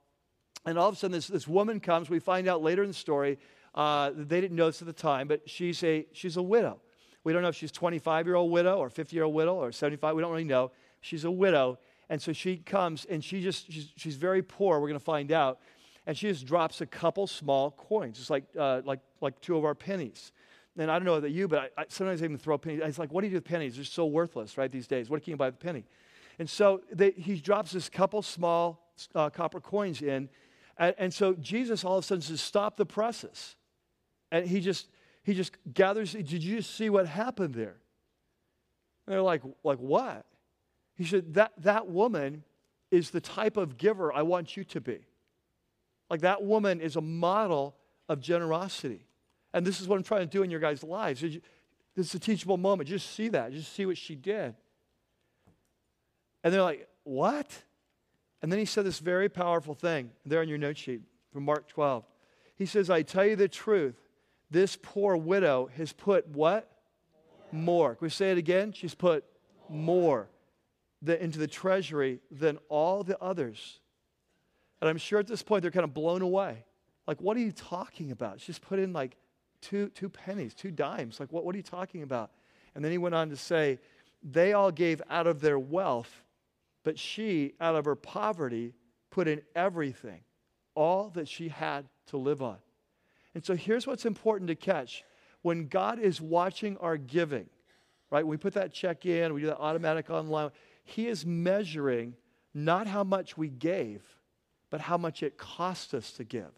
And 0.64 0.78
all 0.78 0.88
of 0.88 0.94
a 0.94 0.98
sudden, 0.98 1.12
this, 1.12 1.26
this 1.26 1.48
woman 1.48 1.80
comes. 1.80 2.10
We 2.10 2.18
find 2.18 2.48
out 2.48 2.62
later 2.62 2.82
in 2.82 2.88
the 2.88 2.94
story, 2.94 3.38
uh, 3.74 4.10
they 4.14 4.40
didn't 4.40 4.56
know 4.56 4.66
this 4.66 4.80
at 4.80 4.86
the 4.86 4.92
time, 4.92 5.28
but 5.28 5.48
she's 5.48 5.82
a, 5.84 6.06
she's 6.12 6.36
a 6.36 6.42
widow. 6.42 6.80
We 7.24 7.32
don't 7.32 7.42
know 7.42 7.48
if 7.48 7.56
she's 7.56 7.72
25 7.72 8.26
year 8.26 8.36
old 8.36 8.50
widow 8.50 8.78
or 8.78 8.90
50 8.90 9.14
year 9.14 9.24
old 9.24 9.34
widow 9.34 9.56
or 9.56 9.72
75. 9.72 10.14
We 10.14 10.22
don't 10.22 10.30
really 10.30 10.44
know. 10.44 10.72
She's 11.00 11.24
a 11.24 11.30
widow. 11.30 11.78
And 12.08 12.20
so 12.20 12.32
she 12.32 12.56
comes 12.56 13.04
and 13.04 13.22
she 13.22 13.42
just, 13.42 13.70
she's, 13.70 13.92
she's 13.96 14.16
very 14.16 14.42
poor. 14.42 14.80
We're 14.80 14.88
going 14.88 14.98
to 14.98 15.04
find 15.04 15.30
out. 15.30 15.60
And 16.06 16.16
she 16.16 16.28
just 16.28 16.46
drops 16.46 16.80
a 16.80 16.86
couple 16.86 17.26
small 17.26 17.72
coins, 17.72 18.16
just 18.16 18.30
like, 18.30 18.44
uh, 18.58 18.80
like, 18.84 19.00
like 19.20 19.38
two 19.42 19.58
of 19.58 19.64
our 19.64 19.74
pennies 19.74 20.32
and 20.79 20.91
I 20.91 20.99
don't 20.99 21.05
know 21.05 21.14
about 21.14 21.33
you, 21.33 21.49
but 21.49 21.72
I, 21.76 21.83
I, 21.83 21.85
sometimes 21.89 22.22
I 22.22 22.26
even 22.26 22.39
throw 22.39 22.57
pennies. 22.57 22.81
It's 22.85 22.99
like, 22.99 23.12
what 23.12 23.22
do 23.22 23.26
you 23.26 23.33
do 23.33 23.37
with 23.39 23.45
pennies? 23.45 23.76
They're 23.76 23.85
so 23.85 24.07
worthless, 24.07 24.57
right, 24.57 24.70
these 24.70 24.87
days. 24.87 25.11
What 25.11 25.22
can 25.22 25.33
you 25.33 25.37
buy 25.37 25.47
with 25.47 25.57
a 25.57 25.59
penny? 25.59 25.85
And 26.39 26.49
so 26.49 26.83
they, 26.93 27.11
he 27.11 27.37
drops 27.37 27.72
this 27.72 27.89
couple 27.89 28.22
small 28.22 28.93
uh, 29.14 29.29
copper 29.31 29.61
coins 29.61 30.03
in. 30.03 30.29
And, 30.76 30.95
and, 30.97 31.12
so 31.12 31.35
Jesus 31.35 31.85
all 31.85 31.99
of 31.99 32.05
a 32.05 32.07
sudden 32.07 32.22
says, 32.22 32.41
stop 32.41 32.76
the 32.76 32.87
presses. 32.87 33.57
And 34.31 34.47
he 34.47 34.61
just, 34.61 34.89
he 35.24 35.35
just 35.35 35.53
gathers, 35.74 36.12
did 36.12 36.45
you 36.45 36.62
see 36.62 36.91
what 36.91 37.07
happened 37.07 37.55
there? 37.55 37.76
And 39.07 39.14
they're 39.14 39.22
like, 39.22 39.43
like 39.64 39.79
what? 39.79 40.24
He 40.95 41.05
said, 41.05 41.35
that, 41.35 41.53
that 41.59 41.89
woman 41.89 42.45
is 42.93 43.11
the 43.11 43.20
type 43.20 43.57
of 43.57 43.76
giver 43.76 44.12
I 44.12 44.22
want 44.22 44.57
you 44.57 44.62
to 44.64 44.81
be. 44.81 45.01
Like 46.09 46.20
that 46.20 46.45
woman 46.45 46.81
is 46.81 46.95
a 46.95 47.01
model 47.01 47.74
of 48.09 48.20
generosity. 48.20 49.07
And 49.59 49.66
this 49.66 49.80
is 49.80 49.88
what 49.88 49.96
I'm 49.96 50.04
trying 50.04 50.20
to 50.20 50.26
do 50.26 50.44
in 50.44 50.50
your 50.52 50.61
guys' 50.61 50.84
lives. 50.84 51.20
This 51.20 51.40
is 51.96 52.14
a 52.14 52.20
teachable 52.20 52.56
moment. 52.56 52.88
Just 52.88 53.11
see 53.11 53.26
that. 53.30 53.50
Just 53.50 53.72
see 53.72 53.86
what 53.86 53.98
she 53.98 54.14
did. 54.14 54.54
And 56.44 56.54
they're 56.54 56.62
like, 56.62 56.88
What? 57.02 57.64
And 58.40 58.52
then 58.52 58.61
he 58.61 58.64
said 58.64 58.84
this 58.84 59.00
very 59.00 59.28
powerful 59.28 59.74
thing 59.74 60.12
there 60.24 60.40
on 60.42 60.48
your 60.48 60.59
note 60.59 60.78
sheet 60.78 61.00
from 61.32 61.44
Mark 61.44 61.66
12. 61.66 62.04
He 62.54 62.66
says, 62.66 62.88
I 62.88 63.02
tell 63.02 63.26
you 63.26 63.34
the 63.34 63.48
truth, 63.48 63.96
this 64.48 64.78
poor 64.80 65.16
widow 65.16 65.70
has 65.76 65.92
put 65.92 66.28
what? 66.28 66.70
More. 67.50 67.64
more. 67.64 67.94
Can 67.96 68.06
we 68.06 68.11
say 68.11 68.30
it 68.30 68.38
again? 68.38 68.70
She's 68.70 68.94
put 68.94 69.24
more, 69.68 70.28
more 71.04 71.16
into 71.16 71.40
the 71.40 71.48
treasury 71.48 72.20
than 72.30 72.61
all 72.68 73.02
the 73.02 73.20
others. 73.20 73.80
And 74.80 74.88
I'm 74.88 74.98
sure 74.98 75.18
at 75.18 75.26
this 75.26 75.42
point 75.42 75.62
they're 75.62 75.72
kind 75.72 75.82
of 75.82 75.94
blown 75.94 76.22
away. 76.22 76.64
Like, 77.09 77.20
what 77.20 77.36
are 77.36 77.40
you 77.40 77.50
talking 77.50 78.12
about? 78.12 78.40
She's 78.40 78.61
put 78.61 78.78
in 78.78 78.92
like 78.92 79.16
two, 79.61 79.88
two 79.88 80.09
pennies, 80.09 80.54
two 80.54 80.70
dimes. 80.70 81.20
Like, 81.20 81.32
what, 81.32 81.44
what 81.44 81.54
are 81.54 81.59
you 81.59 81.62
talking 81.62 82.02
about? 82.02 82.30
And 82.74 82.84
then 82.84 82.92
he 82.92 82.98
went 82.98 83.14
on 83.14 83.30
to 83.30 83.36
say, 83.36 83.78
they 84.22 84.52
all 84.52 84.70
gave 84.70 85.00
out 85.09 85.26
of 85.26 85.40
their 85.40 85.59
wealth, 85.59 86.24
but 86.84 86.98
she, 86.98 87.54
out 87.61 87.74
of 87.74 87.84
her 87.84 87.94
poverty, 87.94 88.74
put 89.11 89.28
in 89.28 89.42
everything, 89.54 90.20
all 90.74 91.11
that 91.11 91.28
she 91.28 91.48
had 91.48 91.86
to 92.06 92.16
live 92.16 92.42
on. 92.42 92.59
And 93.34 93.44
so 93.44 93.54
here's 93.54 93.86
what's 93.86 94.06
important 94.06 94.48
to 94.48 94.54
catch. 94.54 95.04
When 95.42 95.68
God 95.68 95.98
is 95.98 96.20
watching 96.20 96.76
our 96.78 96.96
giving, 96.96 97.48
right, 98.11 98.26
we 98.26 98.36
put 98.36 98.54
that 98.54 98.72
check 98.72 99.06
in, 99.06 99.34
we 99.34 99.40
do 99.40 99.46
that 99.48 99.59
automatic 99.59 100.11
online, 100.11 100.50
He 100.84 101.06
is 101.06 101.24
measuring 101.24 102.14
not 102.54 102.86
how 102.86 103.04
much 103.04 103.36
we 103.36 103.48
gave, 103.48 104.02
but 104.70 104.80
how 104.80 104.98
much 104.98 105.22
it 105.22 105.38
cost 105.38 105.94
us 105.94 106.12
to 106.12 106.24
give 106.24 106.50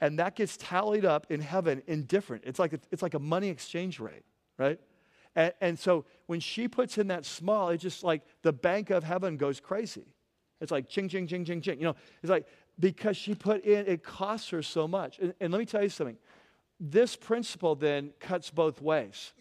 and 0.00 0.18
that 0.18 0.36
gets 0.36 0.56
tallied 0.56 1.04
up 1.04 1.26
in 1.30 1.40
heaven 1.40 1.82
in 1.86 2.04
different. 2.04 2.44
It's 2.46 2.58
like 2.58 2.72
a, 2.72 2.80
it's 2.90 3.02
like 3.02 3.14
a 3.14 3.18
money 3.18 3.48
exchange 3.48 4.00
rate. 4.00 4.24
right? 4.58 4.78
And, 5.36 5.52
and 5.60 5.78
so 5.78 6.04
when 6.26 6.40
she 6.40 6.68
puts 6.68 6.98
in 6.98 7.08
that 7.08 7.24
small, 7.24 7.70
it's 7.70 7.82
just 7.82 8.04
like 8.04 8.22
the 8.42 8.52
bank 8.52 8.90
of 8.90 9.04
heaven 9.04 9.36
goes 9.36 9.60
crazy. 9.60 10.06
It's 10.60 10.70
like 10.70 10.88
ching, 10.88 11.08
ching, 11.08 11.26
ching, 11.26 11.44
ching, 11.44 11.60
ching. 11.60 11.78
You 11.78 11.86
know, 11.86 11.96
it's 12.22 12.30
like 12.30 12.46
because 12.78 13.16
she 13.16 13.34
put 13.34 13.64
in, 13.64 13.86
it 13.86 14.02
costs 14.02 14.50
her 14.50 14.62
so 14.62 14.88
much. 14.88 15.18
And, 15.18 15.34
and 15.40 15.52
let 15.52 15.58
me 15.58 15.66
tell 15.66 15.82
you 15.82 15.88
something. 15.88 16.16
This 16.80 17.16
principle 17.16 17.74
then 17.74 18.12
cuts 18.20 18.50
both 18.50 18.80
ways. 18.82 19.32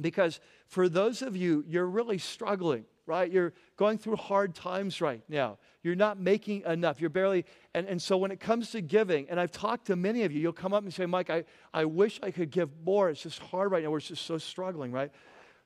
Because 0.00 0.40
for 0.66 0.88
those 0.88 1.22
of 1.22 1.36
you, 1.36 1.64
you're 1.66 1.86
really 1.86 2.18
struggling, 2.18 2.84
right? 3.06 3.30
You're 3.30 3.52
going 3.76 3.98
through 3.98 4.16
hard 4.16 4.54
times 4.54 5.00
right 5.00 5.22
now. 5.28 5.58
You're 5.82 5.94
not 5.94 6.18
making 6.18 6.62
enough. 6.66 7.00
You're 7.00 7.10
barely, 7.10 7.44
and, 7.72 7.86
and 7.86 8.02
so 8.02 8.16
when 8.16 8.30
it 8.32 8.40
comes 8.40 8.72
to 8.72 8.80
giving, 8.80 9.30
and 9.30 9.38
I've 9.38 9.52
talked 9.52 9.86
to 9.86 9.96
many 9.96 10.24
of 10.24 10.32
you, 10.32 10.40
you'll 10.40 10.52
come 10.52 10.72
up 10.72 10.82
and 10.82 10.92
say, 10.92 11.06
Mike, 11.06 11.30
I, 11.30 11.44
I 11.72 11.84
wish 11.84 12.18
I 12.22 12.30
could 12.30 12.50
give 12.50 12.70
more. 12.84 13.08
It's 13.08 13.22
just 13.22 13.38
hard 13.38 13.70
right 13.70 13.82
now. 13.82 13.90
We're 13.90 14.00
just 14.00 14.26
so 14.26 14.38
struggling, 14.38 14.90
right? 14.90 15.12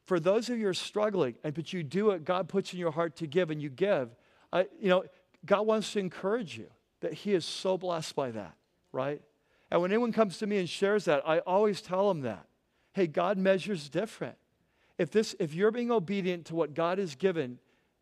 For 0.04 0.20
those 0.20 0.50
of 0.50 0.58
you 0.58 0.64
who 0.64 0.70
are 0.70 0.74
struggling, 0.74 1.36
and 1.42 1.54
but 1.54 1.72
you 1.72 1.82
do 1.82 2.10
it, 2.10 2.24
God 2.24 2.48
puts 2.48 2.72
in 2.72 2.78
your 2.78 2.90
heart 2.90 3.16
to 3.16 3.26
give, 3.26 3.50
and 3.50 3.60
you 3.62 3.70
give, 3.70 4.14
I, 4.52 4.66
you 4.78 4.88
know, 4.88 5.04
God 5.46 5.66
wants 5.66 5.92
to 5.94 5.98
encourage 5.98 6.58
you 6.58 6.66
that 7.00 7.14
He 7.14 7.32
is 7.32 7.44
so 7.44 7.78
blessed 7.78 8.14
by 8.14 8.30
that, 8.32 8.54
right? 8.92 9.22
And 9.70 9.80
when 9.80 9.92
anyone 9.92 10.12
comes 10.12 10.38
to 10.38 10.46
me 10.46 10.58
and 10.58 10.68
shares 10.68 11.04
that, 11.06 11.22
I 11.26 11.38
always 11.40 11.80
tell 11.80 12.08
them 12.08 12.22
that. 12.22 12.46
Hey, 12.92 13.06
God 13.06 13.38
measures 13.38 13.88
different. 13.88 14.36
If, 15.00 15.10
this, 15.10 15.34
if 15.38 15.54
you're 15.54 15.70
being 15.70 15.90
obedient 15.90 16.44
to 16.46 16.54
what 16.54 16.74
God 16.74 16.98
has 16.98 17.14
given, 17.14 17.58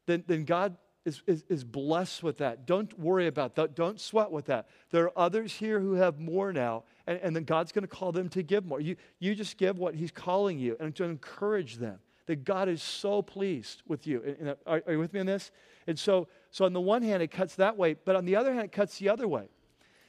then, 0.06 0.24
then 0.26 0.42
God 0.42 0.76
is, 1.04 1.22
is, 1.28 1.44
is 1.48 1.62
blessed 1.62 2.24
with 2.24 2.38
that. 2.38 2.66
Don't 2.66 2.98
worry 2.98 3.28
about 3.28 3.54
that. 3.54 3.76
Don't 3.76 4.00
sweat 4.00 4.32
with 4.32 4.46
that. 4.46 4.68
There 4.90 5.04
are 5.04 5.12
others 5.16 5.52
here 5.52 5.78
who 5.78 5.92
have 5.92 6.18
more 6.18 6.52
now, 6.52 6.82
and, 7.06 7.20
and 7.22 7.36
then 7.36 7.44
God's 7.44 7.70
going 7.70 7.82
to 7.82 7.88
call 7.88 8.10
them 8.10 8.28
to 8.30 8.42
give 8.42 8.66
more. 8.66 8.80
You, 8.80 8.96
you 9.20 9.36
just 9.36 9.58
give 9.58 9.78
what 9.78 9.94
He's 9.94 10.10
calling 10.10 10.58
you 10.58 10.76
and 10.80 10.92
to 10.96 11.04
encourage 11.04 11.76
them 11.76 12.00
that 12.26 12.42
God 12.42 12.68
is 12.68 12.82
so 12.82 13.22
pleased 13.22 13.82
with 13.86 14.04
you. 14.08 14.20
And, 14.26 14.36
and 14.40 14.56
are, 14.66 14.82
are 14.84 14.92
you 14.94 14.98
with 14.98 15.12
me 15.12 15.20
on 15.20 15.26
this? 15.26 15.52
And 15.86 15.96
so, 15.96 16.26
so 16.50 16.64
on 16.64 16.72
the 16.72 16.80
one 16.80 17.02
hand, 17.02 17.22
it 17.22 17.30
cuts 17.30 17.54
that 17.54 17.76
way, 17.76 17.94
but 17.94 18.16
on 18.16 18.24
the 18.24 18.34
other 18.34 18.52
hand, 18.52 18.64
it 18.64 18.72
cuts 18.72 18.98
the 18.98 19.08
other 19.08 19.28
way. 19.28 19.50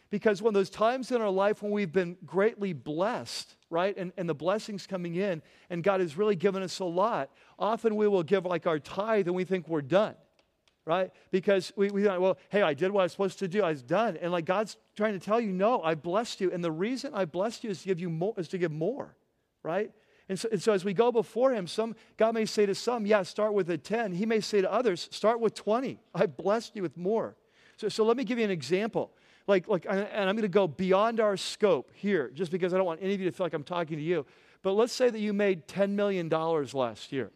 Because 0.09 0.41
when 0.41 0.53
those 0.53 0.69
times 0.69 1.11
in 1.11 1.21
our 1.21 1.29
life 1.29 1.61
when 1.61 1.71
we've 1.71 1.91
been 1.91 2.17
greatly 2.25 2.73
blessed, 2.73 3.55
right, 3.69 3.95
and, 3.95 4.11
and 4.17 4.27
the 4.27 4.33
blessings 4.33 4.87
coming 4.87 5.15
in, 5.15 5.41
and 5.69 5.83
God 5.83 6.01
has 6.01 6.17
really 6.17 6.35
given 6.35 6.63
us 6.63 6.79
a 6.79 6.85
lot, 6.85 7.29
often 7.59 7.95
we 7.95 8.07
will 8.07 8.23
give 8.23 8.45
like 8.45 8.65
our 8.65 8.79
tithe 8.79 9.27
and 9.27 9.35
we 9.35 9.43
think 9.43 9.67
we're 9.67 9.83
done, 9.83 10.15
right? 10.83 11.11
Because 11.29 11.71
we, 11.75 11.91
we 11.91 12.03
think, 12.03 12.19
well, 12.19 12.39
hey, 12.49 12.63
I 12.63 12.73
did 12.73 12.91
what 12.91 13.01
I 13.01 13.03
was 13.03 13.11
supposed 13.11 13.37
to 13.39 13.47
do, 13.47 13.61
I 13.61 13.69
was 13.69 13.83
done. 13.83 14.17
And 14.17 14.31
like 14.31 14.45
God's 14.45 14.77
trying 14.97 15.13
to 15.13 15.19
tell 15.19 15.39
you, 15.39 15.51
no, 15.51 15.83
I 15.83 15.93
blessed 15.93 16.41
you. 16.41 16.51
And 16.51 16.63
the 16.63 16.71
reason 16.71 17.13
I 17.13 17.25
blessed 17.25 17.63
you 17.63 17.69
is 17.69 17.81
to 17.81 17.87
give 17.87 17.99
you 17.99 18.09
more, 18.09 18.33
is 18.37 18.47
to 18.49 18.57
give 18.57 18.71
more, 18.71 19.15
right? 19.61 19.91
And 20.27 20.39
so, 20.39 20.49
and 20.51 20.61
so, 20.61 20.73
as 20.73 20.85
we 20.85 20.93
go 20.93 21.11
before 21.11 21.53
him, 21.53 21.65
some 21.65 21.95
God 22.15 22.35
may 22.35 22.45
say 22.45 22.67
to 22.67 22.75
some, 22.75 23.07
yeah, 23.07 23.23
start 23.23 23.53
with 23.53 23.67
a 23.71 23.79
10. 23.79 24.13
He 24.13 24.27
may 24.27 24.41
say 24.41 24.61
to 24.61 24.71
others, 24.71 25.09
start 25.11 25.39
with 25.39 25.55
20. 25.55 25.99
I 26.13 26.27
blessed 26.27 26.75
you 26.75 26.83
with 26.83 26.95
more. 26.97 27.35
So, 27.77 27.89
so 27.89 28.03
let 28.03 28.15
me 28.15 28.23
give 28.23 28.37
you 28.37 28.45
an 28.45 28.51
example 28.51 29.11
like, 29.49 29.67
like 29.67 29.85
and 29.89 30.29
I'm 30.29 30.35
going 30.35 30.43
to 30.43 30.47
go 30.47 30.67
beyond 30.67 31.19
our 31.19 31.35
scope 31.35 31.89
here, 31.93 32.29
just 32.33 32.51
because 32.51 32.73
I 32.73 32.77
don't 32.77 32.85
want 32.85 33.01
any 33.01 33.15
of 33.15 33.19
you 33.19 33.29
to 33.29 33.35
feel 33.35 33.45
like 33.45 33.53
I'm 33.53 33.63
talking 33.63 33.97
to 33.97 34.03
you. 34.03 34.25
But 34.61 34.73
let's 34.73 34.93
say 34.93 35.09
that 35.09 35.19
you 35.19 35.33
made 35.33 35.67
$10 35.67 35.89
million 35.91 36.29
last 36.29 37.11
year. 37.11 37.31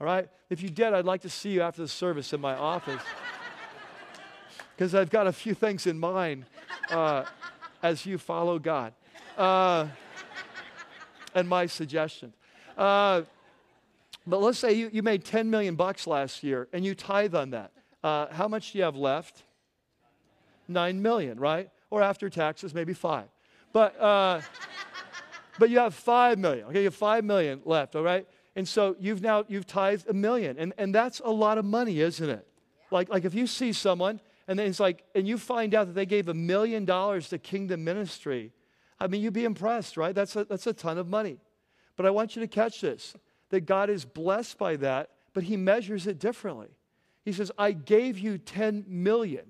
All 0.00 0.06
right? 0.06 0.28
If 0.50 0.62
you 0.62 0.68
did, 0.68 0.92
I'd 0.92 1.04
like 1.04 1.22
to 1.22 1.28
see 1.28 1.50
you 1.50 1.62
after 1.62 1.82
the 1.82 1.88
service 1.88 2.32
in 2.32 2.40
my 2.40 2.54
office. 2.54 3.00
Because 4.76 4.92
I've 4.92 5.08
got 5.08 5.28
a 5.28 5.32
few 5.32 5.54
things 5.54 5.86
in 5.86 5.96
mind 6.00 6.46
uh, 6.90 7.26
as 7.80 8.04
you 8.04 8.18
follow 8.18 8.58
God. 8.58 8.92
Uh, 9.38 9.86
and 11.32 11.48
my 11.48 11.66
suggestions. 11.66 12.34
Uh, 12.76 13.22
but 14.26 14.40
let's 14.40 14.58
say 14.58 14.72
you, 14.72 14.90
you 14.92 15.04
made 15.04 15.24
10 15.24 15.48
million 15.48 15.76
bucks 15.76 16.08
last 16.08 16.42
year 16.42 16.66
and 16.72 16.84
you 16.84 16.96
tithe 16.96 17.36
on 17.36 17.50
that. 17.50 17.70
Uh, 18.02 18.26
how 18.32 18.48
much 18.48 18.72
do 18.72 18.78
you 18.78 18.84
have 18.84 18.96
left? 18.96 19.44
9 20.68 21.02
million, 21.02 21.38
right? 21.38 21.70
Or 21.90 22.02
after 22.02 22.28
taxes, 22.30 22.74
maybe 22.74 22.94
five. 22.94 23.26
But, 23.72 23.98
uh, 24.00 24.40
but 25.58 25.70
you 25.70 25.78
have 25.78 25.94
5 25.94 26.38
million, 26.38 26.66
okay? 26.66 26.80
You 26.80 26.86
have 26.86 26.94
5 26.94 27.24
million 27.24 27.62
left, 27.64 27.96
all 27.96 28.02
right? 28.02 28.26
And 28.56 28.68
so 28.68 28.96
you've 28.98 29.22
now, 29.22 29.44
you've 29.48 29.66
tithed 29.66 30.08
a 30.08 30.14
million. 30.14 30.58
And, 30.58 30.72
and 30.78 30.94
that's 30.94 31.20
a 31.24 31.30
lot 31.30 31.58
of 31.58 31.64
money, 31.64 32.00
isn't 32.00 32.28
it? 32.28 32.46
Like, 32.90 33.08
like 33.08 33.24
if 33.24 33.34
you 33.34 33.46
see 33.46 33.72
someone 33.72 34.20
and 34.46 34.58
then 34.58 34.68
it's 34.68 34.80
like, 34.80 35.04
and 35.14 35.26
you 35.26 35.38
find 35.38 35.74
out 35.74 35.86
that 35.88 35.94
they 35.94 36.06
gave 36.06 36.28
a 36.28 36.34
million 36.34 36.84
dollars 36.84 37.28
to 37.30 37.38
kingdom 37.38 37.82
ministry, 37.82 38.52
I 39.00 39.06
mean, 39.06 39.22
you'd 39.22 39.32
be 39.32 39.44
impressed, 39.44 39.96
right? 39.96 40.14
That's 40.14 40.36
a, 40.36 40.44
that's 40.44 40.66
a 40.66 40.72
ton 40.72 40.98
of 40.98 41.08
money. 41.08 41.38
But 41.96 42.06
I 42.06 42.10
want 42.10 42.36
you 42.36 42.42
to 42.42 42.48
catch 42.48 42.80
this 42.80 43.14
that 43.50 43.66
God 43.66 43.88
is 43.88 44.04
blessed 44.04 44.58
by 44.58 44.76
that, 44.76 45.10
but 45.32 45.44
He 45.44 45.56
measures 45.56 46.06
it 46.06 46.18
differently. 46.18 46.68
He 47.24 47.32
says, 47.32 47.52
I 47.56 47.72
gave 47.72 48.18
you 48.18 48.38
10 48.38 48.84
million, 48.88 49.46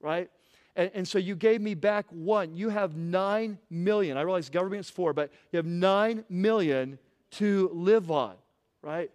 right? 0.00 0.30
And, 0.76 0.90
and, 0.92 1.08
so 1.08 1.18
you 1.18 1.34
gave 1.34 1.62
me 1.62 1.74
back 1.74 2.04
one. 2.10 2.54
You 2.54 2.68
have 2.68 2.96
nine 2.96 3.58
million. 3.70 4.18
I 4.18 4.20
realize 4.20 4.50
government's 4.50 4.90
four, 4.90 5.14
but 5.14 5.32
you 5.50 5.56
have 5.56 5.64
nine 5.64 6.24
million 6.28 6.98
to 7.32 7.70
live 7.72 8.10
on, 8.10 8.34
right? 8.82 9.10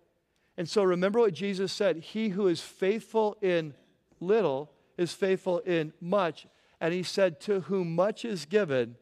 And 0.57 0.67
so 0.67 0.83
remember 0.83 1.19
what 1.19 1.33
Jesus 1.33 1.71
said 1.71 1.97
He 1.97 2.29
who 2.29 2.47
is 2.47 2.61
faithful 2.61 3.37
in 3.41 3.75
little 4.19 4.71
is 4.97 5.13
faithful 5.13 5.59
in 5.59 5.93
much. 6.01 6.47
And 6.79 6.93
He 6.93 7.03
said, 7.03 7.39
To 7.41 7.61
whom 7.61 7.95
much 7.95 8.25
is 8.25 8.45
given, 8.45 8.95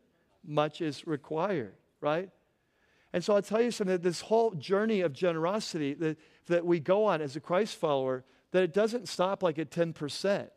much 0.46 0.82
is 0.82 1.08
required, 1.08 1.74
right? 2.02 2.30
And 3.14 3.24
so 3.24 3.36
I'll 3.36 3.42
tell 3.42 3.62
you 3.62 3.72
something 3.72 3.98
this 4.00 4.22
whole 4.22 4.52
journey 4.52 5.02
of 5.02 5.14
generosity 5.14 5.94
that, 5.96 6.18
that 6.48 6.66
we 6.66 6.80
go 6.80 7.06
on 7.06 7.22
as 7.22 7.36
a 7.36 7.40
Christ 7.40 7.78
follower, 7.78 8.24
that 8.52 8.64
it 8.64 8.74
doesn't 8.74 9.08
stop 9.08 9.42
like 9.42 9.58
at 9.58 9.72
10%. 9.72 10.50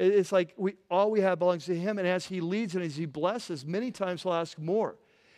It's 0.00 0.32
like 0.32 0.54
we, 0.56 0.74
all 0.90 1.10
we 1.10 1.20
have 1.20 1.38
belongs 1.38 1.66
to 1.66 1.76
Him. 1.76 1.98
And 1.98 2.08
as 2.08 2.26
He 2.26 2.40
leads 2.40 2.74
and 2.74 2.82
as 2.82 2.96
He 2.96 3.06
blesses, 3.06 3.66
many 3.66 3.90
times 3.90 4.22
He'll 4.22 4.32
ask 4.32 4.58
more. 4.58 4.96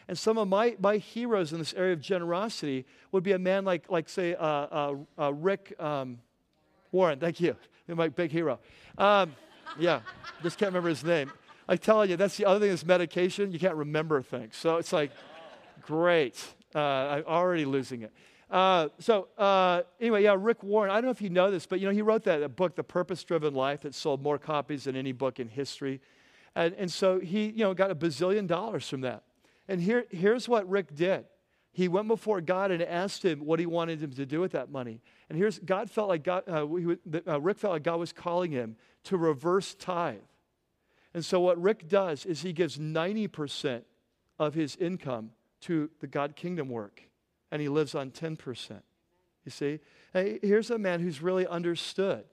And 0.08 0.18
some 0.18 0.38
of 0.38 0.48
my, 0.48 0.76
my 0.78 0.96
heroes 0.96 1.52
in 1.52 1.58
this 1.58 1.74
area 1.74 1.92
of 1.92 2.00
generosity 2.00 2.86
would 3.12 3.22
be 3.22 3.32
a 3.32 3.38
man 3.38 3.64
like, 3.64 3.90
like 3.90 4.08
say, 4.08 4.34
uh, 4.34 4.44
uh, 4.44 4.94
uh, 5.18 5.32
Rick 5.32 5.74
um, 5.80 6.18
Warren. 6.90 7.18
Thank 7.18 7.40
you. 7.40 7.56
You're 7.86 7.96
my 7.96 8.08
big 8.08 8.30
hero. 8.30 8.58
Um, 8.98 9.34
yeah, 9.78 10.00
just 10.42 10.58
can't 10.58 10.70
remember 10.70 10.90
his 10.90 11.04
name. 11.04 11.32
I 11.68 11.76
tell 11.76 12.04
you, 12.04 12.16
that's 12.16 12.36
the 12.36 12.44
other 12.44 12.60
thing 12.60 12.70
is 12.70 12.84
medication. 12.84 13.52
You 13.52 13.58
can't 13.58 13.76
remember 13.76 14.22
things. 14.22 14.56
So 14.56 14.76
it's 14.76 14.92
like, 14.92 15.10
great. 15.82 16.42
Uh, 16.74 16.78
I'm 16.78 17.24
already 17.26 17.64
losing 17.64 18.02
it. 18.02 18.12
Uh, 18.52 18.90
so 18.98 19.28
uh, 19.38 19.80
anyway, 19.98 20.22
yeah, 20.22 20.36
Rick 20.38 20.62
Warren. 20.62 20.90
I 20.90 20.96
don't 20.96 21.06
know 21.06 21.10
if 21.10 21.22
you 21.22 21.30
know 21.30 21.50
this, 21.50 21.64
but 21.64 21.80
you 21.80 21.86
know 21.86 21.92
he 21.92 22.02
wrote 22.02 22.24
that 22.24 22.54
book, 22.54 22.76
The 22.76 22.84
Purpose-Driven 22.84 23.54
Life, 23.54 23.80
that 23.80 23.94
sold 23.94 24.22
more 24.22 24.38
copies 24.38 24.84
than 24.84 24.94
any 24.94 25.12
book 25.12 25.40
in 25.40 25.48
history, 25.48 26.02
and 26.54 26.74
and 26.74 26.92
so 26.92 27.18
he 27.18 27.46
you 27.46 27.64
know 27.64 27.72
got 27.72 27.90
a 27.90 27.94
bazillion 27.94 28.46
dollars 28.46 28.86
from 28.86 29.00
that. 29.00 29.22
And 29.68 29.80
here 29.80 30.04
here's 30.10 30.50
what 30.50 30.68
Rick 30.68 30.94
did. 30.94 31.24
He 31.72 31.88
went 31.88 32.08
before 32.08 32.42
God 32.42 32.70
and 32.70 32.82
asked 32.82 33.24
him 33.24 33.46
what 33.46 33.58
he 33.58 33.64
wanted 33.64 34.02
him 34.02 34.10
to 34.12 34.26
do 34.26 34.40
with 34.40 34.52
that 34.52 34.70
money. 34.70 35.00
And 35.30 35.38
here's 35.38 35.58
God 35.58 35.90
felt 35.90 36.10
like 36.10 36.22
God, 36.22 36.42
uh, 36.46 36.66
we, 36.66 36.98
uh, 37.26 37.40
Rick 37.40 37.58
felt 37.58 37.72
like 37.72 37.82
God 37.82 37.98
was 37.98 38.12
calling 38.12 38.50
him 38.50 38.76
to 39.04 39.16
reverse 39.16 39.74
tithe. 39.74 40.18
And 41.14 41.24
so 41.24 41.40
what 41.40 41.60
Rick 41.60 41.88
does 41.88 42.26
is 42.26 42.42
he 42.42 42.52
gives 42.52 42.76
90% 42.76 43.82
of 44.38 44.52
his 44.52 44.76
income 44.76 45.30
to 45.62 45.88
the 46.00 46.06
God 46.06 46.36
kingdom 46.36 46.68
work 46.68 47.02
and 47.52 47.60
he 47.60 47.68
lives 47.68 47.94
on 47.94 48.10
10%. 48.10 48.80
You 49.44 49.50
see? 49.50 49.78
Hey, 50.12 50.40
here's 50.42 50.70
a 50.70 50.78
man 50.78 51.00
who's 51.00 51.22
really 51.22 51.46
understood. 51.46 52.24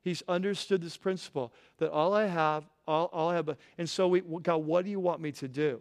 He's 0.00 0.22
understood 0.26 0.82
this 0.82 0.96
principle 0.96 1.52
that 1.78 1.90
all 1.92 2.14
I 2.14 2.26
have, 2.26 2.64
all, 2.88 3.08
all 3.12 3.28
I 3.28 3.36
have, 3.36 3.56
and 3.78 3.88
so 3.88 4.08
we, 4.08 4.20
God, 4.20 4.56
what 4.64 4.84
do 4.84 4.90
you 4.90 4.98
want 4.98 5.20
me 5.20 5.30
to 5.32 5.46
do? 5.46 5.80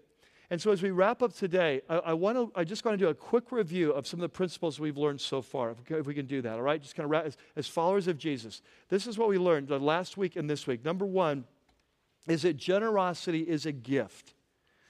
And 0.51 0.61
so 0.61 0.71
as 0.71 0.83
we 0.83 0.91
wrap 0.91 1.23
up 1.23 1.33
today, 1.33 1.81
I, 1.89 1.97
I 1.97 2.13
want 2.13 2.37
to, 2.37 2.51
I 2.59 2.65
just 2.65 2.83
want 2.83 2.99
to 2.99 3.03
do 3.03 3.09
a 3.09 3.15
quick 3.15 3.53
review 3.53 3.91
of 3.93 4.05
some 4.05 4.19
of 4.19 4.21
the 4.21 4.29
principles 4.29 4.79
we've 4.79 4.97
learned 4.97 5.21
so 5.21 5.41
far, 5.41 5.71
if, 5.71 5.89
if 5.89 6.05
we 6.05 6.13
can 6.13 6.25
do 6.25 6.41
that, 6.41 6.55
all 6.55 6.61
right? 6.61 6.81
Just 6.81 6.95
kind 6.95 7.05
of 7.05 7.11
wrap, 7.11 7.25
as, 7.25 7.37
as 7.55 7.67
followers 7.67 8.07
of 8.07 8.17
Jesus. 8.17 8.61
This 8.89 9.07
is 9.07 9.17
what 9.17 9.29
we 9.29 9.37
learned 9.37 9.69
the 9.69 9.79
last 9.79 10.17
week 10.17 10.35
and 10.35 10.49
this 10.49 10.67
week. 10.67 10.83
Number 10.83 11.05
one 11.05 11.45
is 12.27 12.41
that 12.41 12.57
generosity 12.57 13.39
is 13.39 13.65
a 13.65 13.71
gift. 13.71 14.33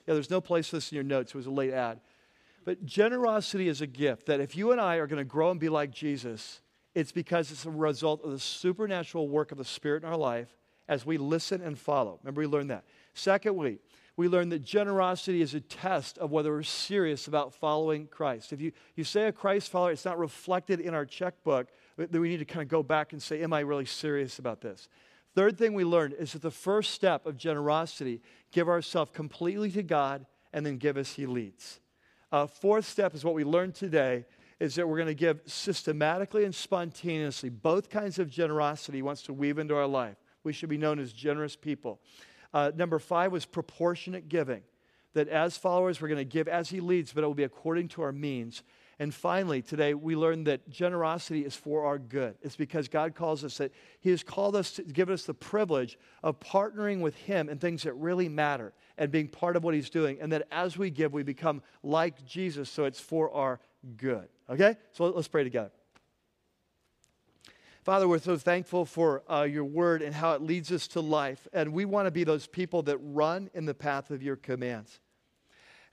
Yeah, 0.07 0.15
there's 0.15 0.31
no 0.31 0.41
place 0.41 0.67
for 0.69 0.77
this 0.77 0.91
in 0.91 0.95
your 0.95 1.03
notes. 1.03 1.31
It 1.31 1.37
was 1.37 1.45
a 1.45 1.51
late 1.51 1.73
ad. 1.73 2.01
But 2.63 2.85
generosity 2.85 3.67
is 3.67 3.81
a 3.81 3.87
gift 3.87 4.27
that 4.27 4.39
if 4.39 4.55
you 4.55 4.71
and 4.71 4.79
I 4.79 4.97
are 4.97 5.07
going 5.07 5.17
to 5.17 5.25
grow 5.25 5.51
and 5.51 5.59
be 5.59 5.69
like 5.69 5.91
Jesus, 5.91 6.61
it's 6.93 7.11
because 7.11 7.51
it's 7.51 7.65
a 7.65 7.71
result 7.71 8.23
of 8.23 8.31
the 8.31 8.39
supernatural 8.39 9.27
work 9.27 9.51
of 9.51 9.57
the 9.57 9.65
Spirit 9.65 10.03
in 10.03 10.09
our 10.09 10.17
life 10.17 10.55
as 10.87 11.05
we 11.05 11.17
listen 11.17 11.61
and 11.61 11.77
follow. 11.77 12.19
Remember, 12.21 12.41
we 12.41 12.47
learned 12.47 12.69
that. 12.69 12.83
Secondly, 13.13 13.79
we 14.17 14.27
learned 14.27 14.51
that 14.51 14.63
generosity 14.63 15.41
is 15.41 15.53
a 15.53 15.61
test 15.61 16.17
of 16.17 16.31
whether 16.31 16.51
we're 16.51 16.63
serious 16.63 17.27
about 17.27 17.53
following 17.53 18.07
Christ. 18.07 18.53
If 18.53 18.61
you, 18.61 18.71
you 18.95 19.03
say 19.03 19.27
a 19.27 19.31
Christ 19.31 19.69
follower, 19.71 19.91
it's 19.91 20.05
not 20.05 20.19
reflected 20.19 20.79
in 20.79 20.93
our 20.93 21.05
checkbook, 21.05 21.69
then 21.97 22.21
we 22.21 22.29
need 22.29 22.39
to 22.39 22.45
kind 22.45 22.61
of 22.61 22.67
go 22.67 22.83
back 22.83 23.13
and 23.13 23.21
say, 23.21 23.41
Am 23.41 23.53
I 23.53 23.61
really 23.61 23.85
serious 23.85 24.37
about 24.37 24.61
this? 24.61 24.89
Third 25.33 25.57
thing 25.57 25.73
we 25.73 25.85
learned 25.85 26.15
is 26.19 26.33
that 26.33 26.41
the 26.41 26.51
first 26.51 26.91
step 26.91 27.25
of 27.25 27.37
generosity, 27.37 28.21
give 28.51 28.67
ourselves 28.67 29.11
completely 29.13 29.71
to 29.71 29.83
God 29.83 30.25
and 30.51 30.65
then 30.65 30.77
give 30.77 30.97
as 30.97 31.13
He 31.13 31.25
leads. 31.25 31.79
Uh, 32.31 32.47
fourth 32.47 32.87
step 32.87 33.13
is 33.13 33.25
what 33.25 33.33
we 33.33 33.43
learned 33.43 33.75
today 33.75 34.25
is 34.59 34.75
that 34.75 34.87
we're 34.87 34.95
going 34.95 35.07
to 35.07 35.13
give 35.13 35.41
systematically 35.45 36.45
and 36.45 36.55
spontaneously. 36.55 37.49
Both 37.49 37.89
kinds 37.89 38.19
of 38.19 38.29
generosity 38.29 38.99
he 38.99 39.01
wants 39.01 39.23
to 39.23 39.33
weave 39.33 39.57
into 39.57 39.75
our 39.75 39.87
life. 39.87 40.15
We 40.43 40.53
should 40.53 40.69
be 40.69 40.77
known 40.77 40.99
as 40.99 41.11
generous 41.11 41.55
people. 41.55 41.99
Uh, 42.53 42.71
number 42.75 42.99
five 42.99 43.31
was 43.31 43.45
proportionate 43.45 44.29
giving. 44.29 44.61
That 45.13 45.27
as 45.27 45.57
followers, 45.57 45.99
we're 45.99 46.07
going 46.07 46.19
to 46.19 46.23
give 46.23 46.47
as 46.47 46.69
he 46.69 46.79
leads, 46.79 47.11
but 47.11 47.23
it 47.23 47.27
will 47.27 47.33
be 47.33 47.43
according 47.43 47.89
to 47.89 48.01
our 48.03 48.13
means. 48.13 48.63
And 48.97 49.13
finally, 49.13 49.61
today 49.61 49.93
we 49.93 50.15
learned 50.15 50.47
that 50.47 50.69
generosity 50.69 51.43
is 51.43 51.55
for 51.55 51.85
our 51.85 51.97
good. 51.97 52.35
It's 52.43 52.55
because 52.55 52.87
God 52.87 53.15
calls 53.15 53.43
us 53.43 53.57
that 53.57 53.71
He 53.99 54.11
has 54.11 54.21
called 54.21 54.55
us 54.55 54.73
to 54.73 54.83
give 54.83 55.09
us 55.09 55.23
the 55.23 55.33
privilege 55.33 55.97
of 56.21 56.39
partnering 56.39 57.01
with 57.01 57.15
Him 57.15 57.49
in 57.49 57.57
things 57.57 57.81
that 57.81 57.93
really 57.93 58.29
matter 58.29 58.73
and 59.01 59.11
being 59.11 59.27
part 59.27 59.55
of 59.55 59.63
what 59.63 59.73
He's 59.73 59.89
doing. 59.89 60.19
And 60.21 60.31
that 60.31 60.47
as 60.51 60.77
we 60.77 60.91
give, 60.91 61.11
we 61.11 61.23
become 61.23 61.63
like 61.81 62.23
Jesus, 62.23 62.69
so 62.69 62.85
it's 62.85 62.99
for 62.99 63.33
our 63.33 63.59
good. 63.97 64.27
Okay? 64.47 64.77
So 64.91 65.05
let's 65.05 65.27
pray 65.27 65.43
together. 65.43 65.71
Father, 67.83 68.07
we're 68.07 68.19
so 68.19 68.37
thankful 68.37 68.85
for 68.85 69.23
uh, 69.27 69.41
your 69.41 69.65
word 69.65 70.03
and 70.03 70.13
how 70.13 70.33
it 70.33 70.43
leads 70.43 70.71
us 70.71 70.87
to 70.89 71.01
life. 71.01 71.47
And 71.51 71.73
we 71.73 71.83
want 71.83 72.05
to 72.05 72.11
be 72.11 72.23
those 72.23 72.45
people 72.45 72.83
that 72.83 72.99
run 72.99 73.49
in 73.55 73.65
the 73.65 73.73
path 73.73 74.11
of 74.11 74.21
your 74.21 74.35
commands. 74.35 74.99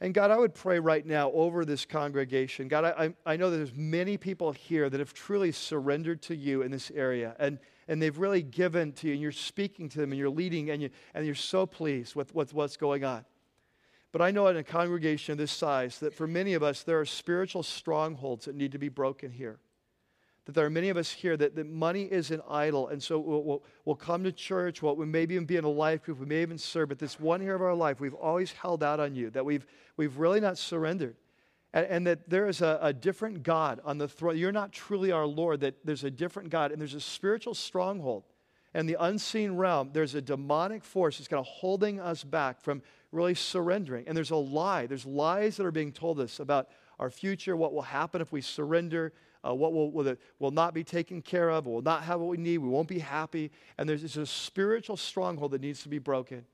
And 0.03 0.13
God, 0.13 0.31
I 0.31 0.37
would 0.37 0.55
pray 0.55 0.79
right 0.79 1.05
now 1.05 1.33
over 1.33 1.65
this 1.65 1.87
congregation. 1.87 2.69
God, 2.69 2.85
I, 2.85 3.15
I 3.25 3.39
know 3.39 3.49
that 3.49 3.57
there's 3.57 3.75
many 3.75 4.19
people 4.19 4.53
here 4.53 4.91
that 4.91 5.01
have 5.01 5.15
truly 5.15 5.51
surrendered 5.51 6.21
to 6.23 6.37
you 6.37 6.61
in 6.61 6.71
this 6.71 6.93
area. 6.95 7.35
And, 7.39 7.59
and 7.89 8.01
they've 8.01 8.19
really 8.19 8.43
given 8.43 8.93
to 8.93 9.09
you, 9.09 9.15
and 9.15 9.23
you're 9.23 9.33
speaking 9.33 9.89
to 9.89 9.99
them, 9.99 10.13
and 10.13 10.19
you're 10.19 10.31
leading, 10.31 10.71
and, 10.71 10.83
you, 10.83 10.91
and 11.15 11.27
you're 11.27 11.35
so 11.35 11.67
pleased 11.67 12.15
with, 12.15 12.35
with 12.35 12.55
what's 12.55 12.77
going 12.77 13.05
on. 13.05 13.25
But 14.13 14.23
I 14.23 14.31
know 14.31 14.47
in 14.47 14.57
a 14.57 14.63
congregation 14.63 15.33
of 15.33 15.39
this 15.39 15.53
size 15.53 15.99
that 15.99 16.15
for 16.15 16.27
many 16.27 16.55
of 16.55 16.63
us, 16.63 16.83
there 16.83 17.01
are 17.01 17.05
spiritual 17.05 17.63
strongholds 17.63 18.47
that 18.47 18.55
need 18.55 18.73
to 18.73 18.79
be 18.79 18.89
broken 18.89 19.31
here. 19.31 19.59
That 20.47 20.55
there 20.55 20.65
are 20.65 20.71
many 20.71 20.89
of 20.89 20.97
us 20.97 21.11
here 21.11 21.37
that, 21.37 21.57
that 21.57 21.67
money 21.67 22.05
is 22.05 22.31
an 22.31 22.41
idol. 22.49 22.89
And 22.89 23.03
so 23.03 23.19
we'll, 23.19 23.43
we'll, 23.43 23.63
we'll 23.85 23.97
come 23.97 24.25
to 24.25 24.33
church, 24.33 24.81
we'll, 24.81 24.97
we 24.97 25.05
maybe 25.05 25.35
even 25.35 25.47
be 25.47 25.57
in 25.57 25.65
a 25.65 25.69
life 25.69 26.05
group, 26.05 26.21
we 26.21 26.27
may 26.27 26.41
even 26.41 26.57
serve, 26.57 26.89
but 26.89 26.99
this 26.99 27.21
one 27.21 27.43
year 27.43 27.55
of 27.55 27.61
our 27.61 27.75
life, 27.75 28.01
we've 28.01 28.15
always 28.15 28.53
held 28.53 28.83
out 28.83 28.99
on 28.99 29.15
you, 29.15 29.29
that 29.31 29.45
we've, 29.45 29.67
we've 29.99 30.17
really 30.17 30.41
not 30.41 30.57
surrendered. 30.57 31.17
And, 31.73 31.87
and 31.87 32.07
that 32.07 32.31
there 32.31 32.49
is 32.49 32.63
a, 32.63 32.79
a 32.81 32.93
different 32.93 33.43
God 33.43 33.81
on 33.85 33.99
the 33.99 34.09
throne. 34.09 34.37
You're 34.37 34.53
not 34.53 34.73
truly 34.73 35.13
our 35.13 35.27
Lord, 35.27 35.61
that 35.61 35.85
there's 35.85 36.05
a 36.05 36.11
different 36.11 36.51
God, 36.51 36.73
and 36.73 36.81
there's 36.81 36.95
a 36.95 37.01
spiritual 37.01 37.55
stronghold. 37.55 38.25
And 38.75 38.89
the 38.89 38.97
unseen 39.01 39.53
realm, 39.53 39.91
there's 39.93 40.15
a 40.15 40.21
demonic 40.21 40.85
force 40.85 41.19
that's 41.19 41.29
kind 41.29 41.41
of 41.41 41.47
holding 41.47 42.01
us 42.01 42.23
back 42.23 42.61
from 42.61 42.83
really 43.13 43.35
surrendering. 43.35 44.07
And 44.07 44.17
there's 44.17 44.31
a 44.31 44.37
lie. 44.37 44.87
There's 44.87 45.07
lies 45.07 45.57
that 45.57 45.67
are 45.67 45.73
being 45.73 45.93
told 45.93 46.21
us 46.21 46.39
about 46.39 46.69
our 46.99 47.11
future, 47.11 47.57
what 47.57 47.73
will 47.73 47.83
happen 47.83 48.21
if 48.21 48.33
we 48.33 48.41
surrender, 48.41 49.13
uh, 49.47 49.55
what 49.55 49.73
will, 49.73 49.91
will, 49.91 50.17
will 50.39 50.51
not 50.51 50.75
be 50.75 50.85
taken 50.85 51.23
care 51.23 51.51
of, 51.51 51.67
we'll 51.67 51.81
not 51.81 52.03
have 52.03 52.21
what 52.21 52.29
we 52.29 52.37
need, 52.37 52.59
we 52.59 52.69
won't 52.69 52.89
be 52.89 52.99
happy. 52.99 53.51
And 53.79 53.89
there's 53.89 54.03
this 54.15 54.31
spiritual 54.31 54.97
stronghold 54.97 55.53
that 55.53 55.61
needs 55.61 55.83
to 55.85 55.89
be 55.89 55.99
broken. 55.99 56.45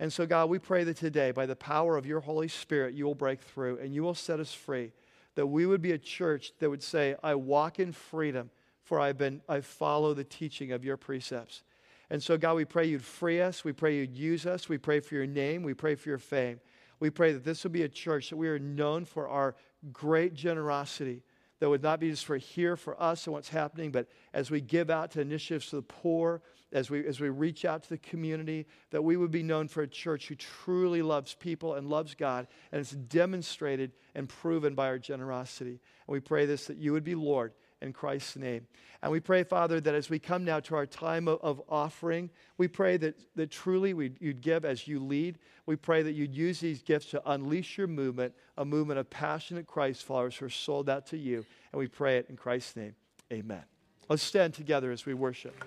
And 0.00 0.12
so, 0.12 0.26
God, 0.26 0.50
we 0.50 0.58
pray 0.58 0.84
that 0.84 0.96
today, 0.96 1.30
by 1.30 1.46
the 1.46 1.56
power 1.56 1.96
of 1.96 2.06
your 2.06 2.20
Holy 2.20 2.48
Spirit, 2.48 2.94
you 2.94 3.04
will 3.04 3.14
break 3.14 3.40
through 3.40 3.78
and 3.78 3.94
you 3.94 4.02
will 4.02 4.14
set 4.14 4.40
us 4.40 4.52
free. 4.52 4.92
That 5.36 5.46
we 5.46 5.66
would 5.66 5.82
be 5.82 5.92
a 5.92 5.98
church 5.98 6.52
that 6.58 6.70
would 6.70 6.82
say, 6.82 7.16
I 7.22 7.34
walk 7.34 7.78
in 7.78 7.92
freedom, 7.92 8.50
for 8.82 9.00
I've 9.00 9.18
been, 9.18 9.40
I 9.48 9.60
follow 9.60 10.14
the 10.14 10.24
teaching 10.24 10.72
of 10.72 10.84
your 10.84 10.96
precepts. 10.96 11.62
And 12.10 12.22
so, 12.22 12.36
God, 12.36 12.54
we 12.54 12.64
pray 12.64 12.86
you'd 12.86 13.04
free 13.04 13.40
us. 13.40 13.64
We 13.64 13.72
pray 13.72 13.96
you'd 13.96 14.16
use 14.16 14.46
us. 14.46 14.68
We 14.68 14.78
pray 14.78 15.00
for 15.00 15.14
your 15.14 15.26
name. 15.26 15.62
We 15.62 15.74
pray 15.74 15.94
for 15.94 16.08
your 16.08 16.18
fame. 16.18 16.60
We 17.00 17.10
pray 17.10 17.32
that 17.32 17.44
this 17.44 17.64
would 17.64 17.72
be 17.72 17.82
a 17.82 17.88
church 17.88 18.30
that 18.30 18.36
we 18.36 18.48
are 18.48 18.58
known 18.58 19.04
for 19.04 19.28
our 19.28 19.56
great 19.92 20.34
generosity, 20.34 21.22
that 21.60 21.68
would 21.68 21.82
not 21.82 22.00
be 22.00 22.10
just 22.10 22.24
for 22.24 22.36
here 22.36 22.76
for 22.76 23.00
us 23.02 23.26
and 23.26 23.34
what's 23.34 23.48
happening, 23.48 23.90
but 23.90 24.08
as 24.32 24.50
we 24.50 24.60
give 24.60 24.90
out 24.90 25.10
to 25.12 25.20
initiatives 25.20 25.70
to 25.70 25.76
the 25.76 25.82
poor, 25.82 26.42
as 26.74 26.90
we, 26.90 27.06
as 27.06 27.20
we 27.20 27.28
reach 27.30 27.64
out 27.64 27.84
to 27.84 27.88
the 27.88 27.98
community, 27.98 28.66
that 28.90 29.02
we 29.02 29.16
would 29.16 29.30
be 29.30 29.42
known 29.42 29.68
for 29.68 29.82
a 29.82 29.88
church 29.88 30.28
who 30.28 30.34
truly 30.34 31.00
loves 31.00 31.34
people 31.34 31.74
and 31.74 31.88
loves 31.88 32.14
God, 32.14 32.48
and 32.72 32.80
it's 32.80 32.90
demonstrated 32.90 33.92
and 34.14 34.28
proven 34.28 34.74
by 34.74 34.88
our 34.88 34.98
generosity. 34.98 35.80
And 36.06 36.12
we 36.12 36.20
pray 36.20 36.44
this 36.46 36.66
that 36.66 36.76
you 36.76 36.92
would 36.92 37.04
be 37.04 37.14
Lord 37.14 37.52
in 37.80 37.92
Christ's 37.92 38.36
name. 38.36 38.66
And 39.02 39.12
we 39.12 39.20
pray, 39.20 39.44
Father, 39.44 39.80
that 39.80 39.94
as 39.94 40.10
we 40.10 40.18
come 40.18 40.44
now 40.44 40.60
to 40.60 40.74
our 40.74 40.86
time 40.86 41.28
of, 41.28 41.38
of 41.42 41.62
offering, 41.68 42.30
we 42.56 42.68
pray 42.68 42.96
that, 42.96 43.20
that 43.36 43.50
truly 43.50 43.90
you'd 44.20 44.40
give 44.40 44.64
as 44.64 44.88
you 44.88 44.98
lead. 44.98 45.38
We 45.66 45.76
pray 45.76 46.02
that 46.02 46.12
you'd 46.12 46.34
use 46.34 46.60
these 46.60 46.82
gifts 46.82 47.10
to 47.10 47.22
unleash 47.30 47.78
your 47.78 47.86
movement, 47.86 48.34
a 48.56 48.64
movement 48.64 48.98
of 48.98 49.10
passionate 49.10 49.66
Christ 49.66 50.04
followers 50.04 50.36
who 50.36 50.46
are 50.46 50.50
sold 50.50 50.88
out 50.88 51.06
to 51.08 51.18
you. 51.18 51.44
And 51.72 51.78
we 51.78 51.86
pray 51.86 52.18
it 52.18 52.26
in 52.28 52.36
Christ's 52.36 52.76
name. 52.76 52.94
Amen. 53.32 53.73
Let's 54.08 54.22
stand 54.22 54.52
together 54.52 54.92
as 54.92 55.06
we 55.06 55.14
worship. 55.14 55.64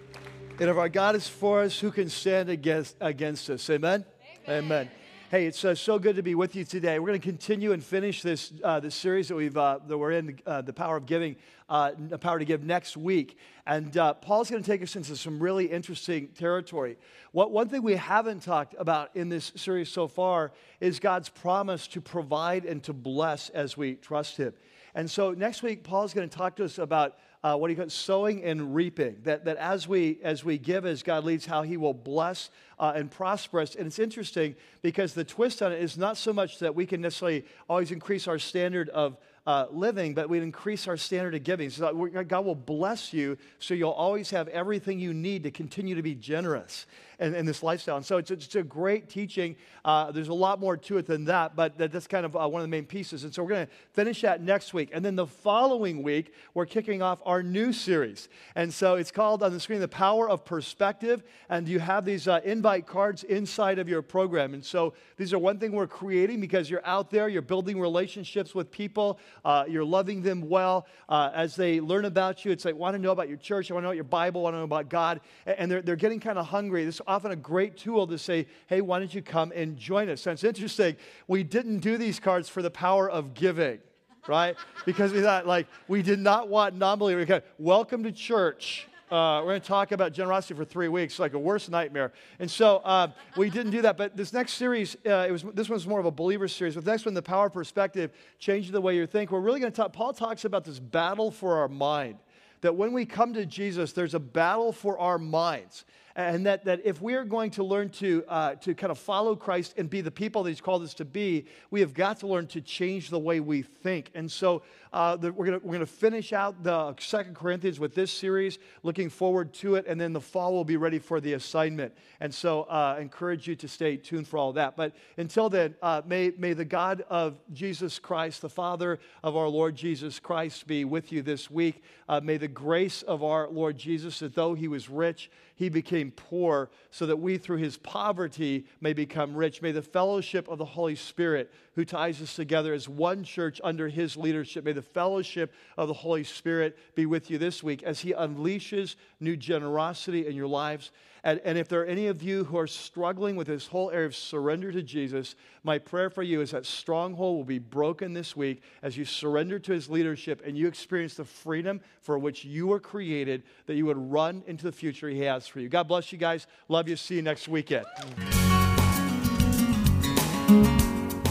And 0.60 0.70
if 0.70 0.78
our 0.78 0.90
God 0.90 1.16
is 1.16 1.28
for 1.28 1.62
us, 1.62 1.80
who 1.80 1.92
can 1.92 2.10
stand 2.10 2.50
against, 2.50 2.96
against 3.02 3.50
us? 3.50 3.68
Amen? 3.70 4.06
Amen. 4.48 4.64
Amen. 4.64 4.90
Hey, 5.30 5.46
it's 5.46 5.66
uh, 5.66 5.76
so 5.76 6.00
good 6.00 6.16
to 6.16 6.24
be 6.24 6.36
with 6.36 6.56
you 6.56 6.64
today. 6.64 7.00
We're 7.00 7.08
going 7.08 7.20
to 7.20 7.28
continue 7.28 7.74
and 7.74 7.84
finish 7.84 8.22
this, 8.22 8.54
uh, 8.64 8.80
this 8.80 8.96
series 8.96 9.28
that, 9.28 9.36
we've, 9.36 9.58
uh, 9.58 9.80
that 9.88 9.98
we're 9.98 10.12
in, 10.12 10.40
uh, 10.46 10.62
The 10.62 10.72
Power 10.72 10.98
of 10.98 11.06
Giving, 11.06 11.36
uh, 11.68 11.92
The 11.98 12.18
Power 12.18 12.40
to 12.40 12.46
Give, 12.46 12.64
next 12.64 12.96
week. 12.96 13.38
And 13.66 13.98
uh, 13.98 14.14
Paul's 14.14 14.50
going 14.50 14.64
to 14.64 14.72
take 14.72 14.82
us 14.82 14.96
into 14.96 15.18
some 15.18 15.40
really 15.40 15.66
interesting 15.66 16.28
territory. 16.30 16.98
What, 17.32 17.52
one 17.52 17.68
thing 17.70 17.82
we 17.82 17.96
haven't 17.96 18.44
talked 18.44 18.76
about 18.78 19.16
in 19.16 19.30
this 19.30 19.52
series 19.56 19.90
so 19.90 20.08
far 20.08 20.54
is 20.80 21.00
God's 21.00 21.30
promise 21.30 21.88
to 21.88 22.02
provide 22.02 22.66
and 22.66 22.82
to 22.84 22.94
bless 22.94 23.50
as 23.50 23.76
we 23.76 23.96
trust 23.96 24.38
Him. 24.38 24.54
And 24.96 25.12
so 25.12 25.32
next 25.32 25.62
week, 25.62 25.84
Paul's 25.84 26.14
going 26.14 26.30
to 26.30 26.38
talk 26.38 26.56
to 26.56 26.64
us 26.64 26.78
about 26.78 27.18
uh, 27.44 27.56
what 27.56 27.70
he 27.70 27.76
calls 27.76 27.94
sowing 27.94 28.44
and 28.44 28.74
reaping. 28.74 29.18
That, 29.24 29.46
that 29.46 29.58
as, 29.58 29.88
we, 29.88 30.20
as 30.24 30.44
we 30.44 30.58
give, 30.58 30.86
as 30.86 31.04
God 31.04 31.24
leads, 31.24 31.46
how 31.46 31.62
he 31.62 31.78
will 31.78 31.94
bless 31.94 32.50
uh, 32.80 32.94
and 32.96 33.10
prosper 33.10 33.60
us. 33.60 33.76
And 33.76 33.88
it's 33.88 34.00
interesting 34.00 34.56
because 34.82 35.14
the 35.14 35.24
twist 35.24 35.62
on 35.62 35.72
it 35.72 35.82
is 35.82 35.98
not 35.98 36.18
so 36.18 36.34
much 36.34 36.60
that 36.60 36.76
we 36.76 36.86
can 36.86 37.02
necessarily 37.02 37.46
always 37.70 37.92
increase 37.92 38.28
our 38.28 38.40
standard 38.40 38.90
of 38.90 39.18
uh, 39.46 39.68
living, 39.72 40.14
but 40.14 40.30
we'd 40.30 40.44
increase 40.44 40.88
our 40.88 40.98
standard 40.98 41.34
of 41.34 41.44
giving. 41.44 41.70
So 41.70 41.94
God 42.28 42.46
will 42.46 42.56
bless 42.56 43.14
you 43.14 43.38
so 43.60 43.74
you'll 43.74 43.92
always 43.92 44.30
have 44.32 44.50
everything 44.50 45.00
you 45.00 45.14
need 45.14 45.44
to 45.44 45.52
continue 45.52 45.96
to 45.96 46.02
be 46.02 46.16
generous 46.16 46.86
in, 47.20 47.34
in 47.34 47.45
this 47.45 47.63
lifestyle. 47.63 47.97
And 47.97 48.05
so 48.05 48.18
it's, 48.18 48.32
it's 48.32 48.55
a 48.55 48.63
great 48.63 49.09
teaching. 49.09 49.55
Uh, 49.84 50.11
there's 50.11 50.28
a 50.28 50.34
lot 50.34 50.59
more 50.59 50.78
to 50.78 50.97
it 50.97 51.07
than 51.07 51.26
that, 51.26 51.55
but 51.55 51.78
that, 51.78 51.91
that's 51.91 52.07
kind 52.07 52.26
of 52.26 52.36
uh, 52.36 52.47
one 52.47 52.61
of 52.61 52.63
the 52.63 52.70
main 52.70 52.86
pieces. 52.86 53.24
And 53.24 53.34
so 53.34 53.43
we're 53.43 53.49
going 53.49 53.68
to 53.68 53.74
finish 53.93 54.22
that 54.22 54.41
next 54.41 54.74
week. 54.74 54.89
And 54.93 55.03
then 55.03 55.15
the 55.15 55.28
following 55.28 56.03
week, 56.03 56.34
we're 56.53 56.65
kicking 56.65 57.01
off 57.01 57.20
our 57.26 57.41
new 57.41 57.74
series. 57.74 58.30
And 58.55 58.74
so 58.74 58.95
it's 58.95 59.11
called 59.11 59.41
on 59.43 59.51
the 59.51 59.59
screen, 59.59 59.80
The 59.80 59.88
Power 59.88 60.30
of 60.30 60.45
Perspective. 60.45 61.24
And 61.49 61.68
you 61.68 61.80
have 61.80 62.05
these 62.05 62.28
uh, 62.28 62.41
invite 62.43 62.86
cards 62.86 63.24
inside 63.24 63.80
of 63.80 63.89
your 63.89 64.01
program. 64.01 64.53
And 64.53 64.63
so 64.63 64.93
these 65.18 65.34
are 65.34 65.39
one 65.39 65.57
thing 65.57 65.72
we're 65.72 65.88
creating 65.88 66.39
because 66.39 66.70
you're 66.70 66.86
out 66.86 67.09
there, 67.09 67.28
you're 67.28 67.41
building 67.41 67.80
relationships 67.80 68.53
with 68.53 68.70
people, 68.70 69.20
uh, 69.43 69.65
you're 69.68 69.86
loving 69.86 70.22
them 70.22 70.47
well. 70.47 70.86
Uh, 71.09 71.32
as 71.34 71.55
they 71.55 71.80
learn 71.80 72.05
about 72.05 72.45
you, 72.45 72.51
it's 72.51 72.65
like, 72.65 72.76
I 72.76 72.78
want 72.78 72.95
to 72.95 73.01
know 73.01 73.11
about 73.11 73.28
your 73.28 73.38
church, 73.38 73.72
I 73.72 73.74
want 73.74 73.84
to 73.84 73.86
know 73.86 73.89
about 73.89 73.95
your 73.95 74.03
Bible, 74.03 74.41
I 74.41 74.43
want 74.43 74.53
to 74.55 74.57
know 74.59 74.63
about 74.65 74.89
God. 74.89 75.22
And 75.45 75.72
they're, 75.72 75.82
they're 75.82 75.95
getting 75.95 76.20
kind 76.20 76.38
of 76.38 76.45
hungry. 76.45 76.86
This 76.86 77.01
often 77.08 77.32
a 77.32 77.36
great 77.36 77.78
tool 77.78 78.05
to 78.08 78.18
say, 78.18 78.47
hey, 78.68 78.82
why 78.82 78.99
don't 78.99 79.14
you 79.14 79.22
come 79.22 79.51
and 79.55 79.78
join 79.78 80.10
us? 80.10 80.28
And 80.28 80.34
it's 80.34 80.43
interesting, 80.43 80.97
we 81.28 81.43
didn't 81.43 81.80
do 81.80 81.97
these 81.97 82.20
cards 82.20 82.49
for 82.49 82.62
the 82.62 82.70
power 82.70 83.10
of 83.10 83.34
giving, 83.34 83.80
right? 84.28 84.55
because 84.86 85.14
we 85.14 85.22
thought, 85.22 85.47
like, 85.47 85.68
we 85.88 86.01
did 86.01 86.20
not 86.20 86.49
want 86.49 86.76
non 86.76 86.99
believers. 86.99 87.41
Welcome 87.58 88.03
to 88.03 88.12
church. 88.12 88.88
Uh, 89.10 89.39
we're 89.39 89.51
going 89.51 89.62
to 89.62 89.68
talk 89.68 89.93
about 89.93 90.12
generosity 90.12 90.53
for 90.53 90.66
three 90.66 90.89
weeks, 90.89 91.18
like 91.18 91.34
a 91.34 91.39
worst 91.39 91.70
nightmare. 91.70 92.12
And 92.39 92.51
so 92.51 92.78
uh, 92.78 93.08
we 93.38 93.49
didn't 93.49 93.72
do 93.72 93.82
that. 93.84 93.95
But 93.95 94.18
this 94.18 94.34
next 94.34 94.55
series, 94.55 94.97
uh, 95.05 95.26
it 95.30 95.32
was 95.32 95.45
this 95.53 95.70
one's 95.70 95.88
more 95.88 96.01
of 96.01 96.05
a 96.05 96.12
believer 96.12 96.49
series. 96.49 96.76
But 96.76 96.84
the 96.84 96.91
next 96.91 97.05
one, 97.05 97.14
the 97.14 97.22
power 97.22 97.49
perspective, 97.49 98.12
changing 98.38 98.74
the 98.74 98.82
way 98.82 98.97
you 98.97 99.08
think. 99.08 99.32
We're 99.32 99.39
really 99.39 99.62
going 99.62 99.72
to 99.72 99.76
talk. 99.76 99.93
Paul 99.93 100.12
talks 100.12 100.43
about 100.43 100.66
this 100.66 100.78
battle 100.78 101.32
for 101.32 101.60
our 101.60 101.70
mind. 101.70 102.18
That 102.62 102.76
when 102.76 102.91
we 102.91 103.05
come 103.05 103.34
to 103.36 103.45
Jesus, 103.45 103.93
there's 103.93 104.16
a 104.16 104.20
battle 104.20 104.74
for 104.74 104.99
our 104.99 105.18
minds 105.18 105.86
and 106.18 106.47
that, 106.47 106.65
that 106.65 106.82
if 106.84 106.99
we're 106.99 107.24
going 107.24 107.51
to 107.51 107.63
learn 107.63 107.89
to, 107.89 108.26
uh, 108.28 108.55
to 108.55 108.74
kind 108.74 108.89
of 108.89 108.97
follow 108.97 109.36
Christ 109.36 109.76
and 109.78 109.88
be 109.88 110.01
the 110.01 110.09
people 110.09 110.41
that 110.43 110.49
He's 110.49 110.59
called 110.59 110.82
us 110.82 110.95
to 110.95 111.05
be, 111.05 111.45
we 111.70 111.80
have 111.82 111.93
got 111.93 112.20
to 112.22 112.28
learn 112.28 112.47
to 112.47 112.61
change 112.61 113.11
the 113.11 113.20
way 113.20 113.39
we 113.39 113.61
think. 113.61 114.09
And 114.15 114.30
so 114.30 114.63
uh, 114.91 115.15
the, 115.15 115.32
we're 115.32 115.45
going 115.45 115.59
we're 115.63 115.74
gonna 115.74 115.86
finish 115.86 116.34
out 116.34 116.63
the 116.63 116.95
Second 116.99 117.36
Corinthians 117.36 117.80
with 117.80 117.93
this 117.93 118.11
series, 118.11 118.57
looking 118.82 119.09
forward 119.09 119.53
to 119.55 119.76
it, 119.76 119.86
and 119.88 120.01
then 120.01 120.11
the 120.11 120.22
fall 120.22 120.53
will 120.53 120.65
be 120.65 120.76
ready 120.76 120.97
for 120.97 121.21
the 121.21 121.33
assignment. 121.33 121.93
And 122.20 122.33
so 122.33 122.63
uh, 122.63 122.97
encourage 123.00 123.47
you 123.47 123.55
to 123.58 123.67
stay 123.67 123.96
tuned 123.96 124.28
for 124.28 124.39
all 124.39 124.54
that. 124.54 124.75
But 124.75 124.96
until 125.17 125.50
then, 125.50 125.75
uh, 125.83 126.01
may, 126.08 126.32
may 126.36 126.54
the 126.54 126.66
God 126.66 127.05
of 127.09 127.39
Jesus 127.54 128.00
Christ, 128.00 128.42
the 128.42 128.50
Father 128.50 128.97
of 129.24 129.36
our 129.36 129.47
Lord 129.47 129.75
Jesus 129.75 130.20
Christ, 130.20 130.66
be 130.66 130.83
with 130.83 131.12
you 131.12 131.21
this 131.21 131.51
week. 131.51 131.83
Uh, 132.09 132.21
may 132.24 132.37
the 132.37 132.47
grace 132.47 133.04
of 133.04 133.24
our 133.24 133.47
Lord 133.50 133.78
Jesus, 133.78 134.17
that 134.20 134.33
though 134.33 134.55
he 134.55 134.67
was 134.67 134.89
rich, 134.89 135.29
he 135.58 135.70
became 135.70 136.12
poor, 136.12 136.70
so 136.92 137.08
that 137.08 137.17
we 137.17 137.39
through 137.39 137.58
his 137.58 137.78
poverty 137.78 138.67
may 138.79 138.93
become 138.93 139.36
rich. 139.36 139.59
May 139.59 139.71
the 139.71 139.82
fellowship 139.82 140.47
of 140.47 140.59
the 140.59 140.66
Holy 140.66 140.93
Spirit, 140.93 141.51
who 141.78 141.86
ties 141.86 142.20
us 142.24 142.36
together 142.36 142.74
as 142.74 142.89
one 142.89 143.24
church 143.24 143.62
under 143.63 143.87
his 143.87 144.17
leadership, 144.17 144.66
may 144.66 144.71
the 144.71 144.82
fellowship 144.82 145.54
of 145.78 145.87
the 145.87 145.93
Holy 145.93 146.24
Spirit 146.24 146.75
be 146.95 147.05
with 147.05 147.29
you 147.29 147.37
this 147.37 147.62
week 147.62 147.83
as 147.83 147.99
he 147.99 148.13
unleashes 148.13 148.95
new 149.20 149.37
generosity 149.37 150.25
in 150.25 150.36
your 150.36 150.47
lives. 150.47 150.89
And, 151.24 151.39
and, 151.45 151.55
if 151.55 151.67
there 151.67 151.82
are 151.82 151.86
any 151.86 152.08
of 152.08 152.24
you 152.24 152.45
who 152.45 152.58
are 152.58 152.66
struggling 152.66 153.36
with 153.36 153.45
this 153.45 153.67
whole 153.67 153.91
area 153.91 154.08
of 154.08 154.16
surrender 154.16 154.71
to 154.71 154.82
Jesus, 154.82 155.36
my 155.63 155.78
prayer 155.78 156.09
for 156.09 156.24
you 156.24 156.41
is 156.41 156.49
that 156.49 156.66
stronghold 156.66 157.37
will 157.37 157.43
be 157.43 157.59
broken 157.59 158.12
this 158.13 158.36
week 158.36 158.63
as 158.82 158.97
you 158.97 159.05
surrender 159.05 159.59
to 159.59 159.71
his 159.71 159.87
leadership 159.87 160.41
and 160.43 160.58
you 160.58 160.67
experience 160.67 161.13
the 161.13 161.25
freedom 161.25 161.79
for 162.01 162.17
which 162.17 162.43
you 162.43 162.66
were 162.66 162.79
created, 162.79 163.43
that 163.67 163.75
you 163.75 163.86
would 163.86 163.97
run 164.12 164.41
into 164.47 164.63
the 164.63 164.71
future 164.71 165.09
he 165.09 165.21
has 165.21 165.45
for 165.47 165.59
you. 165.59 165.70
God 165.70 165.87
bless 165.87 166.12
you 166.12 166.17
guys. 166.17 166.47
Love 166.70 166.87
you. 166.87 166.95
See 166.95 167.17
you 167.17 167.21
next 167.21 167.47
weekend. 167.47 167.86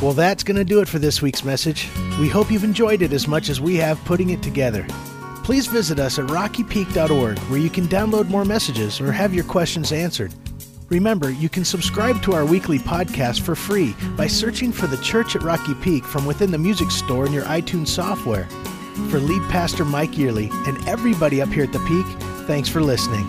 Well, 0.03 0.13
that's 0.13 0.45
going 0.45 0.57
to 0.57 0.65
do 0.65 0.81
it 0.81 0.89
for 0.89 0.99
this 0.99 1.23
week's 1.23 1.43
message. 1.43 1.89
We 2.21 2.29
hope 2.29 2.51
you've 2.51 2.65
enjoyed 2.65 3.03
it 3.03 3.13
as 3.13 3.27
much 3.27 3.49
as 3.49 3.61
we 3.61 3.77
have 3.77 4.03
putting 4.05 4.31
it 4.31 4.43
together 4.43 4.87
please 5.47 5.69
visit 5.69 6.01
us 6.01 6.19
at 6.19 6.27
rockypeak.org 6.27 7.39
where 7.39 7.61
you 7.61 7.71
can 7.71 7.87
download 7.87 8.29
more 8.29 8.45
messages 8.45 9.01
or 9.01 9.13
have 9.13 9.33
your 9.33 9.45
questions 9.45 9.93
answered. 9.93 10.35
Remember, 10.89 11.31
you 11.31 11.49
can 11.49 11.65
subscribe 11.65 12.21
to 12.23 12.33
our 12.33 12.45
weekly 12.45 12.81
podcast 12.81 13.43
for 13.43 13.55
free 13.55 13.95
by 14.17 14.27
searching 14.27 14.73
for 14.73 14.89
the 14.89 14.97
Church 14.97 15.37
at 15.37 15.45
Rocky 15.45 15.75
Peak 15.75 16.03
from 16.03 16.27
within 16.27 16.51
the 16.51 16.59
music 16.59 16.91
store 16.91 17.27
in 17.27 17.33
your 17.33 17.45
iTunes 17.45 17.87
software. 17.87 18.49
For 19.09 19.21
lead 19.21 19.43
pastor 19.49 19.85
Mike 19.85 20.19
Yearly 20.19 20.51
and 20.67 20.89
everybody 20.89 21.41
up 21.41 21.51
here 21.51 21.63
at 21.63 21.73
the 21.73 21.79
Peak, 21.87 22.07
thanks 22.49 22.69
for 22.69 22.83
listening. 22.83 23.25